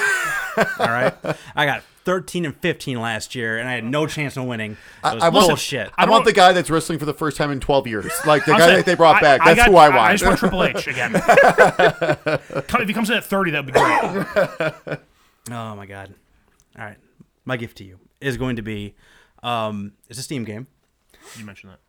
All 0.57 0.87
right. 0.87 1.13
I 1.55 1.65
got 1.65 1.83
thirteen 2.05 2.45
and 2.45 2.55
fifteen 2.55 3.01
last 3.01 3.35
year, 3.35 3.57
and 3.57 3.67
I 3.67 3.73
had 3.73 3.83
no 3.83 4.07
chance 4.07 4.37
of 4.37 4.45
winning. 4.45 4.77
It 5.03 5.15
was 5.15 5.23
I 5.23 5.29
want- 5.29 5.47
bullshit. 5.47 5.89
I, 5.97 6.05
I 6.05 6.09
want 6.09 6.23
the 6.25 6.31
guy 6.33 6.53
that's 6.53 6.69
wrestling 6.69 6.99
for 6.99 7.05
the 7.05 7.13
first 7.13 7.35
time 7.35 7.51
in 7.51 7.59
12 7.59 7.87
years, 7.87 8.11
like 8.25 8.45
the 8.45 8.53
I'm 8.53 8.59
guy 8.59 8.65
saying, 8.67 8.77
that 8.77 8.85
they 8.85 8.95
brought 8.95 9.21
back. 9.21 9.41
I- 9.41 9.51
I 9.51 9.53
That's 9.53 9.65
got- 9.67 9.71
who 9.71 9.77
I 9.77 9.89
want. 9.89 10.01
I 10.01 10.13
just 10.13 10.25
want 10.25 10.39
Triple 10.39 10.63
H 10.63 10.87
again. 10.87 11.13
If 12.85 12.87
he 12.87 12.93
comes 12.93 13.09
in 13.09 13.17
at 13.17 13.25
30, 13.25 13.51
that 13.51 13.65
would 13.65 13.73
be 13.73 13.79
great. 13.79 14.99
Oh 15.51 15.75
my 15.75 15.85
god! 15.85 16.13
All 16.77 16.83
right, 16.85 16.97
my 17.45 17.55
gift 17.57 17.77
to 17.77 17.83
you 17.83 17.99
is 18.19 18.35
going 18.37 18.55
to 18.55 18.61
be, 18.63 18.95
um, 19.43 19.93
it's 20.09 20.17
a 20.17 20.23
Steam 20.23 20.43
game. 20.43 20.65
You 21.37 21.45
mentioned 21.45 21.71
that. 21.73 21.79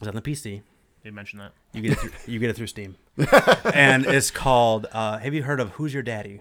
It's 0.00 0.08
on 0.08 0.14
the 0.16 0.22
PC. 0.22 0.62
You 1.04 1.12
mentioned 1.12 1.40
that. 1.40 1.52
You 1.72 1.82
get 1.82 1.92
it 1.92 1.98
through, 1.98 2.10
you 2.26 2.38
get 2.40 2.50
it 2.50 2.56
through 2.56 2.66
Steam, 2.66 2.96
and 3.72 4.06
it's 4.06 4.30
called. 4.32 4.86
Uh, 4.92 5.18
have 5.18 5.32
you 5.34 5.44
heard 5.44 5.60
of 5.60 5.70
Who's 5.72 5.94
Your 5.94 6.02
Daddy? 6.02 6.40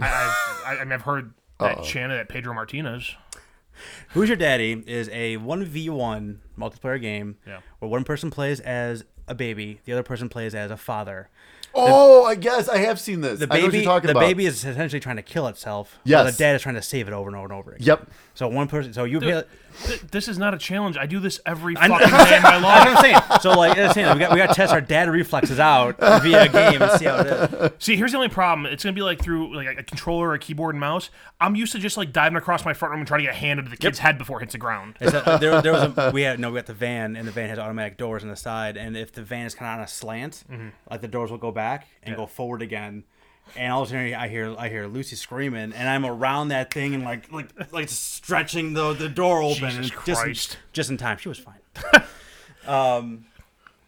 I, 0.00 0.06
I've, 0.06 0.62
I, 0.78 0.80
I 0.80 0.84
mean, 0.84 0.92
I've 0.92 1.02
heard 1.02 1.34
that 1.60 1.82
chant 1.84 2.12
at 2.12 2.28
Pedro 2.28 2.54
Martinez. 2.54 3.14
Who's 4.10 4.28
Your 4.28 4.36
Daddy 4.36 4.82
is 4.86 5.08
a 5.10 5.36
one 5.38 5.64
v 5.64 5.88
one 5.88 6.40
multiplayer 6.58 7.00
game 7.00 7.36
Yeah. 7.46 7.60
where 7.78 7.90
one 7.90 8.04
person 8.04 8.30
plays 8.30 8.60
as 8.60 9.04
a 9.26 9.34
baby, 9.34 9.80
the 9.84 9.92
other 9.92 10.02
person 10.02 10.28
plays 10.28 10.54
as 10.54 10.70
a 10.70 10.76
father. 10.76 11.30
oh, 11.74 12.24
I 12.24 12.34
guess 12.34 12.68
I 12.68 12.78
have 12.78 12.98
seen 12.98 13.20
this. 13.20 13.38
The 13.38 13.46
I 13.48 13.56
know 13.58 13.62
what 13.62 13.70
baby, 13.72 13.84
you're 13.84 13.92
talking 13.92 14.06
the 14.08 14.12
about. 14.12 14.20
baby 14.20 14.44
is 14.44 14.64
essentially 14.64 14.98
trying 15.00 15.16
to 15.16 15.22
kill 15.22 15.46
itself. 15.46 15.92
while 16.02 16.24
Yes. 16.26 16.36
the 16.36 16.42
dad 16.44 16.56
is 16.56 16.62
trying 16.62 16.74
to 16.74 16.82
save 16.82 17.06
it 17.06 17.14
over 17.14 17.28
and 17.28 17.36
over 17.36 17.44
and 17.44 17.52
over 17.54 17.72
again. 17.72 17.86
Yep. 17.86 18.10
So 18.40 18.48
one 18.48 18.68
person, 18.68 18.94
so 18.94 19.04
you 19.04 19.20
play. 19.20 19.42
Th- 19.84 20.00
This 20.00 20.26
is 20.26 20.38
not 20.38 20.54
a 20.54 20.56
challenge. 20.56 20.96
I 20.96 21.04
do 21.04 21.20
this 21.20 21.40
every 21.44 21.74
fucking 21.74 21.90
day 21.90 22.36
in 22.36 22.42
my 22.42 22.58
That's 22.58 22.62
life. 22.62 22.62
what 22.62 22.88
I'm 22.88 23.02
saying. 23.02 23.40
So 23.42 23.50
like, 23.50 23.76
that's 23.76 23.92
saying, 23.92 24.14
we 24.14 24.18
got 24.18 24.32
we 24.32 24.38
got 24.38 24.46
to 24.46 24.54
test 24.54 24.72
our 24.72 24.80
dad 24.80 25.10
reflexes 25.10 25.60
out 25.60 25.98
via 26.22 26.44
a 26.44 26.48
game 26.48 26.80
and 26.80 26.90
see 26.98 27.04
how 27.04 27.18
it 27.18 27.26
is. 27.26 27.70
See, 27.80 27.96
here's 27.96 28.12
the 28.12 28.16
only 28.16 28.30
problem. 28.30 28.64
It's 28.72 28.82
gonna 28.82 28.94
be 28.94 29.02
like 29.02 29.20
through 29.20 29.54
like 29.54 29.78
a 29.78 29.82
controller, 29.82 30.28
or 30.28 30.32
a 30.32 30.38
keyboard, 30.38 30.74
and 30.74 30.80
mouse. 30.80 31.10
I'm 31.38 31.54
used 31.54 31.72
to 31.72 31.78
just 31.78 31.98
like 31.98 32.14
diving 32.14 32.38
across 32.38 32.64
my 32.64 32.72
front 32.72 32.92
room 32.92 33.00
and 33.00 33.06
trying 33.06 33.20
to 33.20 33.26
get 33.26 33.34
a 33.34 33.36
hand 33.36 33.58
into 33.58 33.70
the 33.70 33.76
kid's 33.76 33.98
head 33.98 34.16
before 34.16 34.38
it 34.38 34.44
hits 34.44 34.52
the 34.52 34.58
ground. 34.58 34.96
A, 35.02 35.10
there, 35.38 35.60
there 35.60 35.72
was 35.72 35.82
a 35.82 36.10
we 36.14 36.22
had 36.22 36.40
no 36.40 36.50
we 36.50 36.56
got 36.56 36.64
the 36.64 36.72
van 36.72 37.14
and 37.14 37.28
the 37.28 37.32
van 37.32 37.50
has 37.50 37.58
automatic 37.58 37.98
doors 37.98 38.22
on 38.22 38.30
the 38.30 38.36
side 38.36 38.78
and 38.78 38.96
if 38.96 39.12
the 39.12 39.22
van 39.22 39.44
is 39.44 39.54
kind 39.54 39.70
of 39.70 39.78
on 39.80 39.84
a 39.84 39.86
slant, 39.86 40.44
mm-hmm. 40.50 40.68
like 40.90 41.02
the 41.02 41.08
doors 41.08 41.30
will 41.30 41.36
go 41.36 41.52
back 41.52 41.86
and 42.02 42.16
go 42.16 42.24
forward 42.24 42.62
again. 42.62 43.04
And 43.56 43.72
all 43.72 43.82
of 43.82 43.88
a 43.88 43.90
sudden 43.90 44.14
I 44.14 44.28
hear 44.28 44.54
I 44.58 44.68
hear 44.68 44.86
Lucy 44.86 45.16
screaming 45.16 45.72
and 45.72 45.88
I'm 45.88 46.06
around 46.06 46.48
that 46.48 46.72
thing 46.72 46.94
and 46.94 47.04
like 47.04 47.30
like 47.32 47.48
like 47.72 47.88
stretching 47.88 48.72
the 48.74 48.92
the 48.94 49.08
door 49.08 49.42
open 49.42 49.70
Jesus 49.70 49.76
and 49.76 50.04
just 50.04 50.22
Christ. 50.22 50.58
just 50.72 50.90
in 50.90 50.96
time. 50.96 51.18
She 51.18 51.28
was 51.28 51.38
fine. 51.38 52.04
um, 52.66 53.26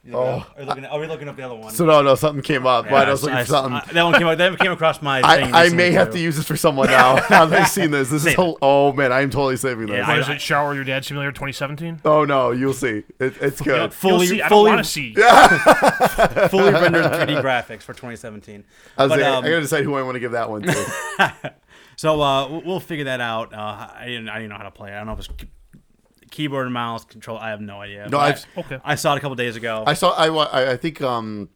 you 0.05 0.11
know, 0.11 0.18
are, 0.18 0.46
we 0.59 0.64
looking, 0.64 0.84
are 0.84 0.98
we 1.00 1.07
looking 1.07 1.28
up 1.28 1.36
the 1.36 1.42
other 1.44 1.55
one? 1.55 1.72
So 1.72 1.84
no, 1.84 2.03
no, 2.03 2.16
something 2.16 2.42
came 2.42 2.66
up. 2.66 2.88
but 2.88 3.09
I 3.09 3.11
was 3.12 3.22
I- 3.22 3.26
looking 3.26 3.38
I- 3.38 3.42
for 3.44 3.48
something. 3.48 3.72
I- 3.74 3.92
that 3.92 4.03
one 4.03 4.14
came 4.14 4.26
out. 4.26 4.36
That 4.38 4.59
came 4.59 4.72
across 4.72 5.00
my. 5.00 5.22
thing 5.22 5.55
I, 5.55 5.66
I 5.66 5.68
may 5.68 5.92
have 5.92 6.09
too. 6.09 6.14
to 6.14 6.18
use 6.20 6.36
this 6.36 6.44
for 6.46 6.57
someone 6.57 6.88
now. 6.88 7.14
now 7.30 7.46
that 7.46 7.62
I've 7.62 7.68
seen 7.68 7.92
this. 7.92 8.11
This 8.11 8.22
is 8.22 8.24
Save 8.24 8.34
whole, 8.36 8.59
oh 8.62 8.92
man, 8.92 9.12
I 9.12 9.20
am 9.20 9.30
totally 9.30 9.57
saving 9.57 9.86
this. 9.86 9.96
Yeah, 9.96 10.09
What 10.09 10.18
is 10.18 10.28
it? 10.28 10.40
Shower 10.40 10.74
your 10.74 10.82
dad 10.84 11.05
simulator 11.05 11.30
2017. 11.30 12.00
oh 12.05 12.24
no, 12.24 12.50
you'll 12.50 12.72
see. 12.72 13.05
It, 13.20 13.34
it's 13.40 13.61
good. 13.61 13.92
fully 13.92 14.26
You'll 14.26 14.36
see. 14.36 14.42
I 14.42 14.48
don't 14.48 14.59
fully 14.59 14.70
want 14.72 14.84
to 14.84 14.90
see. 14.90 15.14
fully 16.48 16.72
rendered 16.72 17.05
3D 17.05 17.40
graphics 17.42 17.82
for 17.82 17.92
2017. 17.92 18.64
I, 18.98 19.05
was 19.05 19.11
But, 19.11 19.20
like, 19.20 19.28
um, 19.32 19.44
I 19.44 19.48
gotta 19.48 19.61
decide 19.61 19.84
who 19.84 19.94
I 19.94 20.03
want 20.03 20.14
to 20.16 20.20
give 20.20 20.32
that 20.32 20.50
one 20.50 20.62
to. 20.62 21.55
So 21.96 22.20
uh, 22.20 22.48
we'll- 22.48 22.62
we'll 22.64 22.80
figure 22.80 23.05
that 23.05 23.20
out. 23.20 23.55
Uh, 23.55 23.88
I 23.94 24.07
didn't 24.07 24.28
I 24.28 24.36
didn't 24.36 24.50
know 24.50 24.57
how 24.57 24.64
to 24.64 24.70
play 24.70 24.90
it. 24.90 24.94
I 24.94 24.98
don't 24.98 25.07
know 25.07 25.12
if 25.12 25.18
it's 25.20 25.28
key- 25.28 25.50
keyboard 26.33 26.64
and 26.66 26.74
mouse 26.74 27.05
control. 27.05 27.39
I 27.39 27.51
have 27.51 27.61
no 27.61 27.80
idea. 27.80 28.09
No, 28.09 28.18
I've- 28.18 28.41
I, 28.57 28.61
Okay. 28.61 28.78
I 28.85 28.97
saw 28.97 29.14
it 29.14 29.18
a 29.18 29.20
couple 29.20 29.37
days 29.37 29.55
ago. 29.55 29.85
I 29.87 29.95
saw—I—I 29.95 30.72
I 30.72 30.76
think 30.76 31.01
um, 31.01 31.49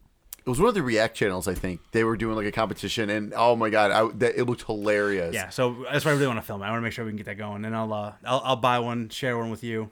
it 0.45 0.49
was 0.49 0.59
one 0.59 0.69
of 0.69 0.75
the 0.75 0.81
React 0.83 1.13
channels. 1.17 1.47
I 1.49 1.53
think 1.55 1.81
they 1.91 2.05
were 2.05 2.15
doing 2.15 2.37
like 2.37 2.45
a 2.45 2.51
competition, 2.53 3.09
and 3.09 3.33
oh 3.35 3.57
my 3.57 3.69
god, 3.69 3.91
I, 3.91 4.07
that, 4.19 4.37
it 4.39 4.45
looked 4.45 4.63
hilarious. 4.63 5.33
yeah, 5.35 5.49
so 5.49 5.85
that's 5.91 6.05
why 6.05 6.11
I 6.11 6.13
really 6.13 6.27
want 6.27 6.39
to 6.39 6.45
film 6.45 6.61
it. 6.61 6.65
I 6.65 6.69
want 6.69 6.77
to 6.79 6.83
make 6.83 6.93
sure 6.93 7.03
we 7.03 7.11
can 7.11 7.17
get 7.17 7.25
that 7.25 7.37
going, 7.37 7.65
and 7.65 7.75
I'll 7.75 7.91
uh, 7.91 8.13
I'll, 8.23 8.41
I'll 8.45 8.55
buy 8.55 8.79
one, 8.79 9.09
share 9.09 9.37
one 9.37 9.51
with 9.51 9.63
you. 9.63 9.89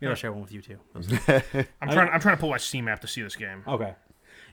Maybe 0.00 0.10
I'll 0.10 0.16
share 0.16 0.32
one 0.32 0.42
with 0.42 0.52
you 0.52 0.62
too. 0.62 0.78
I'm 0.96 1.90
trying. 1.90 2.08
I'm 2.08 2.20
trying 2.20 2.36
to 2.36 2.40
pull 2.40 2.50
my 2.50 2.56
Steam 2.58 2.88
app 2.88 3.00
to 3.02 3.06
see 3.08 3.22
this 3.22 3.36
game. 3.36 3.62
Okay. 3.66 3.94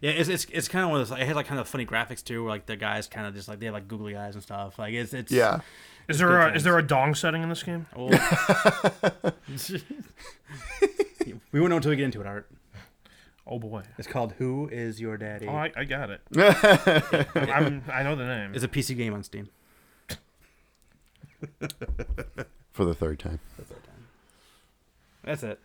Yeah, 0.02 0.12
it's 0.12 0.28
it's, 0.28 0.46
it's 0.52 0.68
kind 0.68 0.84
of 0.84 0.92
one 0.92 1.00
of 1.02 1.08
those. 1.10 1.18
It 1.20 1.26
has 1.26 1.36
like 1.36 1.46
kind 1.48 1.60
of 1.60 1.68
funny 1.68 1.86
graphics 1.86 2.24
too, 2.24 2.44
where 2.44 2.52
like 2.52 2.66
the 2.66 2.76
guys 2.76 3.08
kind 3.08 3.26
of 3.28 3.34
just 3.34 3.48
like 3.48 3.60
they 3.60 3.66
have 3.68 3.74
like 3.74 3.88
googly 3.88 4.16
eyes 4.18 4.34
and 4.36 4.44
stuff. 4.44 4.78
Like 4.78 4.94
it's 4.94 5.14
it's 5.14 5.32
Yeah. 5.32 5.62
Is 6.08 6.20
there 6.20 6.40
a, 6.40 6.56
is 6.56 6.64
there 6.64 6.78
a 6.78 6.84
dong 6.86 7.16
setting 7.16 7.42
in 7.44 7.50
this 7.50 7.64
game? 7.64 7.88
Oh. 7.98 8.08
we 11.52 11.60
won't 11.60 11.70
know 11.72 11.78
until 11.78 11.90
we 11.92 11.96
get 11.96 12.06
into 12.06 12.22
it, 12.22 12.28
Art. 12.28 12.48
Oh 13.48 13.60
boy. 13.60 13.84
It's 13.98 14.08
called 14.08 14.34
Who 14.38 14.68
Is 14.72 15.00
Your 15.00 15.18
Daddy? 15.18 15.48
Oh, 15.48 15.56
I, 15.56 15.72
I 15.76 15.84
got 15.86 16.10
it. 16.10 16.22
I'm, 16.36 16.44
I'm- 17.50 17.84
I 17.92 18.04
know 18.04 18.16
the 18.16 18.26
name. 18.26 18.52
It's 18.54 18.64
a 18.64 18.68
PC 18.68 18.96
game 18.98 19.14
on 19.14 19.24
Steam. 19.24 19.50
For 22.74 22.86
the 22.86 22.94
third 22.94 23.20
time. 23.20 23.40
That's 25.24 25.44
it. 25.44 25.60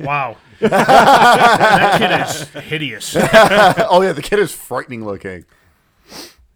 Wow. 0.00 0.36
that 0.60 1.96
kid 1.98 2.10
is 2.20 2.48
hideous. 2.64 3.16
oh 3.16 4.02
yeah, 4.02 4.12
the 4.12 4.22
kid 4.22 4.38
is 4.38 4.52
frightening 4.52 5.04
looking. 5.04 5.44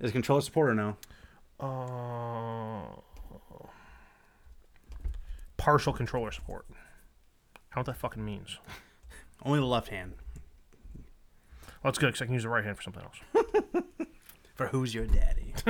Is 0.01 0.13
controller 0.13 0.41
support 0.41 0.71
or 0.71 0.75
no? 0.75 0.97
Uh, 1.61 3.01
partial 5.57 5.93
controller 5.93 6.31
support. 6.31 6.67
I 6.71 6.75
don't 6.75 7.77
know 7.77 7.81
what 7.81 7.87
that 7.87 7.97
fucking 7.97 8.25
means. 8.25 8.59
Only 9.45 9.61
the 9.61 9.67
left 9.67 9.89
hand. 9.89 10.15
Well, 11.83 11.91
it's 11.91 11.99
good 11.99 12.07
because 12.09 12.23
I 12.23 12.25
can 12.27 12.35
use 12.35 12.43
the 12.43 12.49
right 12.49 12.65
hand 12.65 12.77
for 12.77 12.83
something 12.83 13.03
else. 13.03 13.45
For 14.57 14.67
Who's 14.67 14.93
Your 14.93 15.07
Daddy? 15.07 15.55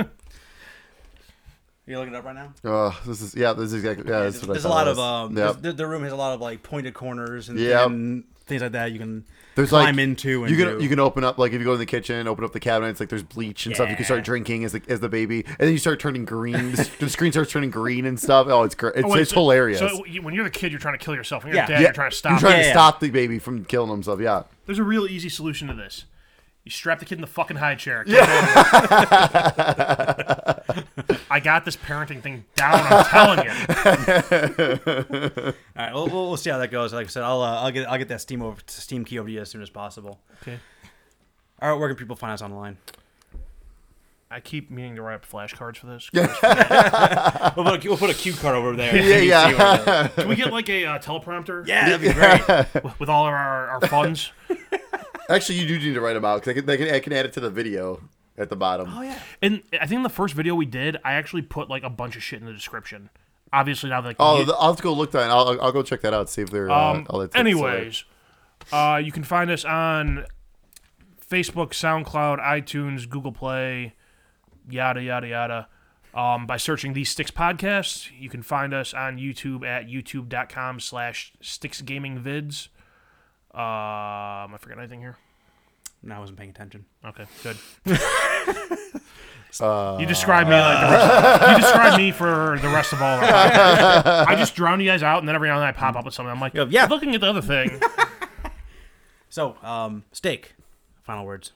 you 1.85 1.97
looking 1.99 2.15
it 2.15 2.17
up 2.17 2.25
right 2.25 2.33
now? 2.33 2.53
Oh, 2.63 2.99
this 3.05 3.21
is 3.21 3.35
yeah, 3.35 3.53
this 3.53 3.65
is 3.65 3.73
exactly 3.75 4.09
yeah. 4.11 4.21
That's 4.21 4.41
what 4.41 4.49
I 4.49 4.53
There's 4.53 4.65
a 4.65 4.69
lot 4.69 4.87
it 4.87 4.91
of 4.91 4.99
um. 4.99 5.37
Yep. 5.37 5.61
The, 5.61 5.73
the 5.73 5.85
room 5.85 6.01
has 6.01 6.11
a 6.11 6.15
lot 6.15 6.33
of 6.33 6.41
like 6.41 6.63
pointed 6.63 6.95
corners 6.95 7.49
and, 7.49 7.59
Yep. 7.59 7.85
and 7.85 8.23
things 8.49 8.61
like 8.61 8.73
that. 8.73 8.91
You 8.91 8.99
can 8.99 9.23
There's 9.55 9.69
climb 9.69 9.95
like 9.95 10.03
into 10.03 10.43
and 10.43 10.51
you 10.51 10.57
can 10.65 10.77
do. 10.77 10.83
you 10.83 10.89
can 10.89 10.99
open 10.99 11.23
up 11.23 11.37
like 11.37 11.53
if 11.53 11.59
you 11.59 11.65
go 11.65 11.73
in 11.73 11.79
the 11.79 11.85
kitchen, 11.85 12.27
open 12.27 12.43
up 12.43 12.51
the 12.51 12.59
cabinets, 12.59 12.99
like 12.99 13.07
there's 13.09 13.23
bleach 13.23 13.65
and 13.65 13.75
stuff. 13.75 13.89
You 13.89 13.95
can 13.95 14.03
start 14.05 14.23
drinking 14.25 14.65
as 14.65 14.73
the 14.73 14.81
as 14.89 14.99
the 14.99 15.07
baby, 15.09 15.45
and 15.45 15.57
then 15.59 15.71
you 15.71 15.77
start 15.77 15.99
turning 15.99 16.25
green. 16.25 16.73
the, 16.73 16.89
the 16.99 17.09
screen 17.09 17.31
starts 17.31 17.51
turning 17.51 17.69
green 17.69 18.05
and 18.05 18.19
stuff. 18.19 18.47
Oh, 18.49 18.63
it's 18.63 18.75
great. 18.75 18.95
It's, 18.95 19.05
Oh, 19.05 19.09
wait, 19.09 19.21
it's 19.21 19.29
so- 19.31 19.35
hilarious. 19.37 19.79
So 19.79 20.03
when 20.21 20.33
you're 20.33 20.43
the 20.43 20.49
kid, 20.49 20.71
you're 20.71 20.81
trying 20.81 20.97
to 20.97 21.03
kill 21.05 21.15
yourself. 21.15 21.43
When 21.45 21.53
you're 21.53 21.61
Yeah. 21.61 21.67
the 21.67 21.73
dad, 21.73 21.79
yeah, 21.79 21.85
you're 21.87 21.93
trying 21.93 22.11
to 22.11 22.15
stop. 22.17 22.31
You're 22.31 22.39
trying 22.41 22.59
it. 22.59 22.63
to 22.63 22.67
Yeah. 22.69 22.73
stop 22.73 22.99
the 22.99 23.09
baby 23.11 23.39
from 23.39 23.63
killing 23.65 23.91
himself. 23.91 24.19
Yeah. 24.19 24.43
There's 24.65 24.79
a 24.79 24.83
real 24.83 25.05
easy 25.07 25.29
solution 25.29 25.67
to 25.69 25.73
this. 25.73 26.03
You 26.65 26.71
strap 26.71 26.99
the 26.99 27.05
kid 27.05 27.15
in 27.15 27.21
the 27.21 27.27
fucking 27.27 27.57
high 27.57 27.75
chair. 27.75 28.03
I 31.29 31.39
got 31.39 31.65
this 31.65 31.77
parenting 31.77 32.21
thing 32.21 32.45
down. 32.55 32.81
I'm 32.89 33.05
telling 33.05 33.45
you. 33.45 33.51
All 35.45 35.53
right, 35.75 35.93
we'll, 35.93 36.07
we'll, 36.07 36.27
we'll 36.29 36.37
see 36.37 36.49
how 36.49 36.57
that 36.57 36.71
goes. 36.71 36.93
Like 36.93 37.05
I 37.05 37.09
said, 37.09 37.23
I'll 37.23 37.41
uh, 37.41 37.61
I'll 37.61 37.71
get 37.71 37.87
I'll 37.87 37.97
get 37.97 38.07
that 38.07 38.21
Steam 38.21 38.41
over 38.41 38.59
Steam 38.67 39.05
key 39.05 39.19
over 39.19 39.27
to 39.27 39.33
you 39.33 39.41
as 39.41 39.49
soon 39.49 39.61
as 39.61 39.69
possible. 39.69 40.19
Okay. 40.41 40.57
All 41.61 41.71
right, 41.71 41.79
where 41.79 41.89
can 41.89 41.97
people 41.97 42.15
find 42.15 42.33
us 42.33 42.41
online? 42.41 42.77
I 44.31 44.39
keep 44.39 44.69
meaning 44.69 44.95
to 44.95 45.01
write 45.01 45.15
up 45.15 45.25
flashcards 45.25 45.77
for 45.77 45.87
this. 45.87 46.09
We'll 47.55 47.65
put 47.65 47.83
a, 47.83 47.87
we'll 47.89 47.97
put 47.97 48.09
a 48.09 48.13
cue 48.13 48.33
card 48.33 48.55
over 48.55 48.75
there. 48.75 48.95
Yeah, 48.95 49.17
yeah. 49.17 49.49
see 49.49 49.55
what. 49.55 50.15
Can 50.15 50.27
we 50.29 50.35
get 50.35 50.53
like 50.53 50.69
a 50.69 50.85
uh, 50.85 50.99
teleprompter? 50.99 51.67
yeah, 51.67 51.89
that'd 51.89 52.01
be 52.01 52.13
great. 52.13 52.73
With, 52.83 52.99
with 52.99 53.09
all 53.09 53.25
of 53.25 53.33
our, 53.33 53.67
our 53.69 53.81
funds. 53.81 54.31
Actually, 55.29 55.59
you 55.59 55.67
do 55.67 55.79
need 55.79 55.93
to 55.93 56.01
write 56.01 56.13
them 56.13 56.25
out 56.25 56.43
because 56.43 56.57
I 56.57 56.61
can, 56.61 56.69
I 56.69 56.77
can 56.77 56.95
I 56.95 56.99
can 56.99 57.13
add 57.13 57.25
it 57.25 57.33
to 57.33 57.39
the 57.39 57.49
video 57.49 58.01
at 58.39 58.49
the 58.49 58.55
bottom. 58.55 58.91
Oh 58.91 59.01
yeah. 59.01 59.19
And 59.41 59.61
I 59.73 59.85
think 59.85 59.97
in 59.97 60.03
the 60.03 60.09
first 60.09 60.33
video 60.33 60.55
we 60.55 60.65
did, 60.65 60.97
I 61.03 61.13
actually 61.13 61.43
put 61.43 61.69
like 61.69 61.83
a 61.83 61.89
bunch 61.89 62.15
of 62.15 62.23
shit 62.23 62.39
in 62.39 62.45
the 62.47 62.53
description. 62.53 63.09
Obviously 63.53 63.89
now 63.89 64.01
like 64.01 64.15
Oh, 64.19 64.43
the, 64.43 64.53
I'll 64.55 64.69
have 64.69 64.77
to 64.77 64.83
go 64.83 64.93
look 64.93 65.11
that. 65.11 65.29
I'll, 65.29 65.59
I'll- 65.61 65.71
go 65.71 65.83
check 65.83 66.01
that 66.01 66.13
out. 66.13 66.29
See 66.29 66.41
if 66.41 66.49
they're. 66.49 66.71
Um, 66.71 67.05
uh, 67.09 67.11
all 67.11 67.19
that 67.19 67.35
anyways, 67.35 68.05
uh, 68.71 68.99
you 69.03 69.11
can 69.11 69.23
find 69.23 69.51
us 69.51 69.65
on 69.65 70.25
Facebook, 71.29 71.69
SoundCloud, 71.71 72.39
iTunes, 72.39 73.07
Google 73.09 73.31
Play, 73.31 73.93
yada 74.69 75.01
yada 75.01 75.27
yada. 75.27 75.67
Um, 76.13 76.47
by 76.47 76.57
searching 76.57 76.93
these 76.93 77.09
Sticks 77.09 77.29
podcasts, 77.29 78.09
you 78.19 78.29
can 78.29 78.41
find 78.41 78.73
us 78.73 78.95
on 78.95 79.17
YouTube 79.17 79.63
at 79.63 79.87
youtube.com 79.87 80.79
slash 80.79 81.33
Sticks 81.39 81.81
Gaming 81.81 82.19
Vids. 82.19 82.69
Um, 83.53 84.53
I 84.53 84.57
forgot 84.59 84.79
anything 84.79 85.01
here. 85.01 85.17
No, 86.01 86.15
I 86.15 86.19
wasn't 86.19 86.37
paying 86.37 86.49
attention. 86.51 86.85
Okay, 87.05 87.25
good. 87.43 87.57
Uh, 89.59 89.97
You 89.99 90.05
describe 90.05 90.45
me 90.47 90.53
like 90.53 90.79
the 90.79 90.91
rest, 90.93 91.49
you 91.51 91.57
describe 91.63 91.97
me 91.97 92.11
for 92.11 92.59
the 92.61 92.67
rest 92.67 92.93
of 92.93 93.01
all 93.01 93.17
our 93.17 93.23
podcasts. 93.23 94.27
I 94.27 94.35
just 94.35 94.55
drown 94.55 94.79
you 94.79 94.85
guys 94.85 95.01
out, 95.01 95.17
and 95.19 95.27
then 95.27 95.35
every 95.35 95.47
now 95.49 95.55
and 95.55 95.61
then 95.63 95.69
I 95.69 95.71
pop 95.71 95.95
up 95.95 96.05
with 96.05 96.13
something. 96.13 96.29
I'm 96.31 96.39
like, 96.39 96.53
go, 96.53 96.65
yeah. 96.67 96.85
looking 96.85 97.15
at 97.15 97.21
the 97.21 97.27
other 97.27 97.41
thing. 97.41 97.79
So, 99.31 99.55
um, 99.61 100.03
steak. 100.11 100.53
Final 101.03 101.25
words. 101.25 101.51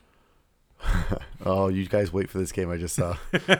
Oh, 1.46 1.68
you 1.68 1.86
guys 1.86 2.10
wait 2.10 2.30
for 2.30 2.38
this 2.38 2.52
game 2.52 2.70
I 2.70 2.78
just 2.78 2.94
saw. 2.94 3.16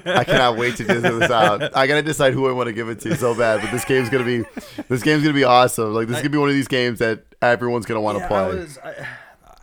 I 0.06 0.24
cannot 0.24 0.56
wait 0.56 0.76
to 0.76 0.84
figure 0.84 1.18
this 1.18 1.30
out. 1.30 1.76
I 1.76 1.86
gotta 1.86 2.00
decide 2.00 2.32
who 2.32 2.48
I 2.48 2.52
want 2.52 2.68
to 2.68 2.72
give 2.72 2.88
it 2.88 2.98
to 3.00 3.14
so 3.16 3.34
bad, 3.34 3.60
but 3.60 3.70
this 3.72 3.84
game's 3.84 4.08
gonna 4.08 4.24
be 4.24 4.42
this 4.88 5.02
game's 5.02 5.22
gonna 5.22 5.34
be 5.34 5.44
awesome. 5.44 5.92
Like 5.92 6.06
this 6.08 6.16
is 6.16 6.22
gonna 6.22 6.30
be 6.30 6.38
one 6.38 6.48
of 6.48 6.54
these 6.54 6.68
games 6.68 7.00
that 7.00 7.24
everyone's 7.42 7.84
gonna 7.84 8.00
want 8.00 8.16
to 8.16 8.22
Yeah, 8.22 8.28
play. 8.28 8.38
I 8.38 8.46
was, 8.48 8.78
I, 8.78 9.06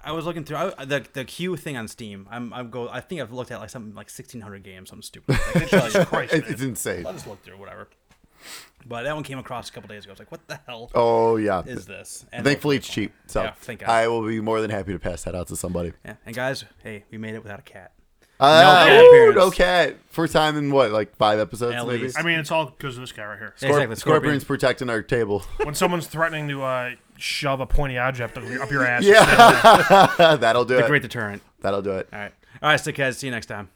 I 0.04 0.12
was 0.14 0.26
looking 0.26 0.44
through 0.44 0.58
I, 0.58 0.86
the 0.86 1.06
the 1.14 1.26
queue 1.26 1.56
thing 1.58 1.78
on 1.78 1.88
Steam. 1.88 2.28
I'm 2.32 2.52
I'm 2.54 2.70
go. 2.70 2.90
I 2.90 3.02
think 3.02 3.22
I've 3.22 3.32
looked 3.32 3.52
at 3.52 3.60
like 3.60 3.70
something 3.70 3.92
like 3.94 4.08
1600 4.08 4.64
games, 4.64 4.90
something 4.90 5.04
stupid. 5.04 5.30
Like, 5.38 5.54
they 5.54 5.66
tell 5.66 5.92
you- 5.92 6.06
Christ, 6.06 6.34
It- 6.34 6.46
it's 6.48 6.62
insane. 6.62 7.06
I'll 7.06 7.14
just 7.14 7.28
look 7.28 7.44
through 7.44 7.58
whatever. 7.58 7.88
But 8.88 9.04
that 9.04 9.14
one 9.14 9.24
came 9.24 9.38
across 9.38 9.70
a 9.70 9.72
couple 9.72 9.88
days 9.90 10.06
ago. 10.06 10.12
I 10.12 10.14
was 10.14 10.20
like, 10.20 10.32
what 10.32 10.48
the 10.48 10.60
hell 10.66 10.90
Oh 10.96 11.36
yeah. 11.36 11.62
is 11.64 11.86
this? 11.86 12.26
And 12.32 12.44
Thankfully 12.44 12.78
it's 12.78 12.88
cheap, 12.90 13.14
so 13.28 13.44
Yeah, 13.44 13.54
thank 13.60 13.82
God. 13.82 13.90
I 13.90 14.08
will 14.08 14.26
be 14.26 14.42
more 14.42 14.60
than 14.62 14.72
happy 14.72 14.94
to 14.94 15.00
pass 15.00 15.24
that 15.26 15.36
out 15.36 15.48
to 15.50 15.56
somebody. 15.56 15.94
Yeah, 16.04 16.16
and 16.26 16.36
guys, 16.36 16.66
hey, 16.84 17.04
we 17.12 17.20
made 17.20 17.36
it 17.36 17.44
without 17.44 17.60
a 17.60 17.64
cat. 17.64 17.92
Uh, 18.40 18.86
cat 18.88 19.00
ooh, 19.04 19.08
appearance. 19.10 19.36
no 19.36 19.52
cat. 19.52 19.96
First 20.08 20.34
time 20.34 20.58
in 20.58 20.72
what, 20.72 20.90
like 20.92 21.16
five 21.18 21.38
episodes, 21.38 21.76
At 21.76 21.86
maybe. 21.86 22.06
least. 22.06 22.18
I 22.18 22.24
mean, 22.24 22.40
it's 22.40 22.50
all 22.50 22.66
because 22.66 22.96
of 22.96 23.02
this 23.02 23.12
guy 23.12 23.26
right 23.26 23.38
here. 23.38 23.54
Scorp- 23.60 23.70
exactly, 23.70 23.96
Scorpion's 23.98 24.44
protecting 24.44 24.90
our 24.90 25.04
table. 25.04 25.42
When 25.62 25.76
someone's 25.76 26.08
threatening 26.08 26.48
to 26.48 26.64
uh, 26.64 26.92
shove 27.22 27.60
a 27.60 27.66
pointy 27.66 27.98
object 27.98 28.38
up 28.38 28.44
your, 28.44 28.62
up 28.64 28.72
your 28.72 28.86
ass, 28.86 29.04
yeah, 29.04 30.36
that'll 30.40 30.66
do 30.66 30.76
The 30.76 30.86
it. 30.86 30.88
great 30.88 31.02
deterrent. 31.02 31.42
That'll 31.62 31.82
do 31.82 31.92
it. 31.92 32.08
All 32.12 32.20
right, 32.20 32.34
all 32.62 32.70
right, 32.70 32.80
stickheads. 32.80 33.16
See 33.16 33.28
you 33.28 33.32
next 33.32 33.46
time. 33.48 33.70